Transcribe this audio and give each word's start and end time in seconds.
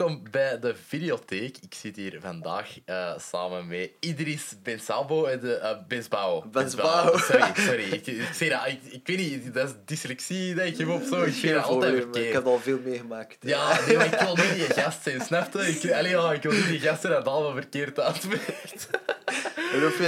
welkom 0.00 0.22
bij 0.30 0.58
de 0.58 0.74
videotheek. 0.86 1.56
Ik 1.60 1.74
zit 1.74 1.96
hier 1.96 2.18
vandaag 2.20 2.68
uh, 2.86 3.18
samen 3.18 3.66
met 3.66 3.90
Idris 4.00 4.54
Bensabo 4.62 5.24
en 5.24 5.40
de 5.40 5.58
uh, 5.62 5.70
Bensbao. 5.88 6.44
Bensbao. 6.52 7.16
Sorry, 7.28 7.52
sorry. 7.54 7.92
Ik, 7.92 8.06
ik, 8.06 8.28
zeg 8.32 8.48
dat, 8.48 8.66
ik, 8.66 8.80
ik, 8.92 9.06
weet 9.06 9.16
niet, 9.16 9.54
dat 9.54 9.68
is 9.68 9.74
dyslexie 9.84 10.54
denk 10.54 10.76
ik 10.76 10.88
of 10.88 11.06
zo. 11.06 11.22
Ik 11.22 11.52
dat 11.52 11.64
altijd 11.64 11.94
verkeerd. 11.94 12.26
Ik 12.26 12.32
heb 12.32 12.46
al 12.46 12.58
veel 12.58 12.78
meegemaakt. 12.84 13.36
Ja, 13.40 13.78
nee, 13.86 13.96
maar 13.96 14.06
ik 14.06 14.20
wil 14.20 14.36
niet 14.44 14.54
die 14.54 14.82
gast 14.82 15.02
zijn, 15.02 15.20
snap 15.20 15.52
je? 15.52 15.58
Ik, 15.58 15.92
allee, 15.92 16.10
ja, 16.10 16.32
ik 16.32 16.42
wil 16.42 16.52
niet 16.52 16.68
die 16.68 16.80
gast 16.80 17.00
zijn 17.00 17.12
dat 17.12 17.26
allemaal 17.26 17.52
verkeerd 17.52 18.00
uitspreekt. 18.00 18.88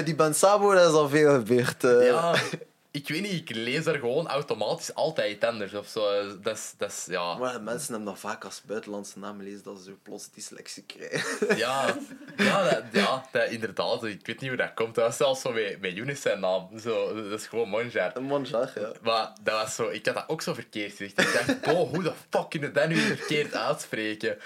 Die 0.05 0.15
Bensabo, 0.15 0.75
dat 0.75 0.91
is 0.91 0.97
al 0.97 1.09
veel 1.09 1.35
gebeurd. 1.35 1.85
Uh. 1.85 2.07
Ja 2.07 2.35
ik 2.93 3.09
weet 3.09 3.23
niet, 3.23 3.33
ik 3.33 3.57
lees 3.57 3.87
er 3.87 3.99
gewoon 3.99 4.29
automatisch 4.29 4.95
altijd 4.95 5.45
anders 5.45 5.75
of 5.75 5.87
zo. 5.87 6.37
Dat 6.41 6.57
is, 6.57 6.75
dat 6.77 6.91
is, 6.91 7.07
ja. 7.09 7.35
Maar 7.35 7.63
mensen 7.63 7.95
hebben 7.95 8.13
dat 8.13 8.19
vaak 8.19 8.45
als 8.45 8.63
buitenlandse 8.67 9.19
namen 9.19 9.45
lezen, 9.45 9.63
dat 9.63 9.79
ze 9.79 9.85
zo 9.85 9.97
plots 10.03 10.31
dyslexie 10.31 10.83
krijgen. 10.83 11.57
Ja, 11.57 11.97
ja, 12.37 12.71
dat, 12.71 12.83
ja 12.93 13.29
dat, 13.33 13.51
inderdaad. 13.51 14.05
Ik 14.05 14.27
weet 14.27 14.41
niet 14.41 14.49
hoe 14.49 14.59
dat 14.59 14.75
komt. 14.75 14.95
Dat 14.95 15.05
was 15.07 15.17
zelfs 15.17 15.41
zo 15.41 15.53
met, 15.53 15.81
met 15.81 15.93
Younes 15.93 16.21
zijn 16.21 16.41
naam. 16.41 16.79
Zo, 16.79 17.15
dat 17.15 17.41
is 17.41 17.47
gewoon 17.47 17.69
Monjar. 17.69 18.23
Monjar, 18.23 18.73
ja. 18.75 18.93
Maar 19.03 19.33
dat 19.43 19.63
was 19.63 19.75
zo, 19.75 19.89
ik 19.89 20.07
had 20.07 20.15
dat 20.15 20.29
ook 20.29 20.43
zo 20.43 20.55
verkeerd 20.55 20.97
gezegd. 20.97 21.21
Ik 21.21 21.33
dacht, 21.33 21.61
boh, 21.61 21.91
hoe 21.91 22.03
de 22.03 22.13
fuck 22.31 22.51
kun 22.51 22.61
je 22.61 22.73
dat 22.73 22.89
nu 22.89 22.97
verkeerd 22.97 23.55
uitspreken? 23.55 24.39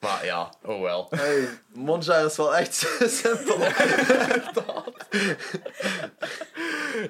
Maar 0.00 0.24
ja, 0.24 0.52
oh 0.62 0.80
wel. 0.80 1.06
Hey, 1.10 1.48
Monjar 1.72 2.24
is 2.24 2.36
wel 2.36 2.56
echt 2.56 2.74
simpel. 3.22 3.58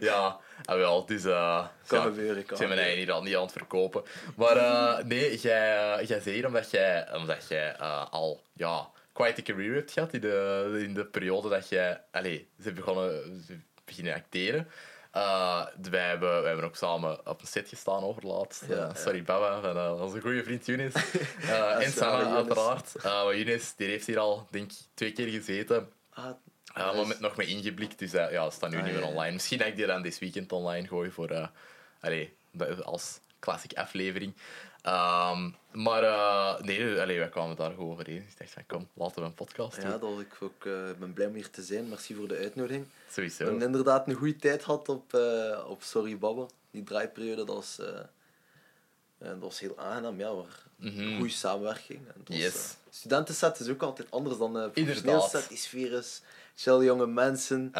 ja. 0.00 0.44
Ah, 0.66 0.76
wel, 0.76 1.06
dus... 1.06 1.24
Uh, 1.24 1.66
kan 1.86 2.02
gebeuren, 2.02 2.44
kan 2.44 2.60
Ik 2.60 2.68
ben 2.68 2.76
mij 2.76 2.96
niet, 2.96 3.22
niet 3.22 3.36
aan 3.36 3.42
het 3.42 3.52
verkopen. 3.52 4.02
Maar 4.36 4.56
uh, 4.56 4.98
nee, 4.98 5.36
jij, 5.38 5.98
uh, 6.00 6.08
jij 6.08 6.20
zei 6.20 6.34
hier 6.34 6.46
omdat 6.46 6.70
jij, 6.70 7.14
omdat 7.14 7.48
jij 7.48 7.76
uh, 7.80 8.06
al 8.10 8.42
ja, 8.52 8.88
quite 9.12 9.40
a 9.40 9.44
career 9.44 9.74
hebt 9.74 9.92
gehad 9.92 10.12
in 10.12 10.20
de, 10.20 10.76
in 10.78 10.94
de 10.94 11.04
periode 11.04 11.48
dat 11.48 11.68
jij... 11.68 12.00
Allee, 12.10 12.48
ze 12.62 12.72
begonnen 12.72 13.42
ze 13.46 13.58
beginnen 13.84 14.14
acteren. 14.14 14.68
Uh, 15.16 15.66
wij, 15.90 16.08
hebben, 16.08 16.40
wij 16.40 16.46
hebben 16.46 16.64
ook 16.64 16.76
samen 16.76 17.26
op 17.26 17.40
een 17.40 17.46
set 17.46 17.68
gestaan 17.68 18.02
overlaatst. 18.02 18.64
Ja, 18.68 18.94
sorry, 18.94 19.22
Baba, 19.22 19.60
van 19.60 20.00
onze 20.00 20.20
goede 20.20 20.42
vriend 20.42 20.66
Younes. 20.66 20.94
en 21.84 21.92
Sanna, 21.92 22.34
uiteraard. 22.34 22.92
maar 23.02 23.36
Younes 23.36 23.74
die 23.76 23.88
heeft 23.88 24.06
hier 24.06 24.18
al, 24.18 24.46
denk 24.50 24.72
ik, 24.72 24.78
twee 24.94 25.12
keer 25.12 25.28
gezeten. 25.28 25.88
Ah, 26.10 26.30
ja, 26.76 27.04
met, 27.04 27.20
nog 27.20 27.36
mee 27.36 27.46
ingeblikt, 27.46 27.98
dus 27.98 28.14
uh, 28.14 28.30
ja, 28.30 28.50
staat 28.50 28.70
nu 28.70 28.76
ah, 28.76 28.84
niet 28.84 28.92
meer 28.92 29.04
online. 29.04 29.32
Misschien 29.32 29.58
dat 29.58 29.66
ik 29.66 29.76
die 29.76 29.86
dan 29.86 30.02
dit 30.02 30.18
weekend 30.18 30.52
online 30.52 30.86
gooi 30.86 31.10
voor, 31.10 31.30
uh, 31.30 31.46
allee, 32.00 32.36
als 32.82 33.20
classic 33.40 33.72
aflevering. 33.72 34.34
Um, 34.86 35.56
maar 35.72 36.02
uh, 36.02 36.60
nee, 36.60 37.00
allee, 37.00 37.18
wij 37.18 37.28
kwamen 37.28 37.56
daar 37.56 37.70
gewoon 37.70 37.90
overeen. 37.90 38.16
Ik 38.16 38.38
dacht 38.38 38.52
van, 38.52 38.66
kom, 38.66 38.88
laten 38.94 39.22
we 39.22 39.28
een 39.28 39.34
podcast 39.34 39.80
doen. 39.80 39.90
Ja, 39.90 39.98
dat 39.98 40.20
ik 40.20 40.36
ook 40.40 40.62
ben 40.98 41.12
blij 41.12 41.26
om 41.26 41.34
hier 41.34 41.50
te 41.50 41.62
zijn. 41.62 41.88
Merci 41.88 42.14
voor 42.14 42.28
de 42.28 42.36
uitnodiging. 42.36 42.86
Sowieso. 43.10 43.46
En 43.46 43.62
inderdaad 43.62 44.08
een 44.08 44.14
goede 44.14 44.36
tijd 44.36 44.62
had 44.62 44.88
op, 44.88 45.14
op 45.66 45.82
Sorry 45.82 46.18
Babbe. 46.18 46.46
Die 46.70 46.84
draaiperiode, 46.84 47.44
dat 47.44 47.54
was, 47.54 47.80
dat 49.18 49.38
was 49.38 49.60
heel 49.60 49.78
aangenaam. 49.78 50.18
Ja, 50.18 50.32
maar 50.32 50.64
mm 50.76 50.90
-hmm. 50.90 51.16
goede 51.16 51.32
samenwerking. 51.32 52.00
En 52.14 52.22
was, 52.24 52.36
yes. 52.36 52.76
studentenset 52.90 53.60
is 53.60 53.68
ook 53.68 53.82
altijd 53.82 54.10
anders 54.10 54.38
dan 54.38 54.56
uh, 54.56 54.70
professioneel 54.70 55.20
set. 55.20 55.48
Die 55.48 55.58
sfeer 55.58 55.92
is 55.92 56.22
chill 56.54 56.84
jonge 56.84 57.06
mensen. 57.06 57.70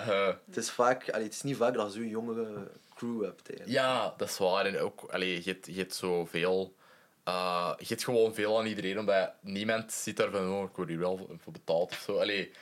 Het 0.47 0.57
is 0.57 0.71
vaak, 0.71 1.11
allee, 1.11 1.25
het 1.25 1.35
is 1.35 1.43
niet 1.43 1.57
vaak 1.57 1.75
dat 1.75 1.93
je 1.93 1.99
zo'n 1.99 2.09
jonge 2.09 2.69
crew 2.95 3.25
hebt. 3.25 3.51
Ja, 3.65 4.15
dat 4.17 4.29
is 4.29 4.39
waar. 4.39 4.67
En 4.67 4.79
ook, 4.79 5.05
allee, 5.11 5.45
je, 5.45 5.51
hebt, 5.51 5.67
je 5.67 5.73
hebt 5.73 5.95
zoveel... 5.95 6.75
Uh, 7.29 7.73
je 7.79 7.87
hebt 7.87 8.05
gewoon 8.05 8.35
veel 8.35 8.59
aan 8.59 8.67
iedereen, 8.67 8.99
omdat 8.99 9.33
niemand 9.41 9.93
zit 9.93 10.17
daar 10.17 10.31
van, 10.31 10.51
oh, 10.51 10.63
ik 10.63 10.77
word 10.77 10.89
hier 10.89 10.99
wel 10.99 11.37
voor 11.43 11.53
betaald 11.53 11.91
of 11.91 12.03
zo. 12.07 12.19
Allee, 12.19 12.53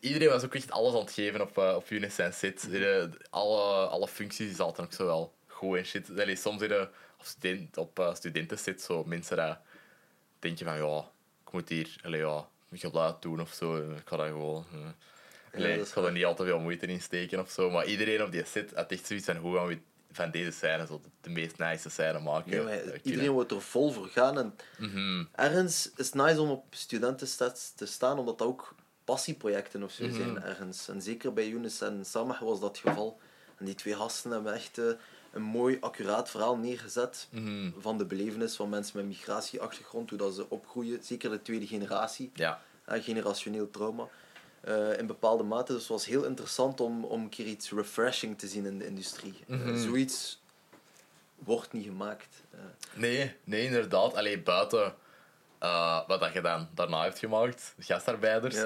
iedereen 0.00 0.28
was 0.28 0.44
ook 0.44 0.54
echt 0.54 0.70
alles 0.70 0.94
aan 0.94 1.00
het 1.00 1.12
geven 1.12 1.40
op, 1.40 1.58
uh, 1.58 1.74
op 1.76 1.90
Unis 1.90 2.18
en 2.18 2.34
Sit. 2.34 2.68
Mm 2.68 3.10
alle, 3.30 3.86
alle 3.86 4.08
functies 4.08 4.56
zaten 4.56 4.84
ook 4.84 4.92
zo 4.92 5.06
wel 5.06 5.32
goed 5.46 5.76
en 5.76 5.84
shit. 5.84 6.10
Allee, 6.10 6.36
soms 6.36 6.60
zitten 6.60 6.90
op, 7.20 7.26
student, 7.26 7.76
op 7.76 7.98
uh, 7.98 8.14
studenten 8.14 8.58
zit 8.58 8.82
zo 8.82 9.04
mensen 9.04 9.36
dat 9.36 9.58
denken 10.38 10.66
van, 10.66 10.76
ja, 10.76 10.98
ik 11.46 11.52
moet 11.52 11.68
hier, 11.68 11.96
allee, 12.02 12.20
ja, 12.20 12.48
geluid 12.72 13.22
doen 13.22 13.40
of 13.40 13.52
zo. 13.52 13.76
Ik 13.76 14.02
ga 14.04 14.16
dat 14.16 14.26
gewoon... 14.26 14.64
Nee, 15.52 15.80
ik 15.80 15.86
ga 15.86 16.02
er 16.02 16.12
niet 16.12 16.24
al 16.24 16.34
te 16.34 16.44
veel 16.44 16.60
moeite 16.60 16.86
in 16.86 17.00
steken 17.00 17.40
of 17.40 17.50
zo. 17.50 17.70
Maar 17.70 17.86
iedereen 17.86 18.22
op 18.22 18.32
die 18.32 18.44
set 18.44 18.74
had 18.74 18.92
echt 18.92 19.06
zoiets 19.06 19.26
van 19.26 19.36
hoe 19.36 19.56
gaan 19.56 19.66
we 19.66 19.78
van 20.12 20.30
deze 20.30 20.50
scène 20.50 20.86
zo 20.86 21.00
de 21.20 21.30
meest 21.30 21.58
nice 21.58 21.90
scène 21.90 22.18
maken. 22.18 23.02
iedereen 23.02 23.30
wordt 23.30 23.50
er 23.50 23.62
vol 23.62 23.90
voor 23.90 24.06
gaan. 24.06 24.38
En 24.38 24.54
mm 24.78 25.28
ergens 25.32 25.90
is 25.96 26.06
het 26.06 26.14
nice 26.14 26.40
om 26.40 26.50
op 26.50 26.64
studentenstats 26.70 27.72
te 27.74 27.86
staan, 27.86 28.18
omdat 28.18 28.38
dat 28.38 28.46
ook 28.46 28.74
passieprojecten 29.04 29.82
of 29.82 29.92
zo 29.92 30.04
mhm. 30.04 30.14
zijn 30.14 30.42
ergens. 30.42 30.88
En 30.88 31.02
zeker 31.02 31.32
bij 31.32 31.48
Younes 31.48 31.80
en 31.80 32.04
Samah 32.04 32.40
was 32.40 32.60
dat 32.60 32.76
het 32.76 32.88
geval. 32.88 33.20
En 33.58 33.64
die 33.64 33.74
twee 33.74 33.94
gasten 33.94 34.30
hebben 34.30 34.54
echt 34.54 34.78
uh, 34.78 34.92
een 35.30 35.42
mooi, 35.42 35.76
accuraat 35.80 36.30
verhaal 36.30 36.56
neergezet 36.56 37.28
mhm. 37.30 37.70
van 37.78 37.98
de 37.98 38.04
belevenis 38.04 38.56
van 38.56 38.68
mensen 38.68 38.96
met 38.96 39.06
migratieachtergrond, 39.06 40.10
hoe 40.10 40.18
dat 40.18 40.34
ze 40.34 40.50
opgroeien. 40.50 40.98
Zeker 41.02 41.30
de 41.30 41.42
tweede 41.42 41.66
generatie. 41.66 42.30
Ja. 42.34 42.60
generationeel 42.86 43.70
trauma. 43.70 44.08
Uh, 44.68 44.98
in 44.98 45.06
bepaalde 45.06 45.42
mate. 45.42 45.72
Dus 45.72 45.80
het 45.80 45.90
was 45.90 46.06
heel 46.06 46.24
interessant 46.24 46.80
om, 46.80 47.04
om 47.04 47.22
een 47.22 47.28
keer 47.28 47.46
iets 47.46 47.70
refreshing 47.70 48.38
te 48.38 48.46
zien 48.48 48.66
in 48.66 48.78
de 48.78 48.86
industrie. 48.86 49.34
Mm 49.46 49.78
zoiets 49.78 50.40
wordt 51.44 51.72
niet 51.72 51.84
gemaakt. 51.84 52.42
Uh. 52.54 52.60
Nee, 52.94 53.34
nee, 53.44 53.64
inderdaad. 53.64 54.14
Alleen 54.14 54.42
buiten 54.42 54.94
wat 56.06 56.20
dat 56.20 56.32
je 56.32 56.40
dan 56.40 56.68
daarna 56.74 57.02
hebt 57.02 57.18
gemaakt, 57.18 57.74
gastarbeiders. 57.78 58.56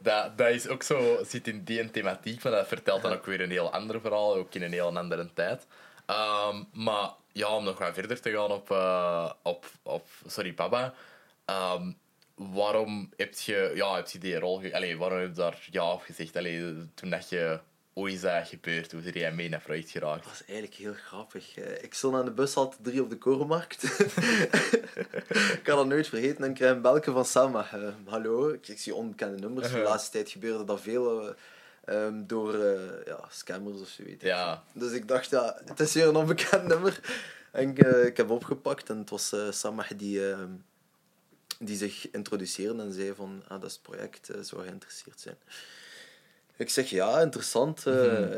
dat, 0.00 0.38
dat 0.38 0.48
is 0.48 0.68
ook 0.68 0.82
zo, 0.82 1.18
zit 1.24 1.48
in 1.48 1.64
die 1.64 1.90
thematiek, 1.90 2.42
maar 2.42 2.52
dat 2.52 2.68
vertelt 2.68 3.02
dan 3.02 3.12
ook 3.12 3.26
weer 3.26 3.40
een 3.40 3.50
heel 3.50 3.72
ander 3.72 4.00
verhaal, 4.00 4.34
ook 4.34 4.54
in 4.54 4.62
een 4.62 4.72
heel 4.72 4.96
andere 4.96 5.32
tijd. 5.32 5.66
Um, 6.06 6.68
maar 6.72 7.10
ja, 7.32 7.56
om 7.56 7.64
nog 7.64 7.78
wat 7.78 7.94
verder 7.94 8.20
te 8.20 8.30
gaan 8.30 8.50
op, 8.50 8.70
op, 9.42 9.66
op 9.82 10.08
Sorry 10.26 10.52
Papa. 10.52 10.94
Um, 11.46 11.98
waarom 12.34 13.10
heb 13.16 13.34
je, 13.34 13.72
ja, 13.74 13.94
heb 13.94 14.08
je 14.08 14.18
die 14.18 14.38
rol... 14.38 14.62
Allee, 14.72 14.98
waarom 14.98 15.18
heb 15.18 15.28
je 15.28 15.34
daar 15.34 15.68
ja 15.70 15.92
op 15.92 16.02
gezegd? 16.02 16.36
Allee, 16.36 16.90
toen 16.94 17.10
dat 17.10 17.28
je 17.28 17.60
ooit 17.94 18.14
is 18.14 18.20
dat 18.20 18.48
gebeurd? 18.48 18.92
Hoe 18.92 19.02
is 19.02 19.12
jij 19.12 19.32
mee 19.32 19.48
naar 19.48 19.60
project 19.60 19.90
geraakt? 19.90 20.22
Dat 20.22 20.32
was 20.32 20.44
eigenlijk 20.44 20.78
heel 20.78 20.94
grappig. 20.94 21.56
Eh, 21.56 21.82
ik 21.82 21.94
stond 21.94 22.14
aan 22.14 22.24
de 22.24 22.30
bushalte 22.30 22.76
3 22.82 23.02
op 23.02 23.10
de 23.10 23.18
Korenmarkt. 23.18 23.82
ik 25.56 25.60
kan 25.62 25.76
dat 25.76 25.86
nooit 25.86 26.08
vergeten. 26.08 26.44
En 26.44 26.50
ik 26.50 26.54
krijg 26.54 26.72
een 26.72 26.82
belke 26.82 27.12
van 27.12 27.24
Sama. 27.24 27.68
Uh, 27.74 27.88
hallo, 28.04 28.48
ik 28.48 28.78
zie 28.78 28.94
onbekende 28.94 29.38
nummers. 29.38 29.70
De 29.70 29.78
laatste 29.78 30.10
tijd 30.10 30.30
gebeurde 30.30 30.64
dat 30.64 30.80
veel... 30.80 31.28
Uh, 31.28 31.34
um, 31.86 32.26
door 32.26 32.56
ja, 33.04 33.24
scammers 33.30 33.80
of 33.80 33.88
zoiets. 33.88 34.24
Ja. 34.24 34.62
Dus 34.72 34.92
ik 34.92 35.08
dacht, 35.08 35.30
ja, 35.30 35.60
het 35.64 35.80
is 35.80 35.94
hier 35.94 36.06
een 36.06 36.16
onbekend 36.16 36.66
nummer. 36.66 37.00
En 37.50 37.68
ik, 37.68 37.78
ik 37.78 38.16
heb 38.16 38.30
opgepakt 38.30 38.90
en 38.90 38.98
het 38.98 39.10
was 39.10 39.34
Samah 39.50 39.90
die 39.96 40.30
ehm, 40.30 40.50
die 41.58 41.76
zich 41.76 42.10
introduceerden 42.10 42.80
en 42.80 42.92
zei 42.92 43.14
van, 43.14 43.42
ah, 43.48 43.60
dat 43.60 43.70
is 43.70 43.72
het 43.72 43.82
project, 43.82 44.30
zou 44.40 44.62
geïnteresseerd 44.62 45.20
zijn. 45.20 45.36
Ik 46.62 46.70
zeg, 46.70 46.90
ja, 46.90 47.20
interessant. 47.20 47.86
Uh, 47.86 48.30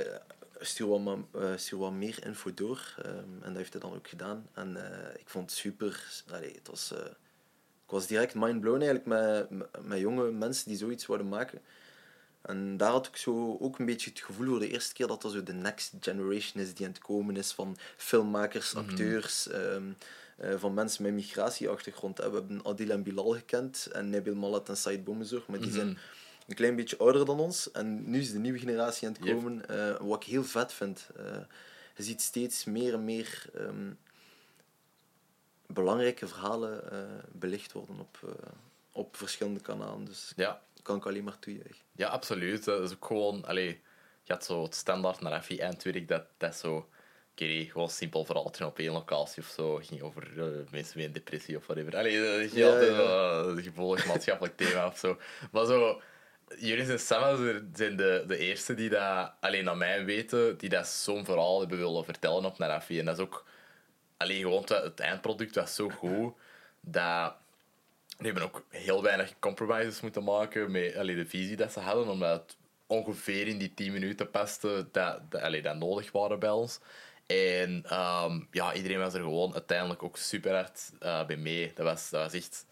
stuur, 0.60 0.86
wat 0.86 1.18
uh, 1.36 1.42
stuur 1.56 1.78
wat 1.78 1.92
meer 1.92 2.26
info 2.26 2.54
door. 2.54 2.94
Um, 3.06 3.38
en 3.40 3.48
dat 3.48 3.56
heeft 3.56 3.72
hij 3.72 3.82
dan 3.82 3.94
ook 3.94 4.08
gedaan. 4.08 4.46
En 4.52 4.76
ik 5.18 5.28
vond 5.28 5.50
het 5.50 5.58
super. 5.58 6.22
Allee, 6.30 6.54
het 6.54 6.68
was, 6.68 6.92
ik 7.84 7.90
was 7.90 8.06
direct 8.06 8.34
mind-blown 8.34 8.82
eigenlijk 8.82 9.06
met, 9.06 9.68
met, 9.86 9.98
jonge 9.98 10.30
mensen 10.30 10.68
die 10.68 10.78
zoiets 10.78 11.06
wilden 11.06 11.28
maken. 11.28 11.60
En 12.42 12.76
daar 12.76 12.90
had 12.90 13.06
ik 13.06 13.16
zo 13.16 13.56
ook 13.60 13.78
een 13.78 13.86
beetje 13.86 14.10
het 14.10 14.20
gevoel 14.20 14.46
voor 14.46 14.58
de 14.58 14.70
eerste 14.70 14.94
keer 14.94 15.06
dat 15.06 15.22
dat 15.22 15.32
zo 15.32 15.42
de 15.42 15.52
next 15.52 15.92
generation 16.00 16.62
is 16.62 16.74
die 16.74 16.86
aan 16.86 16.92
het 16.92 17.02
komen 17.02 17.36
is 17.36 17.52
van 17.52 17.76
filmmakers, 17.96 18.72
mhm. 18.72 18.84
acteurs. 18.84 19.48
Ehm, 19.48 19.92
uh, 20.42 20.54
van 20.56 20.74
mensen 20.74 21.02
met 21.02 21.12
migratieachtergrond. 21.12 22.18
We 22.18 22.22
hebben 22.22 22.64
Adil 22.64 22.90
en 22.90 23.02
Bilal 23.02 23.30
gekend 23.30 23.88
en 23.92 24.10
Nabil 24.10 24.34
Malat 24.34 24.68
en 24.68 24.76
Said 24.76 25.04
Boumezor, 25.04 25.44
maar 25.48 25.60
die 25.60 25.72
zijn 25.72 25.86
mhm. 25.86 25.96
Een 26.46 26.54
klein 26.54 26.76
beetje 26.76 26.98
ouder 26.98 27.26
dan 27.26 27.40
ons. 27.40 27.70
En 27.70 28.10
nu 28.10 28.20
is 28.20 28.32
de 28.32 28.38
nieuwe 28.38 28.58
generatie 28.58 29.06
aan 29.06 29.12
het 29.12 29.24
komen, 29.24 29.56
yep. 29.56 29.70
uh, 29.70 30.08
wat 30.08 30.22
ik 30.22 30.28
heel 30.28 30.44
vet 30.44 30.72
vind. 30.72 31.08
Uh, 31.18 31.36
je 31.96 32.02
ziet 32.02 32.22
steeds 32.22 32.64
meer 32.64 32.92
en 32.92 33.04
meer 33.04 33.44
um, 33.56 33.98
belangrijke 35.66 36.26
verhalen 36.26 36.82
belicht 37.32 37.72
worden 37.72 38.00
op, 38.00 38.18
op 38.92 39.16
verschillende 39.16 39.60
kanalen. 39.60 40.04
Dus 40.04 40.32
ja. 40.36 40.62
kan 40.82 40.96
ik 40.96 41.06
alleen 41.06 41.24
maar 41.24 41.38
toejuichen. 41.38 41.84
Ja, 41.92 42.08
absoluut. 42.08 42.64
Dat 42.64 42.82
is 42.82 42.92
ook 42.92 43.04
gewoon... 43.04 43.44
Allee, 43.44 43.80
je 44.22 44.32
had 44.32 44.44
zo 44.44 44.62
het 44.62 44.74
standaard 44.74 45.20
naar 45.20 45.42
FI 45.42 45.58
Eindwerk, 45.58 46.08
dat, 46.08 46.24
dat 46.36 46.56
zo 46.56 46.88
keer 47.34 47.70
gewoon 47.70 47.90
simpel 47.90 48.24
verhaaltje 48.24 48.66
op 48.66 48.78
één 48.78 48.92
locatie 48.92 49.42
of 49.42 49.48
zo. 49.48 49.76
ging 49.76 50.02
over 50.02 50.32
uh, 50.36 50.44
mensen 50.70 50.98
met 50.98 51.06
een 51.06 51.12
depressie 51.12 51.56
of 51.56 51.66
whatever. 51.66 51.96
Allee, 51.96 52.20
dat 52.20 52.40
is 52.40 52.52
ja, 52.52 52.66
altijd 52.66 52.96
ja. 52.96 53.62
gevoelig 53.62 54.06
maatschappelijk 54.06 54.56
thema 54.56 54.86
of 54.86 54.98
zo. 54.98 55.18
Maar 55.52 55.66
zo, 55.66 56.00
jullie 56.58 56.90
en 56.90 57.00
Sam 57.00 57.36
zijn 57.74 57.96
de, 57.96 58.24
de 58.26 58.38
eerste 58.38 58.74
die 58.74 58.88
dat, 58.88 59.32
alleen 59.40 59.64
naar 59.64 59.76
mij 59.76 60.04
weten, 60.04 60.58
die 60.58 60.68
dat 60.68 60.86
zo'n 60.86 61.24
verhaal 61.24 61.60
hebben 61.60 61.78
willen 61.78 62.04
vertellen 62.04 62.44
op 62.44 62.58
Narafi. 62.58 62.98
En 62.98 63.04
dat 63.04 63.18
is 63.18 63.22
ook, 63.22 63.44
alleen 64.16 64.42
gewoon 64.42 64.64
het, 64.66 65.00
eindproduct 65.00 65.54
was 65.54 65.74
zo 65.74 65.88
goed 65.88 66.34
dat 66.80 67.34
Die 68.16 68.26
hebben 68.26 68.42
ook 68.42 68.64
heel 68.68 69.02
weinig 69.02 69.38
compromises 69.38 70.00
moeten 70.00 70.24
maken 70.24 70.70
met 70.70 70.96
allee, 70.96 71.16
de 71.16 71.26
visie 71.26 71.56
dat 71.56 71.72
ze 71.72 71.80
hadden, 71.80 72.08
omdat 72.08 72.42
het 72.42 72.56
ongeveer 72.86 73.46
in 73.46 73.58
die 73.58 73.74
10 73.74 73.92
minuten 73.92 74.30
paste 74.30 74.88
dat, 74.92 75.30
dat, 75.30 75.62
dat 75.62 75.76
nodig 75.76 76.12
waren 76.12 76.38
bij 76.38 76.50
ons. 76.50 76.80
En 77.26 77.84
ehm, 77.88 78.40
ja, 78.50 78.74
iedereen 78.74 78.98
was 78.98 79.14
er 79.14 79.20
gewoon 79.20 79.52
uiteindelijk 79.52 80.02
ook 80.02 80.16
super 80.16 80.54
hard 80.54 80.92
eh, 81.00 81.26
bij 81.26 81.36
mee. 81.36 81.72
Dat 81.74 81.86
was, 81.86 82.10
dat 82.10 82.22
was 82.22 82.32
echt 82.32 82.66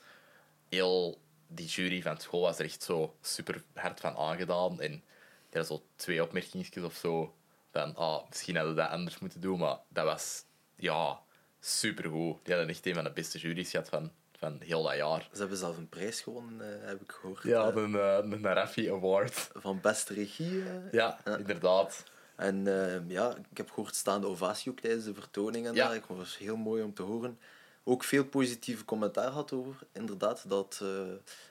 heel... 0.68 1.20
Die 1.54 1.66
jury 1.66 2.02
van 2.02 2.18
school 2.20 2.40
was 2.40 2.58
er 2.58 2.64
echt 2.64 2.82
zo 2.82 3.16
super 3.20 3.62
hard 3.74 4.00
van 4.00 4.16
aangedaan. 4.16 4.80
En 4.80 4.90
die 4.90 5.60
hadden 5.60 5.64
zo 5.78 5.82
twee 5.96 6.22
opmerkingen 6.22 6.84
of 6.84 6.94
zo. 6.94 7.34
Van, 7.70 7.96
ah, 7.96 8.28
misschien 8.28 8.56
hadden 8.56 8.74
we 8.74 8.80
dat 8.80 8.90
anders 8.90 9.18
moeten 9.18 9.40
doen, 9.40 9.58
maar 9.58 9.78
dat 9.88 10.04
was 10.04 10.44
ja, 10.76 11.20
supergoed. 11.60 12.38
Die 12.44 12.54
hadden 12.54 12.72
echt 12.74 12.86
een 12.86 12.94
van 12.94 13.04
de 13.04 13.10
beste 13.12 13.38
juries 13.38 13.70
gehad 13.70 13.88
van, 13.88 14.10
van 14.38 14.56
heel 14.60 14.82
dat 14.82 14.96
jaar. 14.96 15.28
Ze 15.32 15.38
hebben 15.38 15.56
zelf 15.58 15.76
een 15.76 15.88
prijs 15.88 16.20
gewonnen, 16.20 16.80
eh, 16.82 16.88
heb 16.88 17.00
ik 17.02 17.12
gehoord. 17.12 17.42
Ja, 17.42 17.68
eh, 17.70 17.76
een, 17.76 17.90
uh, 17.92 18.18
een 18.22 18.42
Raffi 18.54 18.90
Award. 18.92 19.50
van 19.54 19.80
beste 19.80 20.14
regie. 20.14 20.62
eh. 20.64 20.92
Ja, 20.92 21.18
inderdaad. 21.38 22.04
En 22.36 22.66
eh, 22.66 23.08
ja, 23.08 23.36
ik 23.50 23.56
heb 23.56 23.70
gehoord 23.70 23.94
staande 23.94 24.26
ovatie 24.26 24.70
ook 24.70 24.80
tijdens 24.80 25.04
de 25.04 25.14
vertoning. 25.14 25.66
En 25.66 25.74
Ja. 25.74 25.86
daar. 25.86 25.96
Ik 25.96 26.04
vond 26.04 26.18
het 26.20 26.34
heel 26.36 26.56
mooi 26.56 26.82
om 26.82 26.94
te 26.94 27.02
horen. 27.02 27.38
Ook 27.84 28.04
veel 28.04 28.24
positieve 28.24 28.84
commentaar 28.84 29.30
had 29.30 29.52
over, 29.52 29.74
inderdaad, 29.92 30.44
dat 30.48 30.78
eh, 30.82 30.88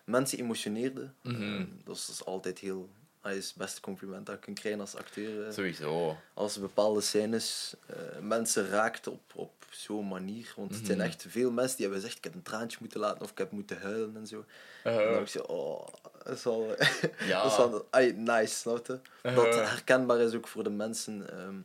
mensen 0.04 0.38
emotioneerden. 0.40 1.16
Mhm. 1.22 1.42
Eh, 1.60 1.64
dat 1.84 1.96
is 1.96 2.06
dus 2.06 2.26
altijd 2.26 2.60
heel... 2.60 2.90
Dat 3.22 3.32
is 3.32 3.48
het 3.48 3.56
beste 3.56 3.82
compliment 3.82 4.26
dat 4.26 4.36
je 4.36 4.42
kunt 4.42 4.60
krijgen 4.60 4.82
als 4.82 4.96
acteur. 4.96 5.46
eh. 5.48 5.54
Sowieso. 5.54 6.18
als 6.34 6.60
bepaalde 6.60 7.02
scènes 7.02 7.76
eh, 7.88 7.96
mensen 8.22 8.68
raakt 8.70 9.08
op, 9.08 9.22
op 9.36 9.52
zo'n 9.70 10.08
manier. 10.08 10.54
Want 10.56 10.76
het 10.76 10.86
zijn 10.86 10.98
Mhm. 10.98 11.08
echt 11.08 11.26
veel 11.30 11.52
mensen 11.52 11.76
die 11.78 11.86
hebben 11.86 12.02
gezegd, 12.04 12.18
ik 12.18 12.24
heb 12.24 12.34
een 12.36 12.42
traantje 12.52 12.78
moeten 12.82 13.00
laten 13.00 13.22
of 13.22 13.32
ik 13.32 13.38
heb 13.38 13.52
moeten 13.52 13.82
huilen 13.82 14.16
en 14.16 14.28
zo. 14.28 14.46
Uh, 14.86 14.98
En 14.98 15.04
dan 15.04 15.14
heb 15.14 15.22
ik 15.22 15.28
zo, 15.28 15.40
oh, 15.40 15.88
dat 16.24 16.38
is 16.38 16.44
wel, 16.44 16.68
Ja. 17.32 17.44
dat 17.58 17.74
is 17.74 17.82
ai, 17.90 18.14
nice, 18.14 18.56
snap 18.56 18.88
je? 18.88 19.00
Dat 19.22 19.34
Uh-huh. 19.46 19.70
herkenbaar 19.70 20.20
is 20.20 20.34
ook 20.34 20.48
voor 20.48 20.64
de 20.64 20.70
mensen 20.70 21.30
ehm, 21.38 21.56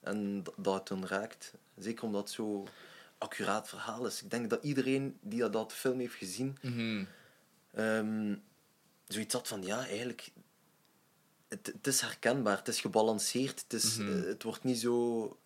en 0.00 0.42
dat- 0.56 0.74
het 0.74 0.88
hun 0.88 1.06
raakt. 1.06 1.52
Zeker 1.78 2.04
omdat 2.04 2.30
zo 2.30 2.66
accuraat 3.22 3.68
verhaal 3.68 4.06
is. 4.06 4.22
Ik 4.22 4.30
denk 4.30 4.50
dat 4.50 4.62
iedereen 4.64 5.18
die 5.20 5.38
dat, 5.40 5.52
dat 5.52 5.72
film 5.72 5.98
heeft 5.98 6.14
gezien, 6.14 6.56
mhm. 6.62 7.04
ehm, 7.74 8.34
zoiets 9.08 9.34
had 9.34 9.48
van, 9.48 9.62
ja, 9.62 9.78
eigenlijk... 9.86 10.30
Het, 11.48 11.66
het 11.66 11.86
is 11.86 12.00
herkenbaar, 12.00 12.56
het 12.58 12.68
is 12.68 12.80
gebalanceerd, 12.80 13.60
het, 13.62 13.72
is, 13.72 13.96
Mhm. 13.96 14.08
eh, 14.18 14.24
het 14.24 14.42
wordt 14.42 14.64
niet 14.64 14.78
zo 14.80 15.36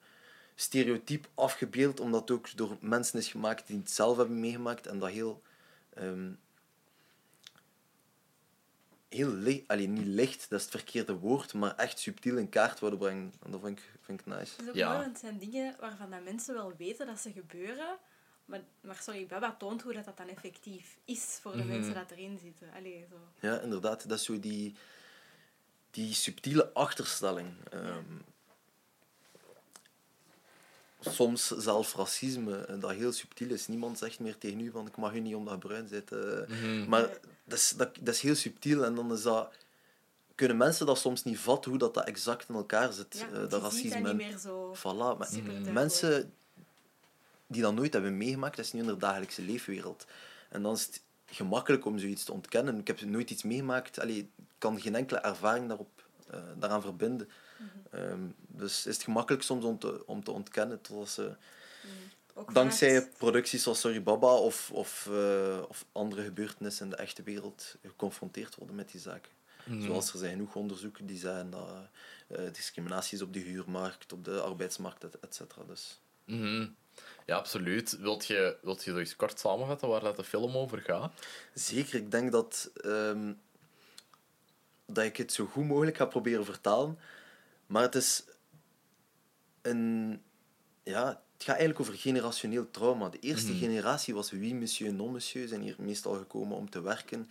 stereotyp 0.55 1.29
afgebeeld, 1.35 2.01
omdat 2.01 2.21
het 2.21 2.31
ook 2.31 2.57
door 2.57 2.77
mensen 2.81 3.19
is 3.19 3.29
gemaakt 3.29 3.67
die 3.67 3.79
het 3.79 3.91
zelf 3.91 4.17
hebben 4.17 4.41
meegemaakt 4.41 4.87
en 4.87 4.99
dat 4.99 5.11
heel... 5.11 5.43
ehm, 5.95 6.31
heel 9.09 9.31
licht, 9.33 9.69
alleen 9.69 9.93
niet 9.93 10.07
licht, 10.07 10.51
dat 10.51 10.59
is 10.59 10.65
het 10.67 10.75
verkeerde 10.75 11.15
woord, 11.15 11.55
maar 11.55 11.75
echt 11.77 11.99
subtiel 11.99 12.37
in 12.37 12.49
kaart 12.49 12.81
willen 12.81 12.99
brengen. 12.99 13.33
En 13.43 13.51
dat 13.51 13.61
vind 13.61 13.79
ik, 13.79 13.85
vind 14.01 14.21
ik 14.21 14.27
nice. 14.27 14.53
Het 14.53 14.61
is 14.63 14.69
ook 14.69 14.75
Ja. 14.75 14.87
mooi, 14.87 14.99
want 15.01 15.11
het 15.13 15.21
zijn 15.21 15.39
dingen 15.39 15.77
waarvan 15.81 16.11
dat 16.11 16.25
mensen 16.25 16.55
wel 16.55 16.75
weten 16.77 17.07
dat 17.07 17.19
ze 17.21 17.33
gebeuren. 17.33 17.99
Maar, 18.45 18.61
maar 18.81 18.97
sorry, 19.03 19.27
Baba 19.27 19.53
toont 19.59 19.83
hoe 19.83 19.93
dat, 19.93 20.05
dat 20.05 20.17
dan 20.17 20.29
effectief 20.29 20.99
is 21.05 21.39
voor 21.43 21.53
de 21.53 21.59
Mhm. 21.59 21.67
mensen 21.69 21.95
dat 21.95 22.11
erin 22.11 22.39
zitten. 22.39 22.69
Allee, 22.77 23.07
zo. 23.11 23.47
Ja, 23.49 23.61
inderdaad. 23.61 24.09
Dat 24.09 24.19
is 24.19 24.25
zo 24.25 24.41
die, 24.41 24.77
die 25.91 26.15
subtiele 26.15 26.73
achterstelling. 26.73 27.55
Ehm, 27.71 28.05
soms 31.11 31.47
zelf 31.47 31.95
racisme, 31.95 32.77
dat 32.81 32.91
heel 32.91 33.13
subtiel 33.13 33.51
is. 33.51 33.67
Niemand 33.69 33.99
zegt 33.99 34.21
meer 34.21 34.39
tegen 34.39 34.61
u 34.61 34.71
van 34.71 34.87
ik 34.87 34.97
mag 34.97 35.15
u 35.15 35.21
niet 35.21 35.35
omdat 35.35 35.53
je 35.55 35.59
bruin 35.69 35.89
bent. 35.91 36.13
eh. 36.13 36.49
Mhm. 36.49 36.89
Maar 36.89 37.09
dat 37.45 37.59
is, 37.59 37.75
dat, 37.77 37.91
dat 38.01 38.15
is 38.15 38.21
heel 38.21 38.35
subtiel 38.35 38.85
en 38.85 38.95
dan 38.95 39.13
is 39.13 39.23
dat... 39.23 39.53
Kunnen 40.35 40.57
mensen 40.57 40.87
dat 40.87 40.99
soms 40.99 41.25
niet 41.25 41.39
vatten, 41.39 41.71
hoe 41.71 41.81
dat, 41.81 41.95
dat 41.95 42.05
exact 42.07 42.49
in 42.49 42.55
elkaar 42.55 42.93
zit, 42.93 43.17
Ja, 43.19 43.27
eh, 43.43 43.49
dat 43.49 43.63
racisme. 43.63 44.03
dat 44.03 44.03
niet 44.17 44.17
meer 44.29 44.39
zo 44.39 44.75
Voilà, 44.79 45.19
maar 45.19 45.29
Mhm. 45.33 45.73
mensen 45.73 46.33
die 47.47 47.63
dat 47.63 47.75
nooit 47.75 47.93
hebben 47.93 48.17
meegemaakt, 48.17 48.57
dat 48.57 48.65
is 48.65 48.73
nu 48.73 48.81
in 48.81 48.87
de 48.87 48.97
dagelijkse 48.97 49.43
leefwereld. 49.43 50.07
En 50.49 50.63
dan 50.63 50.75
is 50.75 50.87
het 50.87 51.03
gemakkelijk 51.27 51.85
om 51.85 51.99
zoiets 51.99 52.25
te 52.25 52.33
ontkennen. 52.33 52.79
Ik 52.79 52.87
heb 52.87 53.01
nooit 53.01 53.31
iets 53.31 53.43
meegemaakt, 53.43 54.01
allee, 54.01 54.17
ik 54.19 54.29
kan 54.59 54.81
geen 54.81 54.95
enkele 54.95 55.19
ervaring 55.21 55.69
daarop, 55.69 56.05
eh, 56.31 56.41
daaraan 56.59 56.83
verbinden. 56.83 57.29
Ehm, 57.91 58.21
dus 58.37 58.87
is 58.87 58.95
het 58.95 59.05
gemakkelijk 59.05 59.43
soms 59.43 59.65
om 59.65 59.79
te, 59.79 60.07
om 60.07 60.25
te 60.25 60.31
ontkennen. 60.31 60.81
Totdat 60.81 61.09
ze, 61.09 61.37
Ook 62.35 62.55
dankzij 62.55 63.09
producties 63.19 63.63
zoals 63.63 63.81
Sorry 63.81 64.03
Baba 64.03 64.35
of, 64.35 64.71
of, 64.71 65.09
eh, 65.11 65.63
of 65.69 65.85
andere 65.93 66.23
gebeurtenissen 66.25 66.85
in 66.85 66.91
de 66.91 66.97
echte 66.97 67.23
wereld 67.23 67.77
geconfronteerd 67.83 68.55
worden 68.55 68.77
met 68.77 68.91
die 68.91 69.01
zaken. 69.01 69.33
Mhm. 69.65 69.83
Zoals 69.83 70.13
er 70.13 70.19
zijn 70.19 70.33
genoeg 70.33 70.55
onderzoeken 70.55 71.07
die 71.07 71.19
zeggen 71.19 71.51
dat 71.51 71.69
eh, 72.27 72.53
discriminatie 72.53 73.17
is 73.17 73.23
op 73.23 73.33
de 73.33 73.39
huurmarkt, 73.39 74.13
op 74.13 74.25
de 74.25 74.41
arbeidsmarkt, 74.41 75.05
et, 75.05 75.21
et 75.21 75.35
cetera. 75.35 75.63
Dus. 75.65 76.01
Mhm. 76.25 76.67
Ja, 77.27 77.37
absoluut. 77.37 77.99
Wilt 77.99 78.27
je, 78.27 78.57
wilt 78.63 78.85
je 78.85 78.99
eens 78.99 79.17
kort 79.17 79.39
samenvatten 79.41 79.89
waar 79.89 80.01
dat 80.01 80.17
de 80.17 80.25
film 80.25 80.57
over 80.57 80.81
gaat? 80.81 81.13
Zeker, 81.55 81.95
ik 81.95 82.11
denk 82.11 82.33
dat, 82.33 82.71
ehm, 82.75 83.33
dat 84.87 85.05
ik 85.05 85.17
het 85.17 85.33
zo 85.33 85.47
goed 85.47 85.65
mogelijk 85.65 85.97
ga 85.97 86.07
proberen 86.07 86.45
vertalen. 86.45 86.99
Maar 87.67 87.83
het 87.83 87.95
is 87.95 88.25
een... 89.63 90.21
Ja, 90.83 91.07
het 91.09 91.45
gaat 91.45 91.57
eigenlijk 91.57 91.81
over 91.81 91.95
generationeel 91.95 92.71
trauma. 92.71 93.09
De 93.09 93.19
eerste 93.19 93.51
Mhm. 93.51 93.59
generatie 93.61 94.15
was 94.15 94.31
wie, 94.31 94.55
monsieur, 94.55 94.93
non, 94.95 95.13
monsieur. 95.13 95.49
Zijn 95.49 95.61
hier 95.63 95.75
meestal 95.79 96.15
gekomen 96.15 96.57
om 96.57 96.71
te 96.71 96.81
werken. 96.81 97.31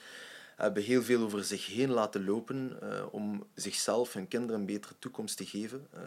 Hebben 0.56 0.84
heel 0.84 1.04
veel 1.04 1.22
over 1.24 1.44
zich 1.44 1.66
heen 1.68 1.90
laten 1.92 2.26
lopen 2.26 2.82
eh, 2.82 3.06
om 3.12 3.46
zichzelf, 3.54 4.14
hun 4.14 4.28
kinderen, 4.28 4.60
een 4.60 4.66
betere 4.66 4.94
toekomst 5.00 5.38
te 5.38 5.46
geven. 5.46 5.88
Ehm, 5.94 6.04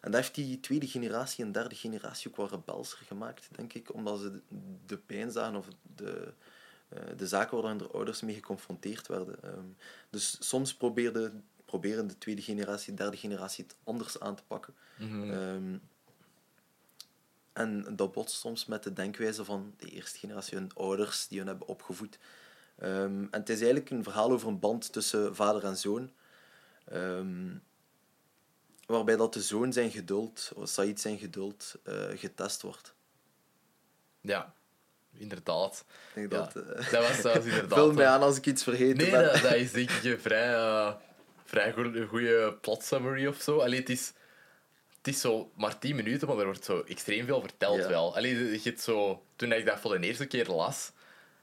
en 0.00 0.10
dat 0.10 0.14
heeft 0.14 0.34
die 0.34 0.60
tweede 0.60 0.86
generatie 0.86 1.44
en 1.44 1.52
derde 1.52 1.74
generatie 1.74 2.30
ook 2.30 2.36
wel 2.36 2.48
rebelser 2.48 2.98
gemaakt, 3.06 3.48
denk 3.56 3.72
ik. 3.72 3.94
Omdat 3.94 4.20
ze 4.20 4.40
de, 4.86 4.96
pijn 4.98 5.30
zagen 5.30 5.56
of 5.56 5.66
de, 5.96 6.32
eh, 6.88 6.98
de 7.16 7.26
zaken 7.26 7.62
waar 7.62 7.70
hun 7.70 7.90
ouders 7.90 8.20
mee 8.20 8.34
geconfronteerd 8.34 9.06
werden. 9.06 9.42
Ehm, 9.42 9.64
dus 10.10 10.36
soms 10.40 10.74
probeerde, 10.74 11.32
proberen 11.66 12.06
de 12.06 12.18
tweede 12.18 12.42
generatie, 12.42 12.94
de 12.94 13.02
derde 13.02 13.16
generatie 13.16 13.64
het 13.64 13.76
anders 13.84 14.20
aan 14.20 14.34
te 14.36 14.42
pakken. 14.46 14.74
Mhm. 14.98 15.30
Ehm, 15.30 15.76
en 17.52 17.96
dat 17.96 18.12
botst 18.12 18.36
soms 18.40 18.66
met 18.66 18.82
de 18.82 18.92
denkwijze 18.92 19.44
van 19.44 19.74
de 19.78 19.86
eerste 19.88 20.18
generatie, 20.18 20.58
hun 20.58 20.70
ouders 20.74 21.28
die 21.28 21.38
hun 21.38 21.46
hebben 21.48 21.68
opgevoed. 21.68 22.18
Ehm, 22.78 23.20
en 23.20 23.28
het 23.30 23.48
is 23.48 23.56
eigenlijk 23.60 23.90
een 23.90 24.02
verhaal 24.02 24.30
over 24.30 24.48
een 24.48 24.58
band 24.58 24.92
tussen 24.92 25.34
vader 25.34 25.64
en 25.64 25.76
zoon. 25.76 26.10
Ehm, 26.84 27.54
waarbij 28.86 29.16
dat 29.16 29.32
de 29.32 29.42
zoon 29.42 29.72
zijn 29.72 29.90
geduld, 29.90 30.52
of 30.54 30.68
Said 30.68 31.00
zijn 31.00 31.18
geduld, 31.18 31.74
eh, 31.84 32.04
getest 32.14 32.62
wordt. 32.62 32.94
Ja, 34.20 34.54
inderdaad. 35.12 35.84
Ik 36.14 36.14
denk 36.14 36.32
Ja, 36.32 36.38
dat... 36.38 36.56
eh, 36.56 36.90
Dat 36.92 37.22
was, 37.22 37.44
inderdaad... 37.44 37.78
Vul 37.78 37.92
mij 37.92 38.06
aan 38.06 38.22
als 38.22 38.36
ik 38.36 38.46
iets 38.46 38.62
vergeten 38.62 38.96
Nee, 38.96 39.10
ben. 39.10 39.22
dat, 39.32 39.42
dat 39.42 39.52
is 39.54 39.72
denk 39.72 39.90
ik 39.90 40.20
vrij, 40.20 40.54
eh, 40.54 40.94
vrij 41.46 41.72
goede 42.08 42.52
plot 42.60 42.82
summary 42.84 43.26
of 43.26 43.40
zo. 43.40 43.58
Allee, 43.58 43.78
het 43.80 43.88
is, 43.90 44.12
het 44.96 45.08
is 45.14 45.20
zo 45.20 45.50
maar 45.56 45.78
10 45.78 45.96
minuten, 45.96 46.28
maar 46.28 46.38
er 46.38 46.44
wordt 46.44 46.64
zo 46.64 46.80
extreem 46.88 47.26
veel 47.26 47.40
verteld 47.40 47.78
Ja. 47.78 47.88
wel. 47.88 48.16
Allee, 48.16 48.34
je 48.52 48.60
hebt 48.62 48.80
zo, 48.80 49.22
toen 49.36 49.52
ik 49.52 49.66
dat 49.66 49.80
voor 49.80 49.98
de 50.00 50.06
eerste 50.06 50.26
keer 50.26 50.46
las, 50.46 50.92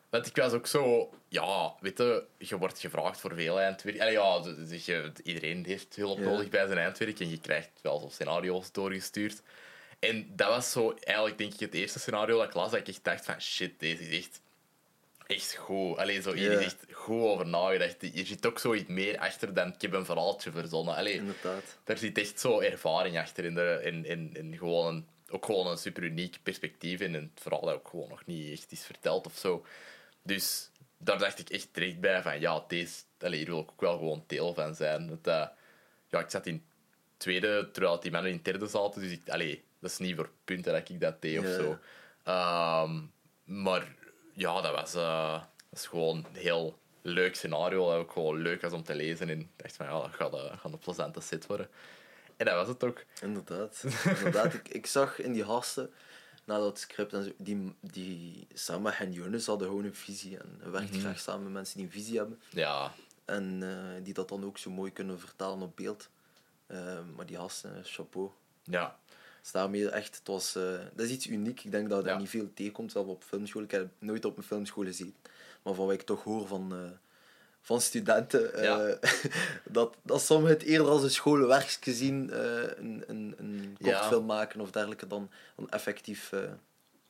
want 0.10 0.28
ik 0.28 0.36
was 0.36 0.52
ook 0.54 0.68
zo, 0.68 1.14
ja, 1.28 1.74
weet 1.80 1.98
je, 1.98 2.26
je 2.38 2.58
wordt 2.58 2.80
gevraagd 2.80 3.20
voor 3.20 3.36
veel 3.36 3.60
eindwerk. 3.60 4.00
Allee, 4.00 4.14
ja, 4.14 4.40
dus- 4.40 4.70
dus 4.70 4.86
je, 4.86 5.12
iedereen 5.24 5.66
heeft 5.66 5.96
hulp 5.96 6.18
Ja. 6.18 6.24
nodig 6.24 6.50
bij 6.50 6.66
zijn 6.66 6.78
eindwerk 6.78 7.20
en 7.20 7.30
je 7.30 7.40
krijgt 7.40 7.70
wel 7.82 8.00
zo 8.00 8.10
scenario's 8.10 8.72
doorgestuurd. 8.72 9.42
En 10.00 10.28
dat 10.36 10.48
was 10.48 10.72
zo 10.72 10.94
eigenlijk 11.00 11.38
denk 11.38 11.54
ik 11.54 11.60
het 11.60 11.74
eerste 11.74 12.00
scenario 12.00 12.38
dat 12.38 12.48
ik 12.48 12.54
las, 12.54 12.72
dat 12.72 12.80
ik 12.80 12.88
echt 12.88 13.04
dacht 13.04 13.26
van 13.26 13.42
shit, 13.42 13.80
deze 13.80 14.04
is 14.10 14.18
echt 14.18 14.42
echt 15.34 15.56
goed. 15.56 15.98
Allee, 15.98 16.22
zo, 16.22 16.34
hier 16.34 16.52
Ja. 16.52 16.60
is 16.60 16.66
echt 16.66 16.86
goed 16.92 17.22
over 17.22 17.48
nagedacht. 17.48 18.02
Hier 18.02 18.26
zit 18.26 18.46
ook 18.46 18.60
zoiets 18.60 18.90
meer 18.90 19.18
achter 19.18 19.54
dan 19.54 19.68
ik 19.74 19.82
heb 19.82 19.94
een 19.94 20.06
verhaaltje 20.06 20.52
verzonnen. 20.52 20.96
Allee, 20.96 21.14
Inderdaad. 21.14 21.78
daar 21.84 21.98
zit 21.98 22.18
echt 22.18 22.40
zo 22.40 22.60
ervaring 22.60 23.18
achter 23.18 23.46
in, 23.46 23.56
de, 23.56 23.80
in, 23.84 24.06
in, 24.06 24.34
in 24.34 24.58
gewoon 24.58 24.88
een, 24.96 25.08
ook 25.30 25.46
gewoon 25.46 25.68
een 25.68 25.78
super 25.78 26.04
uniek 26.04 26.38
perspectief 26.44 27.00
in 27.00 27.14
een 27.14 27.32
verhaal 27.36 27.62
dat 27.66 27.74
ook 27.76 27.88
gewoon 27.88 28.10
nog 28.10 28.26
niet 28.26 28.52
echt 28.60 28.72
is 28.72 28.86
verteld 28.86 29.26
of 29.26 29.38
zo. 29.38 29.66
Dus 30.24 30.70
daar 30.98 31.18
dacht 31.20 31.40
ik 31.40 31.50
echt 31.50 31.68
direct 31.72 32.00
bij 32.00 32.22
van 32.22 32.40
ja, 32.40 32.64
deze, 32.68 32.94
allee, 33.20 33.38
hier 33.40 33.48
wil 33.50 33.60
ik 33.60 33.72
ook 33.72 33.82
wel 33.82 33.98
gewoon 33.98 34.24
deel 34.28 34.54
van 34.54 34.76
zijn. 34.76 35.20
Eh, 35.24 35.48
ja, 36.08 36.20
ik 36.20 36.30
zat 36.30 36.46
in 36.46 36.64
tweede, 37.18 37.70
terwijl 37.72 38.00
die 38.00 38.12
mannen 38.12 38.32
in 38.32 38.40
derde 38.44 38.68
zaten, 38.68 39.02
dus 39.02 39.12
ik, 39.12 39.30
allee, 39.30 39.64
dat 39.80 39.92
is 39.92 39.98
niet 39.98 40.16
voor 40.16 40.30
punten 40.46 40.74
dat 40.74 40.90
ik 40.90 41.00
dat 41.00 41.22
deed 41.22 41.40
of 41.40 41.46
Ja. 41.46 41.54
zo. 41.56 41.78
Ehm, 42.24 43.02
maar 43.44 43.96
ja, 44.34 44.62
dat 44.62 44.72
was, 44.76 44.94
eh, 44.94 45.32
dat 45.70 45.80
is 45.80 45.88
gewoon 45.88 46.18
een 46.18 46.36
heel 46.36 46.78
leuk 47.02 47.36
scenario, 47.36 47.90
dat 47.90 47.98
ook 47.98 48.12
gewoon 48.12 48.38
leuk 48.42 48.62
was 48.62 48.72
om 48.74 48.84
te 48.84 48.96
lezen. 48.96 49.30
En 49.30 49.40
ik 49.40 49.48
dacht 49.56 49.76
van 49.76 49.86
ja, 49.86 49.92
dat 49.92 50.10
gaat, 50.14 50.34
eh, 50.34 50.58
gaat 50.60 50.72
een 50.72 50.78
plezante 50.80 51.22
set 51.22 51.46
worden. 51.46 51.70
En 52.38 52.46
dat 52.46 52.56
was 52.56 52.68
het 52.68 52.84
ook. 52.84 53.04
Inderdaad. 53.22 53.84
Inderdaad. 54.18 54.54
ik, 54.54 54.68
ik 54.70 54.86
zag 54.86 55.20
in 55.20 55.34
die 55.34 55.44
hasten 55.44 55.92
nadat 56.46 56.66
het 56.68 56.80
script 56.80 57.14
en 57.14 57.24
zo, 57.24 57.32
die, 57.38 57.76
die 57.80 58.48
Sama 58.54 58.98
en 59.00 59.12
Jonas 59.14 59.46
hadden 59.46 59.68
gewoon 59.68 59.84
een 59.86 59.96
visie 59.96 60.38
en 60.38 60.72
werkt 60.72 60.92
Mhm. 60.92 61.00
graag 61.00 61.20
samen 61.20 61.44
met 61.44 61.52
mensen 61.54 61.76
die 61.78 61.86
een 61.86 61.92
visie 61.92 62.18
hebben 62.18 62.42
Ja, 62.50 62.92
en 63.26 63.64
eh, 63.64 64.04
die 64.04 64.14
dat 64.14 64.30
dan 64.30 64.46
ook 64.46 64.58
zo 64.58 64.70
mooi 64.70 64.92
kunnen 64.94 65.20
vertalen 65.20 65.62
op 65.62 65.76
beeld. 65.76 66.10
Maar 67.16 67.26
die 67.26 67.38
gasten, 67.38 67.76
eh, 67.78 67.84
chapeau. 67.84 68.30
ja. 68.64 68.98
Daarmee 69.52 69.90
echt, 69.90 70.16
het 70.18 70.28
was, 70.28 70.56
eh, 70.56 70.64
dat 70.94 71.06
is 71.06 71.12
iets 71.12 71.28
uniek. 71.28 71.64
Ik 71.64 71.72
denk 71.72 71.90
dat 71.90 72.06
Ja. 72.06 72.18
niet 72.18 72.30
veel 72.30 72.54
tegenkomt, 72.54 72.92
zelf 72.92 73.08
op 73.08 73.24
filmschool. 73.24 73.62
Ik 73.64 73.72
heb 73.72 73.88
nooit 74.00 74.26
op 74.26 74.38
een 74.38 74.44
filmschool 74.44 74.84
gezien. 74.84 75.16
Maar 75.64 75.74
van 75.74 75.86
wat 75.86 75.94
ik 75.94 76.02
toch 76.02 76.24
hoor 76.24 76.48
van, 76.48 76.74
eh, 76.74 76.80
van 77.62 77.82
studenten, 77.82 78.54
eh, 78.54 78.96
dat, 79.78 79.96
dat 80.02 80.22
sommigen 80.22 80.58
het 80.58 80.66
eerder 80.66 80.88
als 80.88 81.04
een 81.04 81.12
schoolwerkje 81.12 81.94
zien, 81.94 82.30
eh, 82.32 82.62
een, 82.78 83.04
een, 83.08 83.34
een 83.38 83.78
kortfilm 83.82 84.26
maken 84.26 84.62
of 84.62 84.72
dergelijke, 84.72 85.08
dan, 85.08 85.30
dan 85.56 85.70
effectief 85.70 86.32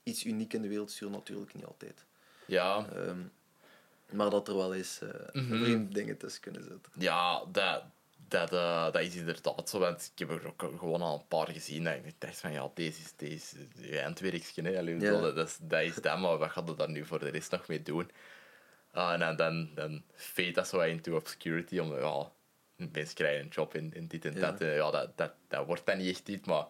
iets 0.03 0.25
uniek 0.25 0.53
in 0.53 0.61
de 0.61 0.67
wereld 0.67 0.91
sturen. 0.91 1.13
Natuurlijk 1.13 1.53
niet 1.53 1.65
altijd. 1.65 2.03
Ja, 2.45 2.85
Ehm, 2.95 3.19
maar 4.11 4.29
dat 4.29 4.47
er 4.47 4.55
wel 4.55 4.73
eens 4.73 4.99
Mhm. 5.33 5.57
vreemde 5.57 5.93
dingen 5.93 6.17
tussen 6.17 6.41
kunnen 6.41 6.61
zitten. 6.63 6.91
ja 6.97 7.43
dat, 7.51 7.83
dat, 8.33 8.53
eh, 8.53 8.83
dat 8.91 9.01
is 9.01 9.15
inderdaad 9.15 9.69
zo. 9.69 9.79
Want 9.79 10.11
ik 10.15 10.19
heb 10.19 10.29
er 10.29 10.47
ook 10.47 10.61
gewoon 10.79 11.01
al 11.01 11.15
een 11.19 11.27
paar 11.27 11.47
gezien. 11.49 11.83
Dat 11.83 11.93
ik 11.93 12.15
dacht 12.19 12.37
van, 12.39 12.51
ja, 12.51 12.71
deze 12.73 12.99
is, 13.01 13.13
deze 13.15 13.35
is 13.35 13.89
je 13.89 13.99
eindwerkje. 13.99 14.61
Hè. 14.61 14.77
Allee, 14.77 14.99
Ja. 14.99 15.11
dat, 15.21 15.35
dat, 15.35 15.47
is, 15.47 15.57
dat 15.61 15.81
is 15.81 15.95
dat, 15.95 16.19
maar 16.19 16.37
wat 16.37 16.51
gaat 16.51 16.69
er 16.69 16.75
daar 16.77 16.89
nu 16.89 17.05
voor 17.05 17.19
de 17.19 17.29
rest 17.29 17.51
nog 17.51 17.67
mee 17.67 17.81
doen? 17.83 18.09
Ah, 18.91 19.13
en 19.13 19.19
dan, 19.19 19.35
dan, 19.35 19.69
dan 19.75 20.03
fade 20.15 20.51
dat 20.51 20.67
zo 20.67 20.79
into 20.79 21.15
obscurity. 21.15 21.79
Om, 21.79 21.95
ja, 21.99 22.31
mensen 22.75 23.15
krijgen 23.15 23.41
een 23.43 23.47
job 23.49 23.75
in, 23.75 23.93
in 23.93 24.07
dit 24.07 24.25
en 24.25 24.33
Ja. 24.33 24.39
dat. 24.51 24.61
En 24.61 24.73
Ja, 24.73 24.91
dat, 24.91 25.17
dat, 25.17 25.33
dat 25.47 25.65
wordt 25.65 25.85
dan 25.85 25.97
niet 25.97 26.09
echt 26.15 26.29
iets, 26.29 26.47
maar... 26.47 26.65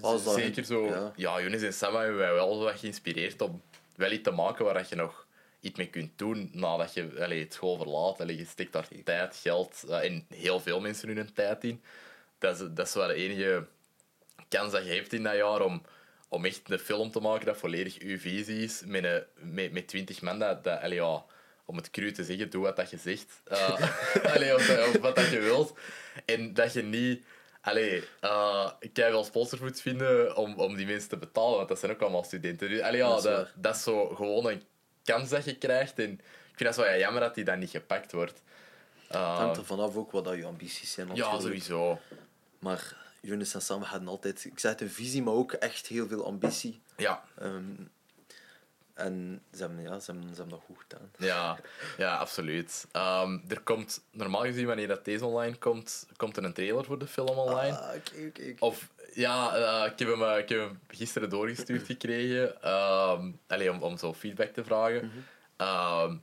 Dat- 0.00 0.20
zeker 0.20 0.64
zo... 0.64 0.86
ja. 0.86 1.12
Ja, 1.16 1.40
Jonas 1.40 1.62
en 1.62 1.72
Sam 1.74 1.94
hebben 1.94 2.16
wij 2.16 2.32
wel 2.32 2.58
wat 2.58 2.78
geïnspireerd 2.78 3.40
om 3.40 3.62
wel 3.96 4.10
iets 4.12 4.22
te 4.22 4.30
maken 4.30 4.64
waar 4.64 4.86
je 4.88 4.94
nog 4.96 5.26
iets 5.60 5.78
mee 5.78 5.88
kunt 5.88 6.18
doen 6.18 6.50
nadat 6.52 6.94
je 6.94 7.10
allee, 7.18 7.42
het 7.42 7.52
school 7.52 7.76
verlaat. 7.76 8.20
Allee, 8.20 8.36
je 8.36 8.44
steekt 8.44 8.72
daar 8.72 8.88
tijd, 9.04 9.36
geld 9.36 9.84
eh, 9.88 10.04
en 10.04 10.26
heel 10.28 10.60
veel 10.60 10.80
mensen 10.80 11.06
doen 11.06 11.16
hun 11.16 11.32
tijd 11.32 11.64
in. 11.64 11.82
Dat 12.38 12.60
is, 12.60 12.66
dat 12.70 12.86
is 12.86 12.94
wel 12.94 13.06
de 13.06 13.14
enige 13.14 13.66
kans 14.48 14.72
dat 14.72 14.84
je 14.84 14.92
hebt 14.92 15.12
in 15.12 15.22
dat 15.22 15.34
jaar 15.34 15.60
om, 15.60 15.82
om 16.28 16.44
echt 16.44 16.70
een 16.70 16.78
film 16.78 17.10
te 17.10 17.20
maken 17.20 17.46
dat 17.46 17.56
volledig 17.56 17.98
uw 17.98 18.18
visie 18.18 18.62
is 18.62 18.82
met, 18.86 19.04
een, 19.04 19.24
met, 19.34 19.72
met 19.72 19.88
20 19.88 20.20
man. 20.22 20.38
Dat, 20.38 20.64
dat, 20.64 20.80
allee, 20.80 20.98
ja, 20.98 21.24
om 21.64 21.76
het 21.76 21.90
cru 21.90 22.12
te 22.12 22.24
zeggen, 22.24 22.50
doe 22.50 22.62
wat 22.62 22.76
dat 22.76 22.90
je 22.90 22.96
zegt. 22.96 23.40
Eh, 23.44 23.80
allee, 24.34 24.54
of, 24.54 24.68
of 24.68 24.98
wat 25.00 25.16
dat 25.16 25.30
je 25.30 25.40
wilt. 25.40 25.78
En 26.24 26.54
dat 26.54 26.72
je 26.72 26.82
niet... 26.82 27.24
Allee, 27.60 28.04
uh, 28.20 28.70
ik 28.80 28.92
kan 28.92 29.10
wel 29.10 29.24
sponsors 29.24 29.60
moet 29.60 29.80
vinden 29.80 30.36
om, 30.36 30.54
om 30.54 30.76
die 30.76 30.86
mensen 30.86 31.08
te 31.08 31.16
betalen, 31.16 31.56
want 31.56 31.68
dat 31.68 31.78
zijn 31.78 31.92
ook 31.92 32.00
allemaal 32.00 32.24
studenten. 32.24 32.68
Dus, 32.68 32.80
allee, 32.80 33.00
ja, 33.00 33.08
Dat 33.08 33.26
is 33.26 33.52
dat, 33.54 33.76
is 33.76 33.82
zo 33.82 34.08
gewoon 34.08 34.46
een 34.46 34.62
kans 35.12 35.28
dat 35.28 35.44
je 35.44 35.56
krijgt. 35.56 35.98
En 35.98 36.12
ik 36.12 36.54
vind 36.54 36.74
dat 36.74 36.84
ja, 36.84 36.96
jammer 36.96 37.20
dat 37.20 37.34
die 37.34 37.44
dan 37.44 37.58
niet 37.58 37.70
gepakt 37.70 38.12
wordt. 38.12 38.42
Uh, 39.12 39.30
Het 39.30 39.38
hangt 39.38 39.56
er 39.56 39.64
vanaf 39.64 39.96
ook 39.96 40.12
wat 40.12 40.24
dat 40.24 40.36
je 40.36 40.44
ambities 40.44 40.92
zijn. 40.92 41.14
ja, 41.14 41.40
sowieso. 41.40 42.00
Maar 42.58 42.96
Jonas 43.20 43.54
en 43.54 43.62
Sam 43.62 43.82
hadden 43.82 44.08
altijd, 44.08 44.44
ik 44.44 44.58
zeg 44.58 44.70
het, 44.70 44.80
een 44.80 44.90
visie, 44.90 45.22
maar 45.22 45.34
ook 45.34 45.52
echt 45.52 45.86
heel 45.86 46.08
veel 46.08 46.26
ambitie. 46.26 46.80
Ja, 46.96 47.24
Ehm, 47.38 47.64
en 48.94 49.42
ze 49.52 49.60
hebben, 49.60 49.82
ja, 49.82 49.98
ze, 49.98 50.10
hebben, 50.10 50.30
ze 50.34 50.40
hebben 50.40 50.58
dat 50.58 50.66
goed 50.66 50.84
gedaan. 50.88 51.10
Ja, 51.18 51.58
ja 51.96 52.16
absoluut. 52.16 52.86
Ehm, 52.92 53.38
er 53.48 53.60
komt, 53.60 54.00
normaal 54.10 54.42
gezien, 54.42 54.66
wanneer 54.66 54.88
dat 54.88 55.04
deze 55.04 55.26
online 55.26 55.56
komt, 55.56 56.06
komt 56.16 56.36
er 56.36 56.44
een 56.44 56.52
trailer 56.52 56.84
voor 56.84 56.98
de 56.98 57.06
film 57.06 57.38
online. 57.38 57.78
Ah. 57.78 57.94
Of, 58.58 58.88
ja, 59.18 59.54
eh, 59.56 59.92
ik, 59.92 59.98
heb 59.98 60.08
hem, 60.08 60.22
eh, 60.22 60.38
ik 60.38 60.48
heb 60.48 60.58
hem 60.58 60.80
gisteren 60.88 61.30
doorgestuurd 61.30 61.86
gekregen. 61.92 62.62
ehm, 62.62 63.30
allee, 63.46 63.72
om, 63.72 63.82
om 63.82 63.96
zo 63.96 64.14
feedback 64.14 64.52
te 64.52 64.64
vragen. 64.64 65.12
Ehm, 65.56 66.16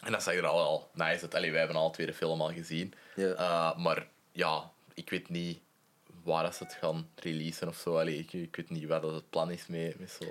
en 0.00 0.12
dat 0.12 0.22
zag 0.22 0.34
er 0.34 0.46
al 0.46 0.56
wel 0.56 0.90
nice 0.94 1.22
uit. 1.22 1.34
Allee, 1.34 1.50
wij 1.50 1.58
hebben 1.58 1.76
al 1.76 1.90
twee 1.90 2.06
de 2.06 2.14
film 2.14 2.40
al 2.40 2.52
gezien. 2.52 2.94
Eh, 3.16 3.76
maar 3.76 4.08
ja, 4.32 4.70
ik 4.94 5.10
weet 5.10 5.28
niet 5.28 5.60
waar 6.22 6.42
dat 6.42 6.54
ze 6.54 6.64
het 6.64 6.72
gaan 6.72 7.10
releasen 7.14 7.68
of 7.68 7.76
zo. 7.76 7.98
Allee, 7.98 8.18
ik, 8.18 8.32
ik 8.32 8.56
weet 8.56 8.70
niet 8.70 8.86
waar 8.86 9.00
dat 9.00 9.14
het 9.14 9.30
plan 9.30 9.50
is 9.50 9.66
mee, 9.66 9.94
met 9.98 10.10
zo... 10.10 10.24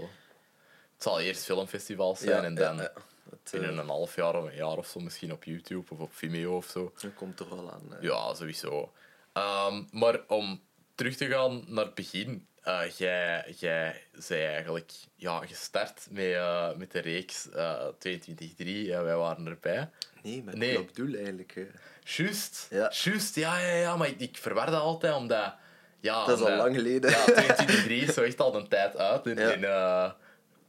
Het 0.94 1.04
zal 1.04 1.20
eerst 1.20 1.44
filmfestivals 1.44 2.20
zijn 2.20 2.38
Ja, 2.38 2.44
en 2.44 2.56
dan 2.56 2.78
ja. 2.78 2.92
Het, 3.30 3.52
binnen 3.52 3.78
een 3.78 3.88
half 3.88 4.16
jaar 4.16 4.36
of 4.36 4.46
een 4.50 4.56
jaar 4.56 4.78
of 4.78 4.88
zo 4.88 5.00
misschien 5.00 5.32
op 5.32 5.44
YouTube 5.44 5.92
of 5.94 6.00
op 6.00 6.14
Vimeo 6.14 6.56
of 6.56 6.66
zo. 6.66 6.94
dat 7.02 7.14
komt 7.14 7.40
er 7.40 7.50
wel 7.50 7.72
aan. 7.72 7.98
Ja, 8.02 8.34
sowieso. 8.34 8.92
Ehm, 9.34 9.84
maar 9.92 10.20
om 10.28 10.62
terug 10.96 11.16
te 11.16 11.28
gaan 11.28 11.64
naar 11.68 11.86
het 11.86 11.96
begin. 11.96 12.48
eh, 12.64 12.82
jij, 12.98 13.54
jij 13.58 14.02
zei 14.14 14.44
eigenlijk 14.44 14.92
ja, 15.16 15.40
gestart 15.46 16.08
met, 16.12 16.25
eh, 16.34 16.75
met 16.75 16.92
de 16.92 17.00
reeks 17.00 17.50
eh 17.50 17.88
22-3 18.00 18.94
en 18.94 19.04
wij 19.04 19.16
waren 19.16 19.46
erbij. 19.48 19.90
Nee, 20.24 20.44
met 20.44 20.56
Nee. 20.58 20.86
bedoel 20.86 21.16
eigenlijk. 21.16 21.68
Juist, 22.04 22.68
Ja. 22.70 22.92
juist, 23.04 23.36
ja, 23.36 23.60
ja, 23.60 23.75
ja, 23.75 23.96
maar 23.98 24.08
ik, 24.08 24.20
ik 24.20 24.38
verwar 24.38 24.72
dat 24.72 24.82
altijd 24.82 25.16
omdat... 25.16 25.54
Ja, 26.00 26.25
Dat 26.25 26.38
is 26.38 26.44
al 26.46 26.52
omdat- 26.52 26.66
lang 26.66 26.75
geleden. 26.75 27.10
Ja, 27.12 27.25
22-3 27.25 28.02
is 28.08 28.14
zo 28.14 28.22
echt 28.22 28.40
al 28.40 28.56
een 28.56 28.68
tijd 28.68 28.98
uit. 28.98 29.28
En, 29.28 29.60
Ja. 29.60 30.16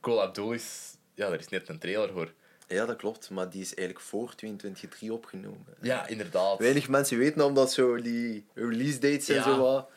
en 0.02 0.20
Abdul 0.20 0.52
is... 0.52 0.94
Ja, 1.14 1.26
er 1.28 1.38
is 1.38 1.48
net 1.48 1.68
een 1.68 1.78
trailer 1.78 2.12
voor. 2.12 2.32
Ja, 2.68 2.86
dat 2.86 2.96
klopt, 2.96 3.30
maar 3.30 3.50
die 3.50 3.60
is 3.60 3.74
eigenlijk 3.74 4.06
voor 4.06 4.34
22.3 4.34 5.10
opgenomen. 5.12 5.66
Ja, 5.80 6.06
inderdaad. 6.06 6.58
Weinig 6.58 6.88
mensen 6.88 7.18
weten 7.18 7.44
omdat 7.44 7.72
zo 7.72 8.00
die 8.00 8.46
release 8.54 8.98
dates 8.98 9.28
en 9.28 9.34
Ja. 9.34 9.42
zo 9.42 9.58
wat. 9.58 9.90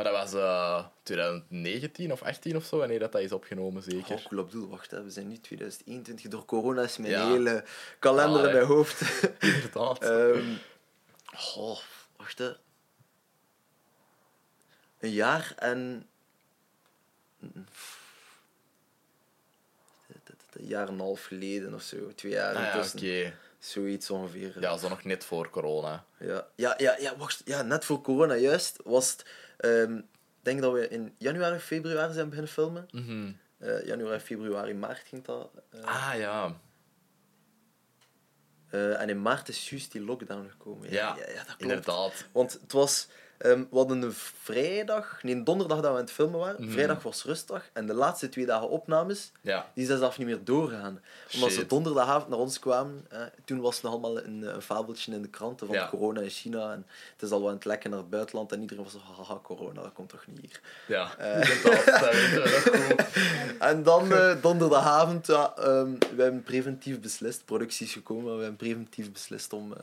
Maar 0.00 0.12
dat 0.12 0.32
was 0.32 0.42
eh 0.42 0.84
2019 1.02 2.12
of 2.12 2.22
18 2.22 2.56
of 2.56 2.64
zo, 2.64 2.78
wanneer 2.78 2.98
dat, 2.98 3.12
dat 3.12 3.20
is 3.20 3.32
opgenomen, 3.32 3.82
zeker. 3.82 4.14
Oh, 4.14 4.24
cool, 4.24 4.44
bedoel, 4.44 4.68
wacht, 4.68 4.90
hè. 4.90 5.04
we 5.04 5.10
zijn 5.10 5.28
nu 5.28 5.38
2021. 5.38 6.30
Door 6.30 6.44
corona 6.44 6.82
is 6.82 6.96
mijn 6.96 7.12
Ja. 7.12 7.30
hele 7.30 7.64
kalender 7.98 8.40
Ja, 8.40 8.46
in 8.46 8.52
mijn 8.54 8.66
hoofd. 8.66 9.00
Inderdaad. 9.54 10.02
Ehm 10.02 10.54
oh, 11.56 11.78
wacht, 12.16 12.38
hè. 12.38 12.52
Een 14.98 15.10
jaar 15.10 15.52
en... 15.56 16.06
Een 17.40 17.66
jaar 20.66 20.86
en 20.86 20.92
een 20.92 21.00
half 21.00 21.24
geleden 21.24 21.74
of 21.74 21.82
zo, 21.82 22.14
twee 22.14 22.32
jaar 22.32 22.54
Ah, 22.54 22.84
ja. 23.00 23.32
Zoiets 23.58 24.10
ongeveer. 24.10 24.60
Ja, 24.60 24.76
zo 24.76 24.88
nog 24.88 25.04
net 25.04 25.24
voor 25.24 25.50
corona. 25.50 26.04
Ja, 26.18 26.46
ja, 26.54 26.74
ja, 26.78 26.96
ja, 26.98 27.16
wacht. 27.16 27.42
Ja, 27.44 27.62
net 27.62 27.84
voor 27.84 28.00
corona 28.00 28.34
juist 28.34 28.78
was 28.84 29.10
het... 29.10 29.24
ehm, 29.60 29.96
ik 29.96 30.46
denk 30.46 30.60
dat 30.60 30.72
we 30.72 30.88
in 30.88 31.14
januari, 31.18 31.58
februari 31.58 32.12
zijn 32.12 32.28
beginnen 32.28 32.52
filmen. 32.52 32.86
Mhm. 32.90 33.32
Eh, 33.58 33.86
januari, 33.86 34.20
februari, 34.20 34.74
maart 34.74 34.98
ging 34.98 35.24
dat. 35.24 35.50
eh. 35.70 35.80
Ah, 35.84 36.18
ja. 36.18 36.60
Eh, 38.70 39.00
en 39.00 39.08
in 39.08 39.22
maart 39.22 39.48
is 39.48 39.70
juist 39.70 39.92
die 39.92 40.00
lockdown 40.00 40.48
gekomen. 40.50 40.90
Ja, 40.90 41.16
ja, 41.16 41.28
ja 41.28 41.34
dat 41.34 41.44
klopt. 41.44 41.60
inderdaad. 41.62 42.24
Want 42.32 42.52
het 42.52 42.72
was... 42.72 43.08
ehm, 43.40 43.58
we 43.70 43.76
hadden 43.76 44.02
een 44.02 44.12
vrijdag... 44.42 45.18
Nee, 45.22 45.34
een 45.34 45.44
donderdag 45.44 45.76
dat 45.80 45.86
we 45.90 45.96
aan 45.96 46.02
het 46.04 46.12
filmen 46.12 46.40
waren. 46.40 46.62
Mhm. 46.62 46.70
Vrijdag 46.72 47.02
was 47.02 47.24
rustdag. 47.24 47.62
En 47.72 47.86
de 47.86 47.94
laatste 47.94 48.28
twee 48.28 48.46
dagen 48.46 48.68
opnames, 48.68 49.32
Ja. 49.40 49.70
die 49.74 49.86
zijn 49.86 49.98
zelf 49.98 50.18
niet 50.18 50.26
meer 50.26 50.44
doorgegaan. 50.44 51.00
Omdat 51.34 51.52
ze 51.52 51.66
donderdagavond 51.66 52.28
naar 52.28 52.38
ons 52.38 52.58
kwamen. 52.58 53.06
eh, 53.08 53.20
toen 53.44 53.60
was 53.60 53.74
het 53.74 53.82
nog 53.84 53.92
allemaal 53.92 54.18
een, 54.24 54.42
een 54.54 54.62
fabeltje 54.62 55.12
in 55.12 55.22
de 55.22 55.28
kranten 55.28 55.66
van 55.66 55.76
Ja. 55.76 55.88
corona 55.88 56.20
in 56.20 56.30
China. 56.30 56.72
En 56.72 56.86
het 57.12 57.22
is 57.22 57.30
al 57.30 57.38
wel 57.40 57.48
aan 57.48 57.54
het 57.54 57.64
lekken 57.64 57.90
naar 57.90 57.98
het 57.98 58.10
buitenland. 58.10 58.52
En 58.52 58.60
iedereen 58.60 58.84
was 58.84 58.92
zo, 58.92 58.98
haha, 59.16 59.38
corona, 59.42 59.82
dat 59.82 59.92
komt 59.92 60.08
toch 60.08 60.24
niet 60.26 60.40
hier. 60.40 60.60
Ja. 60.86 61.10
Dat 61.62 61.74
goed. 62.56 63.04
En 63.58 63.82
dan 63.82 64.12
eh, 64.12 64.42
donderdagavond, 64.42 65.26
ja, 65.26 65.52
ehm, 65.56 65.90
we 66.16 66.22
hebben 66.22 66.42
preventief 66.42 67.00
beslist, 67.00 67.44
productie 67.44 67.86
is 67.86 67.92
gekomen, 67.92 68.24
maar 68.24 68.34
we 68.36 68.40
hebben 68.40 68.58
preventief 68.58 69.12
beslist 69.12 69.52
om, 69.52 69.72
eh, 69.72 69.78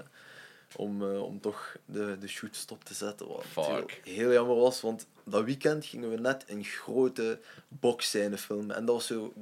om, 0.75 1.01
eh, 1.01 1.23
om 1.23 1.39
toch 1.39 1.75
de, 1.85 2.17
de 2.19 2.27
shoot 2.27 2.55
stop 2.55 2.83
te 2.83 2.93
zetten. 2.93 3.27
Wat 3.27 3.43
natuurlijk 3.55 4.01
heel 4.03 4.31
jammer 4.31 4.55
was, 4.55 4.81
want 4.81 5.05
dat 5.23 5.43
weekend 5.43 5.85
gingen 5.85 6.09
we 6.09 6.17
net 6.19 6.43
een 6.47 6.63
grote 6.63 7.39
boxscène 7.67 8.37
filmen. 8.37 8.75
En 8.75 8.85
dat 8.85 8.95
was 8.95 9.07
zo 9.07 9.33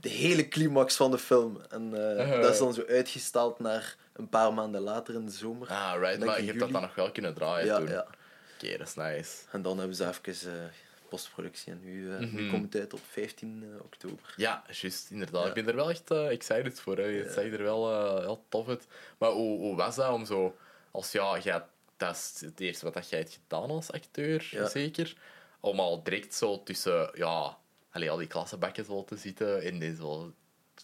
de 0.00 0.08
hele 0.08 0.48
climax 0.48 0.96
van 0.96 1.10
de 1.10 1.18
film. 1.18 1.60
En 1.70 1.94
eh, 1.94 2.24
Uh-huh. 2.26 2.42
dat 2.42 2.52
is 2.52 2.58
dan 2.58 2.74
zo 2.74 2.84
uitgesteld 2.88 3.58
naar 3.58 3.96
een 4.12 4.28
paar 4.28 4.54
maanden 4.54 4.80
later 4.80 5.14
in 5.14 5.26
de 5.26 5.32
zomer. 5.32 5.68
Ah, 5.68 6.00
right. 6.00 6.24
Maar 6.24 6.40
je 6.40 6.46
hebt 6.46 6.58
dat 6.58 6.72
dan 6.72 6.82
nog 6.82 6.94
wel 6.94 7.10
kunnen 7.12 7.34
draaien 7.34 7.66
ja, 7.66 7.78
toen. 7.78 7.88
ja. 7.88 8.06
Oké, 8.54 8.76
dat 8.78 8.86
is 8.86 8.94
nice. 8.94 9.32
En 9.50 9.62
dan 9.62 9.78
hebben 9.78 9.96
ze 9.96 10.08
even 10.08 10.52
eh, 10.52 10.64
postproductie. 11.08 11.72
En 11.72 11.80
nu, 11.80 12.12
eh, 12.12 12.18
nu 12.18 12.26
Mhm. 12.42 12.50
komt 12.50 12.72
het 12.72 12.82
uit 12.82 12.92
op 12.92 13.00
15 13.10 13.80
oktober. 13.82 14.34
Ja, 14.36 14.64
juist, 14.80 15.10
inderdaad. 15.10 15.42
Ja. 15.42 15.48
Ik 15.48 15.54
ben 15.54 15.68
er 15.68 15.74
wel 15.74 15.90
echt 15.90 16.10
eh, 16.10 16.28
excited 16.30 16.80
voor. 16.80 16.96
Hè. 16.96 17.02
Het 17.02 17.32
zag 17.32 17.44
er 17.44 17.62
wel 17.62 17.90
eh, 17.92 18.20
heel 18.20 18.44
tof 18.48 18.68
uit. 18.68 18.86
Maar 19.18 19.30
hoe, 19.30 19.58
hoe 19.58 19.76
was 19.76 19.96
dat 19.96 20.12
om 20.12 20.24
zo... 20.26 20.56
Als 20.90 21.12
ja, 21.12 21.38
jij, 21.38 21.64
dat 21.96 22.14
is 22.16 22.40
het 22.40 22.60
eerste 22.60 22.84
wat 22.84 22.94
dat 22.94 23.08
jij 23.08 23.18
hebt 23.18 23.32
gedaan 23.42 23.70
als 23.70 23.92
acteur, 23.92 24.68
zeker. 24.72 25.16
Om 25.60 25.80
al 25.80 26.02
direct 26.02 26.34
zo 26.34 26.62
tussen... 26.62 27.10
Ja, 27.14 27.58
allee, 27.90 28.10
al 28.10 28.16
die 28.16 28.26
klassenbakken 28.26 28.84
zo 28.84 29.04
te 29.04 29.16
zitten. 29.16 29.62
En 29.62 29.78
dan 29.80 29.94
zo... 29.96 30.32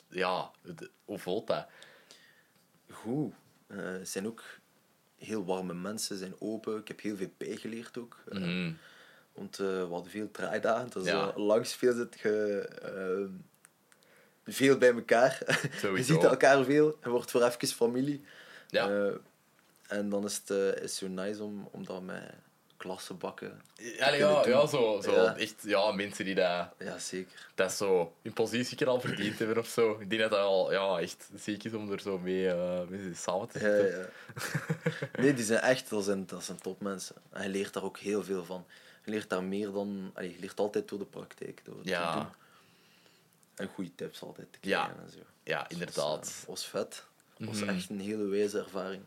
Ja, 0.09 0.51
de- 0.63 0.91
hoe 1.05 1.19
voelt 1.19 1.47
dat? 1.47 1.67
Goed. 2.91 3.33
Eh, 3.67 3.77
Het 3.79 4.09
zijn 4.09 4.27
ook 4.27 4.43
heel 5.19 5.45
warme 5.45 5.75
mensen, 5.75 6.17
zijn 6.19 6.35
open. 6.41 6.79
Ik 6.79 6.89
heb 6.89 7.01
heel 7.01 7.17
veel 7.17 7.31
bijgeleerd 7.37 7.99
ook. 7.99 8.23
Eh, 8.29 8.39
Mhm. 8.39 8.73
Want 9.35 9.59
eh, 9.59 9.67
we 9.67 9.87
hadden 9.91 10.11
veel 10.11 10.31
draaidagen. 10.31 10.91
Dus 10.91 11.05
Ja. 11.07 11.29
eh, 11.31 11.37
langs 11.37 11.75
veel 11.75 11.93
zit 11.95 12.21
je 12.23 12.59
ehm, 12.83 13.29
veel 14.45 14.79
bij 14.79 14.93
elkaar. 14.95 15.39
je 15.97 16.03
ziet 16.03 16.25
elkaar 16.25 16.65
veel. 16.65 16.99
Je 17.03 17.09
wordt 17.09 17.31
voor 17.31 17.43
even 17.43 17.69
familie. 17.69 18.25
Ja. 18.69 18.89
Eh, 18.91 19.13
en 19.89 20.09
dan 20.09 20.25
is 20.25 20.37
het 20.45 20.51
eh, 20.51 20.83
is 20.83 20.97
zo 20.97 21.09
nice 21.09 21.43
om, 21.43 21.69
om 21.71 21.85
dat 21.87 22.03
met 22.03 22.23
klassenbakken... 22.77 23.61
Allee, 24.01 24.19
ja, 24.19 24.43
doen. 24.43 24.53
ja, 24.53 24.67
zo, 24.67 25.01
zo 25.05 25.13
Ja. 25.15 25.37
echt 25.37 25.55
ja, 25.63 25.93
mensen 25.93 26.25
die 26.25 26.35
dat, 26.35 26.69
Ja, 26.79 26.99
zeker. 26.99 27.49
dat 27.55 27.73
zo 27.73 28.15
hun 28.23 28.33
positie 28.33 28.87
al 28.87 29.01
verdiend 29.01 29.39
hebben 29.39 29.59
of 29.59 29.67
zo. 29.69 29.97
Ik 30.01 30.11
denk 30.11 30.23
dat 30.23 30.31
dat 30.31 30.41
al 30.41 30.73
ja, 30.73 30.99
echt 31.01 31.29
ziek 31.37 31.65
is 31.65 31.73
om 31.73 31.93
er 31.93 32.01
zo 32.01 32.19
mee, 32.19 32.49
eh, 32.49 32.81
samen 33.15 33.49
te 33.49 33.59
Ja, 33.59 33.77
zitten. 33.77 33.99
ja. 35.15 35.21
Nee, 35.23 35.35
die 35.35 35.45
zijn 35.45 35.61
echt, 35.61 35.91
dat 35.91 36.05
zijn, 36.05 36.27
dat 36.27 36.45
zijn 36.45 36.59
topmensen. 36.59 37.17
En 37.31 37.43
je 37.43 37.49
leert 37.49 37.73
daar 37.73 37.83
ook 37.83 37.99
heel 37.99 38.23
veel 38.25 38.45
van. 38.45 38.67
Je 39.05 39.11
leert 39.11 39.29
daar 39.31 39.45
meer 39.45 39.71
dan... 39.73 40.11
allee, 40.15 40.33
je 40.33 40.39
leert 40.39 40.59
altijd 40.61 40.89
door 40.89 40.99
de 40.99 41.05
praktijk. 41.05 41.65
Door 41.65 41.79
het 41.79 41.89
Ja. 41.89 42.13
te 42.13 42.19
doen. 42.19 42.29
En 43.55 43.69
goede 43.75 43.95
tips 43.95 44.23
altijd 44.23 44.53
te 44.53 44.59
Ja. 44.69 44.85
krijgen 44.85 45.05
en 45.05 45.11
zo. 45.11 45.19
Ja, 45.43 45.63
Dus, 45.63 45.73
inderdaad. 45.79 46.27
eh, 46.43 46.47
was 46.49 46.67
vet. 46.67 47.05
Was 47.39 47.61
Mhm. 47.61 47.69
echt 47.69 47.91
een 47.91 48.01
hele 48.01 48.25
wijze 48.25 48.59
ervaring. 48.59 49.05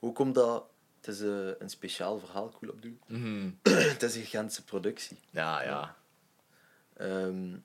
Ook 0.00 0.18
omdat... 0.18 0.64
Het 1.00 1.08
is 1.14 1.20
eh, 1.20 1.48
een 1.58 1.70
speciaal 1.70 2.18
verhaal, 2.18 2.50
Cool 2.50 2.72
Abdul. 2.72 2.98
Mhm. 3.06 3.50
het 3.92 4.02
is 4.02 4.16
een 4.16 4.24
Gentse 4.24 4.64
productie. 4.64 5.18
Ja, 5.30 5.62
ja. 5.62 5.96
Ehm, 6.96 7.56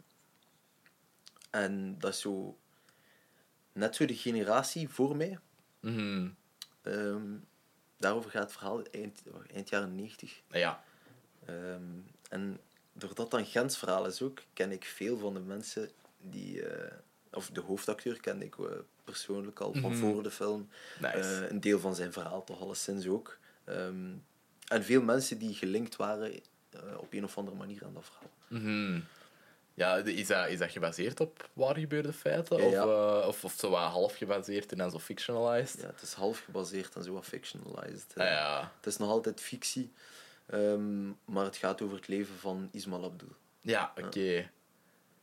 en 1.50 2.00
dat 2.00 2.13
is 2.13 2.19
zo... 2.19 2.57
Net 3.74 3.95
zo 3.95 4.05
de 4.05 4.15
generatie 4.15 4.89
voor 4.89 5.15
mij. 5.15 5.39
Mhm. 5.79 6.29
Ehm, 6.81 7.24
daarover 7.97 8.29
gaat 8.31 8.43
het 8.43 8.51
verhaal 8.51 8.83
eind, 8.83 9.21
eind 9.53 9.69
jaren 9.69 9.95
90. 9.95 10.41
Ja. 10.47 10.83
Ehm, 11.45 11.81
en 12.29 12.59
doordat 12.93 13.31
dat 13.31 13.39
een 13.39 13.45
Gens 13.45 13.77
verhaal 13.77 14.05
is 14.05 14.21
ook, 14.21 14.41
ken 14.53 14.71
ik 14.71 14.85
veel 14.85 15.17
van 15.17 15.33
de 15.33 15.39
mensen 15.39 15.89
die... 16.21 16.67
eh, 16.67 16.93
of 17.31 17.49
de 17.49 17.61
hoofdacteur 17.61 18.19
kende 18.19 18.45
ik 18.45 18.57
eh, 18.57 18.65
persoonlijk 19.03 19.59
al 19.59 19.73
van 19.73 19.91
Mhm. 19.91 19.95
voor 19.99 20.23
de 20.23 20.31
film. 20.31 20.69
Nice. 20.99 21.17
Eh, 21.45 21.49
een 21.49 21.59
deel 21.59 21.79
van 21.79 21.95
zijn 21.95 22.13
verhaal 22.13 22.43
toch 22.43 22.61
alleszins 22.61 23.07
ook. 23.07 23.37
Ehm, 23.63 24.11
en 24.67 24.83
veel 24.83 25.01
mensen 25.01 25.37
die 25.37 25.53
gelinkt 25.53 25.95
waren 25.95 26.33
op 26.97 27.13
een 27.13 27.23
of 27.23 27.37
andere 27.37 27.57
manier 27.57 27.85
aan 27.85 27.93
dat 27.93 28.03
verhaal. 28.05 28.29
Mhm. 28.47 28.99
Ja, 29.73 29.95
is 29.97 30.27
dat, 30.27 30.47
is 30.49 30.57
dat 30.59 30.71
gebaseerd 30.71 31.19
op 31.19 31.49
waar 31.53 31.77
gebeurde 31.77 32.13
feiten? 32.13 32.69
Ja, 32.69 32.83
Of, 32.85 33.21
eh, 33.21 33.27
of, 33.27 33.43
of 33.43 33.53
zo 33.57 33.69
wat 33.69 33.79
half 33.91 34.15
gebaseerd 34.17 34.71
en 34.71 34.77
dan 34.77 34.91
zo 34.91 34.99
fictionalized? 34.99 35.81
Ja, 35.81 35.87
het 35.87 36.01
is 36.01 36.13
half 36.13 36.39
gebaseerd 36.45 36.95
en 36.95 37.03
zo 37.03 37.13
wat 37.13 37.25
fictionalized. 37.25 38.13
Ah, 38.15 38.25
ja. 38.27 38.71
Het 38.77 38.85
is 38.85 38.97
nog 38.97 39.09
altijd 39.09 39.41
fictie, 39.41 39.91
ehm, 40.45 41.07
maar 41.25 41.45
het 41.45 41.57
gaat 41.57 41.81
over 41.81 41.95
het 41.97 42.07
leven 42.07 42.35
van 42.35 42.69
Ismail 42.71 43.03
Abdul. 43.03 43.35
Ja, 43.61 43.93
oké. 43.97 44.49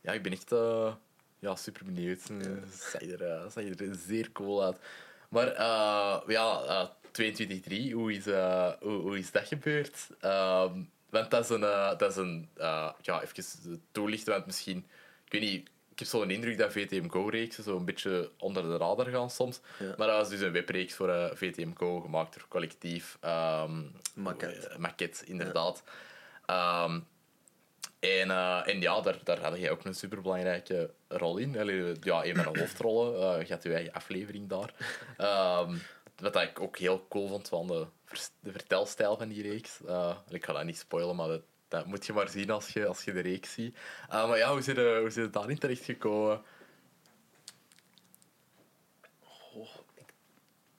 Ja, 0.01 0.11
ik 0.11 0.23
ben 0.23 0.31
echt 0.31 0.51
eh, 0.51 0.93
ja, 1.39 1.55
super 1.55 1.85
benieuwd. 1.85 2.27
Het 2.27 2.73
zag 2.73 3.01
er, 3.01 3.21
eh, 3.21 3.87
er 3.87 3.95
zeer 3.95 4.31
cool 4.31 4.63
uit. 4.63 4.79
Maar 5.29 5.47
eh, 5.47 6.21
ja, 6.27 6.95
22-3, 7.11 7.91
hoe, 7.91 8.13
is, 8.13 8.25
hoe, 8.25 9.01
hoe 9.01 9.17
is 9.17 9.31
dat 9.31 9.47
gebeurd? 9.47 10.07
Ehm, 10.19 10.81
want 11.09 11.31
dat 11.31 11.43
is 11.43 11.49
een, 11.49 11.59
dat 11.97 12.11
is 12.11 12.15
een 12.15 12.49
ja, 13.01 13.21
even 13.21 13.83
toelichten, 13.91 14.33
want 14.33 14.45
misschien, 14.45 14.85
ik 15.25 15.31
weet 15.31 15.41
niet, 15.41 15.69
ik 15.93 15.99
heb 15.99 16.07
zo'n 16.07 16.29
indruk 16.29 16.57
dat 16.57 16.71
VTM 16.71 17.09
Go-reeksen 17.09 17.63
zo 17.63 17.77
een 17.77 17.85
beetje 17.85 18.31
onder 18.37 18.63
de 18.63 18.77
radar 18.77 19.05
gaan 19.05 19.29
soms. 19.29 19.59
Ja. 19.79 19.93
Maar 19.97 20.07
dat 20.07 20.17
was 20.17 20.29
dus 20.29 20.39
een 20.39 20.51
webreeks 20.51 20.93
voor 20.93 21.09
eh, 21.09 21.35
VTM 21.35 21.73
Go, 21.73 21.99
gemaakt 21.99 22.33
door 22.33 22.45
collectief 22.47 23.17
ehm 23.21 23.81
Maquette. 24.15 24.75
Maquette, 24.77 25.25
inderdaad. 25.25 25.83
Ehm, 26.45 26.99
en, 27.99 28.31
eh, 28.31 28.67
en 28.67 28.81
ja, 28.81 29.01
daar, 29.01 29.19
daar 29.23 29.39
had 29.39 29.57
jij 29.57 29.71
ook 29.71 29.85
een 29.85 29.95
superbelangrijke 29.95 30.93
rol 31.07 31.37
in. 31.37 31.59
Allee, 31.59 31.95
ja, 32.01 32.25
een 32.25 32.35
van 32.35 32.53
de 32.53 32.59
hoofdrollen. 32.59 33.39
Je 33.39 33.53
had 33.53 33.63
je 33.63 33.73
eigen 33.73 33.93
aflevering 33.93 34.49
daar. 34.49 34.73
Ehm, 35.17 35.77
wat 36.15 36.35
ik 36.35 36.61
ook 36.61 36.77
heel 36.77 37.05
cool 37.09 37.27
vond 37.27 37.49
van 37.49 37.67
de, 37.67 37.85
de 38.39 38.51
vertelstijl 38.51 39.17
van 39.17 39.29
die 39.29 39.43
reeks. 39.43 39.79
Ik 40.29 40.45
ga 40.45 40.53
dat 40.53 40.63
niet 40.63 40.77
spoilen, 40.77 41.15
maar 41.15 41.27
dat, 41.27 41.41
dat 41.73 41.85
moet 41.85 42.05
je 42.05 42.13
maar 42.13 42.29
zien 42.29 42.49
als 42.49 42.69
je, 42.69 42.85
als 42.85 43.03
je 43.03 43.13
de 43.13 43.19
reeks 43.19 43.53
ziet. 43.53 43.77
Eh, 44.09 44.27
maar 44.27 44.37
ja, 44.37 44.51
hoe 44.51 44.61
zit 44.61 44.75
je, 44.75 44.97
hoe 45.01 45.09
zit 45.09 45.23
je 45.25 45.29
daarin 45.29 45.57
terechtgekomen? 45.57 46.41
Oh, 49.55 49.67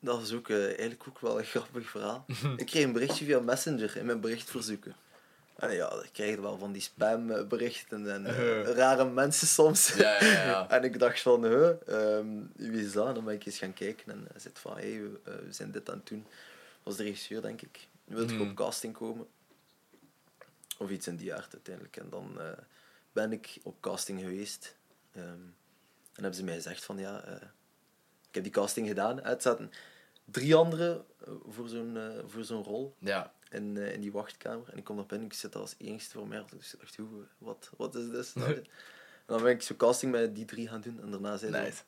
dat 0.01 0.23
is 0.23 0.33
ook 0.33 0.49
eh, 0.49 0.65
eigenlijk 0.65 1.05
ook 1.09 1.21
wel 1.21 1.39
een 1.39 1.45
grappig 1.55 1.91
verhaal. 1.91 2.25
ik 2.57 2.67
kreeg 2.67 2.85
een 2.85 2.93
berichtje 2.93 3.25
via 3.25 3.41
Messenger 3.41 3.97
in 3.97 4.07
mijn 4.07 4.21
berichtverzoeken. 4.21 4.95
En 5.55 5.73
ja, 5.73 5.89
dan 5.89 6.05
krijg 6.13 6.31
je 6.35 6.41
wel 6.41 6.59
van 6.59 6.73
die 6.73 6.83
spamberichten 6.83 8.13
en 8.13 8.27
eh, 8.27 8.39
Uh-huh. 8.39 8.77
rare 8.77 9.05
mensen 9.05 9.47
soms. 9.47 9.95
Ja, 9.95 10.25
ja, 10.25 10.45
ja. 10.45 10.69
en 10.77 10.85
ik 10.85 10.99
dacht 10.99 11.21
van, 11.21 11.45
huh, 11.45 11.71
ehm, 11.87 12.27
wie 12.57 12.85
is 12.85 12.93
dat? 12.93 13.09
En 13.09 13.15
dan 13.15 13.25
ben 13.25 13.35
ik 13.35 13.47
eens 13.47 13.59
gaan 13.59 13.73
kijken 13.75 14.13
en 14.13 14.27
hij 14.31 14.41
zegt 14.41 14.59
van, 14.59 14.73
hey, 14.77 15.01
we, 15.03 15.21
eh, 15.25 15.35
we 15.47 15.53
zijn 15.53 15.71
dit 15.71 15.91
aan 15.91 15.97
het 15.97 16.07
doen. 16.07 16.23
Dat 16.23 16.83
was 16.83 16.97
de 16.97 17.03
regisseur, 17.03 17.43
denk 17.43 17.63
ik. 17.63 17.87
Wilt 18.05 18.31
je 18.31 18.37
Hmm. 18.37 18.49
op 18.51 18.57
casting 18.57 18.95
komen? 18.95 19.27
Of 20.79 20.91
iets 20.91 21.07
in 21.07 21.17
die 21.17 21.35
aard 21.35 21.53
uiteindelijk. 21.53 21.97
En 21.97 22.11
dan 22.11 22.41
eh, 22.41 22.53
ben 23.13 23.33
ik 23.33 23.59
op 23.63 23.81
casting 23.81 24.21
geweest. 24.21 24.77
Ehm, 25.13 25.25
en 26.13 26.23
hebben 26.23 26.35
ze 26.35 26.45
mij 26.45 26.55
gezegd 26.55 26.85
van, 26.85 26.99
ja, 26.99 27.25
eh, 27.25 27.49
ik 28.29 28.35
heb 28.35 28.43
die 28.43 28.53
casting 28.53 28.89
gedaan. 28.89 29.23
Het 29.23 29.43
zaten 29.43 29.71
drie 30.25 30.55
anderen 30.55 31.05
eh, 31.25 31.33
voor 31.49 31.69
zo'n 31.69 31.99
voor 32.27 32.45
zo'n 32.45 32.63
rol 32.63 32.95
Ja, 32.99 33.33
in, 33.51 33.77
in 33.77 34.01
die 34.01 34.13
wachtkamer. 34.13 34.69
En 34.69 34.79
ik 34.79 34.85
kom 34.85 34.97
naar 34.97 35.07
binnen, 35.07 35.27
ik 35.27 35.35
zit 35.35 35.55
als 35.55 35.75
enigste 35.79 36.19
voor 36.19 36.29
mij. 36.29 36.45
Dus 36.51 36.75
ik 36.75 36.81
dacht, 36.81 36.97
hoe, 36.97 37.27
wat, 37.39 37.71
wat 37.77 37.95
is 37.95 38.11
dit? 38.11 38.33
en 38.37 38.65
dan 39.27 39.43
ben 39.43 39.53
ik 39.53 39.63
zo 39.63 39.75
casting 39.75 40.13
met 40.13 40.35
die 40.35 40.45
drie 40.45 40.69
gaan 40.69 40.81
doen. 40.81 41.01
En 41.01 41.11
daarna 41.11 41.37
zei 41.37 41.53
ze, 41.53 41.59
nice. 41.59 41.83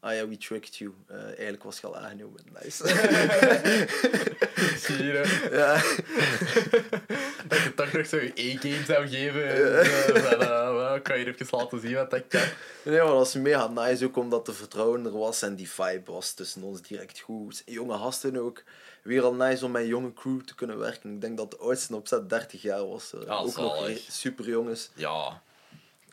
Ah 0.00 0.14
ja, 0.14 0.28
we 0.28 0.36
tricked 0.36 0.76
you. 0.76 0.94
Eh, 1.06 1.24
eigenlijk 1.24 1.62
was 1.62 1.80
je 1.80 1.86
al 1.86 1.96
aangenomen. 1.96 2.42
Nice. 2.62 2.86
Zie 4.86 5.04
je, 5.04 5.48
ja. 5.52 5.74
dat 7.48 7.58
je 7.62 7.72
toch 7.76 7.92
nog 7.92 8.06
zo 8.06 8.16
je 8.16 8.32
E-game 8.34 8.84
zou 8.84 9.08
geven. 9.08 9.48
En, 9.48 10.40
eh, 10.40 11.02
kan 11.02 11.18
je 11.18 11.26
even 11.26 11.58
laten 11.58 11.80
zien 11.80 11.94
wat 11.94 12.10
dat 12.10 12.22
kan. 12.28 12.40
Nee, 12.82 12.96
maar 12.98 13.06
dat 13.06 13.14
was 13.16 13.34
mega 13.34 13.66
nice 13.68 14.04
ook 14.04 14.16
omdat 14.16 14.46
de 14.46 14.52
vertrouwen 14.52 15.04
er 15.04 15.18
was 15.18 15.42
en 15.42 15.54
die 15.54 15.70
vibe 15.70 16.12
was 16.12 16.32
tussen 16.32 16.62
ons 16.62 16.82
direct 16.82 17.18
goed. 17.20 17.62
Jonge 17.66 17.98
gasten 17.98 18.36
ook. 18.36 18.62
Weer 19.02 19.22
al 19.22 19.34
nice 19.34 19.64
om 19.64 19.70
met 19.70 19.86
jonge 19.86 20.12
crew 20.12 20.40
te 20.40 20.54
kunnen 20.54 20.78
werken. 20.78 21.14
Ik 21.14 21.20
denk 21.20 21.36
dat 21.36 21.50
de 21.50 21.56
oudste 21.58 21.96
opzet 21.96 22.28
30 22.28 22.62
jaar 22.62 22.86
was. 22.88 23.12
eh, 23.14 23.20
ook 23.40 23.56
nog 23.56 23.76
zalig. 23.76 24.06
super 24.10 24.48
jongens. 24.48 24.90
Ja, 24.94 25.42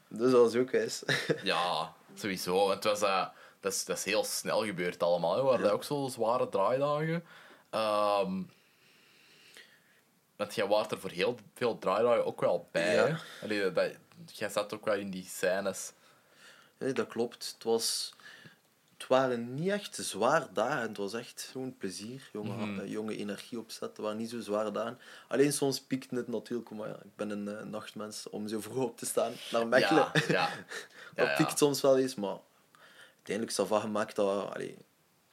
Dus 0.08 0.32
dat 0.32 0.42
was 0.42 0.56
ook 0.56 0.72
eens. 0.72 1.04
ja, 1.44 1.94
sowieso. 2.16 2.70
Het 2.70 2.84
was, 2.84 3.02
eh, 3.02 3.26
dat, 3.68 3.76
is, 3.76 3.86
dat 3.86 3.98
is 3.98 4.04
heel 4.06 4.24
snel 4.24 4.66
gebeurd 4.66 5.04
allemaal. 5.04 5.36
hè. 5.36 5.42
We 5.42 5.48
hadden 5.48 5.66
Ja. 5.68 5.72
ook 5.74 5.84
zo 5.84 6.08
zware 6.12 6.50
draaidagen. 6.50 7.26
Ehm 7.70 8.42
want 10.36 10.56
jij 10.56 10.68
was 10.68 10.88
er 10.88 11.00
voor 11.00 11.10
heel 11.10 11.38
veel 11.56 11.78
draaidagen 11.80 12.26
ook 12.26 12.42
wel 12.42 12.68
bij. 12.72 12.94
Ja. 12.96 13.06
hè. 13.08 13.16
Allee, 13.44 13.72
dat, 13.72 13.92
jij 14.34 14.50
zat 14.50 14.74
ook 14.74 14.86
wel 14.86 14.94
in 14.96 15.10
die 15.10 15.26
scènes. 15.26 15.92
Nee, 16.78 16.94
dat 16.94 17.08
klopt. 17.08 17.52
Het, 17.54 17.64
was, 17.64 18.14
het 18.98 19.08
waren 19.08 19.54
niet 19.54 19.70
echt 19.72 19.96
zware 19.96 20.48
dagen. 20.54 20.88
Het 20.88 20.98
was 20.98 21.14
echt 21.14 21.50
gewoon 21.52 21.78
plezier. 21.78 22.30
Jonge, 22.34 22.66
Mhm. 22.66 22.80
eh, 22.80 22.92
jonge 22.92 23.18
energie 23.18 23.60
opzet. 23.60 23.82
Het 23.90 23.98
waren 23.98 24.18
niet 24.18 24.30
zo 24.30 24.40
zware 24.40 24.72
dagen. 24.72 25.00
Alleen 25.28 25.54
soms 25.54 25.82
piekte 25.82 26.16
het 26.16 26.28
natuurlijk. 26.28 26.70
Maar 26.70 26.88
ja, 26.88 26.96
ik 26.96 27.16
ben 27.16 27.30
een 27.30 27.48
eh, 27.48 27.64
nachtmens 27.66 28.30
om 28.30 28.48
zo 28.48 28.62
vroeg 28.62 28.84
op 28.84 28.98
te 28.98 29.06
staan 29.06 29.34
naar 29.52 29.68
Mechelen. 29.68 30.12
Ja, 30.28 30.50
ja. 31.16 31.26
dat 31.26 31.36
piekt 31.36 31.58
soms 31.58 31.82
wel 31.82 31.98
eens. 31.98 32.16
Maar 32.16 32.38
uiteindelijk 33.28 33.70
dat 33.70 33.82
gemaakt 33.82 34.16
dat... 34.16 34.54
Allee, 34.54 34.78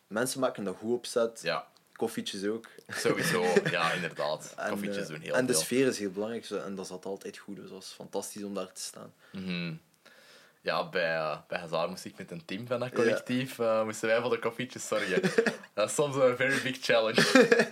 mensen 0.06 0.40
maken 0.40 0.64
dat 0.64 0.76
goed 0.76 0.92
opzet. 0.92 1.40
Ja, 1.42 1.66
Koffietjes 1.92 2.44
ook. 2.44 2.66
sowieso. 2.88 3.44
Ja, 3.70 3.92
inderdaad. 3.92 4.54
En, 4.56 4.70
Koffietjes 4.70 5.02
eh, 5.02 5.08
doen 5.08 5.20
heel 5.20 5.34
en 5.34 5.46
de 5.46 5.52
veel. 5.52 5.62
sfeer 5.62 5.86
is 5.86 5.98
heel 5.98 6.10
belangrijk. 6.10 6.50
En 6.50 6.74
dat 6.74 6.86
zat 6.86 7.04
altijd 7.04 7.38
goed. 7.38 7.56
Dus 7.56 7.64
dat 7.64 7.74
was 7.74 7.92
fantastisch 7.96 8.42
om 8.42 8.54
daar 8.54 8.72
te 8.72 8.80
staan. 8.80 9.12
Mhm. 9.32 9.74
Ja, 10.60 10.88
bij, 10.88 11.14
uh, 11.14 11.38
bij 11.48 11.58
Hazard 11.58 11.88
moest 11.88 12.04
ik 12.04 12.18
met 12.18 12.30
een 12.30 12.44
team 12.44 12.66
van 12.66 12.80
dat 12.80 12.92
collectief 12.92 13.58
eh, 13.58 13.84
moesten 13.84 14.08
wij 14.08 14.20
voor 14.20 14.30
de 14.30 14.38
koffietjes 14.38 14.86
zorgen. 14.86 15.20
dat 15.74 15.88
is 15.88 15.94
soms 15.94 16.16
een 16.16 16.36
very 16.36 16.62
big 16.62 16.78
challenge. 16.80 17.22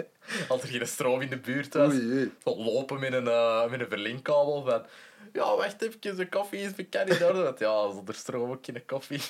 Als 0.49 0.63
er 0.63 0.69
geen 0.69 0.87
stroom 0.87 1.21
in 1.21 1.29
de 1.29 1.39
buurt 1.39 1.75
was, 1.75 1.93
Oei, 1.93 2.13
oei. 2.13 2.33
tot 2.43 2.57
lopen 2.57 3.01
met 3.01 3.13
een, 3.13 3.25
uh, 3.25 3.71
met 3.71 3.81
een 3.81 3.89
verlinkkabel 3.89 4.63
van 4.65 4.87
ja, 5.33 5.57
wacht 5.57 5.83
even, 5.83 6.17
de 6.17 6.29
koffie 6.29 6.61
is 6.61 6.75
bekend 6.75 7.09
in 7.09 7.25
orde. 7.27 7.55
Ja, 7.59 7.91
zonder 7.91 8.15
stroom 8.15 8.51
ook 8.51 8.65
geen 8.65 8.85
koffie. 8.87 9.21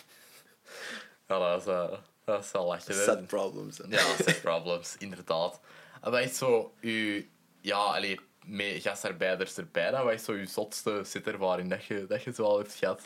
Ja, 1.29 1.39
dat 1.39 1.61
is, 1.61 1.67
uh, 1.67 1.93
dat 2.25 2.45
is 2.45 2.51
wel 2.51 2.67
lachen. 2.67 2.95
hè. 2.95 3.03
Set 3.05 3.27
problems. 3.27 3.79
hè. 3.79 3.85
Ja, 3.89 4.17
set 4.17 4.41
problems, 4.43 4.97
inderdaad. 4.99 5.61
En 6.01 6.11
wat 6.11 6.21
is 6.21 6.39
zo 6.39 6.75
uw, 6.81 7.23
ja, 7.61 7.77
allee, 7.77 8.21
met 8.47 8.83
gastarbeiders 8.83 9.57
erbij 9.57 9.91
dan, 9.91 10.05
wat 10.05 10.13
is 10.13 10.25
zo 10.25 10.33
uw 10.33 10.47
zotste 10.47 11.01
zitervaring 11.05 11.71
dat 11.71 11.85
je, 11.85 12.07
dat 12.07 12.23
je 12.23 12.33
zo 12.33 12.43
al 12.45 12.59
hebt 12.59 12.75
gehad? 12.75 13.01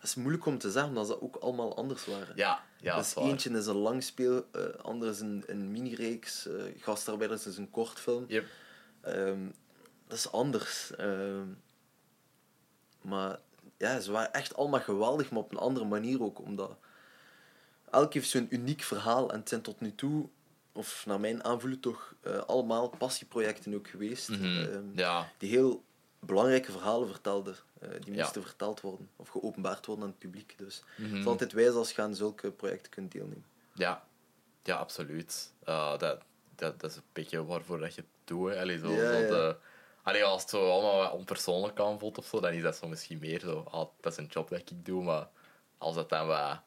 Dat 0.00 0.06
is 0.08 0.14
moeilijk 0.14 0.46
om 0.46 0.58
te 0.58 0.70
zeggen, 0.70 0.90
omdat 0.90 1.06
ze 1.06 1.22
ook 1.22 1.36
allemaal 1.36 1.76
anders 1.76 2.06
waren. 2.06 2.32
Ja, 2.36 2.62
ja, 2.80 2.94
dat 2.94 3.04
dus 3.04 3.14
is 3.14 3.22
eentje 3.30 3.50
is 3.50 3.66
een 3.66 3.74
langspeel, 3.76 4.46
eh 4.52 4.62
ander 4.82 5.08
is 5.08 5.20
een, 5.20 5.44
een 5.46 5.70
mini-reeks, 5.72 6.46
eh 6.46 6.54
gastarbeiders 6.80 7.46
is 7.46 7.56
een 7.56 7.70
kortfilm. 7.70 8.24
Yep. 8.28 8.46
Ehm, 9.00 9.46
dat 10.06 10.18
is 10.18 10.32
anders. 10.32 10.94
Ehm, 10.96 11.46
maar 13.00 13.38
ja, 13.78 14.00
ze 14.00 14.12
waren 14.12 14.32
echt 14.32 14.56
allemaal 14.56 14.80
geweldig, 14.80 15.30
maar 15.30 15.42
op 15.42 15.50
een 15.52 15.58
andere 15.58 15.86
manier 15.86 16.22
ook. 16.22 16.38
Omdat 16.40 16.76
elk 17.90 18.14
heeft 18.14 18.28
zo'n 18.28 18.46
uniek 18.50 18.82
verhaal. 18.82 19.30
En 19.32 19.38
het 19.38 19.48
zijn 19.48 19.62
tot 19.62 19.80
nu 19.80 19.94
toe, 19.94 20.28
of 20.72 21.06
naar 21.06 21.20
mijn 21.20 21.44
aanvoelen 21.44 21.80
toch, 21.80 22.14
eh, 22.20 22.38
allemaal 22.38 22.88
passieprojecten 22.88 23.74
ook 23.74 23.88
geweest. 23.88 24.28
Mhm. 24.28 24.44
ehm, 24.44 24.82
Ja, 24.94 25.28
die 25.38 25.50
heel 25.50 25.84
belangrijke 26.18 26.72
verhalen 26.72 27.08
vertelden. 27.08 27.56
eh, 27.80 27.88
die 28.04 28.14
Ja. 28.14 28.22
moesten 28.22 28.42
verteld 28.42 28.80
worden 28.80 29.10
of 29.16 29.28
geopenbaard 29.28 29.86
worden 29.86 30.04
aan 30.04 30.10
het 30.10 30.18
publiek. 30.18 30.54
Dus 30.56 30.82
Mhm. 30.96 31.08
het 31.10 31.18
is 31.18 31.26
altijd 31.26 31.52
wijs 31.52 31.72
als 31.74 31.92
je 31.92 32.02
aan 32.02 32.14
zulke 32.14 32.50
projecten 32.50 32.90
kunt 32.90 33.12
deelnemen. 33.12 33.44
ja. 33.74 34.04
ja 34.62 34.76
absoluut. 34.76 35.52
Uh, 35.68 35.98
dat, 35.98 36.20
dat, 36.54 36.80
dat 36.80 36.90
is 36.90 36.96
een 36.96 37.02
beetje 37.12 37.44
waarvoor 37.44 37.78
dat 37.78 37.94
je 37.94 38.00
het 38.00 38.10
doet. 38.24 38.56
Allee, 38.56 38.78
zo, 38.78 38.90
Ja, 38.92 39.12
zo 39.12 39.26
de- 39.28 39.56
allee, 40.08 40.24
als 40.24 40.40
het 40.42 40.50
zo 40.50 40.70
allemaal 40.70 40.96
wat 40.98 41.12
onpersoonlijk 41.12 41.80
aanvoelt 41.80 42.18
of 42.18 42.26
zo, 42.26 42.40
dan 42.40 42.52
is 42.52 42.62
dat 42.62 42.76
zo 42.76 42.88
misschien 42.88 43.18
meer 43.18 43.40
zo. 43.40 43.64
Ah, 43.70 43.86
dat 44.00 44.12
is 44.12 44.18
een 44.18 44.26
job 44.30 44.48
dat 44.48 44.58
ik 44.58 44.84
doe, 44.86 45.02
maar 45.04 45.28
als 45.78 45.94
dat 45.94 46.08
dan 46.08 46.26
wat. 46.26 46.60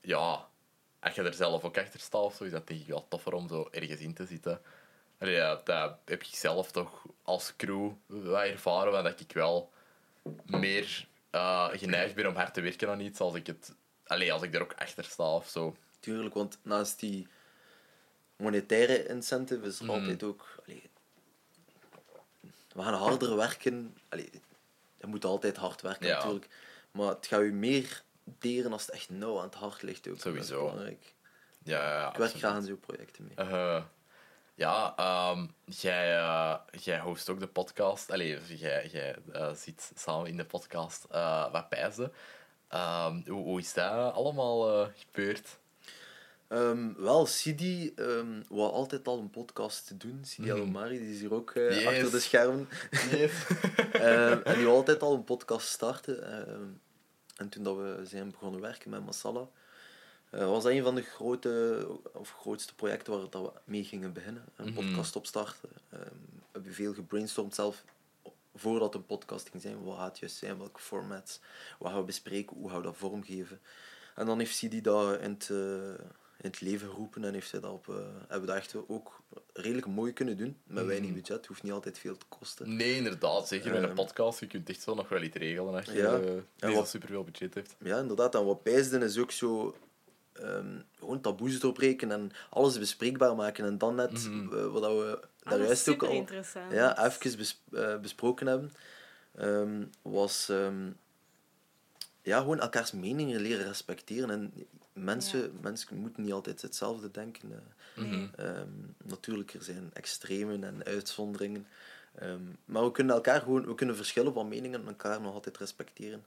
Ja, 0.00 0.48
als 1.00 1.14
je 1.14 1.22
er 1.22 1.34
zelf 1.34 1.64
ook 1.64 1.78
achter 1.78 2.00
staat 2.00 2.22
of 2.22 2.34
zo, 2.34 2.44
is 2.44 2.50
dat 2.50 2.66
denk 2.66 2.80
ik 2.80 2.86
wel 2.86 3.08
toffer 3.08 3.32
om 3.32 3.48
zo 3.48 3.68
ergens 3.70 4.00
in 4.00 4.14
te 4.14 4.26
zitten. 4.26 4.60
Allee, 5.18 5.34
ja, 5.34 5.60
dat 5.64 5.96
heb 6.04 6.22
ik 6.22 6.34
zelf 6.34 6.70
toch 6.72 7.02
als 7.22 7.56
crew 7.56 7.90
wat 8.06 8.42
ervaren, 8.44 8.92
want 8.92 9.04
dat 9.04 9.20
ik 9.20 9.32
wel 9.32 9.72
meer 10.44 11.06
eh, 11.30 11.68
geneigd 11.72 12.14
ben 12.14 12.26
om 12.26 12.34
hard 12.34 12.54
te 12.54 12.60
werken 12.60 12.88
aan 12.88 13.00
iets 13.00 13.20
als 13.20 13.34
ik 13.34 13.46
het. 13.46 13.74
Allee, 14.06 14.32
als 14.32 14.42
ik 14.42 14.54
er 14.54 14.62
ook 14.62 14.74
achter 14.78 15.04
sta 15.04 15.34
of 15.34 15.48
zo. 15.48 15.76
Tuurlijk, 16.00 16.34
want 16.34 16.58
naast 16.62 17.00
die 17.00 17.26
monetaire 18.36 19.06
incentive 19.06 19.66
is 19.66 19.78
er 19.78 19.84
Mhm. 19.84 19.94
altijd 19.94 20.22
ook... 20.22 20.46
Allee, 20.66 20.82
we 22.78 22.84
gaan 22.84 22.94
harder 22.94 23.36
werken. 23.36 23.96
Allee, 24.08 24.30
je 25.00 25.06
moet 25.06 25.24
altijd 25.24 25.56
hard 25.56 25.80
werken 25.82 26.06
Ja. 26.06 26.14
natuurlijk. 26.16 26.48
Maar 26.90 27.08
het 27.08 27.26
gaat 27.26 27.40
je 27.40 27.52
meer 27.52 28.02
deren 28.24 28.72
als 28.72 28.86
het 28.86 28.90
echt 28.94 29.10
nauw 29.10 29.38
aan 29.38 29.44
het 29.44 29.54
hart 29.54 29.82
ligt. 29.82 30.08
Ook. 30.08 30.20
Sowieso. 30.20 30.60
belangrijk. 30.60 31.14
Ja, 31.62 31.82
ja, 32.00 32.08
Ik 32.10 32.16
werk 32.16 32.30
graag 32.32 32.52
aan 32.52 32.62
zo'n 32.62 32.80
projecten 32.80 33.24
mee. 33.24 33.46
Eh, 33.46 33.82
ja, 34.54 34.92
ehm, 34.96 35.46
jij, 35.64 36.06
jij 36.70 37.00
host 37.00 37.28
ook 37.28 37.40
de 37.40 37.46
podcast. 37.46 38.10
Allee, 38.10 38.56
jij, 38.56 38.86
jij 38.86 39.16
eh, 39.32 39.52
zit 39.54 39.92
samen 39.94 40.26
in 40.26 40.36
de 40.36 40.44
podcast 40.44 41.04
eh 41.10 41.52
wat 41.52 41.68
pijzen. 41.68 42.12
Ehm, 42.68 43.20
hoe, 43.26 43.42
hoe 43.42 43.58
is 43.60 43.72
dat 43.72 44.12
allemaal 44.14 44.90
gebeurd? 44.96 45.58
Ehm, 46.48 46.92
wel, 46.96 47.26
Sidi 47.26 47.92
um, 47.96 48.44
wou 48.48 48.72
altijd 48.72 49.06
al 49.08 49.18
een 49.18 49.30
podcast 49.30 49.86
te 49.86 49.96
doen. 49.96 50.20
Sidi 50.24 50.48
Mhm. 50.48 50.56
Alomari, 50.56 50.98
die 50.98 51.10
is 51.14 51.20
hier 51.20 51.34
ook 51.34 51.50
eh, 51.50 51.74
Yes. 51.74 51.86
achter 51.86 52.10
de 52.10 52.20
schermen. 52.20 52.68
Ehm, 53.92 54.40
en 54.44 54.54
die 54.54 54.64
wou 54.64 54.76
altijd 54.76 55.02
al 55.02 55.14
een 55.14 55.24
podcast 55.24 55.68
starten. 55.68 56.22
En 57.36 57.48
toen 57.48 57.62
dat 57.62 57.76
we 57.76 58.00
zijn 58.04 58.30
begonnen 58.30 58.60
werken 58.60 58.90
met 58.90 59.04
Masala, 59.04 59.48
eh, 60.30 60.46
was 60.48 60.62
dat 60.62 60.72
een 60.72 60.82
van 60.82 60.94
de 60.94 61.02
grote, 61.02 61.86
of 62.12 62.30
grootste 62.40 62.74
projecten 62.74 63.12
waar 63.12 63.30
dat 63.30 63.42
we 63.42 63.50
mee 63.64 63.84
gingen 63.84 64.12
beginnen. 64.12 64.44
Een 64.56 64.72
Mhm. 64.72 64.74
podcast 64.74 65.16
opstarten. 65.16 65.68
We 65.88 65.98
hebben 66.52 66.74
veel 66.74 66.94
gebrainstormd 66.94 67.54
zelf 67.54 67.84
voordat 68.54 68.94
een 68.94 69.06
podcast 69.06 69.48
ging 69.48 69.62
zijn. 69.62 69.82
Wat 69.84 69.96
gaat 69.96 70.08
het 70.08 70.18
juist 70.18 70.36
zijn? 70.36 70.58
Welke 70.58 70.80
formats? 70.80 71.40
Wat 71.78 71.90
gaan 71.90 72.00
we 72.00 72.04
bespreken? 72.06 72.56
Hoe 72.56 72.68
gaan 72.68 72.78
we 72.78 72.84
dat 72.84 72.96
vormgeven? 72.96 73.60
En 74.14 74.26
dan 74.26 74.38
heeft 74.38 74.56
Sidi 74.56 74.80
dat 74.80 75.20
in 75.20 75.30
het, 75.30 75.50
eh, 75.50 76.04
in 76.40 76.50
het 76.50 76.60
leven 76.60 76.88
geroepen 76.88 77.24
en 77.24 77.32
heeft 77.34 77.50
hij 77.50 77.60
dat 77.60 77.70
op, 77.70 77.88
eh, 77.88 77.94
hebben 78.18 78.40
we 78.40 78.46
dat 78.46 78.56
echt 78.56 78.74
ook 78.88 79.20
redelijk 79.52 79.86
mooi 79.86 80.12
kunnen 80.12 80.36
doen. 80.36 80.56
Met 80.64 80.84
weinig 80.86 81.10
Mhm. 81.10 81.18
budget, 81.18 81.46
hoeft 81.46 81.62
niet 81.62 81.72
altijd 81.72 81.98
veel 81.98 82.16
te 82.16 82.26
kosten. 82.28 82.76
Nee, 82.76 82.94
inderdaad. 82.94 83.48
Zeker 83.48 83.70
met 83.72 83.82
een 83.82 83.86
Ehm. 83.88 83.94
podcast. 83.94 84.40
Je 84.40 84.46
kunt 84.46 84.68
echt 84.68 84.82
zo 84.82 84.94
nog 84.94 85.08
wel 85.08 85.22
iets 85.22 85.36
regelen 85.36 85.74
als 85.74 85.84
je 85.84 85.92
Ja. 85.92 86.18
eh, 86.20 86.36
En 86.58 86.74
niet 86.76 86.86
superveel 86.86 87.24
budget 87.24 87.54
hebt. 87.54 87.76
Ja, 87.82 87.98
inderdaad. 87.98 88.34
En 88.34 88.44
wat 88.44 88.62
pijsden 88.62 89.02
is 89.02 89.18
ook 89.18 89.30
zo... 89.30 89.76
ehm, 90.32 90.78
gewoon 90.98 91.20
taboes 91.20 91.60
doorbreken 91.60 92.10
en 92.12 92.30
alles 92.50 92.78
bespreekbaar 92.78 93.34
maken. 93.36 93.64
En 93.64 93.78
dan 93.78 93.94
net, 93.94 94.12
Mhm. 94.28 94.54
eh, 94.56 94.66
wat 94.66 94.82
dat 94.82 94.92
we 94.92 95.20
Ah, 95.42 95.50
daar 95.50 95.58
juist 95.62 95.88
ook 95.88 96.02
al 96.02 96.26
ja, 96.70 97.06
even 97.06 97.36
bes- 97.36 97.62
besproken 98.00 98.46
hebben, 98.46 98.72
ehm, 99.34 99.84
was 100.02 100.48
ehm, 100.48 100.90
ja, 102.28 102.38
gewoon 102.38 102.60
elkaars 102.60 102.92
meningen 102.92 103.40
leren 103.40 103.66
respecteren. 103.66 104.30
En 104.30 104.52
mensen, 104.92 105.58
mensen 105.60 105.96
moeten 105.96 106.22
niet 106.22 106.32
altijd 106.32 106.62
hetzelfde 106.62 107.10
denken. 107.10 107.52
eh. 107.52 108.02
Mhm. 108.04 108.26
Ehm, 108.36 108.68
natuurlijk, 109.04 109.54
er 109.54 109.62
zijn 109.62 109.90
extremen 109.92 110.64
en 110.64 110.84
uitzonderingen. 110.84 111.66
Ehm, 112.14 112.40
maar 112.64 112.84
we 112.84 112.90
kunnen 112.90 113.14
elkaar 113.14 113.40
gewoon, 113.40 113.66
we 113.66 113.74
kunnen 113.74 113.96
verschillen 113.96 114.32
van 114.32 114.48
meningen 114.48 114.80
en 114.80 114.86
elkaar 114.88 115.20
nog 115.20 115.34
altijd 115.34 115.58
respecteren. 115.58 116.24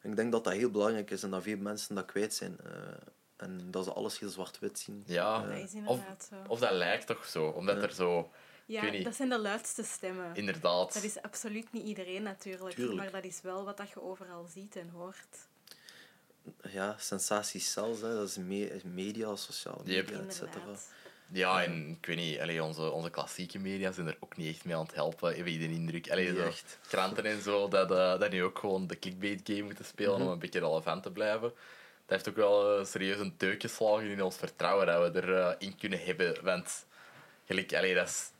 En 0.00 0.10
ik 0.10 0.16
denk 0.16 0.32
dat 0.32 0.44
dat 0.44 0.52
heel 0.52 0.70
belangrijk 0.70 1.10
is 1.10 1.22
en 1.22 1.30
dat 1.30 1.42
veel 1.42 1.56
mensen 1.56 1.94
dat 1.94 2.04
kwijt 2.04 2.34
zijn. 2.34 2.56
eh, 2.64 2.70
en 3.36 3.70
dat 3.70 3.84
ze 3.84 3.92
alles 3.92 4.18
heel 4.18 4.28
zwart-wit 4.28 4.78
zien. 4.78 5.02
Ja, 5.06 5.42
Dat 5.46 5.56
is 5.56 5.62
of, 5.64 5.72
inderdaad 5.74 6.28
zo. 6.28 6.34
of 6.48 6.58
dat 6.60 6.72
lijkt 6.72 7.06
toch 7.06 7.24
zo. 7.26 7.46
Omdat 7.46 7.76
Ja. 7.76 7.82
er 7.82 7.92
zo, 7.92 8.30
Ja, 8.70 9.02
dat 9.02 9.14
zijn 9.14 9.28
de 9.28 9.38
luidste 9.38 9.82
stemmen. 9.84 10.30
inderdaad... 10.34 10.92
Dat 10.94 11.02
is 11.02 11.22
absoluut 11.22 11.72
niet 11.72 11.84
iedereen 11.84 12.22
natuurlijk, 12.22 12.74
Tuurlijk. 12.74 12.96
maar 12.98 13.10
dat 13.10 13.24
is 13.24 13.40
wel 13.42 13.64
wat 13.64 13.76
dat 13.76 13.90
je 13.90 14.02
overal 14.02 14.46
ziet 14.54 14.76
en 14.76 14.88
hoort. 14.88 15.36
Ja, 16.72 16.96
sensaties 16.98 17.72
zelfs, 17.72 18.00
hè. 18.00 18.14
dat 18.14 18.28
is 18.28 18.36
me- 18.36 18.80
media, 18.84 19.36
sociale 19.36 19.76
Yep. 19.84 20.10
media, 20.10 20.24
et 20.24 20.34
cetera. 20.34 20.58
Inderdaad. 20.60 20.88
Ja, 21.32 21.64
en 21.64 21.88
ik 22.00 22.06
weet 22.06 22.16
niet, 22.16 22.40
allee, 22.40 22.62
onze, 22.62 22.90
onze 22.90 23.10
klassieke 23.10 23.58
media 23.58 23.92
zijn 23.92 24.06
er 24.06 24.16
ook 24.20 24.36
niet 24.36 24.54
echt 24.54 24.64
mee 24.64 24.76
aan 24.76 24.82
het 24.86 24.94
helpen, 24.94 25.36
heb 25.36 25.46
ik 25.46 25.58
de 25.58 25.70
indruk. 25.70 26.10
Allee, 26.10 26.34
zo, 26.34 26.42
echt. 26.42 26.78
kranten 26.88 27.24
en 27.24 27.42
zo, 27.42 27.68
dat, 27.68 27.90
eh, 27.90 28.18
dat 28.18 28.30
nu 28.30 28.42
ook 28.42 28.58
gewoon 28.58 28.86
de 28.86 28.98
clickbait 28.98 29.40
game 29.44 29.62
moeten 29.62 29.84
spelen 29.84 30.12
Mhm. 30.12 30.22
om 30.22 30.28
een 30.28 30.38
beetje 30.38 30.58
relevant 30.60 31.02
te 31.02 31.10
blijven. 31.10 31.48
Dat 31.50 31.52
heeft 32.06 32.28
ook 32.28 32.36
wel 32.36 32.78
eh, 32.78 32.84
serieus 32.84 33.18
een 33.18 33.34
deuk 33.36 33.60
geslagen 33.60 34.10
in 34.10 34.22
ons 34.22 34.36
vertrouwen 34.36 34.86
dat 34.86 35.12
we 35.12 35.22
erin 35.22 35.54
in 35.58 35.76
kunnen 35.76 36.04
hebben. 36.04 36.44
Want 36.44 36.84
gelijk, 37.46 37.74
allee, 37.74 37.94
dat 37.94 38.08
is 38.08 38.30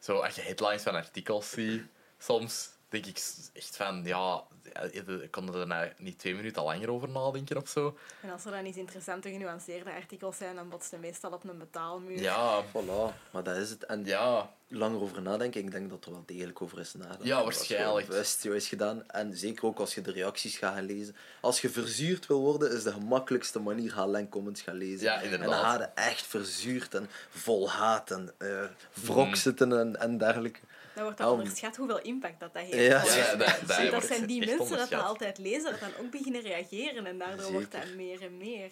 zo, 0.00 0.18
als 0.18 0.34
je 0.34 0.40
headlines 0.40 0.82
van 0.82 0.94
artikels 0.94 1.50
ziet, 1.50 1.82
soms 2.18 2.70
denk 2.90 3.06
ik 3.06 3.22
echt 3.52 3.76
van, 3.76 4.00
ja, 4.04 4.42
ik 4.82 5.30
kon 5.30 5.54
er 5.54 5.66
nou 5.66 5.88
niet 5.98 6.18
twee 6.18 6.34
minuten 6.34 6.62
langer 6.62 6.90
over 6.90 7.08
nadenken 7.08 7.56
of 7.56 7.68
zo. 7.68 7.98
En 8.22 8.30
als 8.30 8.44
er 8.44 8.50
dan 8.50 8.64
eens 8.64 8.76
interessante, 8.76 9.30
genuanceerde 9.30 9.92
artikels 9.92 10.36
zijn, 10.36 10.54
dan 10.54 10.68
botst 10.68 10.90
het 10.90 11.00
meestal 11.00 11.30
op 11.30 11.48
een 11.48 11.58
betaalmuur. 11.58 12.20
Ja, 12.20 12.64
Voilà, 12.64 13.30
maar 13.32 13.42
dat 13.42 13.56
is 13.56 13.70
het. 13.70 13.86
En 13.86 14.04
ja, 14.04 14.50
langer 14.68 15.00
over 15.00 15.22
nadenken, 15.22 15.60
ik 15.64 15.70
denk 15.70 15.90
dat 15.90 16.04
er 16.04 16.10
wel 16.10 16.22
degelijk 16.26 16.62
over 16.62 16.78
is 16.78 16.94
nagedacht. 16.94 17.24
Ja, 17.24 17.42
waarschijnlijk. 17.42 18.06
Bewust 18.06 18.44
is 18.44 18.68
gedaan. 18.68 19.08
En 19.10 19.36
zeker 19.36 19.64
ook 19.64 19.78
als 19.78 19.94
je 19.94 20.00
de 20.00 20.12
reacties 20.12 20.56
gaat 20.58 20.74
gaan 20.74 20.84
lezen. 20.84 21.16
Als 21.40 21.60
je 21.60 21.70
verzuurd 21.70 22.26
wil 22.26 22.40
worden, 22.40 22.72
is 22.72 22.82
de 22.82 22.92
gemakkelijkste 22.92 23.58
manier 23.58 23.92
ga 23.92 24.00
alleen 24.00 24.28
comments 24.28 24.62
gaan 24.62 24.74
lezen. 24.76 25.04
Ja, 25.04 25.16
En 25.22 25.24
inderdaad. 25.24 25.48
dan 25.50 25.64
ga 25.64 25.78
je 25.78 26.02
echt 26.08 26.26
verzuurd 26.26 26.94
en 26.94 27.08
vol 27.30 27.70
haat 27.70 28.10
en 28.10 28.32
eh 28.38 28.64
wrok 28.94 29.26
Mhm. 29.26 29.34
zitten 29.34 29.78
en, 29.78 30.00
en 30.00 30.18
dergelijke. 30.18 30.60
Dan 30.94 31.02
wordt 31.02 31.18
dat 31.18 31.26
Oh. 31.30 31.38
onderschat 31.38 31.76
hoeveel 31.76 32.00
impact 32.00 32.40
dat, 32.40 32.52
dat 32.54 32.62
heeft. 32.62 32.74
Ja. 32.74 33.04
Ja, 33.16 33.34
dat- 33.36 33.46
dat 33.66 33.68
dat 33.68 33.90
wordt 33.90 34.06
zijn 34.06 34.26
die 34.26 34.38
mensen 34.38 34.58
dat 34.58 34.66
onderschat. 34.68 34.90
dat 34.90 35.02
altijd 35.08 35.38
lezen, 35.38 35.70
dat 35.70 35.80
dan 35.80 35.90
ook 36.00 36.10
beginnen 36.10 36.40
reageren. 36.40 37.06
En 37.06 37.18
daardoor 37.18 37.52
wordt 37.52 37.72
dat 37.72 37.94
meer 37.96 38.22
en 38.22 38.36
meer. 38.36 38.70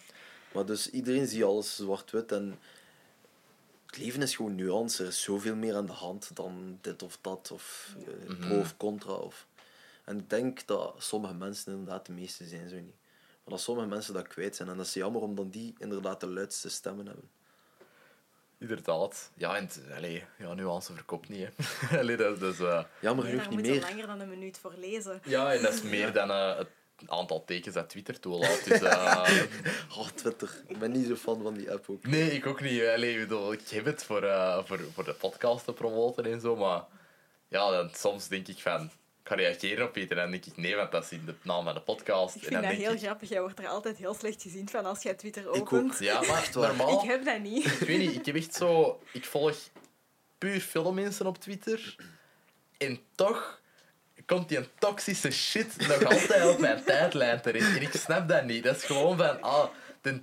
Maar 0.51 0.65
dus 0.65 0.89
iedereen 0.89 1.27
ziet 1.27 1.43
alles 1.43 1.75
zwart-wit 1.75 2.31
en 2.31 2.59
het 3.85 3.97
leven 3.97 4.21
is 4.21 4.35
gewoon 4.35 4.55
nuance. 4.55 5.03
Er 5.03 5.09
is 5.09 5.21
zoveel 5.21 5.55
meer 5.55 5.75
aan 5.75 5.85
de 5.85 5.91
hand 5.91 6.29
dan 6.35 6.77
dit 6.81 7.03
of 7.03 7.17
dat, 7.21 7.51
of 7.51 7.95
eh, 8.07 8.29
Mhm. 8.29 8.47
pro 8.47 8.59
of 8.59 8.77
contra. 8.77 9.13
Of... 9.13 9.47
En 10.05 10.19
ik 10.19 10.29
denk 10.29 10.65
dat 10.67 10.95
sommige 10.97 11.33
mensen 11.33 11.71
inderdaad 11.71 12.05
de 12.05 12.11
meeste 12.11 12.47
zijn 12.47 12.69
zo 12.69 12.75
niet. 12.75 12.95
Maar 13.43 13.53
dat 13.57 13.61
sommige 13.61 13.87
mensen 13.87 14.13
dat 14.13 14.27
kwijt 14.27 14.55
zijn. 14.55 14.69
En 14.69 14.77
dat 14.77 14.85
is 14.85 14.93
jammer 14.93 15.21
omdat 15.21 15.53
die 15.53 15.73
inderdaad 15.77 16.19
de 16.19 16.27
luidste 16.27 16.69
stemmen 16.69 17.05
hebben. 17.05 17.29
Inderdaad. 18.59 19.31
Ja, 19.35 19.55
en 19.55 19.69
allee, 19.95 20.23
ja, 20.37 20.53
nuance 20.53 20.93
verkoopt 20.93 21.29
niet. 21.29 21.47
Hè. 21.55 21.99
allee, 21.99 22.15
dat, 22.17 22.41
is, 22.41 22.59
eh, 22.59 22.83
Jammer 23.01 23.25
genoeg 23.25 23.41
daar 23.41 23.49
niet 23.55 23.61
meer. 23.61 23.81
langer 23.81 24.07
dan 24.07 24.19
een 24.19 24.29
minuut 24.29 24.57
voor 24.57 24.73
lezen. 24.77 25.21
ja, 25.25 25.53
en 25.53 25.61
dat 25.61 25.73
is 25.73 25.81
meer 25.95 26.13
dan 26.13 26.29
eh, 26.31 26.57
het 26.57 26.67
aantal 27.05 27.45
tekens 27.45 27.75
dat 27.75 27.89
Twitter 27.89 28.19
toelaat. 28.19 28.65
Dus, 28.65 28.81
eh, 28.81 29.29
Oh, 29.97 30.07
Twitter. 30.07 30.49
Ik 30.67 30.79
ben 30.79 30.91
niet 30.91 31.07
zo 31.07 31.15
fan 31.15 31.41
van 31.41 31.53
die 31.53 31.71
app 31.71 31.89
ook. 31.89 32.05
nee, 32.07 32.31
ik 32.31 32.45
ook 32.45 32.61
niet. 32.61 32.81
Allee, 32.81 33.13
ik, 33.13 33.19
bedoel, 33.19 33.51
ik 33.53 33.69
heb 33.69 33.85
het 33.85 34.03
voor, 34.03 34.23
eh, 34.23 34.63
voor, 34.65 34.79
voor 34.93 35.03
de 35.03 35.13
podcast 35.13 35.65
te 35.65 35.73
promoten 35.73 36.25
en 36.25 36.41
zo, 36.41 36.55
maar 36.55 36.83
ja, 37.47 37.71
dan, 37.71 37.89
soms 37.93 38.27
denk 38.27 38.47
ik 38.47 38.57
van, 38.59 38.91
ga 39.29 39.35
reageren 39.35 39.87
op 39.87 39.97
iets 39.97 40.11
en 40.11 40.17
dan 40.17 40.31
denk 40.31 40.45
ik 40.45 40.57
nee, 40.57 40.75
want 40.75 40.91
dat 40.91 41.03
is 41.03 41.11
in 41.11 41.25
de 41.25 41.35
naam 41.41 41.63
van 41.63 41.73
de 41.73 41.81
podcast. 41.81 42.35
Ik 42.35 42.41
en 42.41 42.47
vind 42.47 42.61
dan 42.61 42.61
dat 42.61 42.71
denk 42.71 42.83
heel 42.83 42.93
ik, 42.93 42.99
grappig. 42.99 43.29
Jij 43.29 43.41
wordt 43.41 43.59
er 43.59 43.67
altijd 43.67 43.97
heel 43.97 44.13
slecht 44.13 44.41
gezien 44.41 44.69
van 44.69 44.85
als 44.85 45.03
jij 45.03 45.13
Twitter 45.13 45.47
ook. 45.47 45.73
opent. 45.73 45.99
Ja, 45.99 46.21
maar 46.21 46.49
normaal... 46.53 47.03
Ik 47.03 47.09
heb 47.09 47.25
dat 47.25 47.39
niet. 47.39 47.65
Ik 47.65 47.87
weet 47.87 47.99
niet, 47.99 48.15
ik 48.15 48.25
heb 48.25 48.35
echt 48.35 48.55
zo... 48.55 49.01
Ik 49.11 49.25
volg 49.25 49.57
puur 50.37 50.61
veel 50.61 50.93
mensen 50.93 51.25
op 51.25 51.37
Twitter. 51.37 51.95
En 52.77 52.99
toch 53.15 53.61
komt 54.25 54.49
die 54.49 54.57
een 54.57 54.67
toxische 54.79 55.31
shit 55.31 55.87
nog 55.87 56.03
altijd 56.03 56.47
op 56.47 56.59
mijn 56.59 56.83
tijdlijn 56.83 57.41
terecht. 57.41 57.75
En 57.75 57.81
ik 57.81 57.93
snap 57.93 58.27
dat 58.27 58.45
niet. 58.45 58.63
Dat 58.63 58.75
is 58.75 58.83
gewoon 58.83 59.17
van... 59.17 59.41
Ah, 59.41 59.69
ten 60.01 60.21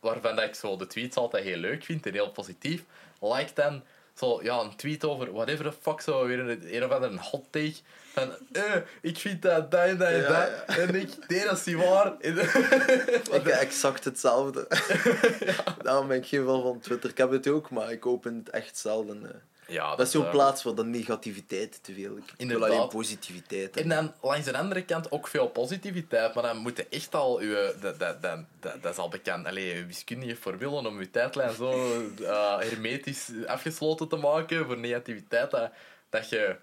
waarvan 0.00 0.36
dat 0.36 0.44
ik 0.44 0.54
zo 0.54 0.76
de 0.76 0.86
tweets 0.86 1.16
altijd 1.16 1.44
heel 1.44 1.56
leuk 1.56 1.84
vind 1.84 2.06
en 2.06 2.12
heel 2.12 2.30
positief, 2.30 2.84
like 3.20 3.50
dan 3.54 3.82
zo, 4.14 4.42
ja, 4.42 4.60
een 4.60 4.76
tweet 4.76 5.04
over 5.04 5.32
whatever 5.32 5.64
the 5.64 5.76
fuck, 5.80 6.00
zo 6.00 6.26
weer 6.26 6.38
een, 6.38 6.74
een 6.74 6.84
of 6.84 6.90
andere 6.90 7.18
hot 7.20 7.44
take. 7.50 7.74
Van, 8.12 8.30
eh, 8.52 8.74
ik 9.00 9.18
vind 9.18 9.42
dat, 9.42 9.70
dat 9.70 9.80
en 9.80 9.98
dat 9.98 10.08
en 10.08 10.20
Ja, 10.20 10.28
dat. 10.66 10.76
En 10.76 10.94
ik, 10.94 11.28
nee, 11.28 11.44
dat 11.44 11.58
is 11.58 11.64
niet 11.64 11.76
waar. 11.76 12.14
Ik 12.20 13.30
heb 13.30 13.46
exact 13.46 14.04
hetzelfde. 14.04 14.66
Daarom 15.82 16.08
ben 16.08 16.16
ik 16.16 16.26
geen 16.26 16.44
van 16.44 16.62
van 16.62 16.80
Twitter. 16.80 17.10
Ik 17.10 17.18
heb 17.18 17.30
het 17.30 17.48
ook, 17.48 17.70
maar 17.70 17.92
ik 17.92 18.06
open 18.06 18.34
het 18.34 18.50
echt 18.50 18.78
zelden. 18.78 19.42
Ja, 19.66 19.96
Dat 19.96 20.06
is 20.06 20.12
zo'n 20.12 20.24
eh, 20.24 20.30
plaats 20.30 20.62
waar 20.62 20.74
de 20.74 20.84
negativiteit 20.84 21.84
te 21.84 21.94
veel. 21.94 22.16
Ik 22.36 22.48
wil 22.48 22.64
alleen 22.64 22.88
positiviteit. 22.88 23.76
En 23.76 23.88
dan 23.88 24.12
langs 24.20 24.44
de 24.44 24.56
andere 24.56 24.84
kant 24.84 25.10
ook 25.10 25.28
veel 25.28 25.48
positiviteit, 25.48 26.34
maar 26.34 26.42
dan 26.42 26.56
moet 26.56 26.76
je 26.76 26.86
echt 26.90 27.14
al 27.14 27.38
uw, 27.38 27.54
dat, 27.80 27.98
dat, 27.98 28.22
dat, 28.22 28.38
dat, 28.60 28.82
dat 28.82 28.92
is 28.92 28.98
al 28.98 29.08
bekend, 29.08 29.46
allee, 29.46 29.76
je 29.76 29.86
wiskundige 29.86 30.36
formulen 30.36 30.86
om 30.86 31.00
je 31.00 31.10
tijdlijn 31.10 31.54
zo 31.54 31.70
eh, 32.22 32.58
hermetisch 32.58 33.30
afgesloten 33.46 34.08
te 34.08 34.16
maken 34.16 34.66
voor 34.66 34.78
negativiteit, 34.78 35.50
dat, 35.50 35.70
dat 36.08 36.28
je 36.28 36.56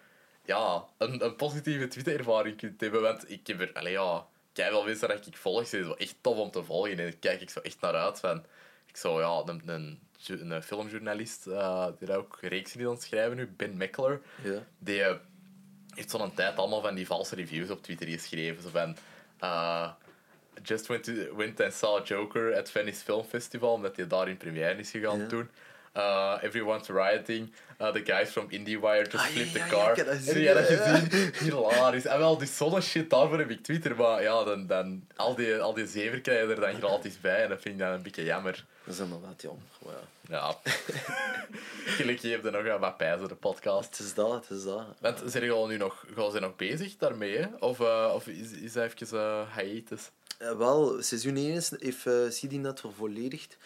ja, 0.46 0.86
een, 0.98 1.26
een 1.26 1.36
positieve 1.36 1.88
Twitter-ervaring 1.88 2.58
kunt 2.58 2.82
hebben. 2.82 3.02
Want 3.02 3.32
ik 3.32 3.48
heb 3.48 3.62
er, 3.62 3.72
allee, 3.74 3.92
ja, 3.92 4.26
kijk 4.54 4.72
wel 4.72 4.84
mensen 4.84 5.08
dat 5.08 5.28
ik 5.28 5.38
volg, 5.38 5.68
ze 5.68 5.80
is 5.80 5.86
wel 5.86 5.98
echt 5.98 6.16
tof 6.22 6.38
om 6.38 6.52
te 6.52 6.64
volgen 6.64 6.92
en 6.92 6.98
daar 6.98 7.12
kijk 7.12 7.42
ik 7.42 7.50
zo 7.50 7.60
echt 7.60 7.82
naar 7.82 7.96
uit. 7.96 8.20
Van, 8.20 8.46
ik 8.88 8.98
zou 8.98 9.22
ja, 9.22 9.42
een, 9.46 9.62
een, 9.66 10.00
een 10.30 10.64
filmjournalist 10.64 11.48
uh, 11.48 11.88
die 12.00 12.08
daar 12.08 12.18
ook 12.18 12.38
reeksen 12.42 12.80
in 12.80 12.86
aan 12.86 12.92
het 12.92 13.02
schrijven 13.04 13.38
nu, 13.38 13.48
Ben 13.58 13.78
Meckler, 13.78 14.22
Ja. 14.44 14.64
die 14.80 15.02
eh, 15.04 15.16
heeft 15.96 16.10
zo'n 16.10 16.34
tijd 16.34 16.58
allemaal 16.58 16.82
van 16.82 16.96
die 16.96 17.06
valse 17.06 17.36
reviews 17.36 17.70
op 17.70 17.84
Twitter 17.84 18.08
geschreven. 18.08 18.64
Zo 18.64 18.70
van... 18.70 18.96
eh, 19.40 19.92
just 20.64 20.88
went, 20.88 21.04
to, 21.04 21.36
went 21.36 21.62
and 21.62 21.74
saw 21.74 22.06
Joker 22.06 22.56
at 22.56 22.72
Venice 22.72 23.04
Film 23.04 23.24
Festival, 23.24 23.74
omdat 23.74 23.96
hij 23.96 24.08
daar 24.08 24.28
in 24.30 24.38
première 24.38 24.76
is 24.80 24.92
gegaan 24.92 25.20
Ja. 25.20 25.28
toen. 25.28 25.50
Uh, 25.98 26.38
everyone's 26.42 26.88
rioting. 26.88 27.52
Uh, 27.82 27.92
the 27.92 28.02
guys 28.06 28.30
from 28.30 28.48
IndieWire 28.50 29.04
just 29.10 29.16
Ah, 29.16 29.28
ja, 29.28 29.32
flipped 29.32 29.54
the 29.54 29.60
ja, 29.60 29.66
ja, 29.66 29.72
car. 29.72 29.90
ik 29.92 29.96
heb 29.98 30.06
dat 30.06 30.16
gezien, 30.16 30.42
jij 30.42 30.54
dat 30.54 30.68
ja, 30.70 30.74
ja. 30.76 30.96
gezien? 31.00 31.34
Hilarisch. 31.40 32.06
En 32.06 32.20
wel, 32.20 32.38
dus 32.38 32.58
zo'n 32.58 32.82
shit 32.82 33.10
daarvoor 33.10 33.38
heb 33.40 33.50
ik 33.50 33.64
Twitter, 33.64 33.96
maar 33.96 34.22
ja, 34.22 34.44
dan, 34.44 34.68
dan 34.68 35.08
al 35.16 35.36
die, 35.36 35.58
al 35.58 35.74
die 35.74 35.88
zever 35.88 36.22
krijgen 36.22 36.50
er 36.50 36.60
dan 36.60 36.76
gratis 36.76 37.22
bij 37.22 37.44
en 37.44 37.50
dat 37.50 37.62
vind 37.62 37.76
ik 37.76 37.82
dan 37.82 37.92
een 37.92 38.02
beetje 38.02 38.24
jammer. 38.24 38.66
Dat 38.84 38.94
is 38.94 39.00
inderdaad 39.00 39.42
jammer. 39.42 39.64
Maar 39.86 39.94
ja. 39.94 40.00
Ja. 40.32 40.56
Gelukkig 41.98 42.30
heeft 42.32 42.46
er 42.46 42.52
nog 42.52 42.80
wat 42.80 42.98
pijzen, 42.98 43.28
de 43.28 43.36
podcast. 43.36 43.98
Het 43.98 44.08
is 44.08 44.14
dat, 44.14 44.32
het 44.48 44.58
is 44.58 44.64
dat. 44.64 44.86
Want 45.00 45.22
zijn 45.26 45.44
jullie 45.44 45.68
nu 45.68 45.78
nog, 45.78 46.06
ze 46.32 46.40
nog 46.40 46.56
bezig 46.56 46.98
daarmee? 46.98 47.38
hè? 47.38 47.48
Of, 47.60 47.80
eh, 47.80 48.12
of 48.14 48.28
is, 48.28 48.52
is 48.52 48.74
dat 48.74 48.92
even 49.02 49.20
eh 49.20 49.58
hiatus? 49.58 50.12
Eh, 50.38 50.58
wel, 50.58 51.02
seizoen 51.02 51.36
1 51.36 51.54
is, 51.54 51.72
heeft 51.80 52.06
uh, 52.06 52.28
CD 52.28 52.52
net 52.52 52.80
vervolledigd. 52.80 53.58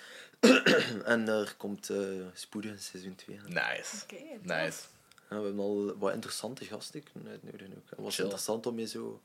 en 1.14 1.28
er 1.28 1.54
komt 1.58 1.90
eh, 1.90 1.98
spoedig 2.34 2.72
een 2.72 2.80
seizoen 2.80 3.16
2 3.16 3.40
aan. 3.40 3.54
Nice. 3.54 3.96
Nice. 4.42 4.82
Ja, 5.30 5.38
we 5.40 5.46
hebben 5.46 5.60
al 5.60 5.98
wat 5.98 6.14
interessante 6.14 6.66
gasten 6.66 7.04
kunnen 7.14 7.32
uitnodigen 7.32 7.74
ook. 7.78 7.90
Het 7.90 8.00
was 8.00 8.16
Chill. 8.16 8.24
interessant 8.24 8.66
om 8.66 8.80
je 8.80 8.88
zo... 8.88 9.22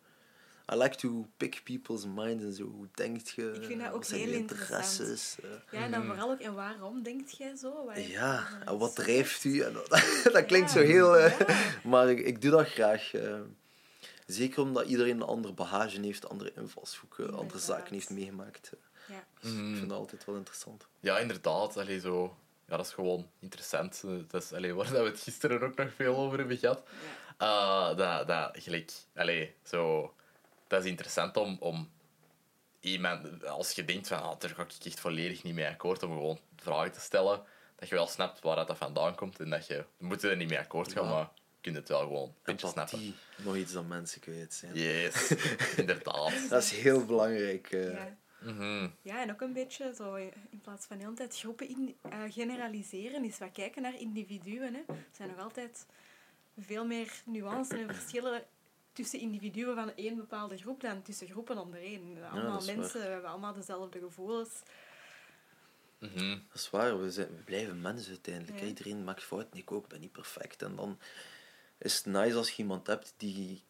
I 0.73 0.77
like 0.77 0.97
to 0.97 1.27
pick 1.37 1.61
people's 1.65 2.05
minds 2.07 2.45
en 2.45 2.53
zo. 2.53 2.63
Hoe 2.65 2.87
denkt 2.95 3.31
je? 3.31 3.53
Ik 3.53 3.65
vind 3.65 3.81
dat 3.81 3.93
ook 3.93 4.05
heel 4.07 4.33
interessant. 4.33 4.99
interesses? 5.01 5.37
eh. 5.43 5.51
Ja, 5.79 5.85
en 5.85 5.91
dan 5.91 6.05
vooral 6.05 6.31
ook, 6.31 6.41
en 6.41 6.55
waarom 6.55 7.03
denkt 7.03 7.37
jij 7.37 7.57
zo? 7.57 7.85
Wat- 7.85 8.07
ja, 8.07 8.49
wat 8.59 8.69
en 8.69 8.79
wat 8.79 8.95
drijft 8.97 9.45
u? 9.45 9.61
En 9.61 9.73
dat, 9.73 9.89
dat 10.33 10.45
klinkt 10.47 10.73
Ja, 10.73 10.79
zo 10.81 10.85
heel... 10.87 11.17
eh, 11.17 11.39
ja. 11.39 11.47
Maar 11.91 12.11
ik, 12.11 12.19
ik 12.21 12.43
doe 12.43 12.51
dat 12.51 12.67
graag. 12.69 13.11
zeker 14.27 14.63
omdat 14.63 14.87
iedereen 14.87 15.17
een 15.17 15.23
andere 15.27 15.55
bagage 15.55 16.01
heeft, 16.01 16.29
andere 16.29 16.53
invalshoeken, 16.57 17.25
andere 17.25 17.41
Inderdaad. 17.43 17.63
zaken 17.63 17.95
heeft 17.95 18.11
meegemaakt. 18.11 18.73
Ja. 19.11 19.25
Dus 19.40 19.51
ik 19.51 19.57
vind 19.77 19.88
dat 19.88 19.99
altijd 19.99 20.25
wel 20.25 20.37
interessant. 20.37 20.87
Ja, 21.01 21.18
inderdaad. 21.18 21.77
Allee, 21.77 22.01
zo, 22.01 22.37
ja, 22.68 22.77
dat 22.77 22.87
is 22.87 22.92
gewoon 22.92 23.31
interessant. 23.38 24.03
Dat 24.29 24.42
is 24.42 24.53
allee, 24.53 24.75
waar 24.75 24.90
dat 24.92 25.03
we 25.03 25.09
het 25.09 25.20
gisteren 25.20 25.62
ook 25.62 25.77
nog 25.77 25.94
veel 25.94 26.16
over 26.16 26.38
hebben 26.38 26.57
gehad. 26.59 26.83
Ja. 27.38 27.90
Eh, 27.90 27.96
dat, 27.96 28.27
dat 28.27 28.51
gelijk, 28.62 28.92
allee, 29.14 29.55
zo, 29.62 30.14
dat 30.66 30.83
is 30.85 30.88
interessant 30.90 31.37
om, 31.37 31.57
om 31.61 31.90
iemand, 32.81 33.44
als 33.44 33.73
je 33.73 33.85
denkt 33.85 34.09
van, 34.09 34.23
ah, 34.23 34.38
daar 34.40 34.51
ga 34.51 34.62
ik 34.62 34.73
echt 34.85 35.01
volledig 35.01 35.42
niet 35.42 35.55
mee 35.55 35.66
akkoord, 35.68 36.03
om 36.03 36.11
gewoon 36.11 36.38
vragen 36.57 36.92
te 36.92 37.01
stellen, 37.01 37.42
dat 37.77 37.88
je 37.88 37.94
wel 37.94 38.07
snapt 38.07 38.40
waar 38.40 38.66
dat 38.66 38.77
vandaan 38.77 39.14
komt 39.14 39.40
en 39.40 39.51
dat 39.51 39.66
je, 39.66 39.75
je 39.75 40.05
moet 40.05 40.23
er 40.23 40.37
niet 40.37 40.49
mee 40.49 40.59
akkoord 40.59 40.92
gaan, 40.92 41.05
Ja. 41.05 41.11
maar 41.11 41.31
je 41.35 41.61
kunt 41.61 41.77
het 41.77 41.88
wel 41.88 42.01
gewoon 42.01 42.23
een 42.29 42.35
beetje 42.42 42.68
snappen. 42.68 43.14
Nog 43.37 43.57
iets 43.57 43.73
dat 43.73 43.87
mensen 43.87 44.20
kwijt 44.20 44.55
zijn. 44.55 44.75
Yes, 44.75 45.31
inderdaad. 45.77 46.33
Dat 46.51 46.62
is 46.62 46.70
heel 46.70 47.05
belangrijk. 47.07 47.70
eh. 47.73 47.92
Ja. 47.92 48.16
Mhm. 48.40 48.88
Ja, 49.03 49.22
en 49.22 49.31
ook 49.31 49.40
een 49.40 49.53
beetje 49.53 49.94
zo 49.94 50.14
in 50.50 50.61
plaats 50.62 50.87
van 50.87 50.96
de 50.96 51.03
hele 51.03 51.16
tijd 51.16 51.38
groepen 51.38 51.68
in, 51.68 51.96
eh, 52.03 52.22
generaliseren, 52.29 53.24
is 53.24 53.38
wat 53.38 53.53
kijken 53.53 53.83
naar 53.83 54.00
individuen. 54.00 54.74
Hè. 54.74 54.81
Er 54.87 55.07
zijn 55.12 55.29
nog 55.29 55.38
altijd 55.38 55.87
veel 56.59 56.87
meer 56.87 57.22
nuances 57.24 57.79
en 57.79 57.94
verschillen 57.94 58.44
tussen 58.92 59.18
individuen 59.18 59.74
van 59.74 59.94
één 59.94 60.16
bepaalde 60.16 60.57
groep 60.57 60.81
dan 60.81 61.03
tussen 61.03 61.29
groepen 61.29 61.59
onder 61.59 61.81
één. 61.81 62.31
Allemaal 62.31 62.64
mensen, 62.64 63.00
we 63.00 63.07
hebben 63.07 63.31
allemaal 63.31 63.55
dezelfde 63.55 63.98
gevoelens. 63.98 64.62
Mhm. 65.98 66.38
Dat 66.48 66.55
is 66.55 66.70
waar, 66.70 67.00
we, 67.00 67.11
zijn, 67.11 67.29
we 67.37 67.42
blijven 67.42 67.81
mensen 67.81 68.11
uiteindelijk. 68.11 68.61
Ja. 68.61 68.66
Iedereen 68.66 69.05
maakt 69.05 69.22
fouten, 69.22 69.59
ik 69.59 69.72
ook, 69.72 69.83
ik 69.83 69.88
ben 69.88 70.00
niet 70.00 70.12
perfect. 70.12 70.62
En 70.62 70.76
dan 70.76 70.98
is 71.79 71.96
het 71.96 72.07
nice 72.07 72.37
als 72.37 72.50
je 72.50 72.62
iemand 72.62 72.87
hebt 72.87 73.14
die, 73.16 73.62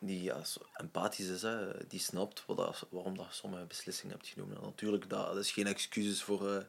die 0.00 0.32
zo 0.44 0.60
empathisch 0.72 1.28
is, 1.28 1.42
hè, 1.42 1.86
die 1.86 2.00
snapt 2.00 2.46
wat 2.46 2.56
dat, 2.56 2.86
waarom 2.90 3.16
dat 3.16 3.26
sommige 3.30 3.64
beslissingen 3.64 4.16
hebt 4.16 4.28
genomen. 4.28 4.56
En 4.56 4.62
natuurlijk, 4.62 5.08
dat, 5.08 5.26
dat 5.26 5.36
is 5.36 5.52
geen 5.52 5.66
excuses 5.66 6.22
voor 6.22 6.50
eh, 6.50 6.62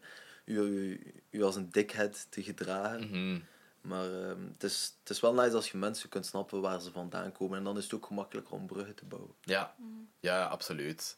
u, 0.45 0.59
u, 0.59 1.13
u 1.29 1.43
als 1.43 1.55
een 1.55 1.71
dickhead 1.71 2.27
te 2.29 2.43
gedragen. 2.43 3.07
Mhm. 3.09 3.39
Maar 3.81 4.05
ehm, 4.05 4.43
het, 4.53 4.63
is, 4.63 4.95
het 4.99 5.09
is 5.09 5.19
wel 5.19 5.33
nice 5.33 5.55
als 5.55 5.71
je 5.71 5.77
mensen 5.77 6.09
kunt 6.09 6.25
snappen 6.25 6.61
waar 6.61 6.81
ze 6.81 6.91
vandaan 6.91 7.31
komen. 7.31 7.57
En 7.57 7.63
dan 7.63 7.77
is 7.77 7.83
het 7.83 7.93
ook 7.93 8.05
gemakkelijker 8.05 8.53
om 8.53 8.67
bruggen 8.67 8.95
te 8.95 9.05
bouwen. 9.05 9.33
Ja, 9.41 9.75
ja 10.19 10.45
absoluut. 10.45 11.17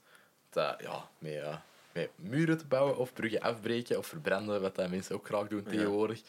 Dat, 0.49 0.81
ja, 0.81 1.09
met, 1.17 1.33
eh, 1.33 1.57
met 1.91 2.09
muren 2.15 2.57
te 2.57 2.65
bouwen 2.65 2.97
of 2.97 3.13
bruggen 3.13 3.41
afbreken 3.41 3.97
of 3.97 4.07
verbranden, 4.07 4.61
wat 4.61 4.75
dat 4.75 4.89
mensen 4.89 5.15
ook 5.15 5.25
graag 5.25 5.47
doen 5.47 5.63
Ja. 5.65 5.69
tegenwoordig, 5.69 6.21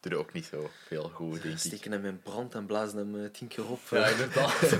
doe 0.00 0.12
je 0.12 0.18
ook 0.18 0.32
niet 0.32 0.44
zo 0.44 0.70
veel 0.86 1.08
goed, 1.14 1.42
denk 1.42 1.54
ik. 1.54 1.60
Steken 1.60 1.92
hem 1.92 2.04
in 2.04 2.20
brand 2.22 2.54
en 2.54 2.66
blazen 2.66 2.98
hem 2.98 3.24
eh, 3.24 3.30
tien 3.30 3.48
keer 3.48 3.70
op. 3.70 3.80
Ja, 3.90 4.06
inderdaad. 4.06 4.60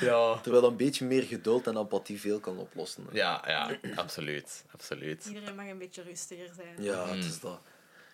ja. 0.00 0.38
Terwijl 0.40 0.64
een 0.64 0.76
beetje 0.76 1.04
meer 1.04 1.22
geduld 1.22 1.66
en 1.66 1.76
empathie 1.76 2.20
veel 2.20 2.40
kan 2.40 2.58
oplossen. 2.58 3.04
hè. 3.10 3.16
Ja, 3.16 3.42
ja, 3.46 3.78
absoluut. 3.94 4.64
absoluut. 4.72 5.24
Iedereen 5.26 5.54
mag 5.54 5.66
een 5.66 5.78
beetje 5.78 6.02
rustiger 6.02 6.50
zijn. 6.54 6.82
Ja, 6.82 7.04
Mm. 7.04 7.10
het 7.10 7.24
is 7.24 7.40
dat. 7.40 7.60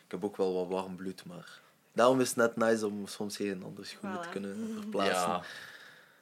Ik 0.05 0.11
heb 0.11 0.25
ook 0.25 0.37
wel 0.37 0.55
wat 0.55 0.69
warm 0.69 0.97
bloed, 0.97 1.25
maar... 1.25 1.61
Daarom 1.95 2.21
is 2.21 2.29
het 2.29 2.37
net 2.37 2.57
nice 2.57 2.87
om 2.87 3.07
soms 3.07 3.39
een 3.39 3.63
ander 3.63 3.87
schoenen 3.87 4.21
te 4.23 4.29
kunnen 4.29 4.79
verplaatsen. 4.81 5.15
Ja, 5.31 5.43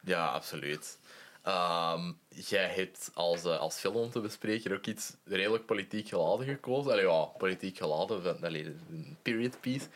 ja 0.01 0.27
absoluut. 0.27 0.99
Ehm, 1.43 2.13
jij 2.29 2.69
hebt 2.69 3.11
als, 3.15 3.45
eh, 3.45 3.59
als 3.59 3.77
film 3.77 3.95
om 3.97 4.11
te 4.11 4.21
bespreken 4.21 4.73
ook 4.73 4.87
iets 4.87 5.17
redelijk 5.25 5.67
politiek 5.67 6.09
geladen 6.09 6.47
gekozen. 6.47 6.93
Allee, 6.93 7.07
ja, 7.07 7.25
politiek 7.25 7.77
geladen, 7.77 8.23
van, 8.23 8.45
allee, 8.45 8.65
een 8.65 9.17
period 9.23 9.61
piece. 9.61 9.87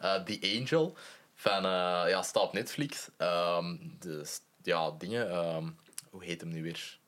Eh, 0.00 0.22
The 0.22 0.58
Angel 0.60 0.94
van, 1.34 1.56
eh, 1.64 2.04
ja, 2.08 2.22
staat 2.22 2.42
op 2.42 2.52
Netflix. 2.52 3.08
Ehm 3.16 3.76
dus, 3.98 4.40
ja, 4.62 4.90
dingen. 4.98 5.30
ehm, 5.30 5.64
hoe 6.10 6.24
heet 6.24 6.40
hem 6.40 6.50
nu 6.50 6.62
weer? 6.62 6.98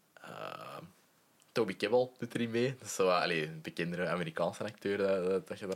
Toby 1.52 1.76
Kebbell 1.76 2.08
doet 2.18 2.34
erin 2.34 2.50
mee. 2.50 2.74
Dat 2.78 2.88
is 2.88 2.94
zo, 2.94 3.08
allee, 3.08 3.42
een 3.46 3.60
bekendere 3.62 4.08
Amerikaanse 4.08 4.64
acteur 4.64 4.96
dat, 4.98 5.46
dat 5.48 5.58
je 5.58 5.66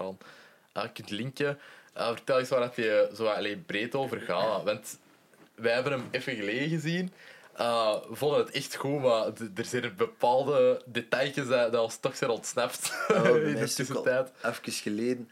eraan 0.72 0.92
kunt 0.92 1.10
linken. 1.10 1.58
Vertel 1.94 2.38
eens 2.38 2.48
waar 2.48 2.60
dat 2.60 2.76
je 2.76 3.10
zo 3.16 3.26
allee, 3.26 3.56
breed 3.56 3.94
over 3.94 4.20
gaat. 4.20 4.62
Want 4.62 4.98
wij 5.54 5.72
hebben 5.72 5.92
hem 5.92 6.08
even 6.10 6.34
geleden 6.36 6.68
gezien. 6.68 7.12
Eh, 7.60 8.00
we 8.08 8.14
vonden 8.16 8.38
het 8.38 8.50
echt 8.50 8.74
goed, 8.76 9.00
maar 9.00 9.26
er 9.54 9.64
zijn 9.64 9.96
bepaalde 9.96 10.82
details 10.86 11.34
dat, 11.34 11.72
dat 11.72 11.82
ons 11.82 11.96
toch 11.96 12.16
zijn 12.16 12.30
ontsnapt 12.30 12.86
Ja, 13.08 13.22
in 13.28 13.54
de 13.56 13.72
tussentijd. 13.74 14.32
even 14.42 14.72
geleden. 14.72 15.30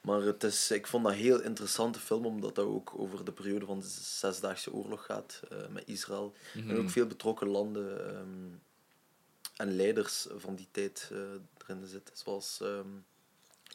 Maar 0.00 0.20
het 0.20 0.42
is, 0.44 0.70
ik 0.70 0.86
vond 0.86 1.04
dat 1.04 1.12
een 1.12 1.18
heel 1.18 1.40
interessante 1.40 1.98
film, 2.00 2.26
omdat 2.26 2.54
dat 2.54 2.64
ook 2.64 2.92
over 2.96 3.24
de 3.24 3.32
periode 3.32 3.66
van 3.66 3.78
de 3.78 3.86
Zesdaagse 4.00 4.72
Oorlog 4.72 5.04
gaat 5.04 5.40
eh, 5.50 5.56
met 5.70 5.82
Israël. 5.86 6.34
En 6.54 6.64
Mhm. 6.66 6.76
ook 6.76 6.90
veel 6.90 7.06
betrokken 7.06 7.48
landen 7.48 8.08
ehm, 8.16 8.56
en 9.56 9.76
leiders 9.76 10.26
van 10.36 10.54
die 10.54 10.68
tijd 10.70 11.08
eh, 11.12 11.18
erin 11.66 11.86
zitten. 11.86 12.16
Zoals 12.16 12.58
ehm, 12.62 12.88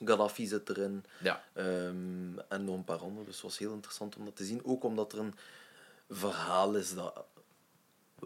Gaddafi 0.06 0.48
zit 0.48 0.70
erin 0.70 1.06
Ja. 1.20 1.44
ehm, 1.54 2.38
en 2.50 2.64
nog 2.66 2.76
een 2.76 2.84
paar 2.84 2.98
anderen. 3.02 3.26
Dus 3.26 3.34
het 3.36 3.44
was 3.44 3.58
heel 3.58 3.74
interessant 3.74 4.16
om 4.16 4.26
dat 4.26 4.36
te 4.36 4.46
zien. 4.46 4.66
Ook 4.66 4.84
omdat 4.84 5.14
er 5.14 5.20
een 5.20 5.36
verhaal 6.10 6.76
is 6.76 6.94
dat 6.94 7.24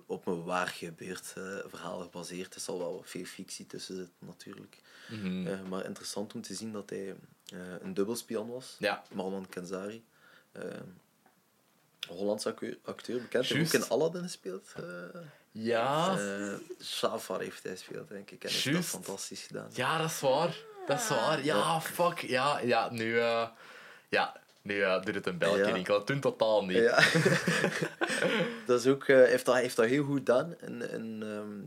op 0.05 0.27
een 0.27 0.43
waar 0.43 0.67
gebeurd 0.67 1.33
eh, 1.35 1.43
verhaal 1.65 1.99
gebaseerd 1.99 2.49
is. 2.49 2.55
Er 2.55 2.61
zal 2.61 2.77
wel 2.77 3.01
veel 3.05 3.25
fictie 3.25 3.65
tussen 3.65 3.95
zitten, 3.95 4.15
natuurlijk. 4.19 4.77
Mhm. 5.09 5.47
Eh, 5.47 5.61
maar 5.69 5.85
interessant 5.85 6.33
om 6.33 6.41
te 6.41 6.53
zien 6.53 6.71
dat 6.71 6.89
hij 6.89 7.15
eh, 7.53 7.59
een 7.81 7.93
dubbelspion 7.93 8.49
was. 8.49 8.75
Ja. 8.79 9.03
Marwan 9.13 9.49
Kenzari. 9.49 10.05
Hollandse 12.07 12.49
acteur, 12.49 12.77
acteur 12.83 13.21
bekend. 13.21 13.45
Heeft 13.45 13.75
ook 13.75 13.81
in 13.81 13.89
Aladdin 13.89 14.21
gespeeld. 14.21 14.73
Ja. 15.51 16.17
Jafar 16.79 17.39
heeft 17.39 17.63
hij 17.63 17.71
gespeeld, 17.71 18.07
denk 18.07 18.31
ik. 18.31 18.43
En 18.43 18.49
heeft 18.49 18.71
dat 18.71 18.85
fantastisch 18.85 19.41
gedaan. 19.41 19.69
Ja, 19.73 19.97
dat 19.97 20.09
is 20.09 20.19
waar. 20.19 20.57
Dat 20.87 20.99
is 20.99 21.07
waar. 21.07 21.43
Ja, 21.43 21.81
fuck. 21.81 22.19
Ja, 22.19 22.59
ja 22.59 22.91
nu... 22.91 23.19
ja, 24.09 24.41
nu 24.67 24.81
eh, 24.81 25.01
doet 25.03 25.15
het 25.15 25.25
een 25.27 25.37
beltje 25.37 25.61
Ja. 25.61 25.67
in. 25.67 25.75
Ik 25.75 25.87
had 25.87 25.97
het 25.97 26.05
toen 26.05 26.19
totaal 26.19 26.65
niet. 26.65 26.77
Ja. 26.77 26.99
dat 28.65 28.79
is 28.79 28.87
ook, 28.87 29.03
eh, 29.07 29.15
heeft, 29.23 29.45
dat, 29.45 29.55
heeft 29.55 29.75
dat 29.75 29.85
heel 29.85 30.03
goed 30.03 30.17
gedaan 30.17 30.55
in, 30.61 30.89
in 30.91 31.23
ehm, 31.23 31.59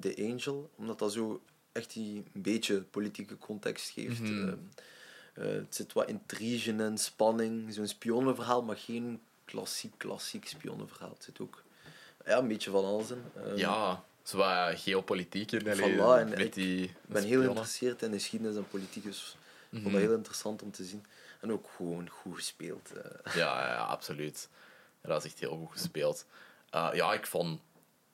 The 0.00 0.14
Angel, 0.32 0.70
omdat 0.76 0.98
dat 0.98 1.12
zo 1.12 1.42
echt 1.72 1.92
die 1.92 2.24
een 2.34 2.42
beetje 2.42 2.80
politieke 2.82 3.38
context 3.38 3.90
geeft. 3.90 4.20
Mhm. 4.20 4.48
Ehm, 4.48 4.56
eh, 5.34 5.44
het 5.54 5.74
zit 5.74 5.92
wat 5.92 6.08
intrige 6.08 6.72
en 6.76 6.98
spanning, 6.98 7.74
zo'n 7.74 7.86
spionnenverhaal, 7.86 8.62
maar 8.62 8.76
geen 8.76 9.20
klassiek, 9.44 9.92
klassiek 9.96 10.48
spionnenverhaal. 10.48 11.10
Het 11.14 11.24
zit 11.24 11.40
ook 11.40 11.62
ja, 12.26 12.38
een 12.38 12.48
beetje 12.48 12.70
van 12.70 12.84
alles 12.84 13.10
in. 13.10 13.22
Ehm, 13.36 13.56
Ja, 13.56 14.04
wat 14.32 14.78
geopolitiek 14.80 15.52
in. 15.52 15.60
Voilà, 15.60 16.18
en 16.18 16.28
met 16.28 16.38
ik 16.40 16.54
die 16.54 16.82
Ik 16.84 16.92
ben 17.06 17.24
heel 17.24 17.40
geïnteresseerd 17.40 18.02
in 18.02 18.12
geschiedenis 18.12 18.56
en 18.56 18.68
politiek, 18.68 19.02
dus 19.04 19.36
ik 19.70 19.78
vond 19.80 19.82
Mhm. 19.84 19.92
dat 19.92 20.00
heel 20.02 20.12
interessant 20.16 20.62
om 20.62 20.70
te 20.70 20.84
zien. 20.84 21.04
En 21.40 21.52
ook 21.52 21.66
gewoon 21.76 22.08
goed 22.08 22.34
gespeeld. 22.34 22.92
eh. 22.92 23.34
Ja, 23.34 23.66
ja, 23.66 23.76
absoluut. 23.84 24.48
Dat 25.00 25.24
is 25.24 25.30
echt 25.30 25.40
heel 25.40 25.56
goed 25.56 25.72
gespeeld. 25.72 26.26
Eh, 26.70 26.88
ja, 26.92 27.12
ik 27.12 27.26
vond, 27.26 27.60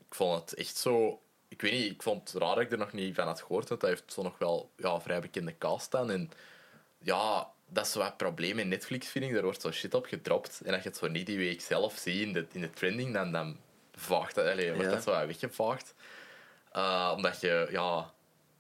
ik 0.09 0.15
vond 0.15 0.41
het 0.51 0.59
echt 0.59 0.77
zo... 0.77 1.23
Ik 1.49 1.61
weet 1.63 1.73
niet, 1.73 1.91
ik 1.93 2.03
vond 2.03 2.33
het 2.33 2.43
raar 2.43 2.55
dat 2.55 2.65
ik 2.65 2.73
er 2.73 2.79
nog 2.79 2.93
niet 2.93 3.15
van 3.15 3.27
had 3.27 3.41
gehoord, 3.41 3.69
want 3.69 3.81
hij 3.81 3.91
heeft 3.91 4.13
zo 4.13 4.23
nog 4.23 4.39
wel 4.39 4.71
ja, 4.77 5.01
vrij 5.01 5.21
bekende 5.21 5.59
cast 5.59 5.85
staan. 5.85 6.11
En 6.11 6.31
ja, 6.99 7.51
dat 7.67 7.87
is 7.87 7.93
zo 7.93 7.99
wat 7.99 8.09
het 8.09 8.17
probleem 8.17 8.59
in 8.59 8.69
Netflix, 8.69 9.09
vind 9.09 9.25
ik. 9.25 9.33
Daar 9.33 9.43
wordt 9.43 9.61
zo 9.61 9.73
shit 9.73 9.95
op 9.95 10.07
gedropt. 10.07 10.61
En 10.65 10.75
als 10.75 10.83
je 10.83 10.89
het 10.89 10.99
zo 10.99 11.09
niet 11.09 11.27
die 11.27 11.37
week 11.39 11.61
zelf 11.61 11.97
ziet 11.99 12.21
in 12.23 12.33
de, 12.33 12.47
in 12.53 12.61
de 12.61 12.71
trending, 12.71 13.15
dan, 13.15 13.33
dan 13.33 13.57
vaagt 13.95 14.35
dat, 14.35 14.47
allee, 14.47 14.73
wordt 14.73 14.89
Ja. 14.89 14.95
dat 14.95 15.03
zo 15.03 15.27
weggevaagd. 15.27 15.95
Eh, 16.73 17.13
omdat 17.17 17.41
je, 17.41 17.69
ja... 17.71 18.13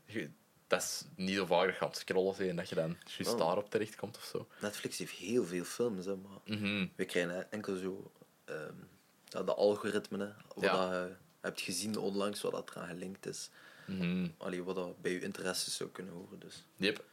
je- 0.04 0.30
dat 0.66 0.82
is 0.82 1.02
niet 1.16 1.36
zo 1.36 1.46
vaak 1.46 1.64
dat 1.66 1.74
je 1.74 1.80
aan 1.80 1.88
het 1.88 1.96
scrollen 1.98 2.48
en 2.48 2.56
dat 2.56 2.68
je 2.68 2.74
dan 2.74 2.96
juist 3.16 3.32
Oh. 3.32 3.38
daarop 3.38 3.70
terechtkomt 3.70 4.16
of 4.16 4.24
zo. 4.24 4.46
Netflix 4.60 4.98
heeft 4.98 5.12
heel 5.12 5.44
veel 5.44 5.64
films, 5.64 6.06
hè, 6.06 6.16
maar 6.16 6.38
Mhm. 6.58 6.86
we 6.96 7.04
krijgen 7.04 7.50
enkel 7.52 7.76
zo 7.76 8.10
ehm, 8.44 9.44
de 9.44 9.54
algoritmen, 9.54 10.20
hè, 10.20 10.26
wat 10.54 10.64
Ja. 10.64 10.90
dat 10.90 11.08
je 11.08 11.14
hebt 11.40 11.60
gezien 11.60 11.96
onlangs, 11.98 12.40
wat 12.40 12.52
dat 12.52 12.70
eraan 12.70 12.88
gelinkt 12.88 13.26
is. 13.26 13.50
Mhm. 13.86 14.28
Allee, 14.36 14.62
wat 14.62 14.74
dat 14.74 15.00
bij 15.02 15.12
je 15.12 15.20
interesses 15.20 15.76
zou 15.76 15.90
kunnen 15.90 16.12
horen. 16.14 16.38
Dus. 16.38 16.64
Yep. 16.76 17.04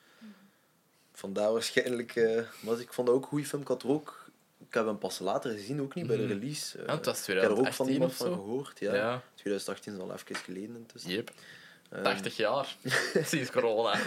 Vandaar 1.13 1.51
waarschijnlijk... 1.51 2.15
maar 2.61 2.79
ik 2.79 2.93
vond 2.93 3.07
dat 3.07 3.15
ook 3.15 3.21
een 3.23 3.27
goede 3.29 3.45
film. 3.45 3.61
Ik 3.61 3.67
had 3.67 3.83
er 3.83 3.89
ook... 3.89 4.29
Ik 4.67 4.73
heb 4.73 4.85
hem 4.85 4.97
pas 4.97 5.19
later 5.19 5.51
gezien, 5.51 5.81
ook 5.81 5.95
niet 5.95 6.07
bij 6.07 6.15
de 6.17 6.23
Mhm. 6.23 6.31
release. 6.31 6.77
Ja, 6.85 6.95
het 6.95 7.05
was 7.05 7.19
ik 7.21 7.25
heb 7.27 7.43
er 7.43 7.49
ook 7.57 7.73
van 7.73 7.85
2018 7.85 7.93
iemand 7.93 8.13
van 8.15 8.33
gehoord. 8.33 8.79
Ja. 8.79 8.95
Ja. 8.95 9.23
2018 9.35 9.93
is 9.93 9.99
al 9.99 10.13
even 10.13 10.35
geleden 10.35 10.75
intussen. 10.75 11.11
Yep. 11.11 11.31
Ehm, 11.91 12.03
80 12.03 12.37
jaar. 12.37 12.75
Sinds 13.23 13.51
corona. 13.51 13.99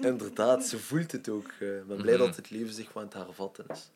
Inderdaad, 0.00 0.64
ze 0.64 0.78
voelt 0.78 1.12
het 1.12 1.28
ook. 1.28 1.50
Eh, 1.60 1.76
Ik 1.76 1.86
ben 1.86 1.96
blij 1.96 2.14
Mhm. 2.16 2.24
dat 2.26 2.36
het 2.36 2.50
leven 2.50 2.74
zich 2.74 2.92
wat 2.92 3.02
aan 3.14 3.20
het 3.20 3.26
hervatten 3.26 3.64
is. 3.68 3.90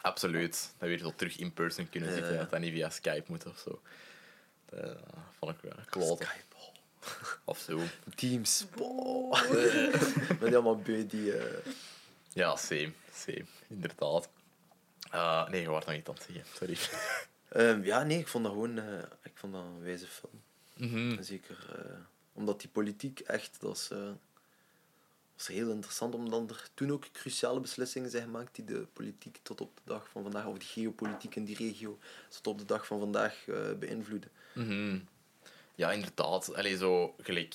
Absoluut. 0.00 0.72
Dat 0.78 0.88
weer 0.88 0.98
zo 0.98 1.12
terug 1.16 1.38
in 1.38 1.52
person 1.52 1.88
kunnen 1.90 2.12
zitten. 2.12 2.32
ja. 2.32 2.38
Dat 2.38 2.50
dat 2.50 2.60
niet 2.60 2.72
via 2.72 2.90
Skype 2.90 3.24
moet 3.26 3.46
of 3.46 3.58
zo. 3.58 3.80
Dat 4.70 4.96
vond 5.38 5.52
ik 5.54 5.60
wel 5.62 5.72
kloten. 5.84 6.26
Skype. 6.26 6.46
Of 7.44 7.58
zo. 7.58 7.80
Teams. 8.14 8.64
Met 10.40 10.54
allemaal 10.54 10.76
beu 10.76 11.06
die... 11.06 11.36
eh, 11.36 11.56
Ja, 12.32 12.56
same. 12.56 12.92
Same. 13.14 13.44
Inderdaad. 13.68 14.28
Eh, 15.10 15.48
nee, 15.48 15.60
je 15.60 15.68
wordt 15.68 15.86
nog 15.86 15.94
niet 15.94 16.08
aan 16.08 16.14
het 16.14 16.24
zeggen. 16.32 16.44
Sorry. 16.56 16.76
ehm, 17.48 17.84
ja, 17.84 18.02
nee, 18.02 18.18
ik 18.18 18.28
vond 18.28 18.44
dat 18.44 18.52
gewoon... 18.52 18.78
eh, 18.78 18.98
ik 19.22 19.32
vond 19.34 19.52
dat 19.52 19.62
een 19.62 19.82
wijze 19.82 20.06
film. 20.06 20.42
Mhm. 20.74 21.22
Zeker 21.22 21.56
eh, 21.78 21.96
omdat 22.38 22.60
die 22.60 22.70
politiek 22.70 23.20
echt... 23.20 23.56
Dat 23.60 23.76
is, 23.76 23.90
eh, 23.90 24.10
was 25.36 25.46
heel 25.46 25.70
interessant, 25.70 26.14
omdat 26.14 26.50
er 26.50 26.68
toen 26.74 26.92
ook 26.92 27.12
cruciale 27.12 27.60
beslissingen 27.60 28.10
zijn 28.10 28.22
gemaakt 28.22 28.54
die 28.54 28.64
de 28.64 28.86
politiek 28.92 29.38
tot 29.42 29.60
op 29.60 29.76
de 29.76 29.82
dag 29.84 30.08
van 30.08 30.22
vandaag, 30.22 30.46
of 30.46 30.58
de 30.58 30.64
geopolitiek 30.64 31.34
in 31.34 31.44
die 31.44 31.56
regio, 31.56 31.98
tot 32.28 32.46
op 32.46 32.58
de 32.58 32.64
dag 32.64 32.86
van 32.86 32.98
vandaag 32.98 33.48
eh, 33.48 33.72
beïnvloeden. 33.78 34.30
Mhm. 34.52 34.98
Ja, 35.74 35.92
inderdaad. 35.92 36.54
Allee, 36.54 36.76
zo 36.76 37.14
gelijk. 37.22 37.54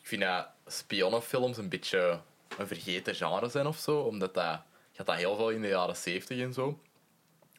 Ik 0.00 0.06
vind 0.06 0.22
dat 0.22 0.48
spionnenfilms 0.66 1.56
een 1.56 1.68
beetje 1.68 2.20
een 2.58 2.66
vergeten 2.66 3.14
genre 3.14 3.48
zijn 3.48 3.66
of 3.66 3.78
zo. 3.78 4.00
Omdat 4.00 4.34
dat... 4.34 4.60
Had 4.96 5.06
dat 5.06 5.16
heel 5.16 5.36
veel 5.36 5.50
in 5.50 5.62
de 5.62 5.68
jaren 5.68 5.96
70 5.96 6.38
en 6.38 6.52
zo. 6.52 6.80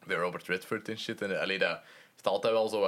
Bij 0.05 0.17
Robert 0.17 0.47
Redford 0.47 0.89
en 0.89 0.99
shit. 0.99 1.21
En 1.21 1.39
allee, 1.39 1.57
dat 1.57 1.79
heeft 2.11 2.27
altijd 2.27 2.53
wel 2.53 2.69
zo 2.69 2.85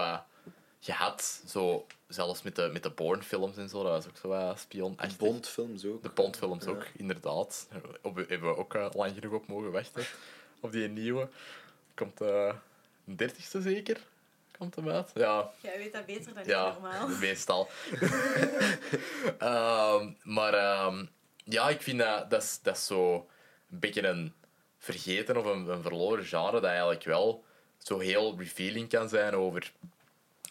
gehad. 0.84 1.42
Zo, 1.48 1.86
zelfs 2.08 2.42
met 2.42 2.56
de, 2.56 2.70
met 2.74 2.84
de 2.84 2.90
Bourne-films 2.90 3.58
en 3.58 3.70
zo. 3.70 3.84
Dat 3.84 3.92
was 3.92 4.08
ook 4.08 4.18
zo 4.18 4.28
wat 4.28 4.60
spion 4.60 4.94
En 5.00 5.12
Bondfilms 5.18 5.86
ook. 5.86 6.04
De 6.04 6.10
Bond-films 6.10 6.64
Ja. 6.66 6.70
ook, 6.72 6.86
inderdaad. 6.98 7.68
Op, 8.02 8.16
hebben 8.16 8.50
we 8.50 8.58
ook 8.58 8.74
eh, 8.76 8.88
lang 8.94 9.14
genoeg 9.14 9.34
op 9.34 9.48
mogen 9.48 9.72
wachten. 9.72 10.04
Op 10.60 10.72
die 10.72 10.88
nieuwe. 10.88 11.30
Komt 11.96 12.22
eh 12.22 12.54
een 13.08 13.16
dertigste 13.16 13.62
zeker? 13.62 13.98
Komt 14.58 14.76
hem 14.76 14.90
uit? 14.90 15.12
Ja, 15.14 15.52
Jij 15.62 15.78
weet 15.78 15.94
dat 15.94 16.06
beter 16.06 16.34
dan 16.34 16.44
ja, 16.46 16.68
ik 16.68 16.74
normaal. 16.74 17.08
meestal. 17.28 17.70
Ehm, 19.40 20.12
maar 20.24 20.54
ehm, 20.54 21.06
ja, 21.44 21.70
ik 21.70 21.82
vind 21.82 22.00
dat, 22.00 22.30
dat, 22.30 22.44
is, 22.44 22.60
dat 22.62 22.76
is 22.78 22.86
zo 22.86 23.14
een 23.72 23.80
beetje 23.80 24.08
een 24.08 24.34
vergeten 24.78 25.38
of 25.38 25.46
een, 25.46 25.68
een 25.68 25.82
verloren 25.82 26.26
genre 26.26 26.52
dat 26.52 26.64
eigenlijk 26.64 27.04
wel 27.04 27.44
zo 27.78 28.00
heel 28.00 28.36
revealing 28.38 28.90
kan 28.90 29.10
zijn 29.10 29.34
over, 29.36 29.72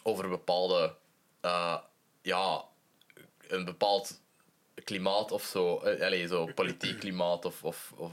over 0.03 0.29
bepaalde, 0.29 0.95
eh, 1.41 1.77
ja, 2.21 2.63
een 3.47 3.65
bepaald 3.65 4.21
klimaat 4.83 5.31
of 5.31 5.43
zo. 5.43 5.79
Eh, 5.79 6.05
Allee, 6.05 6.27
zo 6.27 6.45
politiek 6.55 6.99
klimaat 6.99 7.45
of, 7.45 7.63
of, 7.63 7.93
of 7.95 8.11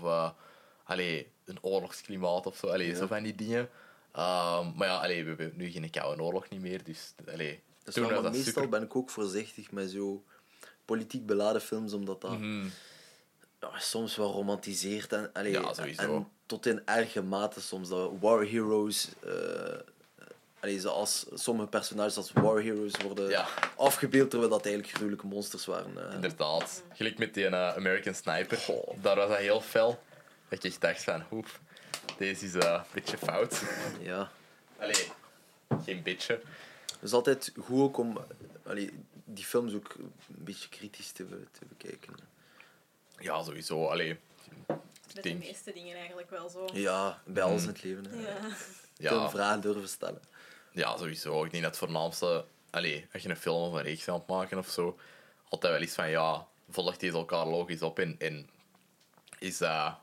allee, 0.85 1.33
een 1.45 1.59
oorlogsklimaat 1.63 2.47
of 2.47 2.57
zo. 2.57 2.67
Allee, 2.67 2.89
Ja. 2.89 2.95
zo 2.97 3.07
van 3.07 3.23
die 3.23 3.35
dingen. 3.35 3.69
Ehm, 4.13 4.71
maar 4.77 4.89
ja, 4.89 4.97
allee, 4.97 5.23
we 5.23 5.29
hebben 5.29 5.53
nu 5.57 5.71
geen 5.71 5.91
koude 5.91 6.23
oorlog 6.23 6.49
niet 6.49 6.61
meer, 6.61 6.85
dus 6.85 7.15
allee, 7.33 7.63
Dus 7.85 7.95
toen 7.95 8.03
was 8.05 8.13
dat 8.23 8.33
meestal 8.33 8.53
super. 8.53 8.69
ben 8.69 8.83
ik 8.83 8.97
ook 8.97 9.11
voorzichtig 9.11 9.71
met 9.71 9.91
zo 9.91 10.25
politiek 10.85 11.27
beladen 11.27 11.61
films, 11.61 11.93
omdat 11.93 12.21
dat 12.21 12.31
Mhm. 12.39 12.69
ja, 13.61 13.79
soms 13.79 14.17
wel 14.17 14.33
romantiseert. 14.33 15.13
En, 15.13 15.31
allee, 15.33 15.53
Ja, 15.53 15.75
en 15.97 16.29
tot 16.47 16.67
in 16.67 16.83
erge 16.87 17.23
mate 17.23 17.61
soms 17.61 17.89
dat 17.89 18.11
war 18.21 18.47
heroes... 18.49 19.09
allee, 20.61 20.81
zoals 20.81 21.27
sommige 21.35 21.69
personages 21.69 22.17
als 22.17 22.33
war 22.33 22.63
heroes 22.63 22.93
worden 23.03 23.29
Ja. 23.29 23.47
afgebeeld, 23.77 24.31
terwijl 24.31 24.51
dat 24.51 24.65
eigenlijk 24.65 24.95
gruwelijke 24.95 25.27
monsters 25.27 25.67
waren. 25.67 26.09
eh. 26.09 26.15
Inderdaad. 26.15 26.83
Gelijk 26.93 27.19
met 27.19 27.35
die 27.35 27.47
eh, 27.47 27.75
American 27.77 28.15
Sniper. 28.15 28.59
Daar 29.01 29.17
was 29.17 29.29
dat 29.29 29.39
heel 29.39 29.61
fel. 29.61 30.03
Dat 30.49 30.59
ik 30.59 30.71
echt 30.71 30.81
dacht 30.81 31.03
van, 31.05 31.25
oef, 31.33 31.61
deze 32.19 32.45
is 32.45 32.55
eh, 32.55 32.73
een 32.73 32.85
beetje 32.93 33.19
fout. 33.19 33.63
Ja. 34.01 34.31
Allee, 34.79 35.09
geen 35.85 36.03
beetje. 36.03 36.33
Het 36.85 37.03
is 37.09 37.13
altijd 37.13 37.53
goed 37.61 37.81
ook 37.81 37.99
om 37.99 38.19
allee, 38.67 38.91
die 39.25 39.45
films 39.45 39.75
ook 39.75 39.95
een 39.99 40.13
beetje 40.27 40.69
kritisch 40.69 41.11
te, 41.13 41.27
te 41.29 41.61
bekijken. 41.69 42.15
Ja, 43.19 43.43
sowieso. 43.43 43.87
Allee, 43.87 44.19
Met 45.15 45.23
de 45.25 45.35
meeste 45.35 45.73
dingen 45.73 45.97
eigenlijk 45.97 46.31
wel 46.31 46.49
zo. 46.49 46.69
Ja, 46.73 47.23
bij 47.25 47.43
alles 47.43 47.63
in 47.63 47.69
Mhm. 47.69 47.77
het 47.77 47.85
leven. 47.85 48.05
Hè. 48.11 48.29
Ja. 48.31 48.37
Ja, 48.97 49.31
vragen 49.31 49.61
durven 49.61 49.89
stellen. 49.89 50.21
Ja, 50.73 50.97
sowieso. 50.97 51.45
Ik 51.45 51.51
denk 51.51 51.63
dat 51.63 51.73
het 51.77 51.85
voornaamste... 51.85 52.45
Allee, 52.71 53.07
als 53.13 53.23
je 53.23 53.29
een 53.29 53.37
film 53.37 53.63
of 53.63 53.73
een 53.73 53.83
reeks 53.83 54.09
aan 54.09 54.15
het 54.15 54.27
maken 54.27 54.59
of 54.59 54.69
zo, 54.69 54.99
altijd 55.49 55.73
wel 55.73 55.83
iets 55.83 55.95
van, 55.95 56.11
ja, 56.11 56.47
volgt 56.69 57.01
deze 57.01 57.17
elkaar 57.17 57.47
logisch 57.47 57.83
op 57.83 57.99
en, 57.99 58.15
en 58.19 58.49
is 59.39 59.59
dat... 59.59 59.99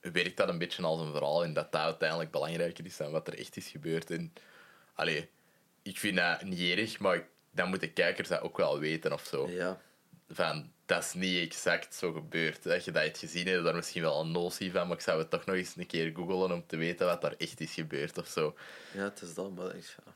werkt 0.00 0.36
dat 0.36 0.48
een 0.48 0.58
beetje 0.58 0.82
als 0.82 1.00
een 1.00 1.12
verhaal 1.12 1.44
en 1.44 1.52
dat 1.52 1.72
dat 1.72 1.82
uiteindelijk 1.82 2.30
belangrijker 2.30 2.84
is 2.84 2.96
dan 2.96 3.10
wat 3.10 3.26
er 3.26 3.38
echt 3.38 3.56
is 3.56 3.68
gebeurd. 3.68 4.10
En, 4.10 4.32
allee, 4.94 5.30
ik 5.82 5.98
vind 5.98 6.16
dat 6.16 6.42
niet 6.42 6.78
erg, 6.78 6.98
maar 6.98 7.28
dan 7.50 7.68
moeten 7.68 7.92
kijkers 7.92 8.28
dat 8.28 8.40
ook 8.40 8.56
wel 8.56 8.78
weten 8.78 9.12
of 9.12 9.24
zo. 9.24 9.48
Ja. 9.48 9.80
Van, 10.28 10.72
dat 10.90 11.04
is 11.04 11.12
niet 11.14 11.46
exact 11.46 11.94
zo 11.94 12.12
gebeurd. 12.12 12.62
Dat 12.62 12.84
je 12.84 12.90
dat 12.90 13.02
hebt 13.02 13.18
gezien, 13.18 13.46
heb 13.46 13.56
je 13.56 13.62
daar 13.62 13.74
misschien 13.74 14.02
wel 14.02 14.20
een 14.20 14.30
notie 14.32 14.72
van, 14.72 14.86
maar 14.86 14.96
ik 14.96 15.02
zou 15.02 15.18
het 15.18 15.30
toch 15.30 15.44
nog 15.44 15.56
eens 15.56 15.76
een 15.76 15.86
keer 15.86 16.12
googlen 16.14 16.52
om 16.52 16.66
te 16.66 16.76
weten 16.76 17.06
wat 17.06 17.20
daar 17.20 17.34
echt 17.38 17.60
is 17.60 17.72
gebeurd 17.74 18.18
of 18.18 18.26
zo. 18.28 18.54
ja, 18.94 19.02
het 19.02 19.20
is 19.22 19.34
dat. 19.34 19.54
Maar 19.54 19.74
ik- 19.76 19.96
ja. 20.04 20.12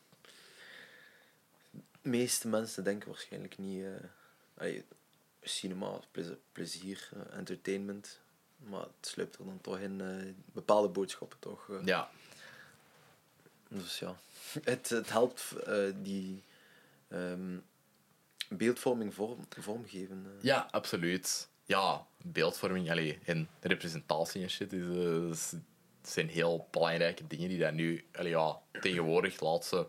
De 2.02 2.08
meeste 2.10 2.48
mensen 2.48 2.84
denken 2.84 3.08
waarschijnlijk 3.08 3.58
niet... 3.58 3.84
allee, 4.56 4.84
cinema, 5.42 6.00
plez- 6.10 6.36
plezier, 6.52 7.08
eh, 7.14 7.38
entertainment. 7.38 8.20
Maar 8.56 8.80
het 8.80 9.06
sluipt 9.06 9.38
er 9.38 9.44
dan 9.44 9.60
toch 9.60 9.78
in 9.78 10.00
eh, 10.00 10.32
bepaalde 10.52 10.88
boodschappen 10.88 11.38
toch. 11.38 11.68
Ja, 11.84 12.10
Dus 13.68 13.98
ja, 13.98 14.16
het, 14.64 14.88
het 14.88 15.10
helpt 15.10 15.52
die 16.02 16.42
ehm, 17.08 17.56
beeldvorming 18.56 19.14
vorm, 19.14 19.38
vormgeven. 19.60 20.26
eh. 20.38 20.44
ja 20.44 20.68
absoluut. 20.70 21.48
Ja, 21.66 22.06
beeldvorming 22.22 22.90
allee, 22.90 23.18
en 23.24 23.48
representatie 23.60 24.42
en 24.42 24.50
shit 24.50 24.72
is, 24.72 24.86
eh, 24.86 25.28
is- 25.30 25.52
zijn 26.02 26.28
heel 26.28 26.68
belangrijke 26.70 27.26
dingen 27.26 27.48
die 27.48 27.58
dat 27.58 27.72
nu, 27.72 28.04
allee, 28.12 28.30
ja, 28.30 28.58
tegenwoordig, 28.80 29.36
de 29.38 29.44
laatste 29.44 29.88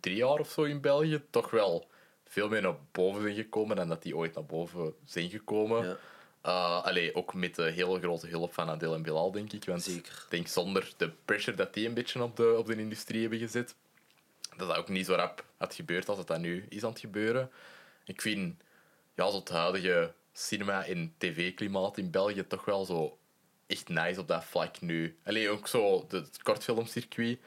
drie 0.00 0.16
jaar 0.16 0.38
of 0.38 0.50
zo 0.50 0.62
in 0.62 0.80
België, 0.80 1.22
toch 1.30 1.50
wel 1.50 1.88
veel 2.24 2.48
meer 2.48 2.62
naar 2.62 2.76
boven 2.92 3.22
zijn 3.22 3.34
gekomen 3.34 3.76
dan 3.76 3.88
dat 3.88 4.02
die 4.02 4.16
ooit 4.16 4.34
naar 4.34 4.44
boven 4.46 4.94
zijn 5.04 5.30
gekomen. 5.30 5.86
Ja. 5.86 5.96
Uh, 6.46 6.84
allee, 6.84 7.14
ook 7.14 7.34
met 7.34 7.54
de 7.54 7.62
hele 7.70 7.98
grote 8.00 8.26
hulp 8.26 8.54
van 8.54 8.68
Adel 8.68 8.94
en 8.94 9.02
Bilal, 9.02 9.30
denk 9.32 9.52
ik. 9.52 9.64
Want 9.64 9.82
Zeker. 9.82 10.12
ik 10.24 10.30
denk 10.30 10.46
zonder 10.46 10.92
de 10.96 11.10
pressure 11.24 11.56
dat 11.56 11.74
die 11.74 11.86
een 11.88 11.94
beetje 11.94 12.22
op 12.22 12.36
de, 12.36 12.54
op 12.58 12.66
de 12.66 12.76
industrie 12.76 13.20
hebben 13.20 13.38
gezet, 13.38 13.74
dat 14.56 14.68
dat 14.68 14.76
ook 14.76 14.88
niet 14.88 15.06
zo 15.06 15.14
rap 15.14 15.44
had 15.56 15.74
gebeurd 15.74 16.08
als 16.08 16.18
het 16.18 16.26
dat 16.26 16.40
nu 16.40 16.66
is 16.68 16.84
aan 16.84 16.90
het 16.90 17.00
gebeuren. 17.00 17.50
Ik 18.08 18.20
vind 18.20 18.62
ja, 19.14 19.30
zo 19.30 19.36
het 19.38 19.48
huidige 19.48 20.12
cinema- 20.32 20.84
en 20.84 21.14
tv-klimaat 21.18 21.98
in 21.98 22.10
België 22.10 22.46
toch 22.46 22.64
wel 22.64 22.84
zo 22.84 23.18
echt 23.66 23.88
nice 23.88 24.20
op 24.20 24.28
dat 24.28 24.44
vlak 24.44 24.80
nu. 24.80 25.18
Allee, 25.24 25.48
ook 25.50 25.68
zo 25.68 26.06
het 26.10 26.42
kortfilmcircuit. 26.42 27.38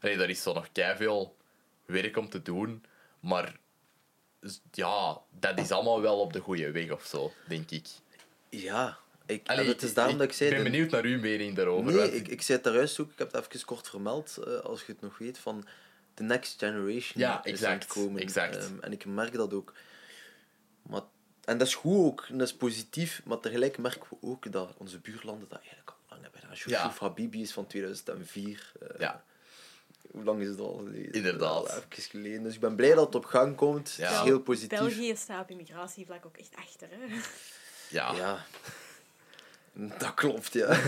Allee, 0.00 0.16
daar 0.16 0.30
is 0.30 0.42
zo 0.42 0.52
nog 0.52 0.68
veel 0.96 1.36
werk 1.84 2.16
om 2.16 2.28
te 2.28 2.42
doen, 2.42 2.84
maar 3.20 3.56
ja, 4.72 5.18
dat 5.38 5.58
is 5.58 5.70
allemaal 5.70 6.00
wel 6.00 6.20
op 6.20 6.32
de 6.32 6.40
goede 6.40 6.70
weg 6.70 6.90
of 6.90 7.04
zo, 7.04 7.32
denk 7.48 7.70
ik. 7.70 7.86
Ja, 8.48 8.98
ik, 9.26 9.48
Allee, 9.48 9.66
het 9.68 9.82
is 9.82 9.94
daarom 9.94 10.18
dat 10.18 10.26
ik 10.26 10.32
zei... 10.32 10.50
ben 10.50 10.58
de- 10.64 10.70
benieuwd 10.70 10.90
naar 10.90 11.04
uw 11.04 11.20
mening 11.20 11.56
daarover. 11.56 11.92
Nee, 11.92 12.14
ik, 12.14 12.28
ik 12.28 12.42
zei 12.42 12.56
het 12.58 12.66
daarjuist 12.66 13.00
ook, 13.00 13.10
ik 13.10 13.18
heb 13.18 13.32
het 13.32 13.46
even 13.52 13.66
kort 13.66 13.88
vermeld, 13.88 14.36
eh, 14.46 14.58
als 14.58 14.80
je 14.86 14.92
het 14.92 15.00
nog 15.00 15.18
weet, 15.18 15.38
van 15.38 15.66
de 16.14 16.22
next 16.22 16.58
generation 16.58 17.12
Ja, 17.22 17.28
is 17.28 17.34
aan 17.34 17.36
het 17.36 17.46
exact, 17.46 17.86
komen. 17.86 18.20
exact. 18.22 18.56
Ehm, 18.56 18.78
en 18.80 18.92
ik 18.92 19.04
merk 19.04 19.32
dat 19.32 19.54
ook. 19.54 19.72
Maar, 20.90 21.02
en 21.44 21.58
dat 21.58 21.66
is 21.66 21.74
goed 21.74 22.04
ook, 22.06 22.26
en 22.28 22.38
dat 22.38 22.46
is 22.48 22.54
positief, 22.54 23.20
maar 23.24 23.40
tegelijk 23.40 23.78
merken 23.78 24.06
we 24.10 24.16
ook 24.28 24.52
dat 24.52 24.72
onze 24.76 24.98
buurlanden 24.98 25.48
dat 25.48 25.58
eigenlijk 25.58 25.88
al 25.90 25.96
lang 26.08 26.22
hebben. 26.22 26.56
Shouf 26.56 26.70
Ja. 26.72 26.94
Habibi 26.98 27.42
is 27.42 27.52
van 27.52 27.66
2004. 27.66 28.72
eh, 28.80 28.98
Ja. 28.98 29.24
Hoe 30.10 30.24
lang 30.24 30.40
is 30.40 30.48
het 30.48 30.58
al 30.60 30.74
geleden? 30.76 31.12
Inderdaad. 31.12 31.70
Al 31.70 31.76
even 31.76 32.02
geleden. 32.02 32.42
Dus 32.42 32.54
ik 32.54 32.60
ben 32.60 32.76
blij 32.76 32.94
dat 32.94 33.06
het 33.06 33.14
op 33.14 33.24
gang 33.24 33.56
komt. 33.56 33.92
Ja. 33.92 34.04
Het 34.08 34.14
is 34.18 34.20
heel 34.24 34.40
positief. 34.40 34.78
België 34.78 35.16
staat 35.16 35.42
op 35.42 35.50
immigratievlak 35.50 36.26
ook 36.26 36.36
echt 36.36 36.54
achter. 36.56 36.88
Hè? 36.90 37.16
ja, 37.88 38.12
Ja. 38.14 38.44
Dat 39.98 40.14
klopt, 40.14 40.52
ja. 40.52 40.78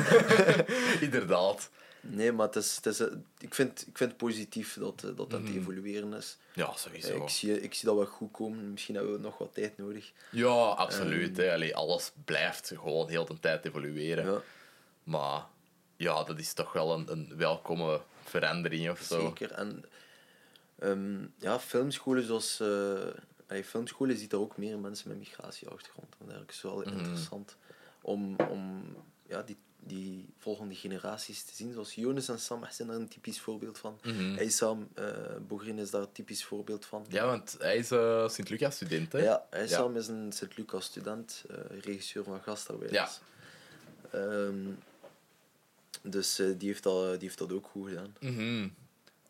inderdaad. 1.06 1.70
Nee, 2.04 2.32
maar 2.32 2.46
het 2.46 2.56
is, 2.56 2.76
het 2.76 2.86
is, 2.86 3.00
eh, 3.00 3.06
ik, 3.38 3.54
vind, 3.54 3.80
ik 3.88 3.96
vind 3.96 4.10
het 4.10 4.16
positief 4.18 4.76
dat 4.80 5.02
eh, 5.04 5.16
dat 5.16 5.32
het 5.32 5.42
Mhm. 5.42 5.56
evolueren 5.58 6.12
is. 6.12 6.36
Ja, 6.54 6.66
Eh, 6.66 6.76
sowieso. 6.76 7.22
Ik 7.22 7.28
zie, 7.28 7.60
ik 7.60 7.74
zie 7.74 7.84
dat 7.88 7.96
wel 7.96 8.06
goed 8.06 8.30
komen. 8.32 8.70
Misschien 8.72 8.94
hebben 8.94 9.12
we 9.12 9.18
nog 9.18 9.38
wat 9.38 9.54
tijd 9.54 9.76
nodig. 9.78 10.12
Ja, 10.30 10.48
absoluut. 10.68 11.36
hè. 11.36 11.52
Allee, 11.52 11.76
alles 11.76 12.12
blijft 12.24 12.68
gewoon 12.68 13.08
heel 13.08 13.24
de 13.24 13.40
tijd 13.40 13.64
evolueren. 13.64 14.24
Ja, 14.32 14.40
Maar 15.02 15.44
ja, 15.96 16.24
dat 16.24 16.38
is 16.38 16.52
toch 16.52 16.72
wel 16.72 16.92
een, 16.94 17.10
een 17.12 17.32
welkome 17.36 18.00
verandering 18.24 18.90
of 18.90 19.00
zo. 19.00 19.20
zeker. 19.20 19.50
En 19.52 19.84
ehm, 20.78 21.26
ja, 21.38 21.60
filmscholen 21.60 22.24
zoals... 22.26 22.60
eh 22.60 23.06
allee, 23.46 23.64
filmscholen 23.64 24.16
ziet 24.16 24.32
er 24.32 24.38
ook 24.40 24.56
meer 24.56 24.78
mensen 24.78 25.08
met 25.08 25.18
migratieachtergrond. 25.18 26.14
En 26.18 26.24
dergelijke. 26.26 26.52
is 26.54 26.62
wel 26.62 26.78
Mhm. 26.78 26.98
interessant 26.98 27.56
om, 28.00 28.36
om 28.36 28.82
ja, 29.26 29.42
die, 29.42 29.56
die 29.86 30.28
volgende 30.38 30.74
generaties 30.74 31.42
te 31.42 31.54
zien. 31.54 31.72
Zoals 31.72 31.94
Jonas 31.94 32.28
en 32.28 32.38
Sam 32.38 32.64
zijn 32.70 32.88
daar 32.88 32.96
een 32.96 33.08
typisch 33.08 33.40
voorbeeld 33.40 33.78
van. 33.78 33.98
Mhm. 34.02 34.38
Eysam 34.38 34.88
uh, 34.98 35.06
Bogrin 35.46 35.78
is 35.78 35.90
daar 35.90 36.00
een 36.00 36.12
typisch 36.12 36.44
voorbeeld 36.44 36.86
van. 36.86 37.06
Ja, 37.08 37.26
want 37.26 37.56
hij 37.58 37.76
is 37.76 37.90
eh 37.90 38.28
Sint-Lucas-student, 38.28 39.12
hè? 39.12 39.18
Ja, 39.18 39.46
Eysam 39.50 39.96
is 39.96 40.08
een 40.08 40.32
Sint-Lucas-student, 40.32 41.44
eh, 41.50 41.80
regisseur 41.80 42.24
van 42.24 42.42
Gastarbeiders. 42.42 43.20
Ehm, 44.10 44.70
dus 46.02 46.36
die, 46.36 46.68
heeft 46.68 46.82
dat, 46.82 47.10
die 47.10 47.28
heeft 47.28 47.38
dat 47.38 47.52
ook 47.52 47.66
goed 47.66 47.88
gedaan. 47.88 48.16
Mhm. 48.20 48.68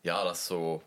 Ja, 0.01 0.23
dat 0.23 0.35
is 0.35 0.45
zo... 0.45 0.83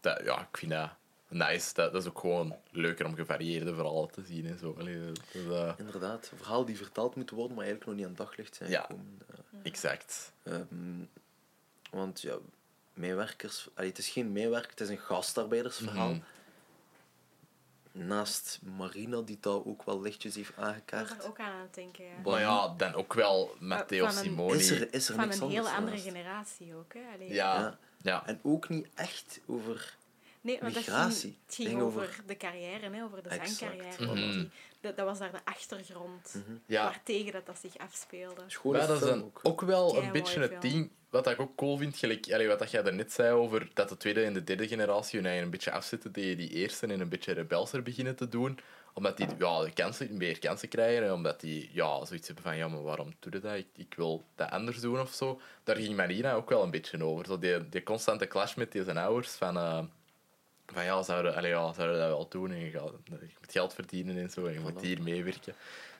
Dat, 0.00 0.20
ja, 0.24 0.40
ik 0.40 0.56
vind 0.56 0.70
dat 0.70 0.90
nice. 1.34 1.74
Dat, 1.74 1.92
dat 1.92 2.02
is 2.02 2.08
ook 2.08 2.18
gewoon 2.18 2.56
leuker 2.70 3.06
om 3.06 3.14
gevarieerde 3.14 3.74
verhalen 3.74 4.10
te 4.10 4.22
zien 4.24 4.46
en 4.46 4.58
zo. 4.58 4.74
Allee, 4.78 5.06
dat, 5.06 5.20
dat, 5.32 5.52
eh, 5.52 5.72
Inderdaad, 5.78 6.28
een 6.32 6.38
verhaal 6.38 6.64
die 6.64 6.76
vertaald 6.76 7.14
moet 7.16 7.30
worden, 7.30 7.56
maar 7.56 7.64
eigenlijk 7.64 7.86
nog 7.86 7.94
niet 7.94 8.04
aan 8.04 8.10
het 8.24 8.28
daglicht 8.28 8.54
zijn 8.56 8.70
Ja. 8.70 8.80
gekomen. 8.80 9.18
Eh, 9.30 9.36
exact. 9.62 10.32
ehm, 10.42 11.04
want 11.90 12.20
ja, 12.20 12.36
mijnwerkers... 12.94 13.68
Allee, 13.74 13.88
het 13.88 13.98
is 13.98 14.08
geen 14.08 14.32
mijnwerk, 14.32 14.70
het 14.70 14.80
is 14.80 14.88
een 14.88 14.98
gastarbeidersverhaal. 14.98 16.08
Mhm. 16.12 16.20
Naast 17.92 18.60
Marina, 18.76 19.20
die 19.20 19.38
dat 19.40 19.64
ook 19.64 19.82
wel 19.84 20.00
lichtjes 20.00 20.34
heeft 20.34 20.48
Ik 20.48 20.54
was 20.56 20.64
aangekaart. 20.66 21.10
er 21.22 21.26
ook 21.28 21.38
aan 21.38 21.52
aan 21.52 21.60
het 21.60 21.74
denken. 21.74 22.04
Ja. 22.04 22.10
Maar 22.24 22.40
ja, 22.40 22.68
dan 22.76 22.94
ook 22.94 23.14
wel 23.14 23.56
Matteo 23.58 24.06
Van 24.06 24.16
een- 24.16 24.22
Simoni. 24.24 24.58
Is 24.58 24.70
er, 24.70 24.94
is 24.94 25.08
er 25.08 25.14
Van 25.14 25.24
niks 25.24 25.38
een 25.38 25.48
hele 25.48 25.58
anders 25.58 25.76
andere 25.76 25.96
naast? 25.96 26.08
generatie 26.08 26.74
ook. 26.74 26.92
Hè? 26.94 27.00
Allee, 27.14 27.28
Ja, 27.32 27.54
Ja. 27.58 27.78
ja. 28.02 28.26
En 28.26 28.40
ook 28.42 28.68
niet 28.68 28.86
echt 28.94 29.40
over... 29.46 29.96
Nee, 30.44 30.58
want 30.60 30.74
dat 30.74 30.82
ging, 30.82 31.36
het 31.46 31.54
ging 31.54 31.80
over, 31.82 32.02
over- 32.02 32.22
de 32.26 32.36
carrière, 32.36 32.90
hè, 32.90 33.04
over 33.04 33.22
de 33.22 33.28
Exact. 33.28 33.48
zangcarrière. 33.50 34.04
Mhm. 34.04 34.14
Die- 34.14 34.50
dat, 34.80 34.96
dat 34.96 35.06
was 35.06 35.18
daar 35.18 35.30
de 35.32 35.44
achtergrond 35.44 36.42
ja. 36.66 36.82
waartegen 36.84 37.32
dat, 37.32 37.46
dat 37.46 37.58
zich 37.58 37.78
afspeelde. 37.78 38.42
Schone 38.46 38.78
Maar 38.78 38.86
dat 38.86 39.02
is 39.02 39.08
dan 39.08 39.24
ook. 39.24 39.40
ook 39.42 39.60
wel 39.60 39.96
een 40.02 40.12
beetje 40.12 40.40
het 40.40 40.60
ding 40.62 40.90
wat 41.10 41.26
ik 41.26 41.40
ook 41.40 41.56
cool 41.56 41.76
vind. 41.76 41.96
Gelijk, 41.96 42.32
allee, 42.32 42.46
wat 42.48 42.58
dat 42.58 42.70
jij 42.70 42.82
daarnet 42.82 43.12
zei 43.12 43.32
over 43.32 43.70
dat 43.74 43.88
de 43.88 43.96
tweede 43.96 44.24
en 44.24 44.32
de 44.32 44.44
derde 44.44 44.68
generatie 44.68 45.16
hun 45.18 45.26
eigen 45.26 45.44
een 45.44 45.50
beetje 45.50 45.70
afzetten 45.70 46.12
tegen 46.12 46.36
die 46.36 46.50
eerste 46.50 46.86
en 46.86 47.00
een 47.00 47.08
beetje 47.08 47.32
rebelser 47.32 47.82
beginnen 47.82 48.16
te 48.16 48.28
doen. 48.28 48.58
Omdat 48.92 49.16
die 49.16 49.26
ja, 49.38 49.62
de 49.64 49.72
kansen, 49.72 50.16
meer 50.16 50.38
kansen 50.38 50.68
krijgen. 50.68 51.04
En 51.04 51.12
omdat 51.12 51.40
die 51.40 51.70
ja, 51.72 52.04
zoiets 52.04 52.26
hebben 52.26 52.44
van, 52.44 52.56
ja, 52.56 52.68
maar 52.68 52.82
waarom 52.82 53.14
doe 53.18 53.32
je 53.32 53.40
dat? 53.40 53.54
Ik, 53.54 53.66
ik 53.76 53.94
wil 53.96 54.24
dat 54.34 54.50
anders 54.50 54.80
doen 54.80 55.00
of 55.00 55.12
zo. 55.12 55.40
Daar 55.64 55.76
ging 55.76 55.96
Marina 55.96 56.32
ook 56.34 56.48
wel 56.48 56.62
een 56.62 56.70
beetje 56.70 57.04
over. 57.04 57.26
Zo 57.26 57.38
die, 57.38 57.68
die 57.68 57.82
constante 57.82 58.26
clash 58.26 58.54
met 58.54 58.72
die 58.72 58.84
zijn 58.84 58.96
ouders. 58.96 59.30
Van, 59.30 59.56
eh, 59.56 59.82
van 60.66 60.84
ja, 60.84 61.02
zouden, 61.02 61.34
allee, 61.34 61.50
ja, 61.50 61.72
zouden 61.72 61.98
dat 61.98 62.08
wel 62.08 62.28
doen? 62.28 62.50
En 62.50 62.58
je, 62.58 62.70
gaat, 62.70 62.90
je 63.04 63.34
moet 63.40 63.52
geld 63.52 63.74
verdienen 63.74 64.16
en 64.16 64.30
zo. 64.30 64.46
En 64.46 64.52
je 64.52 64.60
moet 64.60 64.80
hier 64.80 65.02
meewerken. 65.02 65.54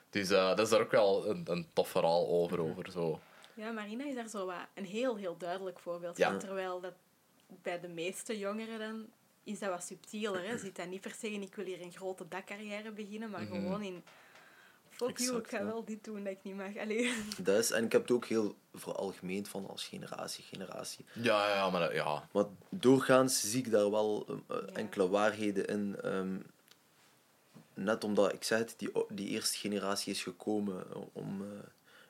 Dus 0.09 0.29
eh, 0.29 0.47
dat 0.47 0.59
is 0.59 0.69
daar 0.69 0.81
ook 0.81 0.91
wel 0.91 1.27
een, 1.29 1.41
een 1.45 1.67
tof 1.73 1.89
verhaal 1.89 2.27
over. 2.27 2.59
Mhm. 2.61 2.69
over 2.69 2.91
zo. 2.91 3.19
Ja, 3.53 3.71
Marina 3.71 4.05
is 4.05 4.15
daar 4.15 4.27
zo 4.27 4.45
wat 4.45 4.55
een 4.73 4.85
heel, 4.85 5.15
heel 5.15 5.37
duidelijk 5.37 5.79
voorbeeld 5.79 6.17
Ja. 6.17 6.29
van. 6.29 6.39
Terwijl 6.39 6.79
dat 6.81 6.93
bij 7.47 7.79
de 7.79 7.87
meeste 7.87 8.37
jongeren 8.37 8.79
dan 8.79 9.05
is 9.43 9.59
dat 9.59 9.69
wat 9.69 9.83
subtieler. 9.83 10.47
Hè. 10.47 10.57
Zit 10.57 10.75
dat 10.75 10.87
niet 10.87 11.01
per 11.01 11.11
se 11.19 11.31
in 11.31 11.41
ik 11.41 11.55
wil 11.55 11.65
hier 11.65 11.81
een 11.81 11.91
grote 11.91 12.27
dakcarrière 12.27 12.91
beginnen, 12.91 13.29
maar 13.29 13.41
Mhm. 13.41 13.51
gewoon 13.51 13.81
in 13.81 14.03
fuck 14.95 15.17
you, 15.17 15.37
ik 15.37 15.47
ga 15.47 15.57
ja. 15.57 15.65
wel 15.65 15.85
dit 15.85 16.03
doen 16.03 16.23
dat 16.23 16.33
ik 16.33 16.39
niet 16.43 16.55
mag. 16.55 16.77
Allee. 16.77 17.13
Dat 17.43 17.57
is, 17.57 17.71
en 17.71 17.85
ik 17.85 17.91
heb 17.91 18.01
het 18.01 18.11
ook 18.11 18.25
heel 18.25 18.55
veralgemeend 18.73 19.47
van 19.47 19.67
als 19.67 19.85
generatie, 19.85 20.43
generatie. 20.43 21.05
Ja, 21.13 21.47
ja, 21.55 21.69
maar 21.69 21.79
dat- 21.81 21.93
ja. 21.93 22.27
Maar 22.31 22.45
doorgaans 22.69 23.49
zie 23.51 23.59
ik 23.65 23.71
daar 23.71 23.91
wel 23.91 24.25
eh, 24.27 24.35
Ja. 24.57 24.65
enkele 24.73 25.07
waarheden 25.09 25.67
in. 25.67 25.95
ehm, 26.01 26.37
net 27.73 28.03
omdat, 28.03 28.33
ik 28.33 28.43
zei 28.43 28.61
het, 28.61 28.73
die, 28.77 28.89
die 29.09 29.27
eerste 29.27 29.57
generatie 29.57 30.13
is 30.13 30.23
gekomen 30.23 30.85
om 31.13 31.41
eh 31.41 31.47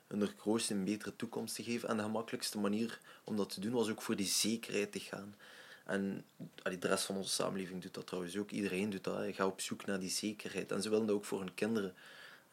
hun 0.06 0.20
er 0.20 0.34
grootste 0.38 0.74
een 0.74 0.84
betere 0.84 1.16
toekomst 1.16 1.54
te 1.54 1.62
geven. 1.62 1.88
En 1.88 1.96
de 1.96 2.02
gemakkelijkste 2.02 2.58
manier 2.58 2.98
om 3.24 3.36
dat 3.36 3.50
te 3.50 3.60
doen 3.60 3.72
was 3.72 3.88
ook 3.90 4.02
voor 4.02 4.16
die 4.16 4.26
zekerheid 4.26 4.92
te 4.92 5.00
gaan. 5.00 5.34
En 5.84 6.24
allee, 6.62 6.78
de 6.78 6.86
rest 6.88 7.04
van 7.04 7.16
onze 7.16 7.30
samenleving 7.30 7.82
doet 7.82 7.94
dat 7.94 8.06
trouwens 8.06 8.36
ook. 8.36 8.50
Iedereen 8.50 8.90
doet 8.90 9.04
dat. 9.04 9.24
Je 9.26 9.32
gaat 9.32 9.46
op 9.46 9.60
zoek 9.60 9.86
naar 9.86 10.00
die 10.00 10.10
zekerheid. 10.10 10.72
En 10.72 10.82
ze 10.82 10.88
willen 10.90 11.06
dat 11.06 11.16
ook 11.16 11.24
voor 11.24 11.38
hun 11.38 11.54
kinderen. 11.54 11.94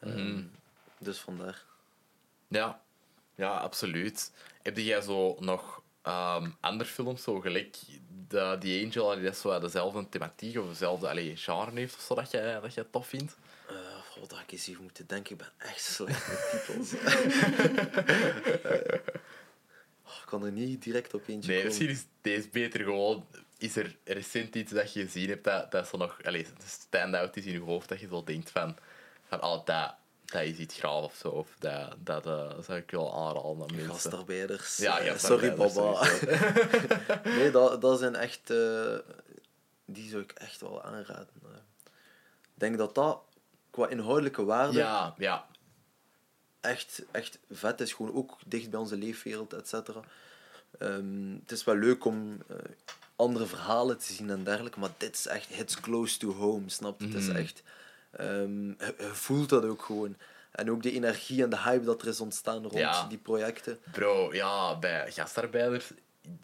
Ehm, 0.04 0.32
Mhm. 0.32 0.42
Dus 0.98 1.18
vandaar. 1.18 1.62
Ja, 2.48 2.80
ja 3.34 3.56
absoluut. 3.56 4.32
Heb 4.62 4.76
jij 4.78 5.00
zo 5.00 5.36
nog 5.40 5.82
ehm 6.02 6.50
andere 6.60 6.90
films, 6.90 7.22
zo 7.22 7.40
gelijk 7.40 7.76
de, 8.28 8.56
die 8.60 8.84
Angel, 8.86 9.10
allee, 9.10 9.24
dat 9.24 9.36
zo 9.36 9.58
dezelfde 9.60 10.08
thematiek 10.08 10.58
of 10.58 10.68
dezelfde 10.68 11.08
allee, 11.08 11.36
genre 11.36 11.70
heeft 11.74 11.94
of 11.96 12.00
zo, 12.00 12.14
dat 12.14 12.30
jij, 12.30 12.60
dat 12.60 12.74
jij 12.74 12.84
tof 12.90 13.06
vindt? 13.08 13.36
Eh, 13.68 13.74
wat 14.20 14.30
had 14.30 14.40
ik 14.40 14.52
eens 14.52 14.68
even 14.68 14.82
moeten 14.82 15.06
denken? 15.06 15.32
Ik 15.32 15.38
ben 15.38 15.52
echt 15.58 15.80
slecht 15.82 16.28
met 16.28 16.50
titels. 16.66 16.92
Oh, 20.06 20.12
ik 20.20 20.26
kan 20.26 20.44
er 20.44 20.52
niet 20.52 20.82
direct 20.82 21.14
op 21.14 21.28
eentje 21.28 21.50
Nee, 21.50 21.62
komen. 21.62 21.64
misschien 21.66 21.88
is 21.88 22.04
deze 22.20 22.48
beter 22.48 22.80
gewoon. 22.84 23.26
Is 23.58 23.76
er 23.76 23.96
recent 24.04 24.54
iets 24.54 24.72
dat 24.72 24.92
je 24.92 25.02
gezien 25.04 25.28
hebt 25.28 25.44
dat, 25.44 25.70
dat 25.70 25.88
zo 25.88 25.96
nog 25.96 26.18
allee, 26.22 26.46
stand-out 26.66 27.36
is 27.36 27.44
in 27.44 27.52
je 27.52 27.60
hoofd, 27.60 27.88
dat 27.88 28.00
je 28.00 28.06
zo 28.06 28.24
denkt 28.24 28.50
van, 28.50 28.76
van 29.26 29.42
oh, 29.42 29.64
dat, 29.64 29.94
dat 30.24 30.42
is 30.42 30.56
iets 30.56 30.78
graaf 30.78 31.04
of 31.04 31.14
zo, 31.14 31.28
of 31.28 31.48
dat, 31.58 31.94
dat 31.98 32.26
eh, 32.26 32.50
zou 32.60 32.78
ik 32.78 32.90
wel 32.90 33.14
aanraden 33.14 33.50
aan 33.62 33.76
mensen. 33.76 33.90
Gastarbeiders. 33.90 34.76
Ja, 34.76 34.98
Eh, 35.00 35.10
gastarbeiders, 35.12 35.72
Sorry, 35.72 35.94
baba. 35.94 37.30
nee, 37.36 37.50
dat, 37.50 37.80
dat 37.80 37.98
zijn 37.98 38.14
echt... 38.16 38.50
eh, 38.50 38.96
die 39.84 40.08
zou 40.10 40.22
ik 40.22 40.32
echt 40.32 40.60
wel 40.60 40.82
aanraden. 40.82 41.28
Eh, 41.44 41.48
Ik 42.42 42.60
denk 42.60 42.78
dat 42.78 42.94
dat 42.94 43.20
qua 43.70 43.88
inhoudelijke 43.88 44.44
waarde 44.44 44.72
Ja, 44.78 45.14
ja. 45.18 45.46
echt, 46.60 47.02
echt 47.10 47.38
vet 47.50 47.80
is. 47.80 47.92
Gewoon 47.92 48.14
ook 48.14 48.36
dicht 48.46 48.70
bij 48.70 48.80
onze 48.80 48.96
leefwereld, 48.96 49.52
et 49.52 49.68
cetera. 49.68 50.00
Ehm, 50.78 51.32
het 51.40 51.52
is 51.52 51.64
wel 51.64 51.76
leuk 51.76 52.04
om 52.04 52.42
eh, 52.48 52.56
andere 53.16 53.46
verhalen 53.46 53.98
te 53.98 54.12
zien 54.12 54.30
en 54.30 54.44
dergelijke, 54.44 54.78
maar 54.78 54.90
dit 54.96 55.14
is 55.14 55.26
echt 55.26 55.46
hits 55.48 55.80
close 55.80 56.18
to 56.18 56.32
home, 56.32 56.68
snap 56.70 57.00
je? 57.00 57.06
Het 57.06 57.14
is 57.16 57.26
Mhm. 57.26 57.36
echt... 57.36 57.62
ehm, 58.18 58.66
je, 58.66 58.94
je 58.98 59.10
voelt 59.12 59.48
dat 59.48 59.64
ook 59.64 59.82
gewoon. 59.82 60.16
En 60.52 60.70
ook 60.70 60.82
de 60.82 60.92
energie 60.92 61.42
en 61.42 61.50
de 61.50 61.58
hype 61.58 61.84
dat 61.84 62.02
er 62.02 62.08
is 62.08 62.20
ontstaan 62.20 62.62
rond 62.62 62.74
Ja. 62.78 63.06
die 63.06 63.18
projecten. 63.18 63.78
Bro, 63.92 64.34
ja, 64.34 64.78
bij 64.78 65.10
gastarbeiders, 65.12 65.90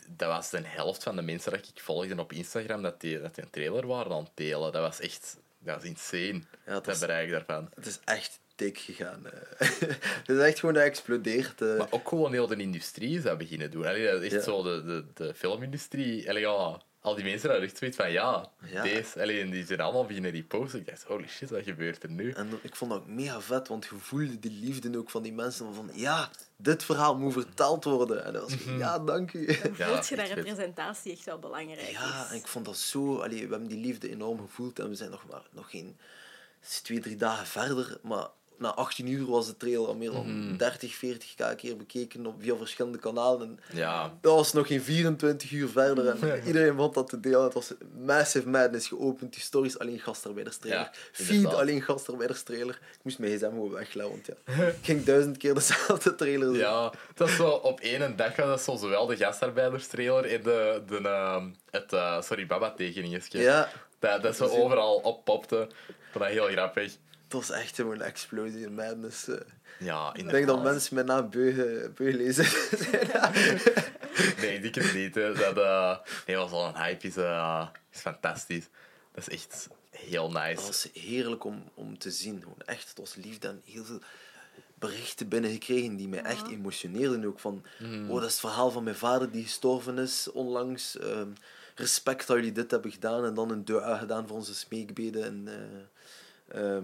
dat 0.08 0.28
was 0.28 0.50
de 0.50 0.60
helft 0.64 1.02
van 1.02 1.16
de 1.16 1.22
mensen 1.22 1.50
dat 1.52 1.68
ik 1.74 1.80
volgde 1.82 2.18
op 2.18 2.32
Instagram, 2.32 2.82
dat 2.82 3.00
die, 3.00 3.20
dat 3.20 3.34
die 3.34 3.44
een 3.44 3.50
trailer 3.50 3.86
waren 3.86 4.12
aan 4.12 4.22
het 4.22 4.30
delen. 4.34 4.72
Dat 4.72 4.82
was 4.82 5.00
echt, 5.00 5.36
dat 5.58 5.74
was 5.74 5.84
insane, 5.84 6.42
Ja, 6.66 6.82
is, 6.86 6.98
bereik 6.98 7.30
daarvan. 7.30 7.68
het 7.74 7.86
is 7.86 8.00
echt 8.04 8.40
dik 8.54 8.78
gegaan. 8.78 9.26
eh. 9.26 9.68
Het 10.26 10.28
is 10.28 10.38
echt 10.38 10.58
gewoon 10.58 10.74
geëxplodeerd. 10.74 11.60
eh. 11.62 11.76
Maar 11.78 11.86
ook 11.90 12.08
gewoon 12.08 12.32
heel 12.32 12.46
de 12.46 12.56
industrie 12.56 13.16
is 13.16 13.22
dat 13.22 13.38
beginnen 13.38 13.70
doen. 13.70 13.86
Allee, 13.86 14.10
dat 14.10 14.22
is 14.22 14.32
echt 14.32 14.44
Ja. 14.44 14.50
zo 14.52 14.62
de, 14.62 14.84
de, 14.84 15.04
de 15.14 15.34
filmindustrie. 15.34 16.28
Allee, 16.28 16.42
ja, 16.42 16.80
al 17.00 17.14
die 17.14 17.24
mensen 17.24 17.48
hadden 17.50 17.68
echt 17.68 17.76
zoiets 17.78 17.96
van, 17.96 18.10
ja, 18.12 18.50
Ja. 18.64 18.82
deze. 18.82 19.20
Allee, 19.22 19.40
en 19.40 19.50
die 19.50 19.66
zijn 19.66 19.80
allemaal 19.80 20.04
beginnen 20.06 20.30
reposten. 20.30 20.78
Ik 20.80 20.86
dacht, 20.86 21.02
holy 21.02 21.28
shit, 21.28 21.50
wat 21.50 21.62
gebeurt 21.62 22.02
er 22.02 22.10
nu? 22.10 22.32
En 22.32 22.58
ik 22.62 22.76
vond 22.76 22.90
dat 22.90 23.00
ook 23.00 23.06
mega 23.06 23.40
vet, 23.40 23.68
want 23.68 23.84
je 23.84 23.96
voelde 23.98 24.38
die 24.38 24.50
liefde 24.50 24.98
ook 24.98 25.10
van 25.10 25.22
die 25.22 25.32
mensen. 25.32 25.74
Van 25.74 25.90
ja, 25.94 26.30
dit 26.56 26.82
verhaal 26.84 27.16
moet 27.16 27.32
verteld 27.32 27.84
worden. 27.84 28.24
En 28.24 28.32
dat 28.32 28.42
was 28.42 28.64
Mhm. 28.64 28.78
ja, 28.78 28.98
dank 28.98 29.32
u. 29.32 29.46
Dan 29.46 29.56
Ja, 29.76 29.88
voelt 29.88 30.08
je 30.08 30.16
dat 30.16 30.28
representatie 30.28 31.12
echt 31.12 31.24
wel 31.24 31.38
belangrijk 31.38 31.90
Ja, 31.90 32.24
is. 32.24 32.30
en 32.30 32.36
ik 32.36 32.46
vond 32.46 32.64
dat 32.64 32.76
zo... 32.78 33.16
Allee, 33.18 33.44
we 33.46 33.50
hebben 33.50 33.68
die 33.68 33.78
liefde 33.80 34.10
enorm 34.10 34.38
gevoeld 34.40 34.78
en 34.78 34.88
we 34.88 34.94
zijn 34.94 35.10
nog 35.10 35.24
maar 35.30 35.42
nog 35.50 35.70
geen... 35.70 35.98
Twee, 36.82 37.00
drie 37.00 37.16
dagen 37.16 37.46
verder, 37.46 37.98
maar 38.02 38.26
na 38.60 38.74
18 38.74 39.06
uur 39.06 39.26
was 39.26 39.46
de 39.46 39.56
trailer 39.56 39.86
al 39.86 39.94
meer 39.94 40.10
dan 40.10 40.44
Mhm. 40.46 40.56
30, 40.56 40.94
40 40.94 41.34
keer 41.56 41.76
bekeken 41.76 42.26
op, 42.26 42.34
via 42.38 42.56
verschillende 42.56 42.98
kanalen. 42.98 43.40
En 43.68 43.76
Ja, 43.76 44.18
dat 44.20 44.34
was 44.34 44.52
nog 44.52 44.66
geen 44.66 44.82
24 44.82 45.50
uur 45.50 45.68
verder 45.68 46.06
en 46.08 46.42
iedereen 46.46 46.76
vond 46.76 46.94
dat 46.94 47.08
te 47.08 47.20
delen. 47.20 47.42
Het 47.42 47.54
was 47.54 47.72
Massive 48.04 48.48
Madness 48.48 48.88
geopend, 48.88 49.32
die 49.32 49.42
stories 49.42 49.78
alleen 49.78 49.98
gastarbeiderstrailer. 49.98 50.78
Ja, 50.80 50.92
Feed 51.12 51.54
alleen 51.54 51.82
gastarbeiderstrailer. 51.82 52.74
Ik 52.92 52.98
moest 53.02 53.18
mijn 53.18 53.32
gsm 53.36 53.44
gewoon 53.48 53.70
wegleggen, 53.70 54.12
want 54.12 54.26
ja, 54.26 54.64
ik 54.66 54.74
ging 54.82 55.04
duizend 55.04 55.36
keer 55.36 55.54
dezelfde 55.54 56.14
trailer 56.14 56.48
zien. 56.48 56.58
ja, 56.58 56.92
dat 57.14 57.28
is 57.28 57.36
zo 57.36 57.48
op 57.50 57.80
één 57.80 58.16
dag 58.16 58.34
dat 58.34 58.60
zo 58.62 58.76
zowel 58.76 59.06
de 59.06 59.16
gastarbeiderstrailer 59.16 60.24
en 60.24 60.42
de, 60.42 60.82
de, 60.86 60.96
ehm, 61.08 61.48
het 61.70 61.92
uh, 61.92 62.20
Sorry 62.22 62.46
Baba 62.46 62.70
tekeningetje. 62.72 63.38
Ja, 63.40 63.68
Dat, 63.98 64.22
dat 64.22 64.34
is- 64.34 64.40
overal 64.40 64.94
oppopte. 64.94 65.66
Ik 65.88 65.94
vond 66.10 66.24
dat 66.24 66.32
heel 66.32 66.46
grappig. 66.46 66.96
Het 67.30 67.48
was 67.48 67.50
echt 67.50 67.74
gewoon 67.74 67.94
een 67.94 68.00
explosie 68.02 68.60
in 68.66 68.74
Madness. 68.74 69.28
eh. 69.28 69.36
Ja, 69.78 70.14
Ik 70.14 70.28
denk 70.30 70.46
dat 70.46 70.62
mensen 70.62 70.94
mijn 70.94 71.06
naam 71.06 71.30
beu, 71.30 71.88
beu 71.94 72.12
lezen. 72.16 72.44
Nee, 74.40 74.60
het 74.60 74.94
niet. 74.94 75.14
hè. 75.14 75.32
Dat, 75.34 75.56
eh 75.58 75.96
nee, 76.26 76.36
was 76.36 76.50
al 76.50 76.66
een 76.66 76.76
hype. 76.76 77.06
Is, 77.06 77.16
eh, 77.16 77.66
is 77.92 78.00
fantastisch. 78.00 78.68
Dat 79.12 79.26
is 79.28 79.34
echt 79.34 79.68
heel 79.90 80.32
Het 80.34 80.48
nice. 80.48 80.66
was 80.66 80.88
heerlijk 80.92 81.44
om, 81.44 81.64
om 81.74 81.98
te 81.98 82.10
zien. 82.10 82.40
Gewoon 82.40 82.60
echt, 82.64 82.88
het 82.88 82.98
was 82.98 83.14
liefde 83.14 83.48
en 83.48 83.60
heel 83.64 83.84
veel 83.84 84.00
berichten 84.74 85.28
binnengekregen 85.28 85.96
die 85.96 86.08
mij 86.08 86.22
echt 86.22 86.48
emotioneerden. 86.48 87.24
Ook 87.24 87.40
van, 87.40 87.64
oh, 88.08 88.14
dat 88.14 88.24
is 88.24 88.30
het 88.30 88.40
verhaal 88.40 88.70
van 88.70 88.84
mijn 88.84 88.96
vader 88.96 89.30
die 89.30 89.42
gestorven 89.42 89.98
is 89.98 90.30
onlangs. 90.32 90.98
Ehm, 90.98 91.28
respect 91.74 92.26
dat 92.26 92.36
jullie 92.36 92.52
dit 92.52 92.70
hebben 92.70 92.90
gedaan. 92.92 93.24
En 93.24 93.34
dan 93.34 93.50
een 93.50 93.64
dua 93.64 93.96
gedaan 93.98 94.26
voor 94.26 94.36
onze 94.36 94.54
smeekbeden 94.54 95.24
in, 95.24 95.48
eh, 95.48 96.76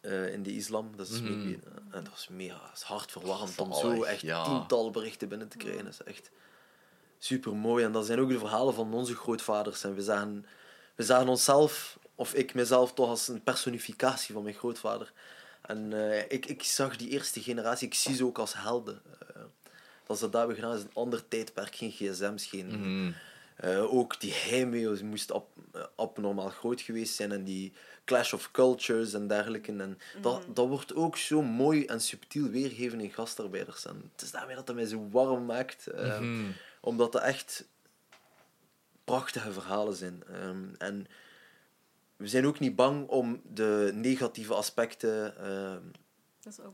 eh, 0.00 0.32
in 0.32 0.42
de 0.42 0.54
islam. 0.54 0.96
Dat 0.96 1.08
is 1.08 1.16
smeekbeden. 1.16 1.62
En 1.90 2.04
dat 2.04 2.08
was 2.10 2.28
mega 2.28 2.60
dat 2.60 2.76
is 2.76 2.82
hartverwarmend 2.82 3.58
om 3.58 3.74
zo 3.74 4.02
echt 4.02 4.20
ja. 4.20 4.44
tientallen 4.44 4.92
berichten 4.92 5.28
binnen 5.28 5.48
te 5.48 5.56
krijgen. 5.56 5.84
Dat 5.84 5.92
is 5.92 6.02
echt 6.02 6.30
super 7.18 7.54
mooi. 7.54 7.84
En 7.84 7.92
dat 7.92 8.06
zijn 8.06 8.20
ook 8.20 8.28
de 8.28 8.38
verhalen 8.38 8.74
van 8.74 8.94
onze 8.94 9.14
grootvaders. 9.14 9.84
En 9.84 9.94
we 9.94 10.02
zagen, 10.02 10.46
we 10.94 11.02
zagen 11.02 11.28
onszelf, 11.28 11.98
of 12.14 12.34
ik 12.34 12.54
mezelf, 12.54 12.92
toch 12.92 13.08
als 13.08 13.28
een 13.28 13.42
personificatie 13.42 14.34
van 14.34 14.42
mijn 14.42 14.54
grootvader. 14.54 15.12
En 15.62 15.92
eh, 15.92 16.24
ik, 16.28 16.46
ik 16.46 16.62
zag 16.62 16.96
die 16.96 17.08
eerste 17.08 17.42
generatie, 17.42 17.86
ik 17.86 17.94
zie 17.94 18.14
ze 18.14 18.24
ook 18.24 18.38
als 18.38 18.54
helden. 18.54 19.02
Eh, 19.34 19.42
dat 20.06 20.18
ze 20.18 20.28
dat 20.28 20.38
hebben 20.38 20.56
gedaan 20.56 20.76
is 20.76 20.82
een 20.82 20.94
ander 20.94 21.28
tijdperk, 21.28 21.74
geen 21.74 21.90
gsm's, 21.90 22.46
geen... 22.46 22.66
Mhm. 22.66 23.12
Eh, 23.58 23.94
ook 23.94 24.20
die 24.20 24.32
heimwee 24.34 25.04
moest 25.04 25.32
ab, 25.32 25.48
eh, 25.72 25.82
abnormaal 25.96 26.48
groot 26.48 26.80
geweest 26.80 27.14
zijn 27.14 27.32
en 27.32 27.44
die 27.44 27.72
clash 28.08 28.32
of 28.32 28.50
cultures 28.50 29.12
en 29.12 29.26
dergelijke. 29.28 29.72
En 29.72 29.98
dat, 30.20 30.44
dat 30.54 30.68
wordt 30.68 30.94
ook 30.94 31.16
zo 31.16 31.42
mooi 31.42 31.84
en 31.86 32.00
subtiel 32.00 32.48
weergegeven 32.48 33.00
in 33.00 33.10
gastarbeiders. 33.10 33.84
En 33.86 34.10
het 34.12 34.22
is 34.22 34.30
daarmee 34.30 34.56
dat 34.56 34.66
het 34.66 34.76
mij 34.76 34.86
zo 34.86 35.08
warm 35.10 35.44
maakt, 35.44 35.86
eh, 35.86 36.20
Mhm. 36.20 36.50
omdat 36.80 37.12
dat 37.12 37.22
echt 37.22 37.64
prachtige 39.04 39.52
verhalen 39.52 39.94
zijn. 39.96 40.22
Ehm, 40.32 40.64
en 40.78 41.06
we 42.16 42.28
zijn 42.28 42.46
ook 42.46 42.58
niet 42.58 42.76
bang 42.76 43.08
om 43.08 43.40
de 43.52 43.90
negatieve 43.94 44.54
aspecten 44.54 45.36
ehm, 45.38 45.82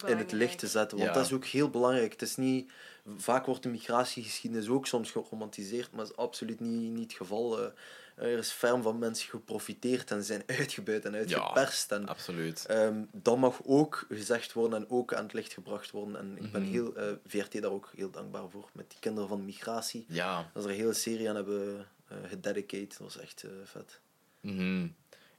in 0.07 0.17
het 0.19 0.33
licht 0.33 0.59
te 0.59 0.67
zetten. 0.67 0.99
Want 0.99 1.09
Ja. 1.11 1.15
dat 1.17 1.27
is 1.27 1.33
ook 1.33 1.45
heel 1.45 1.71
belangrijk. 1.71 2.13
Het 2.13 2.23
is 2.23 2.37
niet, 2.37 2.73
vaak 3.17 3.47
wordt 3.47 3.63
de 3.63 3.69
migratiegeschiedenis 3.69 4.69
ook 4.69 4.87
soms 4.87 5.11
geromantiseerd, 5.11 5.91
maar 5.91 6.01
dat 6.05 6.11
is 6.11 6.17
absoluut 6.17 6.61
niet, 6.61 6.91
niet 6.93 7.03
het 7.11 7.13
geval. 7.13 7.63
Eh, 7.63 7.71
er 8.15 8.39
is 8.39 8.51
ferm 8.51 8.83
van 8.83 8.99
mensen 8.99 9.29
geprofiteerd 9.29 10.11
en 10.11 10.25
zijn 10.25 10.43
uitgebuit 10.47 11.05
en 11.05 11.15
uitgeperst. 11.15 11.93
En, 11.93 12.07
Absoluut. 12.09 12.67
ehm, 12.67 13.03
dat 13.13 13.37
mag 13.37 13.61
ook 13.65 14.07
gezegd 14.09 14.53
worden 14.53 14.79
en 14.79 14.91
ook 14.91 15.15
aan 15.15 15.23
het 15.25 15.33
licht 15.33 15.53
gebracht 15.53 15.91
worden. 15.91 16.17
En 16.17 16.37
ik 16.45 16.53
ben 16.53 16.63
Mhm. 16.63 16.71
heel, 16.71 16.95
eh, 16.97 17.07
VRT 17.27 17.63
daar 17.63 17.71
ook 17.71 17.91
heel 17.97 18.11
dankbaar 18.11 18.51
voor. 18.51 18.69
Met 18.73 18.91
die 18.91 18.99
kinderen 19.01 19.29
van 19.29 19.45
migratie. 19.45 20.05
Ja. 20.09 20.51
Dat 20.53 20.63
ze 20.63 20.69
er 20.69 20.75
een 20.75 20.81
hele 20.81 20.95
serie 20.95 21.29
aan 21.29 21.35
hebben 21.37 21.87
eh 22.09 22.17
gededicate. 22.29 22.87
Dat 22.89 22.99
was 22.99 23.19
echt 23.19 23.43
eh, 23.43 23.51
vet. 23.65 24.01
Mhm. 24.41 24.87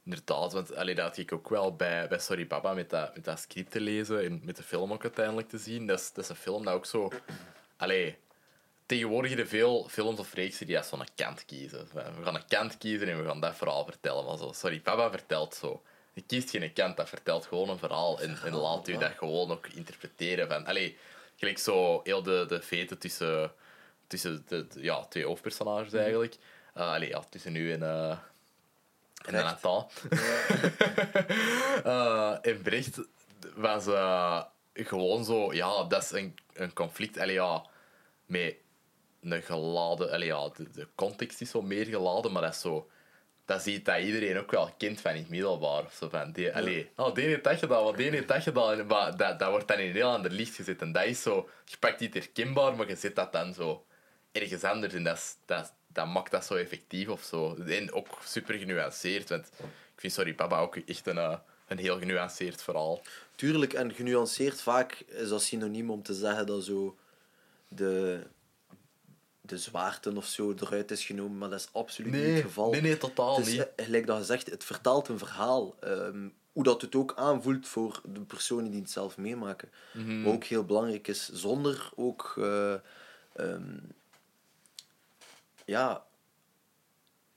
Inderdaad, 0.04 0.52
want 0.52 0.74
allee, 0.74 0.94
dat 0.94 1.04
had 1.04 1.16
ik 1.16 1.32
ook 1.32 1.48
wel 1.48 1.76
bij, 1.76 2.08
bij 2.08 2.18
Sorry 2.18 2.46
Papa 2.46 2.74
met 2.74 2.90
dat, 2.90 3.14
met 3.14 3.24
dat 3.24 3.38
script 3.38 3.70
te 3.70 3.80
lezen 3.80 4.24
en 4.24 4.40
met 4.44 4.56
de 4.56 4.62
film 4.62 4.92
ook 4.92 5.02
uiteindelijk 5.02 5.48
te 5.48 5.58
zien. 5.58 5.86
Dat 5.86 5.98
is, 6.00 6.12
dat 6.12 6.24
is 6.24 6.30
een 6.30 6.36
film 6.36 6.64
dat 6.64 6.74
ook 6.74 6.86
zo... 6.86 7.10
Allee, 7.76 8.16
tegenwoordig 8.86 9.30
hebben 9.30 9.48
veel 9.48 9.88
films 9.88 10.18
of 10.18 10.34
reeksen 10.34 10.66
die 10.66 10.76
als 10.78 10.88
zo'n 10.88 11.04
kant 11.14 11.44
kiezen. 11.44 11.88
We 11.92 12.22
gaan 12.24 12.34
een 12.34 12.46
kant 12.48 12.78
kiezen 12.78 13.08
en 13.08 13.22
we 13.22 13.28
gaan 13.28 13.40
dat 13.40 13.56
verhaal 13.56 13.84
vertellen. 13.84 14.24
Maar 14.24 14.36
zo, 14.36 14.52
Sorry 14.52 14.80
Papa 14.80 15.10
vertelt 15.10 15.54
zo. 15.54 15.82
Je 16.12 16.22
kiest 16.22 16.50
geen 16.50 16.72
kant, 16.72 16.96
dat 16.96 17.08
vertelt 17.08 17.46
gewoon 17.46 17.68
een 17.68 17.78
verhaal. 17.78 18.20
En, 18.20 18.38
en 18.44 18.54
laat 18.54 18.88
u 18.88 18.96
dat 18.96 19.12
gewoon 19.16 19.50
ook 19.50 19.66
interpreteren. 19.66 20.48
Van, 20.48 20.66
allee, 20.66 20.96
gelijk 21.36 21.58
zo 21.58 22.00
heel 22.04 22.22
de, 22.22 22.44
de 22.48 22.62
vete 22.62 22.98
tussen, 22.98 23.52
tussen 24.06 24.44
de, 24.48 24.66
ja, 24.74 25.04
twee 25.04 25.24
hoofdpersonages 25.24 25.92
eigenlijk. 25.92 26.36
Uh, 26.76 26.92
allee, 26.92 27.08
ja, 27.08 27.22
tussen 27.30 27.56
u 27.56 27.72
en... 27.72 27.82
eh 27.82 28.18
en 29.24 29.32
Brecht. 29.32 29.44
Nathan. 29.44 29.88
Eh 31.84 32.36
in 32.42 32.62
Brecht 32.62 33.00
was 33.54 33.84
gewoon 34.74 35.24
zo... 35.24 35.54
Ja, 35.54 35.84
dat 35.84 36.02
is 36.02 36.10
een, 36.10 36.36
een 36.52 36.72
conflict. 36.72 37.18
Allee, 37.18 37.34
ja, 37.34 37.64
met 38.26 38.56
een 39.32 39.42
geladen... 39.42 40.10
Allee, 40.12 40.26
ja, 40.26 40.48
de, 40.48 40.70
de 40.70 40.88
context 40.94 41.40
is 41.40 41.50
zo 41.50 41.62
meer 41.62 41.86
geladen, 41.86 42.32
maar 42.32 42.42
dat 42.42 42.54
is 42.54 42.60
zo... 42.60 42.90
Dat 43.44 43.62
ziet 43.62 43.84
dat 43.84 44.00
iedereen 44.02 44.38
ook 44.38 44.50
wel 44.50 44.70
kent 44.78 45.00
van 45.00 45.10
in 45.10 45.16
het 45.16 45.28
middelbaar. 45.28 45.84
Of 45.84 45.92
zo 45.92 46.08
van, 46.08 46.32
die, 46.32 46.54
allee, 46.54 46.90
oh, 46.96 47.14
die 47.14 47.24
heeft 47.24 47.44
dat 47.44 47.58
gedaan, 47.58 47.84
want 47.84 47.96
die 47.96 48.10
heeft 48.10 48.28
dat 48.28 48.42
gedaan. 48.42 48.86
Maar 48.86 49.16
dat, 49.16 49.38
dat 49.38 49.50
wordt 49.50 49.68
dan 49.68 49.78
in 49.78 49.86
een 49.86 49.92
heel 49.92 50.10
ander 50.10 50.30
licht 50.30 50.54
gezet. 50.54 50.80
En 50.80 50.92
dat 50.92 51.04
is 51.04 51.22
zo... 51.22 51.48
Je 51.64 51.76
pakt 51.76 52.00
iets 52.00 52.14
herkenbaar, 52.14 52.76
maar 52.76 52.88
je 52.88 52.96
zet 52.96 53.16
dat 53.16 53.32
dan 53.32 53.54
zo 53.54 53.84
ergens 54.32 54.64
anders. 54.64 54.94
En 54.94 55.04
dat, 55.04 55.16
is, 55.16 55.36
dat, 55.46 55.72
dat 55.86 56.06
maakt 56.06 56.30
dat 56.30 56.44
zo 56.44 56.54
effectief 56.54 57.08
of 57.08 57.22
zo. 57.22 57.54
En 57.54 57.92
ook 57.92 58.18
super 58.24 58.54
genuanceerd. 58.54 59.28
Want 59.28 59.46
ik 59.94 60.00
vind 60.00 60.12
Sorry 60.12 60.34
Papa 60.34 60.60
ook 60.60 60.76
echt 60.76 61.06
een, 61.06 61.18
eh, 61.18 61.38
een 61.68 61.78
heel 61.78 61.98
genuanceerd 61.98 62.62
verhaal. 62.62 63.02
Tuurlijk, 63.34 63.72
en 63.72 63.94
genuanceerd 63.94 64.62
vaak 64.62 64.92
is 64.92 65.28
dat 65.28 65.42
synoniem 65.42 65.90
om 65.90 66.02
te 66.02 66.14
zeggen 66.14 66.46
dat 66.46 66.64
zo 66.64 66.96
de, 67.68 68.22
de 69.48 69.58
zwaarte 69.58 70.16
of 70.16 70.26
zo 70.26 70.54
eruit 70.60 70.90
is 70.90 71.04
genomen, 71.04 71.38
maar 71.38 71.50
dat 71.50 71.60
is 71.60 71.68
absoluut 71.72 72.12
niet 72.12 72.22
het 72.34 72.40
geval. 72.44 72.70
nee, 72.70 72.80
nee, 72.80 72.96
totaal 72.98 73.36
Het 73.36 73.46
is, 73.46 73.52
niet. 73.52 73.74
eh, 73.76 73.84
gelijk 73.84 74.06
dat 74.06 74.18
je 74.18 74.24
zegt, 74.24 74.50
het 74.50 74.64
vertaalt 74.64 75.08
een 75.08 75.18
verhaal. 75.18 75.74
ehm, 75.80 76.28
hoe 76.52 76.64
dat 76.64 76.82
het 76.82 76.94
ook 76.94 77.12
aanvoelt 77.16 77.68
voor 77.68 78.00
de 78.04 78.20
personen 78.20 78.70
die 78.70 78.80
het 78.80 78.90
zelf 78.90 79.16
meemaken. 79.16 79.70
Mhm. 79.92 80.22
Wat 80.22 80.34
ook 80.34 80.44
heel 80.44 80.64
belangrijk 80.64 81.08
is, 81.08 81.28
zonder 81.32 81.90
ook 81.96 82.34
eh, 82.38 82.74
ehm, 83.34 83.78
ja, 85.64 86.04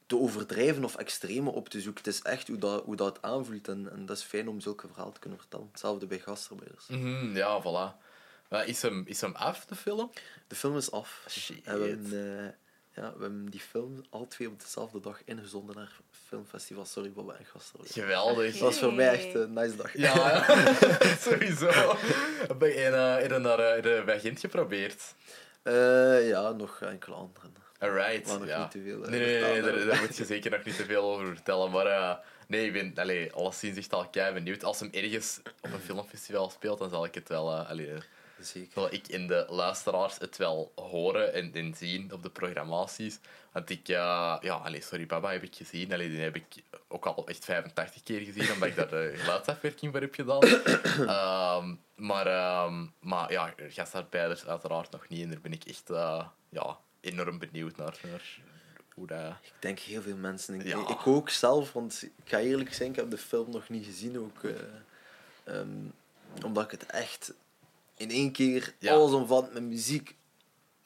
te 0.06 0.18
overdrijven 0.18 0.84
of 0.84 0.96
extreme 0.96 1.50
op 1.50 1.70
te 1.70 1.82
zoeken. 1.82 2.04
Het 2.04 2.14
is 2.14 2.22
echt 2.22 2.48
hoe 2.48 2.58
dat, 2.58 2.84
hoe 2.84 2.96
dat 2.96 3.22
aanvoelt 3.22 3.68
en, 3.68 3.92
en 3.92 4.06
dat 4.06 4.18
is 4.18 4.24
fijn 4.24 4.48
om 4.50 4.60
zulke 4.62 4.88
verhalen 4.88 5.14
te 5.14 5.20
kunnen 5.20 5.40
vertellen. 5.40 5.68
Hetzelfde 5.72 6.06
bij 6.06 6.20
gastarbeiders. 6.20 6.88
Mhm, 6.88 7.36
ja, 7.36 7.62
voilà. 7.62 8.08
Is, 8.50 8.82
hem, 8.82 9.04
is 9.06 9.22
hem 9.22 9.36
af, 9.36 9.66
de 9.66 9.76
film? 9.76 10.12
De 10.48 10.56
film 10.56 10.78
is 10.78 10.92
af. 10.92 11.26
Shit. 11.30 11.66
En 11.66 11.80
we 11.82 11.88
hebben, 11.88 12.38
eh, 12.40 12.46
ja, 13.04 13.14
we 13.16 13.22
hebben 13.22 13.50
die 13.50 13.60
film 13.60 14.02
al 14.10 14.28
twee 14.28 14.48
op 14.48 14.60
dezelfde 14.62 15.00
dag 15.00 15.22
ingezonden 15.26 15.76
naar 15.76 15.92
filmfestival 16.28 16.86
Sorry 16.86 17.12
en 17.16 17.46
gastarbeiders. 17.46 17.92
Geweldig. 17.92 18.52
Dat 18.52 18.62
was 18.62 18.80
voor 18.80 18.94
mij 18.94 19.08
echt 19.26 19.36
een 19.36 19.54
nice 19.54 19.76
dag. 19.76 19.98
Ja, 19.98 20.46
sowieso. 21.30 21.96
Heb 22.48 22.62
je 22.62 22.86
een, 22.86 22.94
eh, 22.94 23.24
in 23.24 23.32
een, 23.32 23.46
eh, 23.46 24.06
bij 24.06 24.20
Gent 24.20 24.40
geprobeerd? 24.40 25.14
Eh, 25.64 26.28
ja, 26.28 26.52
nog 26.52 26.82
enkele 26.82 27.16
anderen. 27.16 27.54
Alright. 27.80 28.28
Maar 28.28 28.40
nog 28.40 28.48
ja. 28.48 28.62
niet 28.62 28.72
te 28.72 28.82
veel, 28.82 29.04
eh, 29.04 29.10
Nee, 29.10 29.42
nee, 29.42 29.62
daar, 29.62 30.00
moet 30.02 30.18
je 30.18 30.26
zeker 30.26 30.52
nog 30.52 30.64
niet 30.64 30.76
te 30.76 30.86
veel 30.86 31.04
over 31.04 31.28
vertellen. 31.28 31.72
Maar 31.72 31.86
eh, 31.86 32.16
nee, 32.48 32.66
ik 32.66 32.74
ben 32.74 32.94
allee, 32.96 33.32
alleszins 33.32 33.78
echt 33.78 33.94
al 33.94 34.10
kei 34.10 34.34
benieuwd. 34.34 34.64
Als 34.64 34.80
hem 34.80 34.90
ergens 34.92 35.40
op 35.62 35.74
een 35.74 35.80
filmfestival 35.80 36.50
speelt, 36.50 36.80
dan 36.80 36.90
zal 36.90 37.06
ik 37.06 37.16
het 37.16 37.28
wel... 37.30 37.52
eh, 37.52 37.70
allee, 37.70 37.92
Zeker. 38.42 38.94
ik 38.94 39.08
in 39.08 39.28
de 39.28 39.46
luisteraars 39.50 40.18
het 40.18 40.38
wel 40.38 40.72
horen 40.76 41.34
en, 41.34 41.54
en 41.54 41.74
zien 41.76 42.14
op 42.14 42.24
de 42.24 42.30
programmaties. 42.30 43.20
Want 43.52 43.70
ik, 43.70 43.88
eh, 43.88 44.38
ja, 44.42 44.54
allee, 44.54 44.82
sorry, 44.82 45.06
Baba 45.06 45.32
heb 45.32 45.44
ik 45.44 45.56
gezien. 45.56 45.94
Allee, 45.94 46.10
die 46.10 46.20
heb 46.20 46.36
ik 46.36 46.46
ook 46.88 47.06
al 47.06 47.28
echt 47.28 47.46
85 47.46 48.04
keer 48.04 48.20
gezien, 48.22 48.52
omdat 48.52 48.70
ik 48.70 48.76
daar 48.76 48.90
de 48.90 49.14
geluidsafwerking 49.20 49.92
voor 49.92 50.02
heb 50.02 50.14
gedaan. 50.14 50.42
Ehm, 51.08 51.76
maar, 51.96 52.28
ehm, 52.28 52.86
maar 53.00 53.32
ja, 53.32 53.54
gastarbeiders 53.70 54.46
uiteraard 54.46 54.92
nog 54.92 55.08
niet. 55.08 55.24
En 55.24 55.30
daar 55.30 55.42
ben 55.42 55.54
ik 55.54 55.64
echt 55.64 55.90
eh, 55.90 56.26
ja, 56.50 56.78
enorm 57.02 57.40
benieuwd 57.40 57.78
naar, 57.78 58.00
naar 58.04 58.40
hoe 58.94 59.08
dat... 59.08 59.34
Ik 59.42 59.54
denk 59.60 59.80
heel 59.80 60.02
veel 60.02 60.16
mensen. 60.16 60.54
Ik, 60.60 60.66
Ja. 60.66 60.88
ik 60.88 61.08
ook 61.08 61.30
zelf, 61.30 61.74
want 61.74 62.04
ik 62.04 62.30
ga 62.30 62.40
eerlijk 62.40 62.74
zijn, 62.74 62.90
ik 62.90 62.96
heb 62.96 63.10
de 63.10 63.18
film 63.18 63.52
nog 63.52 63.70
niet 63.70 63.86
gezien. 63.86 64.20
Ook, 64.20 64.44
eh, 64.44 64.52
ehm, 65.56 65.68
omdat 66.46 66.64
ik 66.64 66.72
het 66.72 66.86
echt 66.86 67.34
in 68.00 68.10
één 68.10 68.32
keer 68.32 68.74
Ja. 68.80 68.94
alles 68.94 69.12
omvat 69.12 69.54
met 69.54 69.64
muziek. 69.64 70.16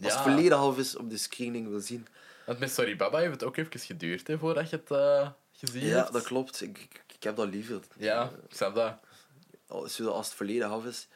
Als 0.03 0.13
Ja. 0.13 0.19
het 0.23 0.27
volledig 0.33 0.57
af 0.57 0.77
is 0.77 0.95
op 0.95 1.09
de 1.09 1.17
screening 1.17 1.67
wil 1.69 1.79
zien. 1.79 2.07
Want 2.45 2.59
met 2.59 2.71
Sorry 2.71 2.95
Baba 2.95 3.17
heeft 3.19 3.31
het 3.31 3.43
ook 3.43 3.57
even 3.57 3.79
geduurd 3.79 4.27
hè, 4.27 4.37
voordat 4.37 4.69
je 4.69 4.75
het 4.75 4.91
eh, 4.91 5.29
gezien 5.51 5.85
Ja, 5.85 5.97
hebt. 5.97 6.13
dat 6.13 6.23
klopt. 6.23 6.61
Ik, 6.61 6.77
ik, 6.77 7.03
ik 7.15 7.23
heb 7.23 7.35
dat 7.35 7.47
liever. 7.49 7.79
Ja, 7.97 8.23
ik 8.49 8.55
snap 8.55 8.75
dat. 8.75 8.95
als, 9.67 9.97
het 9.97 10.27
volledig 10.33 10.67
af 10.69 10.85
is. 10.85 11.07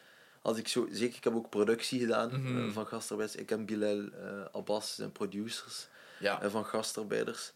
Als 0.41 0.57
ik 0.57 0.67
zo, 0.67 0.87
zeker, 0.91 1.17
ik 1.17 1.23
heb 1.23 1.35
ook 1.35 1.49
productie 1.49 1.99
gedaan 1.99 2.41
Mhm. 2.41 2.67
eh, 2.67 2.73
van 2.73 2.87
gastarbeiders. 2.87 3.41
Ik 3.41 3.51
en 3.51 3.65
Bilal 3.65 4.09
eh, 4.11 4.45
Abbas 4.51 4.95
zijn 4.95 5.11
producers 5.11 5.87
Ja. 6.19 6.49
van 6.49 6.65
gastarbeiders. 6.65 7.51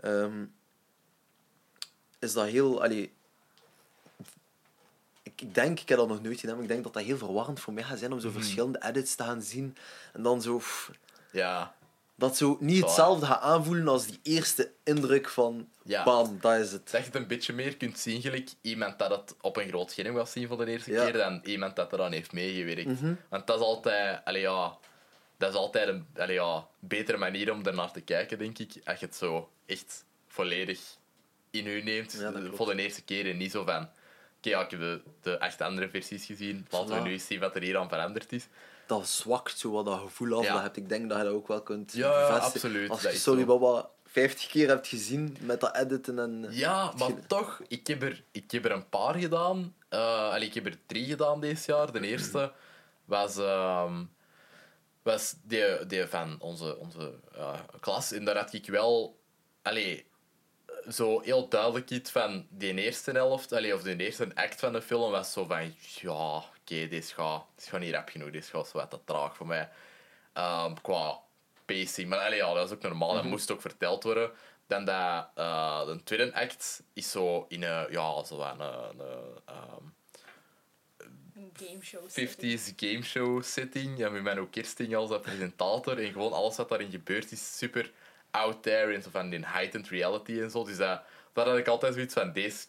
Ehm, 0.00 0.44
is 2.18 2.32
dat 2.32 2.46
heel... 2.46 2.82
Allee, 2.82 3.12
ik, 5.40 5.54
denk, 5.54 5.80
ik 5.80 5.88
heb 5.88 5.98
dat 5.98 6.08
nog 6.08 6.22
nooit 6.22 6.40
gedaan, 6.40 6.54
maar 6.54 6.64
ik 6.64 6.70
denk 6.70 6.84
dat 6.84 6.92
dat 6.92 7.02
heel 7.02 7.16
verwarrend 7.18 7.60
voor 7.60 7.72
mij 7.72 7.82
gaat 7.82 7.98
zijn 7.98 8.12
om 8.12 8.20
zo 8.20 8.28
Mhm. 8.28 8.36
verschillende 8.38 8.82
edits 8.84 9.14
te 9.14 9.22
gaan 9.22 9.42
zien. 9.42 9.76
En 10.12 10.22
dan 10.22 10.42
zo... 10.42 10.56
pff, 10.56 10.90
Ja. 11.32 11.74
dat 12.14 12.36
zo 12.36 12.56
niet 12.60 12.82
hetzelfde 12.82 13.26
gaat 13.26 13.40
aanvoelen 13.40 13.88
als 13.88 14.06
die 14.06 14.18
eerste 14.22 14.70
indruk 14.84 15.28
van... 15.28 15.68
Ja. 15.84 16.04
Bam, 16.04 16.38
dat 16.40 16.54
is 16.58 16.72
het. 16.72 16.90
Dat 16.90 17.00
je 17.00 17.06
het 17.06 17.14
een 17.14 17.26
beetje 17.26 17.52
meer 17.52 17.76
kunt 17.76 17.98
zien, 17.98 18.20
gelijk 18.20 18.50
iemand 18.60 18.98
dat 18.98 19.10
het 19.10 19.34
op 19.40 19.56
een 19.56 19.68
groot 19.68 19.90
scherm 19.90 20.16
gaat 20.16 20.28
zien 20.30 20.48
voor 20.48 20.64
de 20.64 20.70
eerste 20.70 20.90
Ja. 20.92 21.04
keer, 21.04 21.12
dan 21.12 21.40
iemand 21.44 21.76
dat 21.76 21.92
er 21.92 21.98
dan 21.98 22.12
heeft 22.12 22.32
meegewerkt. 22.32 23.00
Mhm. 23.00 23.14
Want 23.28 23.46
dat 23.46 23.58
is 23.58 23.64
altijd, 23.64 24.20
allee, 24.24 24.40
ja, 24.42 24.76
dat 25.36 25.50
is 25.50 25.56
altijd 25.56 25.88
een 25.88 26.06
allee, 26.16 26.34
ja, 26.34 26.66
betere 26.78 27.18
manier 27.18 27.52
om 27.52 27.66
ernaar 27.66 27.92
te 27.92 28.00
kijken, 28.00 28.38
denk 28.38 28.58
ik. 28.58 28.72
Als 28.84 29.00
je 29.00 29.06
het 29.06 29.16
zo 29.16 29.50
echt 29.66 30.04
volledig 30.26 30.80
in 31.50 31.66
u 31.66 31.82
neemt 31.82 32.12
Ja, 32.12 32.32
voor 32.54 32.66
de 32.76 32.82
eerste 32.82 33.02
keer 33.02 33.30
en 33.30 33.36
niet 33.36 33.50
zo 33.50 33.64
van. 33.64 33.88
Ja, 34.40 34.60
ik 34.64 34.70
heb 34.70 34.80
de, 34.80 35.00
de 35.22 35.40
acht 35.40 35.60
andere 35.60 35.88
versies 35.88 36.24
gezien. 36.26 36.66
Laten 36.70 36.94
we 36.94 37.00
nu 37.00 37.10
eens 37.12 37.26
zien 37.26 37.40
wat 37.40 37.54
er 37.54 37.62
hier 37.62 37.78
aan 37.78 37.88
veranderd 37.88 38.32
is. 38.32 38.46
dat 38.86 39.08
zwakt 39.08 39.58
zo 39.58 39.70
wat 39.70 39.84
dat 39.84 39.98
gevoel 40.00 40.38
af. 40.38 40.44
Ja. 40.44 40.52
Dat 40.52 40.62
heb 40.62 40.76
ik 40.76 40.88
denk 40.88 41.08
dat 41.08 41.18
je 41.18 41.24
dat 41.24 41.32
ook 41.32 41.48
wel 41.48 41.62
kunt 41.62 41.92
Ja, 41.92 42.08
bevestigen. 42.10 42.42
absoluut, 42.52 42.90
Als 42.90 43.02
je 43.02 43.12
Sorry 43.12 43.40
zo. 43.44 43.58
Baba 43.58 43.88
50 44.04 44.48
keer 44.48 44.68
hebt 44.68 44.86
gezien 44.86 45.36
met 45.40 45.60
dat 45.60 45.76
editen 45.76 46.18
en... 46.18 46.46
Ja, 46.50 46.92
maar 46.98 47.26
toch, 47.26 47.60
ik 47.68 47.86
heb, 47.86 48.02
er, 48.02 48.22
ik 48.30 48.50
heb 48.50 48.64
er 48.64 48.72
een 48.72 48.88
paar 48.88 49.14
gedaan. 49.14 49.74
Allee, 49.88 50.46
ik 50.46 50.54
heb 50.54 50.66
er 50.66 50.78
drie 50.86 51.04
gedaan 51.04 51.40
dit 51.40 51.64
jaar. 51.64 51.92
De 51.92 52.00
eerste 52.00 52.52
was, 53.04 53.36
ehm, 53.36 54.04
was 55.02 55.34
die, 55.42 55.86
die 55.86 56.06
van 56.06 56.36
onze, 56.40 56.76
onze 56.78 57.14
eh, 57.34 57.60
klas. 57.80 58.12
En 58.12 58.24
daar 58.24 58.36
had 58.36 58.52
ik 58.52 58.66
wel 58.66 59.18
allee, 59.62 60.06
zo 60.92 61.20
heel 61.20 61.48
duidelijk 61.48 61.90
iets 61.90 62.10
van 62.10 62.46
die 62.50 62.74
eerste 62.74 63.10
helft, 63.10 63.52
allee, 63.52 63.74
of 63.74 63.82
de 63.82 63.96
eerste 63.96 64.28
act 64.34 64.60
van 64.60 64.72
de 64.72 64.82
film, 64.82 65.10
was 65.10 65.32
zo 65.32 65.44
van, 65.44 65.74
ja, 65.78 66.36
oké, 66.36 66.88
dit 66.88 67.12
gaat, 67.16 67.44
dit 67.54 67.66
gaat 67.66 67.80
niet 67.80 67.94
rap 67.94 68.08
genoeg, 68.08 68.30
dit 68.30 68.46
gaat 68.46 68.68
zo 68.68 68.78
wat 68.78 68.90
te 68.90 68.98
traag 69.04 69.36
voor 69.36 69.46
mij. 69.46 69.68
Ehm, 70.32 70.74
qua 70.82 71.20
pacing. 71.64 72.08
Maar 72.08 72.18
allee, 72.18 72.38
ja, 72.38 72.54
dat 72.54 72.66
is 72.66 72.76
ook 72.76 72.82
normaal, 72.82 73.14
dat 73.14 73.24
moest 73.24 73.50
ook 73.50 73.60
verteld 73.60 74.02
worden. 74.02 74.30
Dan 74.66 74.84
dat, 74.84 75.28
eh, 75.34 75.86
de 75.86 76.00
tweede 76.04 76.34
act 76.34 76.82
is 76.92 77.10
zo 77.10 77.46
in 77.48 77.62
een, 77.62 77.86
ja, 77.90 78.24
zo 78.24 78.40
een, 78.40 78.60
een, 78.60 79.00
een, 79.00 79.40
ehm, 79.44 79.84
Een 81.34 81.52
gameshow. 81.54 82.08
50s 82.10 82.72
gameshow 82.76 83.42
setting. 83.42 83.98
Ja, 83.98 84.08
met 84.08 84.22
Menno 84.22 84.46
Kirsting 84.46 84.96
als 84.96 85.10
dat 85.10 85.22
presentator. 85.22 85.98
En 85.98 86.12
gewoon 86.12 86.32
alles 86.32 86.56
wat 86.56 86.68
daarin 86.68 86.90
gebeurt 86.90 87.32
is 87.32 87.58
super 87.58 87.92
out 88.38 88.62
there. 88.62 88.94
En 88.94 89.02
zo 89.02 89.10
van 89.10 89.30
die 89.30 89.46
heightened 89.46 89.88
reality 89.88 90.40
en 90.40 90.50
zo. 90.50 90.64
Dus 90.64 90.76
dat, 90.76 91.02
daar 91.32 91.46
had 91.46 91.58
ik 91.58 91.68
altijd 91.68 91.94
zoiets 91.94 92.14
van, 92.14 92.32
deze 92.32 92.66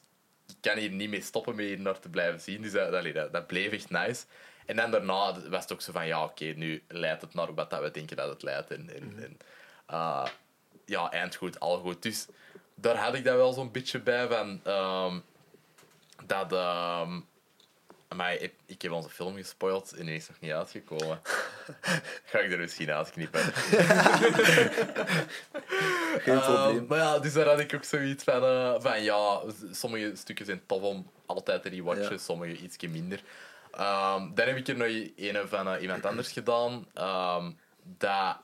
ik 0.50 0.56
kan 0.62 0.78
hier 0.78 0.92
niet 0.92 1.10
mee 1.10 1.22
stoppen 1.22 1.56
met 1.56 1.66
hier 1.66 1.80
naar 1.80 2.00
te 2.00 2.10
blijven 2.10 2.40
zien. 2.40 2.62
Dus 2.62 2.72
dat, 2.72 2.92
dat, 2.92 3.34
dat 3.34 3.48
bleef 3.48 3.72
echt 3.72 3.90
nice. 3.90 4.26
En 4.66 4.76
dan 4.76 4.92
daarna 4.92 5.50
was 5.50 5.62
het 5.62 5.72
ook 5.72 5.82
zo 5.82 5.92
van, 5.92 6.08
ja, 6.08 6.24
oké, 6.24 6.46
nu 6.46 6.84
leidt 6.88 7.22
het 7.22 7.34
naar 7.34 7.54
wat 7.54 7.70
dat 7.70 7.82
we 7.82 7.92
denken 7.92 8.18
dat 8.18 8.30
het 8.30 8.44
leidt. 8.44 8.72
En, 8.72 8.90
en, 8.96 9.14
en 9.24 9.38
uh, 9.92 10.26
ja, 10.86 11.12
eindgoed, 11.12 11.60
al 11.60 11.80
goed. 11.80 12.04
Dus 12.04 12.28
daar 12.76 12.96
had 12.96 13.14
ik 13.14 13.24
dat 13.24 13.36
wel 13.36 13.54
zo'n 13.54 13.72
beetje 13.72 14.00
bij 14.00 14.28
van... 14.28 14.60
ehm, 14.64 15.20
dat... 16.26 16.52
maar 18.16 18.34
ik, 18.34 18.54
ik 18.70 18.82
heb 18.82 18.92
onze 18.92 19.10
film 19.10 19.36
gespoild 19.36 19.94
en 19.94 20.06
die 20.06 20.16
is 20.16 20.28
nog 20.28 20.40
niet 20.40 20.52
uitgekomen. 20.52 21.22
Ga 22.30 22.40
ik 22.40 22.52
er 22.52 22.60
misschien 22.60 22.92
uitknippen. 22.92 23.42
Geen 26.24 26.34
Ehm, 26.40 26.54
probleem. 26.54 26.86
maar 26.88 26.98
ja, 26.98 27.20
dus 27.20 27.34
daar 27.34 27.46
had 27.46 27.60
ik 27.60 27.74
ook 27.76 27.84
zoiets 27.84 28.24
van, 28.24 28.44
eh, 28.44 28.76
van 28.78 29.04
ja, 29.04 29.42
sommige 29.72 30.12
stukken 30.16 30.46
zijn 30.46 30.62
tof 30.66 30.82
om 30.82 31.12
altijd 31.26 31.62
te 31.62 31.70
rewatchen, 31.70 32.12
Ja. 32.12 32.18
sommige 32.18 32.58
ietsje 32.58 32.88
minder. 32.88 33.22
Ehm, 33.72 34.34
dan 34.34 34.48
heb 34.48 34.58
ik 34.58 34.68
er 34.68 34.78
nog 34.78 34.88
een 35.16 35.48
van 35.48 35.68
eh, 35.68 35.82
iemand 35.82 36.06
anders 36.06 36.32
gedaan. 36.32 36.86
ehm, 36.94 37.52
dat 37.84 38.38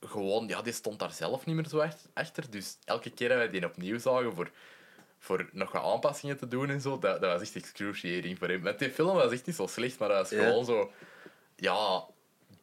gewoon, 0.00 0.48
ja, 0.48 0.62
die 0.62 0.72
stond 0.72 0.98
daar 0.98 1.12
zelf 1.12 1.46
niet 1.46 1.56
meer 1.56 1.68
zo 1.68 1.78
echt 1.78 2.08
achter. 2.14 2.50
Dus 2.50 2.76
elke 2.84 3.10
keer 3.10 3.28
dat 3.28 3.36
wij 3.38 3.48
die 3.50 3.64
opnieuw 3.66 3.98
zagen 3.98 4.34
voor, 4.34 4.50
voor 5.22 5.48
nog 5.52 5.72
wat 5.72 5.82
aanpassingen 5.82 6.36
te 6.36 6.48
doen 6.48 6.70
en 6.70 6.80
zo, 6.80 6.98
dat, 6.98 7.20
dat 7.20 7.32
was 7.32 7.40
echt 7.40 7.56
excruciating 7.56 8.38
voor 8.38 8.48
hem. 8.48 8.60
Met 8.62 8.78
die 8.78 8.90
film 8.90 9.14
was 9.14 9.32
echt 9.32 9.46
niet 9.46 9.56
zo 9.56 9.66
slecht, 9.66 9.98
maar 9.98 10.08
dat 10.08 10.18
was 10.18 10.30
Ja. 10.38 10.46
gewoon 10.46 10.64
zo, 10.64 10.92
ja, 11.56 12.04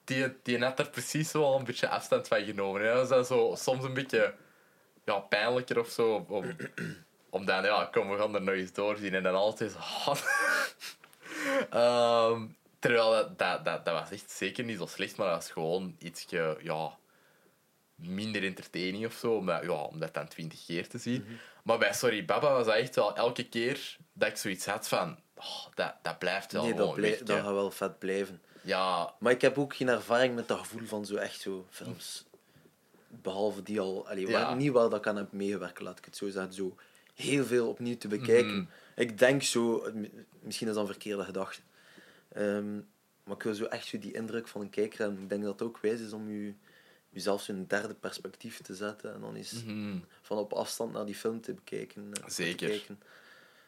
die, 0.03 0.37
die 0.43 0.63
had 0.63 0.79
er 0.79 0.89
precies 0.89 1.29
zo 1.29 1.43
al 1.43 1.59
een 1.59 1.63
beetje 1.65 1.89
afstand 1.89 2.27
van 2.27 2.43
genomen. 2.43 2.83
Dat 2.83 3.09
dan 3.09 3.25
zo 3.25 3.53
soms 3.57 3.83
een 3.83 3.93
beetje 3.93 4.33
ja, 5.05 5.19
pijnlijker 5.19 5.79
of 5.79 5.89
zo. 5.89 6.25
Om, 6.27 6.55
om 7.29 7.45
dan, 7.45 7.63
ja, 7.63 7.89
kom, 7.91 8.09
we 8.09 8.17
gaan 8.17 8.35
er 8.35 8.41
nog 8.41 8.55
eens 8.55 8.73
doorzien. 8.73 9.13
En 9.13 9.23
dan 9.23 9.35
altijd 9.35 9.71
zo... 9.71 10.13
Ehm, 11.69 12.45
terwijl 12.79 13.11
dat, 13.11 13.37
dat, 13.37 13.65
dat, 13.65 13.85
dat 13.85 13.93
was 13.99 14.11
echt 14.11 14.31
zeker 14.31 14.63
niet 14.63 14.77
zo 14.77 14.85
slecht, 14.85 15.17
maar 15.17 15.27
dat 15.27 15.35
was 15.35 15.51
gewoon 15.51 15.95
iets 15.99 16.25
ja, 16.61 16.97
minder 17.95 18.43
entertaining 18.43 19.05
of 19.05 19.13
zo, 19.13 19.31
omdat, 19.33 19.63
ja, 19.63 19.71
om 19.71 19.99
dat 19.99 20.13
dan 20.13 20.27
twintig 20.27 20.65
keer 20.65 20.87
te 20.87 20.97
zien. 20.97 21.21
Mhm. 21.21 21.33
Maar 21.69 21.77
bij 21.77 21.93
Sorry 21.93 22.25
Baba 22.25 22.51
was 22.53 22.65
dat 22.65 22.75
echt 22.75 22.95
wel 22.95 23.15
elke 23.15 23.43
keer 23.49 23.97
dat 24.13 24.29
ik 24.29 24.37
zoiets 24.37 24.65
had 24.65 24.87
van... 24.87 25.17
Oh, 25.35 25.65
dat, 25.73 25.95
dat 26.01 26.19
blijft 26.19 26.51
wel 26.51 26.63
Nee, 26.63 26.73
dat, 26.73 26.95
weg, 26.95 27.17
gaat 27.25 27.43
wel 27.43 27.71
vet 27.71 27.99
blijven. 27.99 28.41
Ja, 28.61 29.13
Maar 29.19 29.31
ik 29.31 29.41
heb 29.41 29.57
ook 29.57 29.75
geen 29.75 29.87
ervaring 29.87 30.35
met 30.35 30.47
dat 30.47 30.57
gevoel 30.57 30.85
van 30.87 31.05
zo 31.05 31.15
echt 31.15 31.39
zo 31.41 31.65
films. 31.69 32.25
Behalve 33.07 33.63
die 33.63 33.79
al... 33.79 34.07
Allee, 34.07 34.25
waar- 34.25 34.41
Ja. 34.41 34.53
niet 34.53 34.71
waar 34.71 34.89
dat 34.89 34.99
ik 34.99 35.07
aan 35.07 35.15
heb 35.15 35.31
meegewerkt, 35.31 35.79
laat 35.79 35.97
ik 35.97 36.05
het 36.05 36.17
zo 36.17 36.29
zeggen. 36.29 36.53
Zo 36.53 36.75
heel 37.13 37.45
veel 37.45 37.67
opnieuw 37.69 37.97
te 37.97 38.07
bekijken. 38.07 38.55
Mhm. 38.55 38.65
Ik 38.95 39.17
denk 39.17 39.43
zo... 39.43 39.83
Misschien 40.39 40.67
is 40.67 40.73
dat 40.73 40.83
een 40.83 40.89
verkeerde 40.91 41.23
gedachte. 41.23 41.61
Ehm, 42.33 42.75
maar 43.23 43.35
ik 43.35 43.43
wil 43.43 43.53
zo 43.53 43.65
echt 43.65 43.85
zo 43.87 43.99
die 43.99 44.13
indruk 44.13 44.47
van 44.47 44.61
een 44.61 44.69
kijker 44.69 44.99
hebben. 44.99 45.21
Ik 45.21 45.29
denk 45.29 45.43
dat 45.43 45.51
het 45.51 45.61
ook 45.61 45.79
wijs 45.81 45.99
is 45.99 46.13
om 46.13 46.29
je, 46.29 46.53
jezelf 47.09 47.47
een 47.47 47.67
derde 47.67 47.93
perspectief 47.93 48.61
te 48.61 48.75
zetten. 48.75 49.13
En 49.13 49.21
dan 49.21 49.35
eens 49.35 49.63
mhm. 49.63 49.97
van 50.21 50.37
op 50.37 50.53
afstand 50.53 50.93
naar 50.93 51.05
die 51.05 51.15
film 51.15 51.41
te 51.41 51.53
bekijken. 51.53 52.13
eh, 52.13 52.23
te 52.23 52.31
Zeker. 52.31 52.69
kijken. 52.69 52.99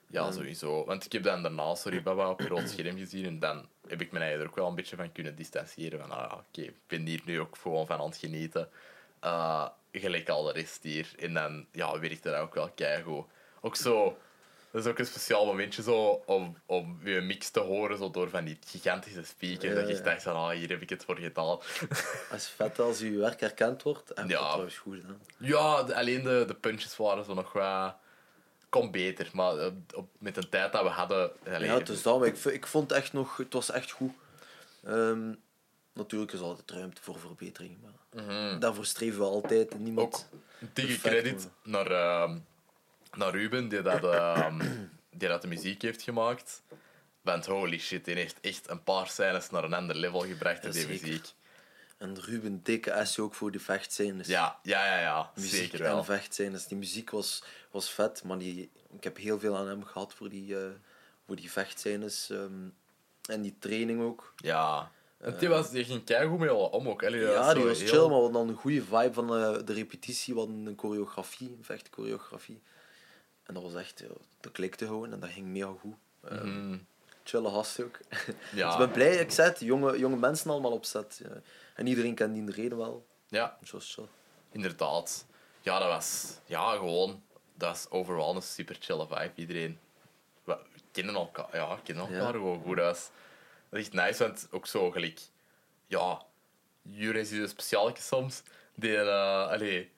Ja, 0.08 0.32
sowieso. 0.32 0.86
Want 0.86 1.06
ik 1.06 1.12
heb 1.12 1.24
dan 1.24 1.42
daarna 1.42 1.76
Sorry 1.76 2.02
Baba 2.04 2.30
op 2.30 2.42
groot 2.42 2.70
scherm 2.70 2.98
gezien 2.98 3.26
en 3.26 3.40
dan 3.40 3.68
heb 3.88 4.02
ik 4.02 4.12
me 4.12 4.20
er 4.20 4.48
ook 4.48 4.56
wel 4.56 4.68
een 4.68 4.76
beetje 4.76 4.96
van 4.96 5.12
kunnen 5.12 5.36
distancieren. 5.36 6.00
Van, 6.00 6.12
ah, 6.12 6.38
oké, 6.38 6.62
ik 6.62 6.76
ben 6.88 7.06
hier 7.06 7.22
nu 7.26 7.40
ook 7.40 7.58
gewoon 7.58 7.88
van 7.88 8.00
aan 8.00 8.06
het 8.06 8.18
genieten. 8.18 8.70
Eh, 9.20 9.68
gelijk 9.92 10.30
al 10.30 10.44
de 10.44 10.52
rest 10.52 10.84
hier. 10.84 11.14
En 11.20 11.34
dan 11.34 11.66
ja, 11.72 12.00
werkte 12.00 12.30
dat 12.30 12.40
ook 12.40 12.54
wel 12.54 12.70
keigoed. 12.70 13.26
Ook 13.62 13.76
zo... 13.76 14.18
Dat 14.72 14.86
is 14.86 14.92
ook 14.92 15.00
een 15.00 15.06
speciaal 15.06 15.46
momentje 15.46 15.82
zo 15.82 16.24
om, 16.26 16.58
om 16.66 17.00
je 17.04 17.22
mix 17.22 17.50
te 17.50 17.60
horen 17.60 17.98
zo 17.98 18.12
door 18.12 18.30
van 18.30 18.46
die 18.46 18.58
gigantische 18.66 19.24
speakers. 19.24 19.74
Ja, 19.74 19.80
dat 19.80 19.88
je 19.98 20.02
dacht 20.02 20.24
van, 20.24 20.36
ah, 20.36 20.50
hier 20.50 20.70
heb 20.70 20.82
ik 20.82 20.90
het 20.90 21.06
voor 21.06 21.18
gedaan. 21.18 21.60
Is 22.36 22.48
vet 22.48 22.80
als 22.80 23.00
je 23.00 23.18
werk 23.18 23.40
herkend 23.40 23.84
wordt. 23.84 24.12
En 24.12 24.28
Ja. 24.28 24.38
dat 24.38 24.48
trouwens 24.48 24.78
goed 24.78 24.96
gedaan. 24.96 25.22
Ja, 25.38 25.84
de- 25.84 25.96
alleen 25.96 26.24
de, 26.24 26.44
de 26.48 26.56
punches 26.56 26.98
waren 26.98 27.26
zo 27.26 27.34
nog 27.34 27.54
wat... 27.54 27.96
Kon 28.70 28.92
beter, 28.92 29.30
maar 29.34 29.58
eh, 29.58 29.72
op, 29.96 30.10
met 30.18 30.36
de 30.36 30.50
tijd 30.50 30.72
dat 30.72 30.84
we 30.84 30.90
hadden... 30.90 31.32
Ja, 31.46 31.80
is 31.80 32.04
maar 32.04 32.26
ik, 32.26 32.38
ik 32.38 32.68
vond 32.68 32.90
het 32.90 33.00
echt 33.00 33.14
nog... 33.14 33.38
Het 33.38 33.54
was 33.54 33.72
echt 33.72 33.92
goed. 33.92 34.12
Ehm, 34.84 35.34
natuurlijk 35.94 36.32
is 36.32 36.40
altijd 36.40 36.72
ruimte 36.72 37.02
voor 37.02 37.20
verbetering, 37.20 37.78
maar 37.82 38.24
mhm. 38.24 38.60
daarvoor 38.60 38.86
streven 38.86 39.20
we 39.20 39.26
altijd. 39.26 39.80
Niemand... 39.80 40.30
Ook 40.64 40.74
dikke 40.74 41.00
credit 41.00 41.50
naar, 41.64 41.92
ehm, 41.92 42.38
naar 43.18 43.32
Ruben, 43.32 43.70
die 43.70 43.82
dat, 43.82 44.04
ehm, 44.04 44.60
die 45.12 45.28
dat 45.28 45.42
de 45.42 45.48
muziek 45.48 45.82
heeft 45.82 46.02
gemaakt. 46.02 46.62
Want 47.22 47.46
holy 47.46 47.80
shit, 47.80 48.06
die 48.06 48.16
heeft 48.16 48.38
echt 48.42 48.70
een 48.70 48.84
paar 48.84 49.08
scènes 49.08 49.50
naar 49.50 49.64
een 49.64 49.74
ander 49.74 49.96
level 49.96 50.20
gebracht 50.20 50.64
in 50.66 50.72
die 50.72 50.82
zeker. 50.82 51.08
muziek. 51.08 51.26
En 51.98 52.20
Ruben, 52.22 52.60
dikke 52.64 53.02
S 53.06 53.20
ook 53.20 53.34
voor 53.36 53.52
de 53.52 53.60
vechtscènes. 53.60 54.28
Ja, 54.28 54.60
ja, 54.64 54.86
ja, 54.86 55.00
ja. 55.00 55.32
muziek 55.36 55.52
zeker 55.52 55.82
en 55.86 55.92
wel. 55.94 56.04
vechtscènes. 56.04 56.68
Die 56.68 56.78
muziek 56.78 57.10
was, 57.10 57.44
was 57.72 57.92
vet, 57.92 58.24
maar 58.24 58.38
die, 58.38 58.70
ik 58.94 59.04
heb 59.04 59.18
heel 59.18 59.40
veel 59.40 59.58
aan 59.58 59.68
hem 59.68 59.84
gehad 59.84 60.14
voor 60.14 60.30
die, 60.30 60.56
eh 60.58 60.70
voor 61.26 61.36
die 61.36 61.52
vechtscènes. 61.52 62.30
ehm, 62.30 62.68
en 63.30 63.42
die 63.42 63.56
training 63.60 64.02
ook. 64.02 64.34
Ja. 64.36 64.92
En 65.18 65.38
die, 65.38 65.48
was, 65.48 65.70
die 65.72 65.84
ging 65.86 66.04
keigoed 66.04 66.40
mee 66.40 66.54
om 66.54 66.88
ook. 66.90 67.04
Allee, 67.04 67.22
ja, 67.22 67.54
die 67.54 67.64
was 67.64 67.80
heel- 67.80 67.88
chill, 67.88 68.08
maar 68.22 68.32
dan 68.32 68.50
een 68.50 68.56
goede 68.56 68.84
vibe 68.84 69.14
van 69.14 69.36
eh, 69.36 69.58
de 69.66 69.74
repetitie. 69.74 70.34
Hadden 70.36 70.66
een 70.66 70.78
choreografie, 70.80 71.48
een 71.58 71.64
vechtchoreografie. 71.64 72.62
En 73.52 73.58
dat 73.62 73.72
was 73.72 73.82
echt, 73.82 74.00
ja, 74.00 74.08
dat 74.40 74.52
klikte 74.52 74.86
gewoon 74.86 75.12
en 75.14 75.20
dat 75.20 75.30
ging 75.30 75.48
mega 75.48 75.74
goed. 75.80 75.96
Uh. 76.32 76.76
Chille 77.24 77.50
gast 77.50 77.82
ook. 77.84 78.00
Ja. 78.54 78.66
Dus 78.66 78.74
ik 78.74 78.78
ben 78.78 78.92
blij, 78.92 79.16
ik 79.16 79.32
zei 79.32 79.50
het, 79.50 79.60
jonge, 79.60 79.98
jonge 80.00 80.16
mensen 80.16 80.50
allemaal 80.52 80.72
op 80.72 80.86
set. 80.86 81.20
ja. 81.24 81.42
En 81.76 81.88
iedereen 81.88 82.16
kent 82.16 82.34
die 82.34 82.52
reden 82.52 82.78
wel. 82.78 83.06
ja, 83.28 83.58
Dus 83.60 83.72
was 83.72 83.94
chill. 83.94 84.06
inderdaad. 84.52 85.26
Ja, 85.62 85.80
dat 85.80 85.88
was... 85.88 86.34
Ja, 86.46 86.72
gewoon... 86.76 87.24
Dat 87.54 87.70
was 87.70 87.90
overal 87.90 88.36
een 88.36 88.42
super 88.42 88.78
chille 88.80 89.08
vibe. 89.08 89.32
Iedereen... 89.36 89.80
We 90.44 90.58
kennen 90.92 91.16
elkaar, 91.16 91.48
ja, 91.56 91.80
kennen 91.84 92.04
elkaar 92.06 92.22
Ja. 92.22 92.32
gewoon 92.32 92.62
goed. 92.64 92.78
Dat 92.78 92.86
was 92.86 93.10
dat 93.70 93.80
is 93.80 93.86
echt 93.86 93.94
nice, 93.94 94.24
want 94.24 94.48
ook 94.52 94.68
zo 94.68 94.92
gelijk... 94.92 95.20
Ja, 95.88 96.22
Juris 96.82 97.32
is 97.32 97.40
een 97.40 97.48
speciaaltje 97.48 98.04
soms. 98.04 98.42
Die, 98.76 99.00
allee, 99.02 99.92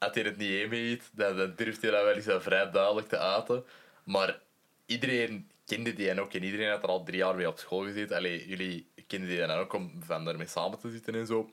als 0.00 0.14
hij 0.14 0.22
het 0.22 0.36
niet 0.36 0.72
eet, 0.72 1.10
dan, 1.12 1.36
dan 1.36 1.52
durft 1.56 1.82
hij 1.82 1.90
dat 1.90 2.04
wel 2.04 2.14
eens 2.14 2.42
vrij 2.44 2.70
duidelijk 2.70 3.08
te 3.08 3.18
uiten. 3.18 3.64
Maar 4.04 4.40
iedereen 4.86 5.50
kende 5.64 5.92
die 5.92 6.10
en 6.10 6.20
ook. 6.20 6.34
En 6.34 6.42
iedereen 6.42 6.70
had 6.70 6.82
er 6.82 6.88
al 6.88 7.04
drie 7.04 7.18
jaar 7.18 7.34
mee 7.34 7.48
op 7.48 7.58
school 7.58 7.84
gezeten. 7.84 8.16
Allee, 8.16 8.48
jullie 8.48 8.90
kenden 9.06 9.28
die 9.28 9.38
dan 9.38 9.50
ook 9.50 9.72
om 9.72 10.02
van 10.02 10.24
daarmee 10.24 10.46
samen 10.46 10.78
te 10.78 10.90
zitten 10.90 11.14
en 11.14 11.26
zo. 11.26 11.50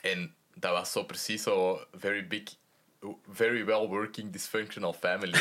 En 0.00 0.34
dat 0.54 0.72
was 0.72 0.92
zo 0.92 1.04
precies 1.04 1.42
zo 1.42 1.86
very 1.92 2.26
big, 2.26 2.42
very 3.32 3.64
well 3.64 3.86
working 3.88 4.32
dysfunctional 4.32 4.92
family. 4.92 5.38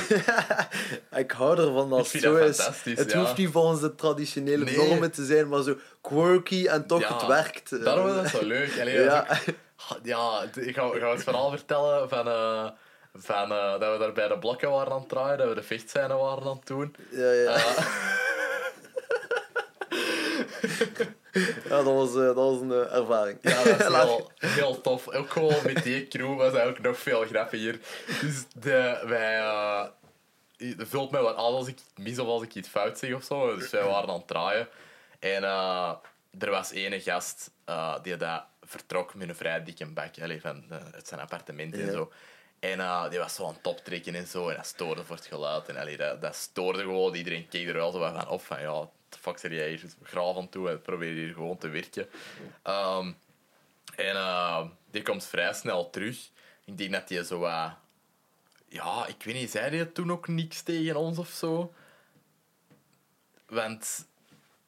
Ik 1.23 1.31
hou 1.31 1.57
ervan 1.59 1.91
het 1.91 2.07
vind 2.07 2.23
zo 2.23 2.35
is. 2.35 2.57
Het 2.83 3.11
ja. 3.11 3.19
hoeft 3.19 3.37
niet 3.37 3.49
volgens 3.51 3.81
de 3.81 3.95
traditionele 3.95 4.63
Nee. 4.63 4.77
normen 4.77 5.11
te 5.11 5.25
zijn, 5.25 5.47
maar 5.47 5.61
zo 5.63 5.77
quirky 6.01 6.65
en 6.67 6.87
toch 6.87 6.99
Ja, 6.99 7.13
het 7.17 7.25
werkt. 7.27 7.83
Daarom 7.83 8.07
is 8.07 8.13
dat 8.15 8.27
zo 8.41 8.45
leuk. 8.47 8.79
Allee, 8.79 8.99
Ja. 9.03 9.27
ook- 9.29 9.99
ja, 10.03 10.41
ik 10.55 10.75
ga, 10.75 10.83
ik 10.93 11.01
ga 11.01 11.11
het 11.11 11.23
verhaal 11.23 11.49
vertellen 11.49 12.09
van, 12.09 12.27
eh, 12.27 12.69
van 13.13 13.51
eh, 13.51 13.79
dat 13.79 13.91
we 13.93 13.97
daar 13.99 14.13
bij 14.13 14.27
de 14.27 14.39
blokken 14.39 14.69
waren 14.71 14.91
aan 14.93 14.99
het 14.99 15.09
draaien, 15.09 15.37
dat 15.37 15.47
we 15.47 15.55
de 15.55 15.63
vechtscène 15.63 16.13
waren 16.15 16.43
aan 16.43 16.55
het 16.57 16.67
doen. 16.67 16.95
Ja, 17.11 17.31
ja. 17.31 17.53
Eh, 17.55 17.77
ja 21.69 21.83
dat, 21.83 21.83
was, 21.83 22.09
eh, 22.09 22.15
dat 22.15 22.35
was 22.35 22.59
een 22.61 22.71
eh, 22.71 22.95
ervaring. 22.95 23.37
Ja, 23.41 23.63
dat 23.63 23.79
is 23.79 23.87
heel, 23.95 24.31
heel 24.37 24.81
tof. 24.81 25.07
Ook 25.09 25.29
gewoon 25.29 25.55
met 25.65 25.83
die 25.83 26.07
crew 26.07 26.37
was 26.37 26.53
dat 26.53 26.61
ook 26.63 26.79
nog 26.79 26.97
veel 26.97 27.25
grappiger. 27.25 27.79
Dus 28.21 28.45
de, 28.55 29.03
wij... 29.05 29.37
eh 29.39 29.85
vult 30.77 31.11
mij 31.11 31.21
wat 31.21 31.35
aan 31.35 31.43
als 31.43 31.67
ik 31.67 31.73
iets 31.75 31.89
mis 31.95 32.19
of 32.19 32.27
als 32.27 32.43
ik 32.43 32.55
iets 32.55 32.69
fout 32.69 32.97
zeg 32.97 33.13
of 33.13 33.23
zo. 33.23 33.55
Dus 33.55 33.69
wij 33.69 33.83
waren 33.83 34.09
aan 34.09 34.15
het 34.17 34.27
draaien. 34.27 34.67
En 35.19 35.43
eh, 35.43 35.91
er 36.39 36.49
was 36.49 36.71
ene 36.71 37.01
gast 37.01 37.51
eh, 37.65 37.95
die 38.01 38.17
dat 38.17 38.43
vertrok 38.61 39.13
met 39.13 39.29
een 39.29 39.35
vrij 39.35 39.63
dikke 39.63 39.85
bak 39.85 40.19
allee, 40.21 40.41
van, 40.41 40.63
uit 40.93 41.07
zijn 41.07 41.19
appartement 41.19 41.73
en 41.73 41.85
Ja. 41.85 41.91
zo. 41.91 42.11
En 42.59 42.79
eh, 42.79 43.09
die 43.09 43.19
was 43.19 43.35
zo 43.35 43.47
aan 43.47 43.53
het 43.53 43.67
optrekken 43.67 44.15
en 44.15 44.27
zo. 44.27 44.49
En 44.49 44.55
dat 44.55 44.65
stoorde 44.65 45.03
voor 45.03 45.15
het 45.15 45.25
geluid. 45.25 45.67
En 45.69 45.77
allee, 45.77 45.97
dat, 45.97 46.21
dat 46.21 46.35
stoorde 46.35 46.79
gewoon. 46.79 47.13
Iedereen 47.15 47.47
keek 47.47 47.67
er 47.67 47.73
wel 47.73 47.91
zo 47.91 47.99
wat 47.99 48.13
van 48.13 48.27
op. 48.29 48.41
Van 48.41 48.61
ja, 48.61 48.89
de 49.13 49.19
fuck 49.19 49.37
zeg 49.37 49.51
jij 49.51 49.69
hier 49.69 49.83
graaf 50.03 50.37
aan 50.37 50.49
toe. 50.49 50.69
En 50.69 50.81
probeer 50.81 51.13
hier 51.13 51.33
gewoon 51.33 51.57
te 51.57 51.67
werken. 51.67 52.07
Ehm, 52.61 53.11
en 53.95 54.15
eh, 54.15 54.65
die 54.91 55.01
komt 55.01 55.25
vrij 55.25 55.53
snel 55.53 55.89
terug. 55.89 56.29
Ik 56.65 56.77
denk 56.77 56.91
dat 56.91 57.09
hij 57.09 57.23
zo 57.23 57.39
wat... 57.39 57.71
ja, 58.67 59.07
ik 59.07 59.23
weet 59.23 59.35
niet, 59.35 59.51
zei 59.51 59.75
hij 59.75 59.85
toen 59.85 60.11
ook 60.11 60.27
niks 60.27 60.61
tegen 60.61 60.95
ons 60.95 61.17
of 61.17 61.29
zo? 61.29 61.73
Want 63.45 64.07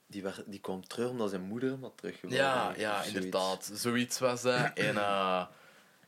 Die, 0.07 0.23
werd, 0.23 0.43
die 0.45 0.59
kwam 0.59 0.87
terug 0.87 1.09
omdat 1.09 1.29
zijn 1.29 1.41
moeder 1.41 1.69
hem 1.69 1.81
had 1.83 1.97
teruggebracht. 1.97 2.41
ja, 2.41 2.73
ja 2.77 3.03
inderdaad. 3.03 3.69
Zoiets 3.73 4.19
was 4.19 4.41
dat. 4.41 4.71
En, 4.73 4.97
eh 4.97 5.45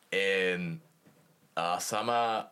en 0.10 0.82
eh, 1.54 1.80
Sama 1.80 2.52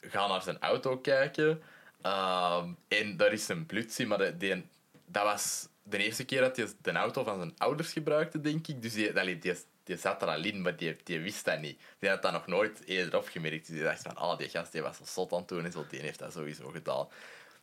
gaat 0.00 0.28
naar 0.28 0.42
zijn 0.42 0.60
auto 0.60 0.98
kijken. 0.98 1.62
Ehm, 2.02 2.68
en 2.88 3.16
daar 3.16 3.32
is 3.32 3.48
een 3.48 3.66
blutsie, 3.66 4.06
maar 4.06 4.18
de, 4.18 4.36
die, 4.36 4.66
dat 5.06 5.24
was 5.24 5.68
de 5.82 5.98
eerste 5.98 6.24
keer 6.24 6.40
dat 6.40 6.56
hij 6.56 6.66
de 6.82 6.92
auto 6.92 7.24
van 7.24 7.38
zijn 7.38 7.54
ouders 7.58 7.92
gebruikte, 7.92 8.40
denk 8.40 8.66
ik. 8.66 8.82
Dus 8.82 8.92
die, 8.92 9.38
die, 9.38 9.56
die 9.84 9.96
zat 9.96 10.22
er 10.22 10.28
al 10.28 10.44
in, 10.44 10.62
maar 10.62 10.76
die, 10.76 10.96
die 11.04 11.20
wist 11.20 11.44
dat 11.44 11.60
niet. 11.60 11.80
Die 11.98 12.08
had 12.08 12.22
dat 12.22 12.32
nog 12.32 12.46
nooit 12.46 12.84
eerder 12.84 13.18
opgemerkt. 13.18 13.66
Dus 13.66 13.76
die 13.76 13.84
dacht 13.84 14.02
van, 14.02 14.16
ah, 14.16 14.38
die 14.38 14.48
gast 14.48 14.72
die 14.72 14.82
was 14.82 14.96
zo 14.96 15.04
zot 15.04 15.32
aan 15.32 15.38
het 15.38 15.48
doen 15.48 15.64
en 15.64 15.72
zo, 15.72 15.86
die 15.90 16.00
heeft 16.00 16.18
dat 16.18 16.32
sowieso 16.32 16.68
gedaan. 16.68 17.08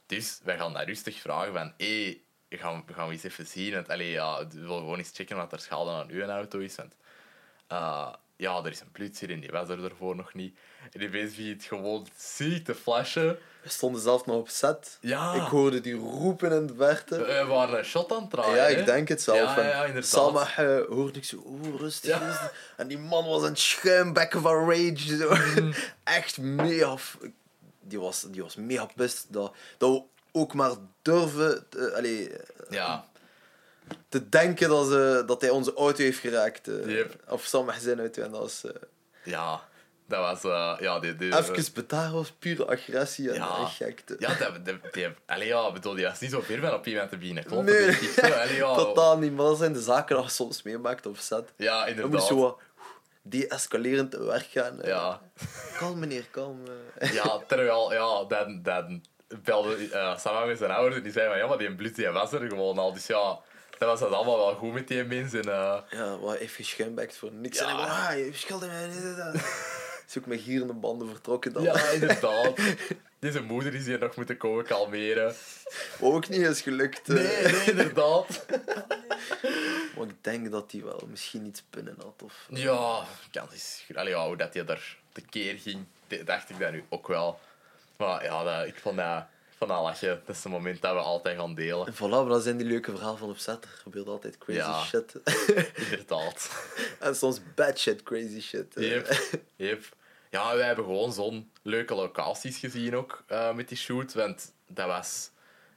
Dus 0.06 0.40
wij 0.44 0.58
gaan 0.58 0.74
daar 0.74 0.86
rustig 0.86 1.20
vragen 1.20 1.54
van, 1.54 1.74
hé, 1.78 2.04
hey, 2.04 2.22
gaan, 2.60 2.84
gaan 2.94 3.08
we 3.08 3.14
eens 3.14 3.24
even 3.24 3.48
zien? 3.48 3.74
Want, 3.74 3.90
allee, 3.90 4.12
ja, 4.12 4.48
we 4.48 4.60
willen 4.60 4.80
gewoon 4.80 4.98
eens 4.98 5.12
checken 5.14 5.38
wat 5.38 5.52
er 5.52 5.60
schade 5.60 5.90
aan 5.90 6.10
uw 6.10 6.22
auto 6.22 6.60
is. 6.60 6.76
Want, 6.76 6.96
eh, 7.68 8.14
ja, 8.36 8.58
er 8.58 8.72
is 8.72 8.80
een 8.80 8.92
politie 8.92 9.28
en 9.28 9.40
die 9.40 9.50
was 9.50 9.70
er 9.70 9.94
nog 10.00 10.34
niet. 10.34 10.58
En 10.92 11.00
die 11.00 11.10
begint 11.10 11.38
het 11.62 11.64
gewoon 11.64 12.08
ziek 12.18 12.66
te 12.66 12.76
flashen. 12.76 13.38
We 13.64 13.70
stonden 13.70 14.02
zelf 14.02 14.26
nog 14.26 14.36
op 14.36 14.50
set. 14.50 14.98
Ja. 15.02 15.34
Ik 15.34 15.42
hoorde 15.42 15.82
die 15.82 15.94
roepen 15.96 16.52
in 16.52 16.68
de 16.68 16.74
verte. 16.78 17.18
We 17.18 17.46
waren 17.48 17.78
een 17.78 17.86
shot 17.86 18.12
aan 18.12 18.22
het 18.22 18.30
draaien. 18.30 18.56
ja, 18.56 18.68
ik 18.68 18.86
denk 18.86 19.08
het 19.08 19.22
zelf. 19.22 19.38
Ja, 19.56 19.58
En 19.58 19.68
ja, 19.68 19.80
inderdaad. 19.86 20.10
Salma 20.10 20.56
eh, 20.58 20.80
hoorde 20.90 21.18
ik 21.20 21.26
zo, 21.26 21.44
oeh, 21.46 21.80
rustig, 21.80 22.10
Ja. 22.10 22.28
rustig. 22.28 22.54
En 22.78 22.88
die 22.88 22.98
man 22.98 23.26
was 23.28 23.44
een 23.44 23.56
schuimbekken 23.58 24.42
van 24.42 24.70
rage. 24.70 25.16
Zo. 25.18 25.36
Mm. 25.62 25.74
Echt 26.04 26.38
mega... 26.38 26.98
Die 27.84 28.00
was, 28.00 28.22
die 28.28 28.42
was 28.42 28.56
mega 28.56 28.88
pist 28.96 29.26
dat, 29.30 29.54
dat 29.78 29.92
we 29.92 30.04
ook 30.32 30.54
maar 30.54 30.72
durven 31.02 31.66
te, 31.70 31.94
allee, 31.96 32.32
Ja, 32.70 33.06
te 34.10 34.30
denken 34.30 34.70
dat, 34.70 34.88
ze, 34.88 35.24
dat 35.26 35.42
hij 35.42 35.50
onze 35.50 35.74
auto 35.74 36.04
heeft 36.04 36.20
geraakt. 36.20 36.66
Yep. 36.86 37.16
Of 37.28 37.44
Salma 37.46 37.80
zijn 37.80 38.00
auto. 38.00 38.22
En 38.22 38.32
dat 38.32 38.40
was... 38.42 38.64
eh, 38.66 38.72
ja. 39.24 39.70
Dat 40.12 40.42
was... 40.42 40.44
eh, 40.44 40.76
ja, 40.80 41.00
die, 41.00 41.16
die, 41.16 41.38
even 41.38 41.74
betaar 41.74 42.12
was 42.12 42.32
pure 42.40 42.66
agressie 42.68 43.30
en, 43.30 43.36
Ja. 43.36 43.66
gekte. 43.66 44.16
Ja, 44.20 44.34
dat, 44.34 44.66
dat, 44.66 44.76
die, 44.94 45.08
allee, 45.26 45.48
ja, 45.48 45.72
bedoel, 45.72 45.94
die 45.94 46.06
was 46.06 46.20
niet 46.20 46.32
zo 46.32 46.42
ver 46.42 46.60
van 46.60 46.74
op 46.74 46.86
iemand 46.88 47.10
te 47.10 47.18
kloppen. 47.46 47.66
Nee, 47.66 47.92
zo. 47.92 48.22
Allee, 48.22 48.56
ja, 48.56 48.76
totaal 48.76 49.18
niet. 49.18 49.36
Maar 49.36 49.46
dat 49.46 49.58
zijn 49.58 49.74
de 49.74 49.82
zaken 49.82 50.16
dat 50.16 50.26
je 50.26 50.32
soms 50.32 50.62
meemaakt 50.64 51.06
op 51.06 51.18
set. 51.18 51.54
Ja, 51.56 51.86
inderdaad. 51.86 52.12
moet 52.12 52.24
zo 52.24 52.60
de-escalerend 53.22 54.12
te 54.12 54.24
werk 54.24 54.48
gaan. 54.52 54.82
eh. 54.82 54.88
Ja. 54.88 55.22
Kalm 55.78 56.00
meneer, 56.00 56.26
kalm. 56.32 56.62
eh. 56.98 57.14
Ja, 57.14 57.40
terwijl, 57.48 57.94
ja, 57.94 58.24
dan, 58.28 58.60
dan 58.64 59.04
belde 59.44 59.78
uh, 59.90 60.18
samen 60.18 60.48
met 60.48 60.58
zijn 60.58 60.72
ouders 60.72 60.96
en 60.96 61.04
die 61.04 61.12
zeiden 61.12 61.34
van, 61.34 61.44
ja, 61.44 61.50
maar 61.50 61.58
die 61.58 61.76
bloed 61.76 61.96
die 61.96 62.10
was 62.10 62.32
er 62.32 62.48
gewoon 62.50 62.78
al. 62.78 62.94
Dus 62.94 63.08
ja, 63.08 63.40
dat 63.78 63.90
was 63.90 64.00
dat 64.00 64.12
allemaal 64.12 64.38
wel 64.38 64.56
goed 64.56 64.74
met 64.74 64.88
die 64.88 65.04
mens. 65.04 65.34
En, 65.34 65.50
eh, 65.52 65.78
Ja, 65.90 66.18
wat 66.18 66.38
heeft 66.38 66.56
geschuimbekt 66.56 67.18
voor 67.18 67.32
niks. 67.32 67.60
Ja. 67.60 67.70
En 67.70 67.76
ik 67.80 67.90
ah, 67.90 68.26
je 68.26 68.34
schuldig 68.34 68.68
mij. 68.70 68.88
dit. 68.88 69.42
Is 70.12 70.18
ook 70.18 70.26
met 70.26 70.42
gierende 70.42 70.74
banden 70.74 71.08
vertrokken 71.10 71.54
dan. 71.54 71.64
ja, 71.64 71.90
inderdaad. 72.00 72.60
Deze 73.20 73.42
moeder 73.42 73.74
is 73.76 73.86
hier 73.86 74.00
nog 74.00 74.16
moeten 74.16 74.38
komen 74.38 74.66
kalmeren. 74.66 75.36
Ook 76.00 76.30
niet 76.30 76.40
is 76.42 76.62
gelukt. 76.62 77.10
eh. 77.10 77.16
Nee, 77.16 77.44
nee, 77.52 77.64
inderdaad. 77.66 78.46
Maar 79.98 80.08
ik 80.10 80.16
denk 80.24 80.52
dat 80.52 80.72
hij 80.72 80.84
wel 80.84 81.08
misschien 81.10 81.46
iets 81.46 81.64
pinnen 81.70 81.96
had. 82.04 82.22
Of... 82.24 82.48
Ja, 82.50 83.06
kans 83.32 83.54
is... 83.54 83.84
Allee, 83.94 84.14
ja, 84.14 84.26
hoe 84.28 84.38
dat 84.38 84.54
hij 84.54 84.66
daar 84.66 84.98
tekeer 85.12 85.58
ging, 85.60 85.86
dacht 86.26 86.50
ik 86.50 86.60
dat 86.60 86.72
nu 86.72 86.84
ook 86.90 87.08
wel. 87.08 87.40
Maar 87.98 88.24
ja, 88.24 88.44
dat, 88.44 88.68
ik 88.68 88.76
vond 88.80 88.98
dat... 88.98 89.24
vond 89.58 89.70
dat 89.72 89.82
lachen. 89.82 90.22
Dat 90.26 90.36
is 90.36 90.44
het 90.44 90.52
moment 90.52 90.82
dat 90.82 90.94
we 90.94 91.00
altijd 91.00 91.38
gaan 91.38 91.56
delen. 91.56 91.88
En 91.88 91.94
voilà, 91.94 91.98
maar 92.10 92.26
dat 92.26 92.44
zijn 92.44 92.58
die 92.58 92.68
leuke 92.68 92.92
verhalen 92.92 93.18
van 93.18 93.30
op 93.30 93.38
set. 93.38 93.64
Er 93.64 93.70
gebeurt 93.82 94.08
altijd 94.08 94.38
crazy 94.38 94.60
Ja. 94.60 94.84
shit. 94.84 95.14
Inderdaad. 95.76 96.50
en 97.00 97.16
soms 97.16 97.40
bad 97.56 97.80
shit, 97.80 98.04
crazy 98.04 98.42
shit. 98.42 98.76
eh. 98.76 98.90
Yep, 98.90 99.18
yep. 99.56 99.84
Ja, 100.32 100.56
wij 100.56 100.66
hebben 100.66 100.86
gewoon 100.86 101.14
zo'n 101.14 101.52
leuke 101.62 101.96
locaties 101.96 102.58
gezien 102.58 102.96
ook 102.96 103.24
eh, 103.28 103.54
met 103.54 103.68
die 103.68 103.78
shoot. 103.78 104.14
Want 104.14 104.54
dat 104.68 104.88
was... 104.88 105.32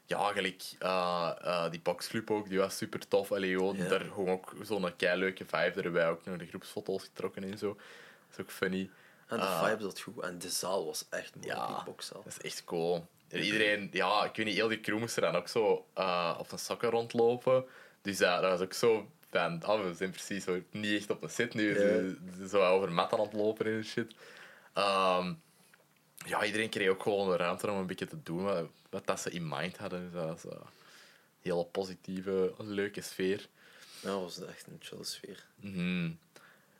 Ja, 0.06 0.32
gelijk 0.32 0.62
eh, 0.78 1.30
eh, 1.42 1.70
die 1.70 1.80
boxclub 1.80 2.30
ook, 2.30 2.48
die 2.48 2.58
was 2.58 2.76
super 2.76 3.08
tof. 3.08 3.32
Allee, 3.32 3.56
gewoon, 3.56 3.76
daar 3.76 4.00
gewoon 4.00 4.28
ook 4.28 4.54
zo'n 4.62 4.96
kei 4.96 5.18
leuke 5.18 5.44
vibe. 5.44 5.56
Daar 5.56 5.74
hebben 5.74 5.92
wij 5.92 6.08
ook 6.08 6.24
nog 6.24 6.36
de 6.36 6.46
groepsfoto's 6.46 7.02
getrokken 7.02 7.44
en 7.44 7.58
zo. 7.58 7.66
Dat 7.68 8.38
is 8.38 8.40
ook 8.40 8.50
funny. 8.50 8.90
En 9.26 9.40
de 9.40 9.60
vibe 9.64 9.82
zat 9.82 10.00
goed. 10.00 10.22
En 10.22 10.38
de 10.38 10.48
zaal 10.48 10.86
was 10.86 11.06
echt 11.10 11.34
mooi, 11.34 11.46
Ja. 11.46 11.66
die 11.66 11.84
boxzaal. 11.84 12.22
Dat 12.24 12.32
is 12.32 12.40
echt 12.40 12.64
cool. 12.64 13.06
En 13.28 13.40
Iedereen, 13.40 13.88
ja, 13.92 14.24
ik 14.24 14.36
weet 14.36 14.46
niet, 14.46 14.54
heel 14.54 14.68
die 14.68 14.80
crew 14.80 14.98
moest 14.98 15.16
er 15.16 15.22
dan 15.22 15.36
ook 15.36 15.48
zo 15.48 15.86
op 16.38 16.52
een 16.52 16.58
sokken 16.58 16.90
rondlopen. 16.90 17.64
Dus 18.02 18.18
ja, 18.18 18.40
dat 18.40 18.50
was 18.50 18.60
ook 18.60 18.72
zo 18.72 19.10
van, 19.30 19.66
oh, 19.66 19.84
we 19.84 19.94
zijn 19.94 20.10
precies 20.10 20.44
zo 20.44 20.60
niet 20.70 21.00
echt 21.00 21.10
op 21.10 21.22
een 21.22 21.30
set 21.30 21.54
nu. 21.54 21.74
Zo, 21.74 22.46
zo 22.48 22.62
over 22.64 22.92
matten 22.92 23.18
aan 23.18 23.24
het 23.24 23.32
lopen 23.34 23.66
en 23.66 23.84
shit. 23.84 24.14
Ehm, 24.74 25.34
ja, 26.26 26.44
iedereen 26.44 26.68
kreeg 26.68 26.88
ook 26.88 27.02
gewoon 27.02 27.30
de 27.30 27.36
ruimte 27.36 27.70
om 27.70 27.76
een 27.78 27.86
beetje 27.86 28.06
te 28.06 28.22
doen 28.22 28.42
wat, 28.44 28.66
wat 28.90 29.06
dat 29.06 29.20
ze 29.20 29.30
in 29.30 29.48
mind 29.48 29.76
hadden. 29.76 30.02
Dus 30.02 30.12
dat 30.12 30.42
was, 30.42 30.52
eh, 30.52 30.60
hele 31.40 31.64
positieve, 31.64 32.54
leuke 32.58 33.00
sfeer. 33.00 33.48
Dat 34.02 34.20
was 34.20 34.42
echt 34.44 34.66
een 34.66 34.78
chille 34.80 35.04
sfeer. 35.04 35.46
Mhm. 35.56 36.10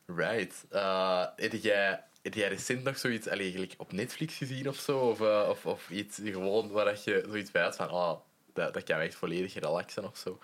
Right. 0.07 0.64
Eh, 0.70 1.26
heb, 1.36 1.53
jij, 1.53 2.05
heb 2.22 2.34
jij 2.34 2.49
recent 2.49 2.82
nog 2.82 2.99
zoiets 2.99 3.28
allee, 3.28 3.51
gelijk 3.53 3.74
op 3.76 3.92
Netflix 3.92 4.36
gezien 4.36 4.68
of 4.68 4.76
zo? 4.76 4.99
Of, 4.99 5.20
eh, 5.20 5.47
of, 5.49 5.66
of 5.66 5.90
iets 5.90 6.18
gewoon 6.24 6.70
waar 6.70 6.84
dat 6.84 7.05
je 7.05 7.24
zoiets 7.26 7.51
bij 7.51 7.62
had 7.62 7.76
van, 7.76 7.88
ah, 7.88 8.18
dat, 8.53 8.74
dat 8.74 8.82
kan 8.82 8.99
echt 8.99 9.14
volledig 9.14 9.55
relaxen 9.55 10.05
of 10.05 10.16
zo? 10.16 10.38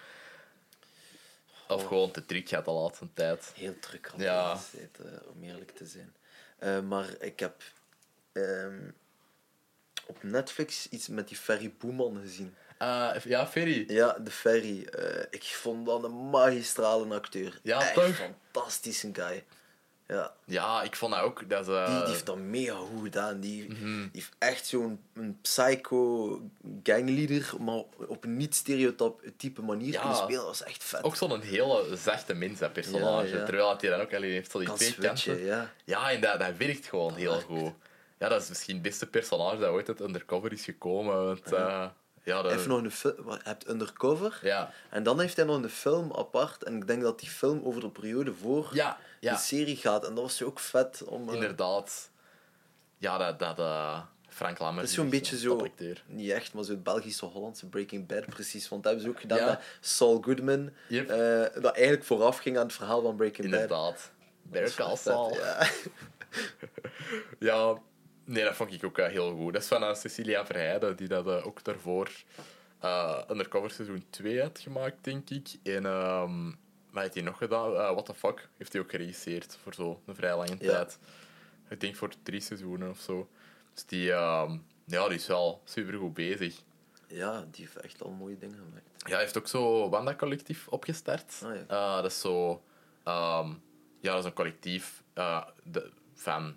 Of 1.68 1.82
Oh. 1.82 1.88
gewoon 1.88 2.10
te 2.10 2.26
druk 2.26 2.48
gaat 2.48 2.64
de 2.64 2.70
laatste 2.70 3.12
tijd? 3.14 3.52
Heel 3.54 3.78
druk 3.78 4.10
Ja. 4.16 4.58
tijd, 4.72 4.98
om 5.26 5.42
eerlijk 5.42 5.70
te 5.70 5.86
zijn. 5.86 6.14
Eh, 6.60 6.80
maar 6.80 7.08
ik 7.20 7.40
heb 7.40 7.62
ehm, 8.32 8.90
op 10.06 10.22
Netflix 10.22 10.88
iets 10.88 11.08
met 11.08 11.28
die 11.28 11.36
Ferry 11.36 11.74
Boeman 11.78 12.20
gezien. 12.20 12.54
Eh, 12.78 13.14
ja, 13.24 13.46
Ferry. 13.46 13.84
Ja, 13.92 14.12
de 14.18 14.30
Ferry. 14.30 14.84
eh, 14.84 15.24
ik 15.30 15.42
vond 15.44 15.86
dat 15.86 16.04
een 16.04 16.30
magistrale 16.30 17.14
acteur. 17.14 17.58
Ja, 17.62 17.80
Echt 17.80 17.94
toch? 17.94 18.14
fantastische 18.16 19.10
guy. 19.12 19.44
Ja, 20.10 20.32
Ja, 20.44 20.82
ik 20.82 20.96
vond 20.96 21.12
dat 21.12 21.22
ook. 21.22 21.48
Dat 21.48 21.68
eh, 21.68 21.86
die, 21.86 21.98
die 21.98 22.12
heeft 22.12 22.26
dat 22.26 22.38
mega 22.38 22.74
goed 22.74 23.02
gedaan. 23.02 23.40
Die, 23.40 23.70
mhm. 23.70 24.00
die 24.00 24.08
heeft 24.12 24.32
echt 24.38 24.66
zo'n 24.66 25.00
een 25.14 25.38
psycho 25.40 26.40
gangleader, 26.82 27.52
maar 27.60 27.82
op 28.08 28.24
een 28.24 28.36
niet-stereotype 28.36 29.62
manier 29.62 29.92
Ja. 29.92 30.00
kunnen 30.00 30.16
spelen. 30.16 30.36
Dat 30.36 30.46
was 30.46 30.62
echt 30.62 30.84
vet. 30.84 31.02
Ook 31.02 31.16
zo'n 31.16 31.40
hele 31.40 31.96
zachte 31.96 32.34
mens, 32.34 32.58
dat 32.58 32.72
personage. 32.72 33.28
Ja, 33.28 33.36
ja. 33.36 33.44
Terwijl 33.44 33.76
hij 33.78 33.90
dan 33.90 34.00
ook 34.00 34.14
alleen 34.14 34.30
heeft 34.30 34.50
zo 34.50 34.58
die 34.58 34.66
kan 34.68 34.76
twee 34.76 34.94
kanten. 34.94 35.44
ja. 35.44 35.72
Ja, 35.84 36.10
en 36.10 36.20
dat, 36.20 36.38
dat 36.40 36.56
werkt 36.56 36.86
gewoon 36.86 37.14
heel 37.14 37.30
werkt. 37.30 37.44
goed. 37.46 37.72
Ja, 38.18 38.28
dat 38.28 38.42
is 38.42 38.48
misschien 38.48 38.74
het 38.74 38.82
beste 38.82 39.06
personage 39.06 39.58
dat 39.58 39.70
ooit 39.70 39.88
uit 39.88 40.00
Undercover 40.00 40.52
is 40.52 40.64
gekomen. 40.64 41.24
Want, 41.24 41.40
ja. 41.50 41.94
Ja, 42.22 42.34
dat, 42.34 42.44
Hij 42.44 42.54
heeft 42.54 42.66
nog 42.66 42.82
een 42.82 42.90
film... 42.90 43.30
Je 43.30 43.38
hebt 43.42 43.68
Undercover. 43.68 44.38
ja. 44.42 44.72
En 44.90 45.02
dan 45.02 45.20
heeft 45.20 45.36
hij 45.36 45.44
nog 45.44 45.62
een 45.62 45.70
film 45.70 46.12
apart. 46.12 46.62
En 46.62 46.76
ik 46.76 46.86
denk 46.86 47.02
dat 47.02 47.20
die 47.20 47.28
film 47.28 47.60
over 47.64 47.80
de 47.80 47.90
periode 47.90 48.34
voor 48.34 48.68
ja, 48.72 48.98
ja, 49.20 49.32
de 49.32 49.38
serie 49.38 49.76
gaat. 49.76 50.06
En 50.06 50.14
dat 50.14 50.24
was 50.24 50.42
ook 50.42 50.58
vet. 50.58 51.02
Om, 51.04 51.28
eh, 51.28 51.34
inderdaad. 51.34 52.10
Ja, 52.98 53.18
dat... 53.18 53.38
dat 53.38 53.58
eh, 53.58 54.00
Frank 54.28 54.58
Lammers 54.58 54.80
Dat 54.80 54.88
is 54.88 54.94
zo'n 54.94 55.04
een 55.04 55.10
beetje 55.10 55.38
zo... 55.38 55.56
topacteur. 55.56 56.02
Niet 56.06 56.30
echt, 56.30 56.52
maar 56.52 56.64
zo 56.64 56.70
het 56.70 56.82
Belgische 56.82 57.24
Hollandse 57.24 57.66
Breaking 57.66 58.06
Bad 58.06 58.26
precies. 58.26 58.68
Want 58.68 58.82
dat 58.82 58.92
hebben 58.92 59.10
ze 59.10 59.16
ook 59.16 59.20
gedaan 59.20 59.46
met 59.46 59.60
Saul 59.80 60.20
Goodman. 60.22 60.70
Yep. 60.88 61.08
eh, 61.10 61.62
dat 61.62 61.74
eigenlijk 61.74 62.04
vooraf 62.04 62.38
ging 62.38 62.58
aan 62.58 62.66
het 62.66 62.72
verhaal 62.72 63.02
van 63.02 63.16
Breaking 63.16 63.50
Bad. 63.50 63.60
Inderdaad. 63.60 64.10
Better 64.42 64.74
Call 64.76 64.96
Saul. 64.96 65.34
Ja. 65.34 65.68
Ja, 67.38 67.78
nee, 68.30 68.44
dat 68.44 68.54
vond 68.54 68.72
ik 68.72 68.84
ook 68.84 68.96
heel 68.96 69.34
goed. 69.36 69.52
Dat 69.52 69.62
is 69.62 69.68
van 69.68 69.96
Cecilia 69.96 70.46
Verheijden, 70.46 70.96
die 70.96 71.08
dat 71.08 71.26
eh, 71.26 71.46
ook 71.46 71.64
daarvoor 71.64 72.10
eh, 72.80 73.22
Undercover 73.30 73.70
seizoen 73.70 74.04
2 74.10 74.42
had 74.42 74.58
gemaakt, 74.58 75.04
denk 75.04 75.30
ik. 75.30 75.48
En 75.62 75.86
ehm, 75.86 76.44
wat 76.90 77.02
heeft 77.02 77.14
hij 77.14 77.22
nog 77.22 77.38
gedaan? 77.38 77.70
Eh, 77.74 77.90
What 77.90 78.04
the 78.06 78.14
Fuck 78.14 78.48
heeft 78.56 78.72
hij 78.72 78.82
ook 78.82 78.90
geregisseerd 78.90 79.58
voor 79.62 79.74
zo 79.74 80.00
een 80.06 80.14
vrij 80.14 80.36
lange 80.36 80.56
Ja. 80.58 80.72
tijd. 80.72 80.98
Ik 81.68 81.80
denk 81.80 81.96
voor 81.96 82.12
drie 82.22 82.40
seizoenen 82.40 82.90
of 82.90 82.98
zo. 83.00 83.28
Dus 83.74 83.84
die, 83.86 84.12
ehm, 84.12 84.56
ja, 84.84 85.08
die 85.08 85.16
is 85.16 85.26
wel 85.26 85.60
super 85.64 85.94
goed 85.98 86.14
bezig. 86.14 86.62
ja, 87.06 87.44
die 87.50 87.64
heeft 87.64 87.76
echt 87.76 88.02
al 88.02 88.10
mooie 88.10 88.38
dingen 88.38 88.56
gemaakt. 88.56 88.88
Ja, 88.96 89.10
hij 89.10 89.20
heeft 89.20 89.38
ook 89.38 89.48
zo 89.48 89.88
Wanda 89.88 90.14
Collectief 90.14 90.68
opgestart. 90.68 91.40
Ah, 91.44 91.54
ja. 91.68 91.96
Dat 92.02 92.10
is 92.10 92.20
zo... 92.20 92.62
ehm, 93.04 93.48
ja, 94.00 94.10
dat 94.12 94.18
is 94.18 94.24
een 94.24 94.32
collectief 94.32 95.02
de, 95.62 95.90
van 96.14 96.56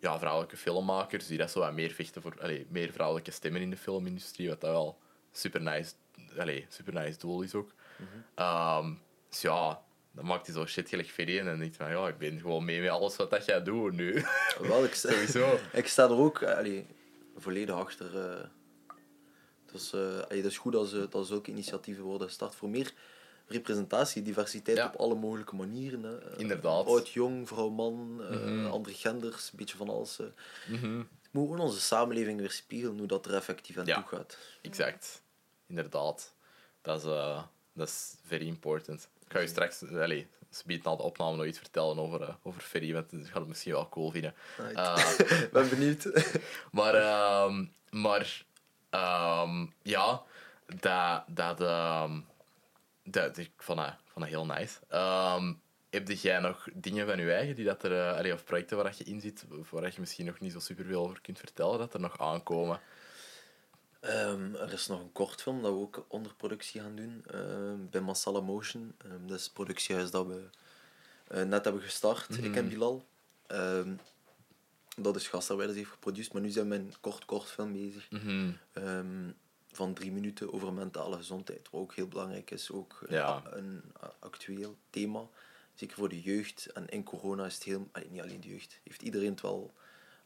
ja, 0.00 0.18
vrouwelijke 0.18 0.56
filmmakers 0.56 1.26
die 1.26 1.38
dat 1.38 1.50
zo 1.50 1.60
wat 1.60 1.72
meer 1.72 1.90
vechten 1.90 2.22
voor 2.22 2.34
allee, 2.40 2.66
meer 2.68 2.92
vrouwelijke 2.92 3.30
stemmen 3.30 3.60
in 3.60 3.70
de 3.70 3.76
filmindustrie, 3.76 4.48
wat 4.48 4.60
dat 4.60 4.70
wel 4.70 4.98
super 5.32 5.62
nice, 5.62 5.92
allee, 6.38 6.66
super 6.68 6.92
nice 6.92 7.18
doel 7.18 7.42
is 7.42 7.54
ook. 7.54 7.70
Mhm. 7.96 8.08
Ehm, 8.34 8.94
dus 9.28 9.40
ja, 9.40 9.82
dan 10.12 10.26
maakt 10.26 10.46
hij 10.46 10.54
zo 10.54 10.66
shit 10.66 10.88
gelijk 10.88 11.08
Ferry 11.08 11.38
en 11.38 11.44
dan 11.44 11.58
denk 11.58 11.70
je 11.70 11.76
van 11.82 11.90
ja, 11.90 12.08
ik 12.08 12.18
ben 12.18 12.40
gewoon 12.40 12.64
mee 12.64 12.80
met 12.80 12.90
alles 12.90 13.16
wat 13.16 13.30
dat 13.30 13.44
jij 13.44 13.62
doet 13.62 13.92
nu. 13.92 14.24
Wel, 14.68 14.84
ik, 14.84 14.94
sta, 14.94 15.10
Sowieso. 15.10 15.58
ik 15.72 15.86
sta 15.86 16.04
er 16.04 16.18
ook 16.18 16.40
eh, 16.40 16.56
allee, 16.56 16.86
volledig 17.36 17.74
achter. 17.74 18.18
eh. 18.18 18.44
is, 19.72 19.92
eh, 19.92 20.00
allee, 20.00 20.42
dat 20.42 20.50
is 20.50 20.58
goed 20.58 20.88
ze, 20.88 21.06
dat 21.10 21.26
zulke 21.26 21.50
initiatieven 21.50 22.04
worden 22.04 22.26
gestart 22.26 22.54
voor 22.54 22.68
meer 22.68 22.92
representatie, 23.50 24.22
diversiteit 24.22 24.76
Ja. 24.76 24.86
op 24.86 24.94
alle 25.00 25.14
mogelijke 25.14 25.54
manieren. 25.54 26.02
Hè. 26.02 26.18
Eh, 26.18 26.38
Inderdaad. 26.38 26.86
Oud, 26.86 27.08
jong, 27.08 27.48
vrouw, 27.48 27.68
man, 27.68 28.22
eh, 28.30 28.30
Mhm. 28.40 28.66
andere 28.66 28.94
genders, 28.94 29.50
een 29.50 29.58
beetje 29.58 29.76
van 29.76 29.88
alles. 29.88 30.18
eh. 30.18 30.26
Mhm. 30.68 30.98
Het 30.98 31.38
moet 31.38 31.48
gewoon 31.50 31.66
onze 31.66 31.80
samenleving 31.80 32.38
weer 32.40 32.50
spiegelen 32.50 32.98
hoe 32.98 33.06
dat 33.06 33.26
er 33.26 33.34
effectief 33.34 33.76
aan 33.76 33.86
Ja. 33.86 33.94
toe 33.94 34.18
gaat. 34.18 34.38
Exact. 34.62 35.22
Inderdaad. 35.66 36.34
Dat 36.82 36.98
is, 36.98 37.04
eh, 37.10 37.42
dat 37.72 37.88
is 37.88 38.14
very 38.24 38.46
important. 38.46 39.08
Ik 39.26 39.32
ga 39.32 39.38
je 39.38 39.46
straks, 39.46 39.82
allee, 39.92 40.26
ze 40.50 40.62
biedt 40.66 40.84
na 40.84 40.96
de 40.96 41.02
opname 41.02 41.36
nog 41.36 41.46
iets 41.46 41.58
vertellen 41.58 41.98
over, 41.98 42.36
over 42.42 42.60
Ferry, 42.60 42.92
want 42.92 43.10
ze 43.10 43.24
gaat 43.24 43.34
het 43.34 43.48
misschien 43.48 43.72
wel 43.72 43.88
cool 43.88 44.10
vinden. 44.10 44.34
Ik 45.44 45.48
ben 45.52 45.68
benieuwd. 45.68 46.06
maar 46.72 46.94
ehm, 46.94 47.64
maar 47.90 48.44
ehm, 48.90 49.66
ja, 49.82 50.22
dat, 50.80 51.22
dat, 51.28 51.60
ehm, 51.60 52.20
dat, 53.04 53.36
ik 53.36 53.52
vond 53.56 53.78
dat, 53.78 53.94
dat 54.14 54.28
heel 54.28 54.46
nice. 54.46 54.78
Ehm, 54.88 55.52
heb 55.90 56.08
jij 56.10 56.38
nog 56.40 56.68
dingen 56.74 57.06
van 57.06 57.18
je 57.18 57.32
eigen 57.32 57.54
die 57.54 57.64
dat 57.64 57.82
er, 57.82 57.92
eh, 58.08 58.16
allee, 58.16 58.32
of 58.32 58.44
projecten 58.44 58.76
waar 58.76 58.86
dat 58.86 58.98
je 58.98 59.04
in 59.04 59.20
zit, 59.20 59.44
waar 59.70 59.92
je 59.92 60.00
misschien 60.00 60.26
nog 60.26 60.40
niet 60.40 60.52
zo 60.52 60.58
superveel 60.58 61.02
over 61.04 61.20
kunt 61.20 61.38
vertellen, 61.38 61.78
dat 61.78 61.94
er 61.94 62.00
nog 62.00 62.18
aankomen? 62.18 62.80
Ehm, 64.00 64.54
er 64.54 64.72
is 64.72 64.86
nog 64.86 65.00
een 65.00 65.12
kortfilm 65.12 65.62
dat 65.62 65.72
we 65.72 65.78
ook 65.78 66.04
onder 66.08 66.34
productie 66.34 66.80
gaan 66.80 66.96
doen 66.96 67.24
ehm, 67.30 67.76
bij 67.90 68.00
Masala 68.00 68.40
Motion. 68.40 68.94
Dat 69.26 69.38
is 69.38 69.44
het 69.44 69.52
productiehuis 69.52 70.10
dat 70.10 70.26
we 70.26 70.48
eh, 71.28 71.42
net 71.42 71.64
hebben 71.64 71.82
gestart, 71.82 72.38
ik 72.38 72.44
en 72.56 72.64
Mhm. 72.64 72.68
Bilal. 72.68 73.06
Dat 74.96 75.16
is 75.16 75.28
Gastarbeiders 75.28 75.78
heeft 75.78 75.90
geproduceerd, 75.90 76.32
maar 76.32 76.42
nu 76.42 76.48
zijn 76.50 76.68
we 76.68 76.76
met 76.76 76.86
een 76.86 77.00
kort 77.00 77.24
kortfilm 77.24 77.72
bezig. 77.72 78.10
Mhm. 78.10 78.50
Van 79.72 79.94
drie 79.94 80.12
minuten 80.12 80.52
over 80.52 80.72
mentale 80.72 81.16
gezondheid, 81.16 81.68
wat 81.70 81.80
ook 81.80 81.94
heel 81.94 82.08
belangrijk 82.08 82.50
is. 82.50 82.70
Ook 82.70 83.00
eh, 83.06 83.10
Ja. 83.12 83.42
een 83.50 83.82
a- 84.02 84.12
actueel 84.18 84.76
thema. 84.90 85.26
Zeker 85.74 85.96
voor 85.96 86.08
de 86.08 86.20
jeugd. 86.20 86.66
En 86.66 86.88
in 86.88 87.02
corona 87.04 87.44
is 87.46 87.54
het 87.54 87.62
heel... 87.62 87.90
niet 88.08 88.20
alleen 88.22 88.40
de 88.40 88.48
jeugd. 88.48 88.80
Heeft 88.84 89.02
iedereen 89.02 89.30
het 89.30 89.40
wel 89.40 89.72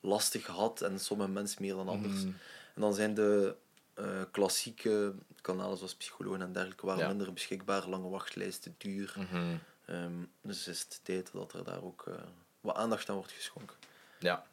lastig 0.01 0.45
gehad. 0.45 0.81
En 0.83 1.01
sommige 1.01 1.31
mensen 1.31 1.63
meer 1.63 1.75
dan 1.75 1.89
anders. 1.89 2.15
Mhm. 2.23 2.33
En 2.75 2.81
dan 2.81 2.95
zijn 2.95 3.15
de 3.15 3.57
eh, 3.95 4.23
klassieke 4.31 5.15
kanalen 5.41 5.77
zoals 5.77 5.95
psychologen 5.95 6.43
en 6.43 6.53
dergelijke 6.53 6.87
waren 6.87 7.03
Ja. 7.03 7.09
minder 7.09 7.33
beschikbaar. 7.33 7.89
Lange 7.89 8.09
wachtlijsten, 8.09 8.75
duur. 8.79 9.15
Ehm, 9.87 10.13
dus 10.41 10.69
is 10.69 10.81
het 10.81 11.01
tijd 11.03 11.33
dat 11.33 11.53
er 11.53 11.65
daar 11.65 11.83
ook 11.83 12.05
eh, 12.07 12.15
wat 12.61 12.75
aandacht 12.77 13.09
aan 13.09 13.17
wordt 13.17 13.33
geschonken. 13.33 13.77
Ja. 14.19 14.47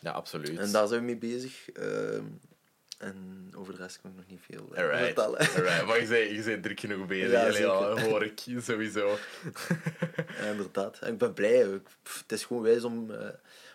ja, 0.00 0.10
absoluut. 0.12 0.58
En 0.58 0.72
daar 0.72 0.86
zijn 0.88 1.00
we 1.00 1.06
mee 1.06 1.16
bezig. 1.16 1.70
Ehm, 1.70 2.24
en 2.98 3.50
over 3.56 3.76
de 3.76 3.82
rest 3.82 4.00
kan 4.00 4.10
ik 4.10 4.16
nog 4.16 4.26
niet 4.26 4.40
veel 4.50 4.68
eh, 4.74 4.82
Alright. 4.82 5.04
vertellen. 5.04 5.38
Alright, 5.38 5.86
maar 5.86 6.00
je 6.00 6.06
bent, 6.06 6.30
je 6.30 6.42
bent 6.42 6.62
druk 6.62 6.80
genoeg 6.80 7.06
bezig. 7.06 7.30
Ja, 7.30 7.40
Allee, 7.46 7.60
ja, 7.62 7.94
zeker. 7.94 8.10
hoor 8.10 8.24
ik 8.24 8.42
sowieso. 8.58 9.18
Ja, 10.40 10.46
inderdaad. 10.50 10.98
En 10.98 11.12
ik 11.12 11.18
ben 11.18 11.32
blij. 11.34 11.60
Ik- 11.60 11.88
pff, 12.02 12.20
Het 12.22 12.32
is 12.32 12.44
gewoon 12.44 12.62
wijs 12.62 12.84
om, 12.84 13.10
eh, 13.10 13.28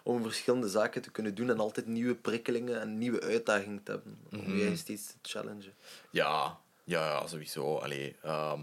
om 0.03 0.23
verschillende 0.23 0.67
zaken 0.69 1.01
te 1.01 1.11
kunnen 1.11 1.35
doen 1.35 1.49
en 1.49 1.59
altijd 1.59 1.85
nieuwe 1.87 2.15
prikkelingen 2.15 2.81
en 2.81 2.97
nieuwe 2.97 3.21
uitdagingen 3.21 3.83
te 3.83 3.91
hebben. 3.91 4.17
Om 4.31 4.39
Mhm. 4.39 4.57
jij 4.57 4.75
steeds 4.75 5.07
te 5.07 5.13
challengen. 5.21 5.73
Ja, 6.09 6.57
ja, 6.83 7.07
ja 7.09 7.27
sowieso. 7.27 7.77
Allee, 7.77 8.15
ehm, 8.21 8.59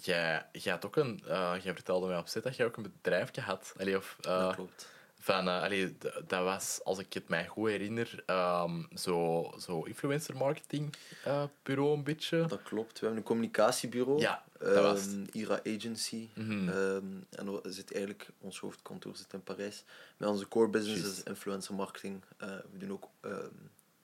jij, 0.00 0.46
jij, 0.52 0.72
had 0.72 0.86
ook 0.86 0.96
een, 0.96 1.22
eh, 1.28 1.54
jij 1.62 1.74
vertelde 1.74 2.06
mij 2.06 2.18
op 2.18 2.26
zit 2.28 2.42
dat 2.42 2.56
jij 2.56 2.66
ook 2.66 2.76
een 2.76 2.92
bedrijfje 3.02 3.40
had. 3.40 3.72
Allee, 3.78 3.96
of, 3.96 4.16
eh, 4.20 4.40
dat 4.40 4.54
klopt. 4.54 4.88
Van, 5.26 5.48
allee, 5.48 5.98
d- 5.98 6.02
dat 6.26 6.44
was, 6.44 6.80
als 6.84 6.98
ik 6.98 7.12
het 7.12 7.28
mij 7.28 7.46
goed 7.46 7.68
herinner, 7.68 8.22
ehm, 8.26 8.82
zo, 8.94 9.50
zo 9.60 9.82
influencer 9.82 10.36
marketing 10.36 10.94
eh, 11.24 11.42
bureau 11.62 11.96
een 11.96 12.04
beetje. 12.04 12.46
Dat 12.46 12.62
klopt. 12.62 12.92
We 12.92 12.98
hebben 13.06 13.16
een 13.18 13.22
communicatiebureau. 13.28 14.20
Ja, 14.20 14.44
dat 14.58 14.68
ehm, 14.68 14.82
was 14.82 15.04
het. 15.04 15.34
IRA 15.34 15.60
Agency. 15.76 16.28
Ehm, 16.36 17.04
en 17.30 17.52
we 17.52 17.60
zit 17.72 17.92
eigenlijk, 17.92 18.28
ons 18.40 18.58
hoofdkantoor 18.60 19.16
zit 19.16 19.32
in 19.32 19.42
Parijs. 19.42 19.84
Met 20.16 20.28
onze 20.28 20.48
core 20.48 20.68
business 20.68 21.02
is 21.02 21.22
influencer 21.22 21.74
marketing. 21.74 22.22
Eh, 22.36 22.48
we 22.72 22.78
doen 22.78 22.92
ook 22.92 23.08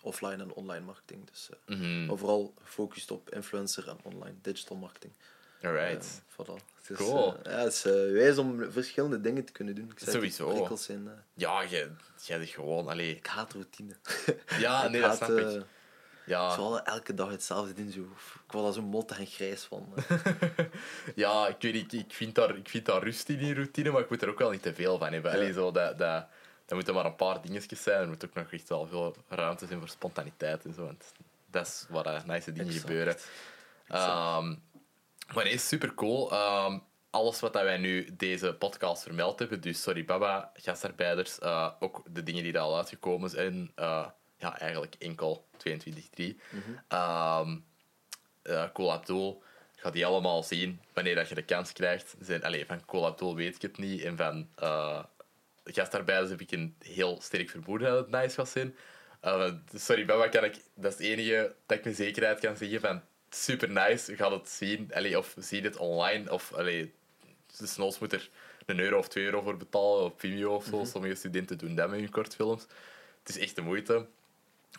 offline 0.02 0.42
en 0.42 0.52
online 0.52 0.84
marketing. 0.84 1.30
Dus 1.30 1.48
maar 2.06 2.16
vooral 2.16 2.54
gefocust 2.62 3.10
op 3.10 3.30
influencer 3.34 3.88
en 3.88 3.96
online 4.02 4.34
digital 4.42 4.76
marketing. 4.76 5.12
Alright. 5.62 6.22
Eh. 6.36 6.54
Het 6.82 6.90
is, 6.90 6.96
Cool. 6.96 7.36
eh, 7.42 7.52
ja, 7.52 7.58
het 7.58 7.72
is 7.72 7.84
eh, 7.84 7.92
wijs 7.92 8.38
om 8.38 8.72
verschillende 8.72 9.20
dingen 9.20 9.44
te 9.44 9.52
kunnen 9.52 9.74
doen. 9.74 9.84
Ik 9.90 9.98
zeg, 9.98 10.20
die 10.20 10.30
Sowieso. 10.30 10.76
Ja, 11.34 11.64
jij, 11.64 11.90
jij 12.24 12.46
gewoon, 12.46 12.88
allee. 12.88 13.16
ik 13.16 13.26
haat 13.26 13.52
routine. 13.52 13.94
Ja, 14.58 14.88
nee, 14.88 15.00
dat 15.00 15.16
snap 15.16 15.30
ik. 15.30 15.62
Ja. 16.26 16.54
Zo 16.54 16.76
elke 16.76 17.14
dag 17.14 17.30
hetzelfde 17.30 17.72
doen. 17.72 17.90
Zo. 17.90 18.00
Ik 18.46 18.52
word 18.52 18.64
daar 18.64 18.72
zo 18.72 18.82
mottig 18.82 19.18
en 19.18 19.26
grijs 19.26 19.62
van. 19.62 19.94
Ja, 21.14 21.48
ik 21.48 21.56
weet 21.60 21.72
niet, 21.72 21.92
ik 21.92 22.12
vind, 22.12 22.34
daar, 22.34 22.56
ik 22.56 22.68
vind 22.68 22.86
daar 22.86 23.02
rust 23.02 23.28
in 23.28 23.38
die 23.38 23.54
routine, 23.54 23.90
maar 23.90 24.00
ik 24.02 24.10
moet 24.10 24.22
er 24.22 24.28
ook 24.28 24.38
wel 24.38 24.50
niet 24.50 24.62
te 24.62 24.74
veel 24.74 24.98
van 24.98 25.12
hebben. 25.12 25.30
Ja. 25.30 25.36
Allee, 25.36 25.52
zo, 25.52 25.70
dat, 25.70 25.98
dat, 25.98 26.26
dat 26.66 26.74
moeten 26.74 26.94
maar 26.94 27.04
een 27.04 27.16
paar 27.16 27.42
dingetjes 27.42 27.82
zijn. 27.82 28.00
Er 28.00 28.08
moet 28.08 28.24
ook 28.24 28.34
nog 28.34 28.52
echt 28.52 28.68
wel 28.68 28.86
veel 28.86 29.16
ruimte 29.28 29.66
zijn 29.66 29.78
voor 29.78 29.88
spontaniteit 29.88 30.64
en 30.64 30.74
zo. 30.74 30.84
Want 30.84 31.12
dat 31.50 31.66
is 31.66 31.86
waar 31.88 32.22
nice 32.26 32.52
dingen 32.52 32.66
Exact. 32.66 32.86
gebeuren. 32.86 33.16
Ehm, 33.88 34.54
maar 35.34 35.44
nee, 35.44 35.58
super 35.58 35.94
cool. 35.94 36.30
Ehm, 36.32 36.78
alles 37.10 37.40
wat 37.40 37.52
dat 37.52 37.62
wij 37.62 37.76
nu 37.76 38.08
deze 38.16 38.54
podcast 38.54 39.02
vermeld 39.02 39.38
hebben, 39.38 39.60
dus 39.60 39.82
sorry 39.82 40.04
Baba, 40.04 40.50
gastarbeiders, 40.54 41.38
eh, 41.38 41.70
ook 41.80 42.02
de 42.10 42.22
dingen 42.22 42.42
die 42.42 42.52
daar 42.52 42.62
al 42.62 42.76
uitgekomen 42.76 43.30
zijn, 43.30 43.72
eh, 43.74 44.06
ja, 44.36 44.58
eigenlijk 44.58 44.94
enkel 44.98 45.46
22.3. 45.56 46.40
Ehm, 46.88 47.56
eh, 48.42 48.64
Cool 48.72 48.92
Abdul, 48.92 49.42
ga 49.76 49.90
die 49.90 50.06
allemaal 50.06 50.42
zien 50.42 50.80
wanneer 50.92 51.14
dat 51.14 51.28
je 51.28 51.34
de 51.34 51.44
kans 51.44 51.72
krijgt. 51.72 52.14
Zijn, 52.20 52.44
allez, 52.44 52.66
van 52.66 52.84
Cool 52.84 53.06
Abdul 53.06 53.36
weet 53.36 53.54
ik 53.54 53.62
het 53.62 53.78
niet. 53.78 54.02
En 54.02 54.16
van 54.16 54.48
uh, 54.62 55.02
gastarbeiders 55.64 56.30
heb 56.30 56.40
ik 56.40 56.50
een 56.50 56.76
heel 56.78 57.20
sterk 57.20 57.50
vermoeden 57.50 57.90
dat 57.90 57.98
het 57.98 58.10
nice 58.10 58.34
gaat 58.34 58.48
zijn. 58.48 58.76
Sorry, 59.74 60.04
Baba, 60.04 60.28
kan 60.28 60.44
ik, 60.44 60.56
dat 60.74 60.92
is 60.92 60.98
het 60.98 61.06
enige 61.06 61.54
dat 61.66 61.78
ik 61.78 61.84
met 61.84 61.96
zekerheid 61.96 62.40
kan 62.40 62.56
zeggen 62.56 62.80
van 62.80 63.02
super 63.34 63.70
nice. 63.70 64.10
Je 64.10 64.16
gaat 64.16 64.30
het 64.30 64.48
zien, 64.48 64.90
allee, 64.94 65.18
of 65.18 65.34
zie 65.38 65.62
het 65.62 65.76
online. 65.76 66.32
Of 66.32 66.52
allee, 66.52 66.92
de 67.58 67.66
snows 67.66 67.98
moet 67.98 68.12
er 68.12 68.30
een 68.66 68.78
euro 68.80 68.98
of 68.98 69.08
twee 69.08 69.24
euro 69.24 69.40
voor 69.42 69.56
betalen 69.56 70.04
op 70.04 70.20
Vimeo 70.20 70.54
of 70.54 70.64
zo. 70.64 70.84
Sommige 70.84 71.14
studenten 71.14 71.58
doen 71.58 71.74
dat 71.74 71.90
met 71.90 71.98
hun 72.00 72.10
kortfilms. 72.10 72.62
Het 73.22 73.28
is 73.36 73.38
echt 73.38 73.54
de 73.54 73.62
moeite. 73.62 74.06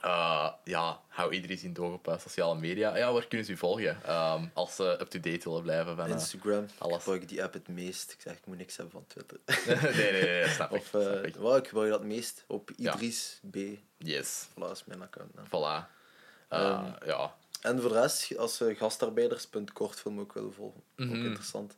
Uh, 0.05 0.51
ja, 0.63 1.01
hou 1.07 1.33
iedereen 1.33 1.57
zien 1.57 1.73
door 1.73 1.93
op 1.93 2.07
uh, 2.07 2.19
sociale 2.19 2.55
media. 2.59 2.97
Ja, 2.97 3.11
waar 3.13 3.27
kunnen 3.27 3.45
ze 3.47 3.51
u 3.53 3.57
volgen? 3.57 3.97
Um, 4.09 4.51
als 4.53 4.75
ze 4.75 4.97
up-to-date 5.01 5.43
willen 5.49 5.61
blijven 5.61 5.95
van 5.95 6.05
uh, 6.07 6.11
Instagram. 6.11 6.65
alles. 6.77 6.97
gebruik 6.97 7.21
ik 7.21 7.27
die 7.29 7.43
app 7.43 7.53
het 7.53 7.67
meest. 7.67 8.11
Ik 8.11 8.21
zeg, 8.21 8.33
ik 8.33 8.45
moet 8.45 8.57
niks 8.57 8.77
hebben 8.77 8.93
van 8.93 9.05
Twitter. 9.07 9.37
nee, 9.95 10.11
nee, 10.11 10.21
nee, 10.21 10.47
snap 10.47 10.71
ik. 10.73 10.79
of, 10.79 10.87
snap 10.87 11.01
eh 11.03 11.23
ik. 11.23 11.35
wel, 11.35 11.55
ik 11.57 11.67
gebruik 11.67 11.89
dat 11.89 11.99
het 11.99 12.07
meest 12.07 12.43
op 12.47 12.71
Ja. 12.75 12.93
Idris 12.93 13.39
B. 13.51 13.55
Yes, 13.97 14.47
Voilà, 14.51 14.71
is 14.71 14.83
mijn 14.85 15.01
account. 15.01 15.33
naam. 15.35 15.45
voilà. 15.47 15.87
Ehm, 16.49 16.85
ja, 17.05 17.35
En 17.63 17.81
voor 17.81 17.89
de 17.93 17.99
rest, 18.01 18.37
als 18.37 18.57
ze 18.57 18.75
gastarbeiders.kortfilm 18.75 20.19
ook 20.19 20.33
willen 20.33 20.53
volgen. 20.53 20.81
Ook 20.97 21.05
Mhm. 21.07 21.25
interessant. 21.25 21.75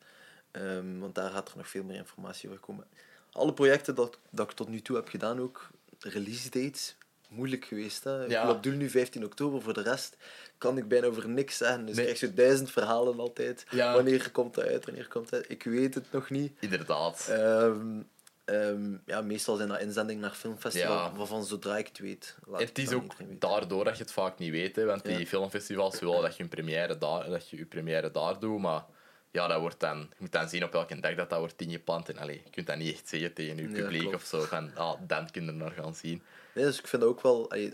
Ehm, 0.51 0.99
want 0.99 1.15
daar 1.15 1.31
gaat 1.31 1.49
er 1.51 1.57
nog 1.57 1.67
veel 1.69 1.83
meer 1.83 1.97
informatie 1.97 2.49
over 2.49 2.61
komen. 2.61 2.85
Alle 3.31 3.53
projecten 3.53 3.95
dat, 3.95 4.17
dat 4.29 4.49
ik 4.49 4.55
tot 4.55 4.67
nu 4.69 4.81
toe 4.81 4.95
heb 4.95 5.07
gedaan 5.07 5.39
ook, 5.39 5.69
release 5.99 6.49
dates, 6.49 6.95
moeilijk 7.29 7.65
geweest. 7.65 8.03
Hè? 8.03 8.23
Ja. 8.25 8.49
Ik 8.49 8.61
bedoel 8.61 8.77
nu 8.77 8.89
15 8.89 9.25
oktober, 9.25 9.61
voor 9.61 9.73
de 9.73 9.81
rest 9.81 10.17
kan 10.57 10.77
ik 10.77 10.87
bijna 10.87 11.07
over 11.07 11.29
niks 11.29 11.57
zeggen. 11.57 11.85
Dus 11.85 11.95
Nee. 11.95 12.07
ik 12.07 12.15
krijg 12.15 12.31
zo 12.31 12.37
duizend 12.37 12.71
verhalen 12.71 13.19
altijd. 13.19 13.65
Ja. 13.69 13.93
Wanneer 13.93 14.31
komt 14.31 14.53
dat 14.53 14.65
uit, 14.65 14.85
wanneer 14.85 15.07
komt 15.07 15.29
dat 15.29 15.39
uit? 15.39 15.49
Ik 15.51 15.63
weet 15.63 15.93
het 15.93 16.11
nog 16.11 16.29
niet. 16.29 16.57
inderdaad. 16.59 17.27
Ehm, 17.29 18.01
ehm, 18.45 18.97
ja, 19.05 19.21
meestal 19.21 19.55
zijn 19.55 19.69
dat 19.69 19.81
inzendingen 19.81 20.21
naar 20.21 20.31
filmfestival, 20.31 20.95
Ja. 20.95 21.13
waarvan 21.15 21.43
zodra 21.45 21.77
ik 21.77 21.87
het 21.87 21.99
weet, 21.99 22.35
laat 22.45 22.61
het 22.61 22.77
is 22.77 22.91
ook 22.91 23.13
daardoor 23.39 23.83
dat 23.83 23.97
je 23.97 24.03
het 24.03 24.11
vaak 24.11 24.37
niet 24.39 24.51
weet. 24.51 24.75
Hè, 24.75 24.85
want 24.85 25.05
die 25.05 25.27
filmfestivals 25.27 25.99
willen 25.99 26.21
dat 26.21 26.37
je, 26.37 26.43
een 26.43 26.49
première 26.49 26.97
daar, 26.97 27.29
dat 27.29 27.49
je 27.49 27.57
je 27.57 27.65
première 27.65 28.11
daar 28.11 28.39
doet. 28.39 28.59
Maar 28.59 28.83
ja, 29.31 29.47
dat 29.47 29.59
wordt 29.59 29.79
dan, 29.79 29.97
je 29.99 30.15
moet 30.17 30.31
dan 30.31 30.49
zien 30.49 30.63
op 30.63 30.71
welke 30.71 30.99
dag 30.99 31.15
dat, 31.15 31.29
dat 31.29 31.39
wordt 31.39 31.61
ingepland. 31.61 32.09
En 32.09 32.17
allee, 32.17 32.41
je 32.43 32.49
kunt 32.49 32.67
dat 32.67 32.77
niet 32.77 32.93
echt 32.93 33.07
zeggen 33.07 33.33
tegen 33.33 33.57
je 33.57 33.67
publiek 33.67 34.13
of 34.13 34.23
zo. 34.23 34.41
Van, 34.41 34.75
ah, 34.75 34.99
dan 35.07 35.31
kun 35.31 35.43
je 35.43 35.47
er 35.47 35.53
naar 35.53 35.71
gaan 35.71 35.95
zien. 35.95 36.21
Nee, 36.53 36.65
dus 36.65 36.79
ik 36.79 36.87
vind 36.87 37.01
dat 37.01 37.11
ook 37.11 37.21
wel... 37.21 37.51
allee, 37.51 37.73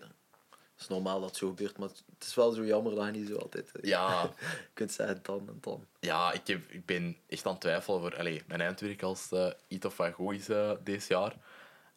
is 0.81 0.87
normaal 0.87 1.19
dat 1.19 1.29
het 1.29 1.37
zo 1.37 1.47
gebeurt, 1.47 1.77
maar 1.77 1.87
het 1.89 2.23
is 2.27 2.35
wel 2.35 2.51
zo 2.51 2.65
jammer 2.65 2.95
dat 2.95 3.05
je 3.05 3.11
niet 3.11 3.27
zo 3.27 3.35
altijd 3.35 3.71
eh, 3.71 3.89
Ja, 3.89 4.29
kunt 4.73 4.91
zeggen 4.91 5.19
dan 5.21 5.47
en 5.47 5.57
dan. 5.61 5.85
ja 5.99 6.31
ik, 6.31 6.47
heb, 6.47 6.71
ik 6.71 6.85
ben 6.85 7.17
echt 7.27 7.45
aan 7.45 7.51
het 7.51 7.61
twijfelen 7.61 7.99
voor 7.99 8.17
allee, 8.17 8.43
mijn 8.47 8.61
eindwerk 8.61 9.03
als 9.03 9.31
eh 9.31 9.51
iets 9.67 9.85
of 9.85 9.97
wat 9.97 10.47
eh, 10.47 10.71
dit 10.83 11.07
jaar. 11.07 11.35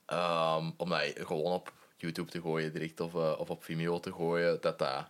Ehm, 0.07 0.71
om 0.77 0.89
dat 0.89 1.13
gewoon 1.17 1.53
op 1.53 1.73
YouTube 1.97 2.31
te 2.31 2.41
gooien 2.41 2.73
direct 2.73 3.01
of, 3.01 3.15
eh, 3.15 3.35
of 3.39 3.51
op 3.51 3.65
Vimeo 3.65 4.01
te 4.01 4.13
gooien. 4.13 4.61
Dat 4.61 4.79
dat, 4.79 5.07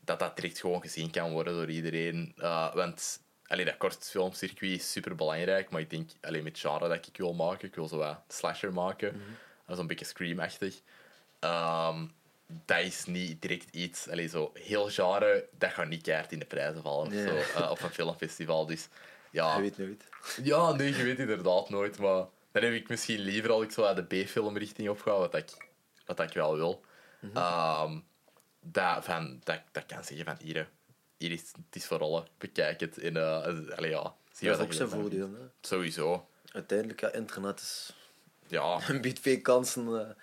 dat 0.00 0.18
dat 0.18 0.36
direct 0.36 0.60
gewoon 0.60 0.80
gezien 0.80 1.10
kan 1.10 1.32
worden 1.32 1.54
door 1.54 1.70
iedereen. 1.70 2.32
Eh, 2.36 2.74
want 2.74 3.20
allee, 3.46 3.64
dat 3.64 3.76
kortfilmcircuit 3.76 4.72
is 4.72 4.92
super 4.92 5.14
belangrijk. 5.14 5.70
Maar 5.70 5.80
ik 5.80 5.90
denk 5.90 6.10
allee, 6.20 6.42
met 6.42 6.58
genre 6.58 6.88
dat 6.88 7.06
ik 7.06 7.16
wil 7.16 7.34
maken, 7.34 7.68
ik 7.68 7.74
wil 7.74 7.88
zo 7.88 7.96
wat 7.96 8.20
slasher 8.28 8.72
maken. 8.72 9.12
Dat 9.66 9.76
is 9.76 9.78
een 9.82 9.86
beetje 9.86 10.04
screamachtig. 10.04 10.80
Ehm, 11.38 12.06
dat 12.64 12.78
is 12.80 13.04
niet 13.04 13.42
direct 13.42 13.74
iets, 13.74 14.08
allee, 14.08 14.28
zo 14.28 14.50
heel 14.54 14.88
genre, 14.88 15.48
dat 15.58 15.70
gaat 15.70 15.88
niet 15.88 16.02
keihard 16.02 16.32
in 16.32 16.38
de 16.38 16.44
prijzen 16.44 16.82
vallen 16.82 17.06
of 17.06 17.12
zo, 17.12 17.58
eh, 17.62 17.70
op 17.70 17.82
een 17.82 17.90
filmfestival. 17.90 18.66
Dus 18.66 18.88
ja, 19.30 19.54
Je 19.56 19.60
weet 19.60 19.78
nooit. 19.78 20.04
ja, 20.42 20.72
nee, 20.72 20.96
je 20.96 21.02
weet 21.02 21.18
inderdaad 21.18 21.68
nooit. 21.70 21.98
Maar 21.98 22.24
dan 22.52 22.62
heb 22.62 22.72
ik 22.72 22.88
misschien 22.88 23.18
liever 23.20 23.50
als 23.50 23.62
ik 23.64 23.70
zo 23.70 23.84
uit 23.84 24.08
de 24.08 24.22
B-filmrichting 24.22 24.88
op 24.88 25.00
ga, 25.00 25.10
wat 25.18 25.34
ik, 25.34 25.70
wat 26.06 26.20
ik 26.20 26.32
wel 26.32 26.56
wil. 26.56 26.84
Ehm, 27.34 27.98
dat, 28.60 29.04
van, 29.04 29.40
dat, 29.44 29.60
dat 29.72 29.86
kan 29.86 30.04
zeggen 30.04 30.24
van 30.24 30.36
hier, 30.40 30.68
hier 31.16 31.30
is 31.32 31.40
het 31.40 31.76
is 31.76 31.86
voor 31.86 31.98
rollen. 31.98 32.26
Bekijk 32.38 32.80
het. 32.80 32.96
In, 32.98 33.16
uh, 33.16 33.42
allee, 33.76 33.90
ja, 33.90 34.14
zie 34.32 34.48
Dat 34.48 34.58
heeft 34.58 34.80
ook 34.82 34.88
zijn. 34.88 35.10
Hè. 35.20 35.26
Sowieso. 35.60 36.28
Uiteindelijk, 36.52 37.00
ja, 37.00 37.12
internet 37.12 37.60
is, 37.60 37.92
Ja, 38.46 38.80
biedt 39.00 39.18
veel 39.20 39.40
kansen. 39.40 40.00
eh, 40.00 40.14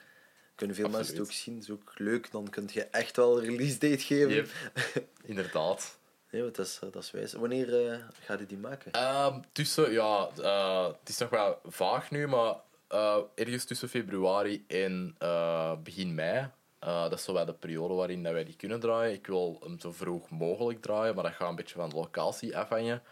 kunnen 0.55 0.75
veel 0.75 0.89
mensen 0.89 1.13
het 1.13 1.23
ook 1.23 1.31
zien. 1.31 1.53
Dat 1.55 1.63
is 1.63 1.69
ook 1.69 1.93
leuk. 1.95 2.31
Dan 2.31 2.49
kun 2.49 2.69
je 2.71 2.83
echt 2.83 3.15
wel 3.15 3.37
een 3.37 3.45
release 3.45 3.77
date 3.77 4.03
geven. 4.03 4.33
Yep. 4.33 4.49
inderdaad. 5.23 5.99
Nee, 6.31 6.41
dat 6.41 6.57
is, 6.57 6.79
dat 6.91 6.95
is 6.95 7.11
wijs. 7.11 7.33
Wanneer 7.33 7.91
eh, 7.91 7.99
ga 8.19 8.37
je 8.39 8.45
die 8.45 8.57
maken? 8.57 8.91
Ehm, 8.91 9.39
tussen, 9.51 9.91
ja, 9.91 10.29
eh, 10.41 10.85
het 10.99 11.09
is 11.09 11.17
nog 11.17 11.29
wel 11.29 11.59
vaag 11.65 12.11
nu, 12.11 12.27
maar 12.27 12.55
eh, 12.87 13.17
ergens 13.35 13.65
tussen 13.65 13.89
februari 13.89 14.63
en 14.67 15.15
eh, 15.17 15.73
begin 15.83 16.15
mei. 16.15 16.49
Eh, 16.79 17.01
dat 17.01 17.13
is 17.13 17.23
zo 17.23 17.33
wel 17.33 17.45
de 17.45 17.53
periode 17.53 17.93
waarin 17.93 18.23
dat 18.23 18.33
wij 18.33 18.43
die 18.45 18.55
kunnen 18.55 18.79
draaien. 18.79 19.13
Ik 19.13 19.27
wil 19.27 19.59
hem 19.63 19.79
zo 19.79 19.91
vroeg 19.91 20.29
mogelijk 20.29 20.81
draaien, 20.81 21.15
maar 21.15 21.23
dat 21.23 21.33
gaat 21.33 21.49
een 21.49 21.55
beetje 21.55 21.75
van 21.75 21.89
de 21.89 21.95
locatie 21.95 22.57
afhangen. 22.57 23.03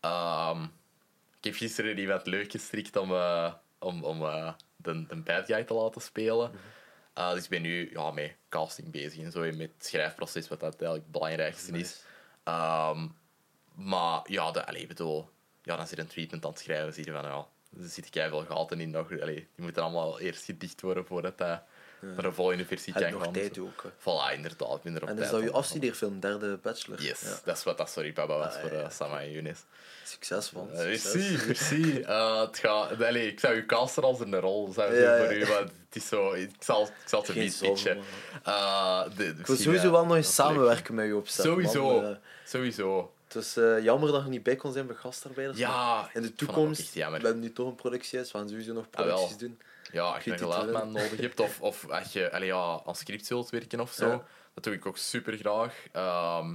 Ehm, 0.00 0.62
ik 1.38 1.44
heb 1.44 1.54
gisteren 1.54 1.98
iemand 1.98 2.26
leuk 2.26 2.50
gestrikt 2.50 2.96
om, 2.96 3.12
eh, 3.12 3.52
om, 3.78 4.04
om 4.04 4.22
eh, 4.22 4.52
de, 4.76 5.06
de 5.06 5.16
bad 5.16 5.46
guy 5.46 5.64
te 5.64 5.74
laten 5.74 6.00
spelen. 6.00 6.50
Eh, 7.12 7.32
dus 7.32 7.44
ik 7.44 7.50
ben 7.50 7.62
nu 7.62 7.90
ja, 7.92 8.10
met 8.10 8.36
casting 8.48 8.90
bezig 8.90 9.24
en 9.24 9.32
zo, 9.32 9.42
en 9.42 9.56
met 9.56 9.70
het 9.74 9.86
schrijfproces, 9.86 10.48
wat 10.48 10.60
dat 10.60 10.72
eigenlijk 10.72 11.02
het 11.02 11.12
belangrijkste 11.12 11.78
is. 11.78 12.04
Ehm, 12.44 13.08
maar 13.74 14.20
ja, 14.24 14.50
de, 14.50 14.66
allee, 14.66 14.82
ik 14.82 14.88
bedoel, 14.88 15.28
ja, 15.62 15.76
dan 15.76 15.86
zit 15.86 15.98
een 15.98 16.06
treatment 16.06 16.44
aan 16.44 16.50
het 16.50 16.60
schrijven, 16.60 16.94
zie 16.94 17.04
je 17.04 17.12
van, 17.12 17.22
ja, 17.22 17.46
er 17.76 17.88
zitten 17.88 18.12
keiveel 18.12 18.44
gaten 18.44 18.80
in 18.80 18.90
nog. 18.90 19.20
Allee, 19.20 19.34
die 19.34 19.64
moeten 19.64 19.82
allemaal 19.82 20.20
eerst 20.20 20.44
gedicht 20.44 20.80
worden 20.80 21.06
voordat 21.06 21.38
dat 21.38 21.62
naar 22.16 22.32
volgende 22.32 22.64
versie 22.64 22.92
je 23.06 23.12
nog 23.12 23.22
gaan. 23.22 23.32
tijd 23.32 23.58
ook. 23.58 23.82
hè. 23.82 23.88
Voilà, 24.00 24.34
inderdaad. 24.36 24.76
Ik 24.76 24.82
ben 24.82 24.94
er 24.96 25.02
op 25.02 25.08
En 25.08 25.18
is 25.18 25.30
dat 25.30 25.42
je 25.42 25.50
afstudeerfilm, 25.50 26.20
derde 26.20 26.56
bachelor? 26.62 27.02
Yes, 27.02 27.20
Ja. 27.20 27.38
dat 27.44 27.56
is 27.56 27.64
wat 27.64 27.78
dat 27.78 27.90
Sorry 27.90 28.12
Papa 28.12 28.36
was 28.38 28.54
Ah, 28.54 28.60
voor 28.60 28.72
ja, 28.72 28.82
eh. 28.82 28.90
Sama 28.90 29.20
en 29.20 29.30
Younes. 29.30 29.58
Succesvol. 30.04 30.68
Uh, 30.72 30.78
succes. 30.78 31.14
merci, 31.14 31.46
merci. 31.46 32.00
Eh, 32.00 32.40
het 32.40 32.58
gaat, 32.58 33.02
allee, 33.02 33.26
ik 33.26 33.40
zou 33.40 33.54
u 33.54 33.66
casten 33.66 34.02
als 34.02 34.20
een 34.20 34.40
rol 34.40 34.72
zou 34.72 34.94
Ja, 34.94 35.18
voor 35.18 35.32
u, 35.34 35.46
maar 35.46 35.58
het 35.60 35.70
is 35.92 36.08
zo... 36.08 36.32
Ik 36.32 36.50
zal, 36.58 36.82
ik 36.86 36.92
zal 37.04 37.22
het 37.22 37.34
niet 37.34 37.58
pitchen. 37.60 37.98
Eh, 38.44 39.02
de- 39.16 39.24
Ik 39.38 39.46
wil 39.46 39.56
sowieso 39.56 39.84
eh, 39.86 39.90
wel 39.90 40.06
nog 40.06 40.16
eens 40.16 40.34
samenwerken 40.34 40.94
met 40.94 41.06
je 41.06 41.16
opzet. 41.16 41.44
Sowieso. 41.44 42.00
man. 42.00 42.10
Eh, 42.10 42.16
Sowieso. 42.44 43.12
het 43.28 43.34
is 43.42 43.56
eh, 43.56 43.82
jammer 43.82 44.12
dat 44.12 44.22
je 44.24 44.28
niet 44.30 44.42
bij 44.42 44.56
kon 44.56 44.72
zijn 44.72 44.86
bij 44.86 44.96
gastarbeiders. 44.96 45.58
Ja, 45.58 46.10
In 46.14 46.22
de 46.22 46.34
toekomst, 46.34 46.94
hebben 47.22 47.38
nu 47.40 47.52
toch 47.52 47.66
een 47.66 47.74
productiehuis, 47.74 48.32
we 48.32 48.38
gaan 48.38 48.48
sowieso 48.48 48.72
nog 48.72 48.84
Ah, 48.84 48.90
producties 48.90 49.36
doen. 49.36 49.60
Ja, 49.92 50.02
als 50.02 50.24
je 50.24 50.32
een 50.32 50.38
geluidman 50.38 50.92
nodig 50.92 51.20
hebt 51.20 51.40
of, 51.40 51.60
of 51.60 51.88
als 51.90 52.12
je 52.12 52.32
allee, 52.32 52.46
ja, 52.46 52.80
aan 52.86 52.94
script 52.96 53.28
wilt 53.28 53.50
werken 53.50 53.80
of 53.80 53.92
zo, 53.92 54.08
Ja. 54.08 54.22
dat 54.54 54.64
doe 54.64 54.74
ik 54.74 54.86
ook 54.86 54.96
super 54.96 55.36
graag. 55.36 55.74
Ehm, 55.92 56.54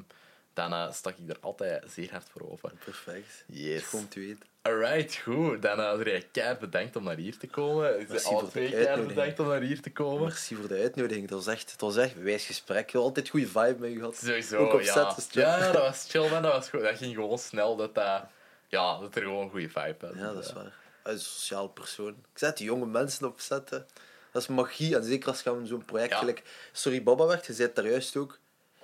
dan 0.54 0.94
stak 0.94 1.18
ik 1.18 1.30
er 1.30 1.38
altijd 1.42 1.84
zeer 1.92 2.12
hard 2.12 2.30
voor 2.30 2.52
open. 2.52 2.72
Perfect. 2.86 3.44
Yes. 3.48 3.84
Gewoon 3.84 4.08
te 4.08 4.20
weten. 4.20 4.46
Alright, 4.62 5.16
goed. 5.16 5.62
Dan 5.62 5.80
uh, 5.80 6.04
ben 6.04 6.14
je 6.14 6.26
keihard 6.32 6.60
bedankt 6.60 6.96
om 6.96 7.04
naar 7.04 7.16
hier 7.16 7.38
te 7.38 7.48
komen. 7.48 8.00
Ik 8.00 8.10
alle 8.10 8.20
voor 8.20 8.42
de 8.42 8.48
twee 8.48 8.64
keihard 8.70 8.88
uitnodiging. 8.90 9.16
bedankt 9.16 9.40
om 9.40 9.48
naar 9.48 9.62
hier 9.62 9.82
te 9.82 9.92
komen. 9.92 10.22
Merci 10.24 10.56
voor 10.56 10.68
de 10.68 10.76
uitnodiging. 10.82 11.22
Het 11.22 11.32
was 11.32 11.48
echt, 11.48 11.72
het 11.72 11.82
was 11.82 11.98
echt 11.98 12.16
een 12.16 12.24
wijs 12.24 12.46
gesprek. 12.46 12.96
Altijd 12.96 13.30
goede 13.30 13.48
vibe 13.48 13.76
met 13.80 13.92
je 13.92 13.98
gehad. 13.98 14.16
Sowieso, 14.18 14.58
Ook 14.58 14.74
op 14.74 14.82
ja. 14.82 15.12
set 15.14 15.28
chill. 15.32 15.42
Ja, 15.42 15.72
dat 15.72 15.82
was 15.82 16.06
chill, 16.10 16.30
man. 16.30 16.42
Dat, 16.42 16.54
was 16.54 16.70
goed. 16.70 16.82
dat 16.82 16.98
ging 16.98 17.16
gewoon 17.16 17.38
snel. 17.38 17.76
Dat, 17.76 17.96
dat, 17.96 18.24
ja, 18.68 19.00
dat 19.00 19.16
er 19.16 19.22
gewoon 19.22 19.44
een 19.44 19.50
goede 19.50 19.70
vibe 19.70 19.96
was. 20.00 20.16
Ja, 20.16 20.24
dat 20.34 20.38
is 20.38 20.44
Dus, 20.46 20.54
waar. 20.54 20.74
Hij 21.08 21.16
is 21.16 21.22
een 21.24 21.32
sociaal 21.32 21.68
persoon. 21.68 22.08
Ik 22.10 22.38
zet 22.38 22.58
die 22.58 22.66
jonge 22.66 22.86
mensen 22.86 23.28
opzetten. 23.28 23.88
Dat 24.32 24.42
is 24.42 24.48
magie. 24.48 24.96
En 24.96 25.04
zeker 25.04 25.28
als 25.30 25.42
je 25.42 25.50
aan 25.50 25.68
zo'n 25.68 25.86
project 25.86 26.12
Ja. 26.12 26.18
gelijk 26.18 26.70
Sorry 26.72 27.04
Baba 27.04 27.26
werkt, 27.26 27.46
je 27.46 27.54
zei 27.54 27.72
daar 27.74 27.88
juist 27.88 28.16
ook. 28.16 28.40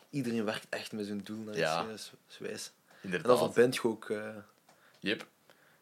Iedereen 0.09 0.45
werkt 0.45 0.65
echt 0.69 0.91
met 0.91 1.05
zijn 1.05 1.23
doel 1.23 1.37
naar 1.43 1.55
Ja. 1.57 1.85
iets. 1.91 2.09
Dat 2.09 2.19
dat 2.27 2.37
wijs. 2.47 2.71
En 2.87 2.97
Inderdaad. 3.01 3.37
dan 3.37 3.53
verbind 3.53 3.75
je 3.75 3.83
ook... 3.83 4.09
eh, 4.09 4.35
Yep. 4.99 5.25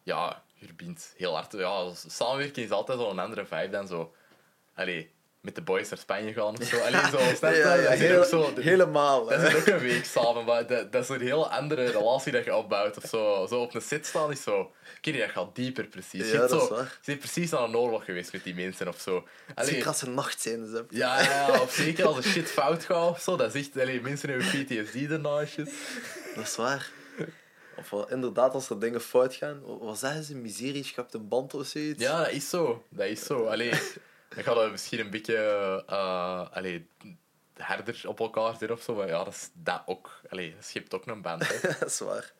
Ja, 0.03 0.43
je 0.53 0.65
verbindt 0.65 1.13
heel 1.17 1.33
hard. 1.33 1.51
Ja, 1.51 1.93
samenwerking 1.93 2.65
is 2.65 2.71
altijd 2.71 2.99
zo'n 2.99 3.19
andere 3.19 3.45
vibe 3.45 3.69
dan 3.69 3.87
zo... 3.87 4.15
Allee, 4.73 5.11
met 5.41 5.55
de 5.55 5.61
boys 5.61 5.89
naar 5.89 5.99
Spanje 5.99 6.33
gaan 6.33 6.57
of 6.59 6.63
zo. 6.67 6.77
Allee, 6.79 7.01
zo, 7.11 7.17
snap 7.35 7.51
je? 7.51 7.57
ja, 7.57 7.89
heel- 7.89 8.23
zo, 8.23 8.53
helemaal. 8.55 9.25
Dat 9.25 9.41
is 9.41 9.55
ook 9.55 9.65
een 9.65 9.79
week 9.79 10.05
samen, 10.05 10.45
maar 10.45 10.67
dat, 10.67 10.91
dat 10.91 11.03
is 11.03 11.09
een 11.09 11.21
heel 11.21 11.51
andere 11.51 11.85
relatie 11.89 12.31
dat 12.31 12.45
je 12.45 12.55
opbouwt. 12.55 12.97
Of 12.97 13.09
zo. 13.09 13.45
zo 13.49 13.61
op 13.61 13.73
een 13.75 13.81
set 13.81 14.05
staan 14.05 14.31
is 14.31 14.43
zo... 14.43 14.71
Je, 15.01 15.17
dat 15.17 15.29
gaat 15.29 15.55
dieper 15.55 15.87
precies. 15.87 16.31
Ja, 16.31 16.37
je, 16.37 16.43
is 16.43 16.49
zo, 16.49 16.67
waar. 16.67 16.83
je 16.83 16.97
bent 17.05 17.19
precies 17.19 17.53
aan 17.53 17.69
een 17.69 17.77
oorlog 17.77 18.05
geweest 18.05 18.31
met 18.33 18.43
die 18.43 18.55
mensen 18.55 18.87
of 18.87 18.99
zo. 18.99 19.27
Allee, 19.55 19.69
Zeker 19.71 19.87
als 19.87 19.99
ze 19.99 20.09
nacht 20.09 20.41
zijn. 20.41 20.71
Dus, 20.71 20.81
ja, 20.89 21.21
ja, 21.21 21.61
of 21.61 21.73
zeker 21.73 22.05
als 22.05 22.17
er 22.17 22.23
shit 22.23 22.49
fout 22.51 22.83
gaat 22.83 23.09
of 23.09 23.21
zo. 23.21 23.35
Dat 23.35 23.55
is 23.55 23.61
echt... 23.67 23.79
Allee, 23.81 24.01
mensen 24.01 24.29
hebben 24.29 24.47
PTSD 24.47 25.09
daarna. 25.09 25.45
Dat 26.35 26.43
is 26.45 26.55
waar. 26.55 26.89
Of 27.77 27.89
wel, 27.89 28.09
inderdaad, 28.09 28.53
als 28.53 28.69
er 28.69 28.79
dingen 28.79 29.01
fout 29.01 29.33
gaan, 29.35 29.61
wat 29.79 29.99
zeggen 29.99 30.23
ze? 30.23 30.35
Miserie 30.35 30.83
schapt 30.83 31.13
een 31.13 31.27
band 31.27 31.53
of 31.53 31.65
zoiets? 31.67 32.01
Ja, 32.03 32.17
dat 32.17 32.31
is 32.31 32.49
zo. 32.49 32.83
Dat 32.89 33.07
is 33.07 33.25
zo. 33.25 33.45
Allee, 33.45 33.71
gaat 34.35 34.55
het 34.55 34.71
misschien 34.71 34.99
een 34.99 35.09
beetje 35.09 35.83
uh, 35.89 36.51
allee, 36.51 36.87
harder 37.57 38.07
op 38.07 38.19
elkaar 38.19 38.49
zitten 38.49 38.71
of 38.71 38.81
zo. 38.81 38.95
Maar 38.95 39.07
ja, 39.07 39.23
dat 39.23 39.33
is 39.33 39.49
dat 39.53 39.81
ook. 39.85 40.21
Allee, 40.29 40.55
dat 40.55 40.65
schept 40.65 40.93
ook 40.93 41.05
een 41.05 41.21
band. 41.21 41.47
Hè. 41.47 41.67
dat 41.79 41.89
is 41.89 41.99
waar. 41.99 42.31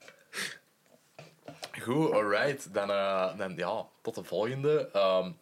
Goed, 1.82 2.12
alright. 2.12 2.74
Dan, 2.74 2.90
uh, 2.90 3.38
dan 3.38 3.56
ja, 3.56 3.86
tot 4.02 4.16
de 4.16 4.24
volgende. 4.24 4.90
Um, 4.96 5.40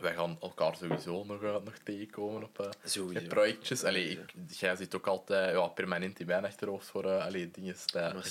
wij 0.00 0.14
gaan 0.14 0.38
elkaar 0.40 0.76
sowieso 0.76 1.24
nog, 1.24 1.42
uh, 1.42 1.56
nog 1.64 1.74
tegenkomen 1.84 2.42
op 2.42 2.72
uh, 2.96 3.28
projectjes. 3.28 3.84
Allee, 3.84 4.10
ik, 4.10 4.34
jij 4.48 4.76
zit 4.76 4.94
ook 4.94 5.06
altijd 5.06 5.54
ja, 5.54 5.66
permanent 5.66 6.20
in 6.20 6.26
mijn 6.26 6.44
achterhoofd 6.44 6.86
voor 6.86 7.04
uh, 7.04 7.24
allee, 7.24 7.50
dingen 7.50 7.76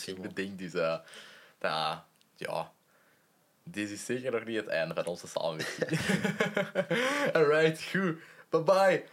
ik 0.06 0.18
man. 0.18 0.28
bedenk. 0.28 0.60
Dus 0.60 0.72
dat, 0.72 1.03
ja, 2.36 2.72
dit 3.70 3.89
is 3.89 4.05
zeker 4.05 4.32
nog 4.32 4.45
niet 4.45 4.55
het 4.55 4.68
einde 4.68 4.93
van 4.93 5.05
onze 5.05 5.28
samenwerking. 5.28 5.99
alright, 7.36 7.84
goed. 7.84 8.18
Bye 8.49 8.63
bye. 8.63 9.03